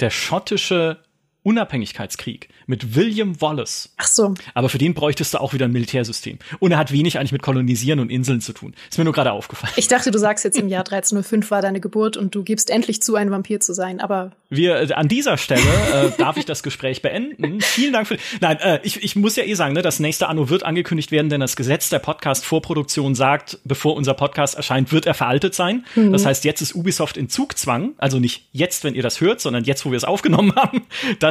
Der 0.00 0.10
schottische 0.10 1.00
Unabhängigkeitskrieg 1.48 2.50
mit 2.66 2.94
William 2.94 3.40
Wallace. 3.40 3.90
Ach 3.96 4.06
so. 4.06 4.34
Aber 4.52 4.68
für 4.68 4.76
den 4.76 4.92
bräuchtest 4.92 5.32
du 5.32 5.40
auch 5.40 5.54
wieder 5.54 5.64
ein 5.64 5.72
Militärsystem. 5.72 6.38
Und 6.58 6.72
er 6.72 6.78
hat 6.78 6.92
wenig 6.92 7.18
eigentlich 7.18 7.32
mit 7.32 7.40
Kolonisieren 7.40 8.00
und 8.00 8.10
Inseln 8.10 8.42
zu 8.42 8.52
tun. 8.52 8.74
Ist 8.90 8.98
mir 8.98 9.04
nur 9.04 9.14
gerade 9.14 9.32
aufgefallen. 9.32 9.72
Ich 9.76 9.88
dachte, 9.88 10.10
du 10.10 10.18
sagst 10.18 10.44
jetzt 10.44 10.58
im 10.58 10.68
Jahr 10.68 10.80
1305 10.80 11.50
war 11.50 11.62
deine 11.62 11.80
Geburt 11.80 12.18
und 12.18 12.34
du 12.34 12.42
gibst 12.42 12.68
endlich 12.68 13.00
zu, 13.00 13.16
ein 13.16 13.30
Vampir 13.30 13.60
zu 13.60 13.72
sein. 13.72 13.98
Aber 13.98 14.32
wir 14.50 14.76
äh, 14.76 14.92
an 14.92 15.08
dieser 15.08 15.38
Stelle 15.38 15.62
äh, 15.94 16.10
darf 16.18 16.36
ich 16.36 16.44
das 16.44 16.62
Gespräch 16.62 17.00
beenden. 17.00 17.62
Vielen 17.62 17.94
Dank 17.94 18.08
für. 18.08 18.18
Nein, 18.42 18.58
äh, 18.60 18.80
ich, 18.82 19.02
ich 19.02 19.16
muss 19.16 19.36
ja 19.36 19.44
eh 19.44 19.54
sagen, 19.54 19.72
ne, 19.72 19.80
das 19.80 20.00
nächste 20.00 20.28
Anno 20.28 20.50
wird 20.50 20.64
angekündigt 20.64 21.10
werden, 21.10 21.30
denn 21.30 21.40
das 21.40 21.56
Gesetz 21.56 21.88
der 21.88 21.98
Podcast-Vorproduktion 21.98 23.14
sagt, 23.14 23.58
bevor 23.64 23.96
unser 23.96 24.12
Podcast 24.12 24.54
erscheint, 24.54 24.92
wird 24.92 25.06
er 25.06 25.14
veraltet 25.14 25.54
sein. 25.54 25.86
Mhm. 25.94 26.12
Das 26.12 26.26
heißt, 26.26 26.44
jetzt 26.44 26.60
ist 26.60 26.74
Ubisoft 26.74 27.16
in 27.16 27.30
Zugzwang, 27.30 27.94
also 27.96 28.18
nicht 28.18 28.48
jetzt, 28.52 28.84
wenn 28.84 28.94
ihr 28.94 29.02
das 29.02 29.22
hört, 29.22 29.40
sondern 29.40 29.64
jetzt, 29.64 29.86
wo 29.86 29.90
wir 29.90 29.96
es 29.96 30.04
aufgenommen 30.04 30.54
haben, 30.56 30.82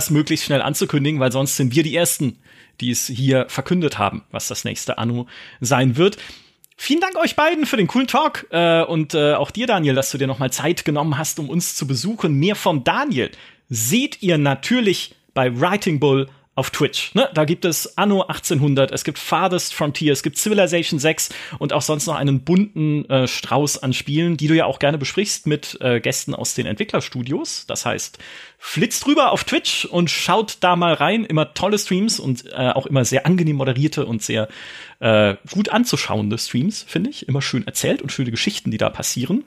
das 0.08 0.12
möglichst 0.12 0.46
schnell 0.46 0.62
anzukündigen, 0.62 1.20
weil 1.20 1.32
sonst 1.32 1.58
sind 1.58 1.76
wir 1.76 1.84
die 1.84 1.96
Ersten, 1.96 2.40
die 2.80 2.92
es 2.92 3.08
hier 3.08 3.46
verkündet 3.50 3.98
haben, 3.98 4.24
was 4.32 4.48
das 4.48 4.64
nächste 4.64 4.98
Anno 4.98 5.28
sein 5.60 5.98
wird. 5.98 6.18
Vielen 6.78 7.02
Dank 7.02 7.18
euch 7.18 7.36
beiden 7.36 7.66
für 7.66 7.76
den 7.76 7.88
coolen 7.88 8.08
Talk 8.08 8.46
äh, 8.52 8.84
und 8.84 9.16
äh, 9.16 9.34
auch 9.34 9.52
dir, 9.52 9.68
Daniel, 9.68 9.96
dass 9.96 10.12
du 10.12 10.18
dir 10.18 10.28
nochmal 10.28 10.52
Zeit 10.52 10.86
genommen 10.86 11.18
hast, 11.18 11.40
um 11.40 11.50
uns 11.50 11.76
zu 11.76 11.88
besuchen. 11.88 12.36
Mehr 12.36 12.56
von 12.56 12.84
Daniel 12.84 13.32
seht 13.68 14.22
ihr 14.22 14.38
natürlich 14.38 15.16
bei 15.34 15.60
Writing 15.60 16.00
Bull 16.00 16.30
auf 16.58 16.72
Twitch. 16.72 17.14
Ne? 17.14 17.30
Da 17.36 17.46
gibt 17.46 17.66
es 17.66 18.00
Anno 18.00 18.24
1800, 18.24 18.92
es 18.92 19.04
gibt 19.04 19.20
Farthest 19.20 19.76
Frontier, 19.76 20.12
es 20.12 20.24
gibt 20.24 20.40
Civilization 20.40 21.00
6 21.00 21.30
und 21.60 21.72
auch 21.72 21.84
sonst 21.84 22.08
noch 22.08 22.16
einen 22.16 22.42
bunten 22.42 23.08
äh, 23.12 23.28
Strauß 23.28 23.84
an 23.84 23.94
Spielen, 23.94 24.38
die 24.38 24.48
du 24.48 24.56
ja 24.56 24.66
auch 24.66 24.80
gerne 24.80 24.98
besprichst 24.98 25.46
mit 25.46 25.78
äh, 25.82 26.00
Gästen 26.00 26.34
aus 26.34 26.56
den 26.56 26.66
Entwicklerstudios. 26.66 27.66
Das 27.68 27.86
heißt, 27.86 28.18
flitzt 28.58 29.06
rüber 29.06 29.34
auf 29.34 29.44
Twitch 29.44 29.86
und 29.86 30.10
schaut 30.10 30.58
da 30.62 30.76
mal 30.76 30.94
rein. 30.94 31.26
Immer 31.26 31.54
tolle 31.54 31.78
Streams 31.78 32.20
und 32.20 32.46
äh, 32.52 32.72
auch 32.72 32.88
immer 32.88 33.06
sehr 33.06 33.28
angenehm 33.28 33.58
moderierte 33.58 34.08
und 34.08 34.24
sehr 34.24 34.48
äh, 35.00 35.36
gut 35.54 35.70
anzuschauende 35.70 36.40
Streams, 36.40 36.82
finde 36.82 37.12
ich. 37.12 37.28
Immer 37.28 37.44
schön 37.44 37.68
erzählt 37.68 38.02
und 38.02 38.12
schöne 38.12 38.32
Geschichten, 38.32 38.72
die 38.72 38.80
da 38.80 38.90
passieren. 38.90 39.44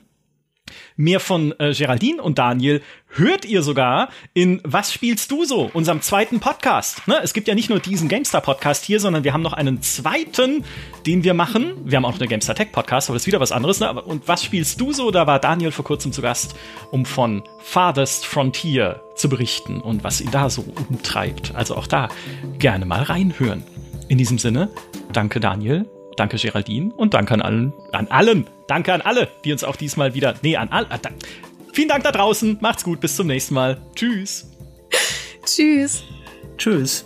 Mehr 0.95 1.19
von 1.19 1.53
äh, 1.59 1.73
Geraldine 1.73 2.21
und 2.21 2.37
Daniel 2.37 2.81
hört 3.13 3.45
ihr 3.45 3.61
sogar 3.61 4.09
in 4.33 4.61
Was 4.63 4.93
spielst 4.93 5.31
du 5.31 5.45
so? 5.45 5.69
unserem 5.73 6.01
zweiten 6.01 6.39
Podcast. 6.39 7.07
Ne? 7.07 7.19
Es 7.23 7.33
gibt 7.33 7.47
ja 7.47 7.55
nicht 7.55 7.69
nur 7.69 7.79
diesen 7.79 8.07
GameStar-Podcast 8.07 8.85
hier, 8.85 8.99
sondern 8.99 9.23
wir 9.23 9.33
haben 9.33 9.41
noch 9.41 9.53
einen 9.53 9.81
zweiten, 9.81 10.63
den 11.05 11.23
wir 11.23 11.33
machen. 11.33 11.73
Wir 11.83 11.97
haben 11.97 12.05
auch 12.05 12.15
eine 12.15 12.27
GameStar 12.27 12.55
Tech-Podcast, 12.55 13.09
aber 13.09 13.15
das 13.15 13.23
ist 13.23 13.27
wieder 13.27 13.39
was 13.39 13.51
anderes. 13.51 13.79
Ne? 13.79 13.91
Und 14.01 14.27
Was 14.27 14.43
spielst 14.43 14.79
du 14.79 14.93
so? 14.93 15.11
Da 15.11 15.27
war 15.27 15.39
Daniel 15.39 15.71
vor 15.71 15.85
kurzem 15.85 16.11
zu 16.11 16.21
Gast, 16.21 16.55
um 16.91 17.05
von 17.05 17.43
Farthest 17.61 18.25
Frontier 18.25 19.01
zu 19.15 19.29
berichten 19.29 19.81
und 19.81 20.03
was 20.03 20.21
ihn 20.21 20.31
da 20.31 20.49
so 20.49 20.65
umtreibt. 20.89 21.53
Also 21.55 21.75
auch 21.75 21.87
da 21.87 22.09
gerne 22.59 22.85
mal 22.85 23.03
reinhören. 23.03 23.63
In 24.07 24.17
diesem 24.17 24.37
Sinne, 24.39 24.69
danke 25.13 25.39
Daniel, 25.39 25.85
Danke 26.17 26.37
Geraldine 26.37 26.93
und 26.93 27.13
danke 27.13 27.33
an 27.33 27.41
allen, 27.41 27.73
an 27.91 28.07
allen, 28.09 28.47
danke 28.67 28.93
an 28.93 29.01
alle, 29.01 29.29
die 29.43 29.51
uns 29.51 29.63
auch 29.63 29.75
diesmal 29.75 30.13
wieder, 30.13 30.35
nee, 30.41 30.55
an 30.55 30.69
alle. 30.69 30.87
Ah, 30.89 30.99
vielen 31.73 31.87
Dank 31.87 32.03
da 32.03 32.11
draußen, 32.11 32.57
macht's 32.61 32.83
gut, 32.83 32.99
bis 32.99 33.15
zum 33.15 33.27
nächsten 33.27 33.53
Mal. 33.53 33.77
Tschüss. 33.95 34.51
Tschüss. 35.45 36.03
Tschüss. 36.57 37.05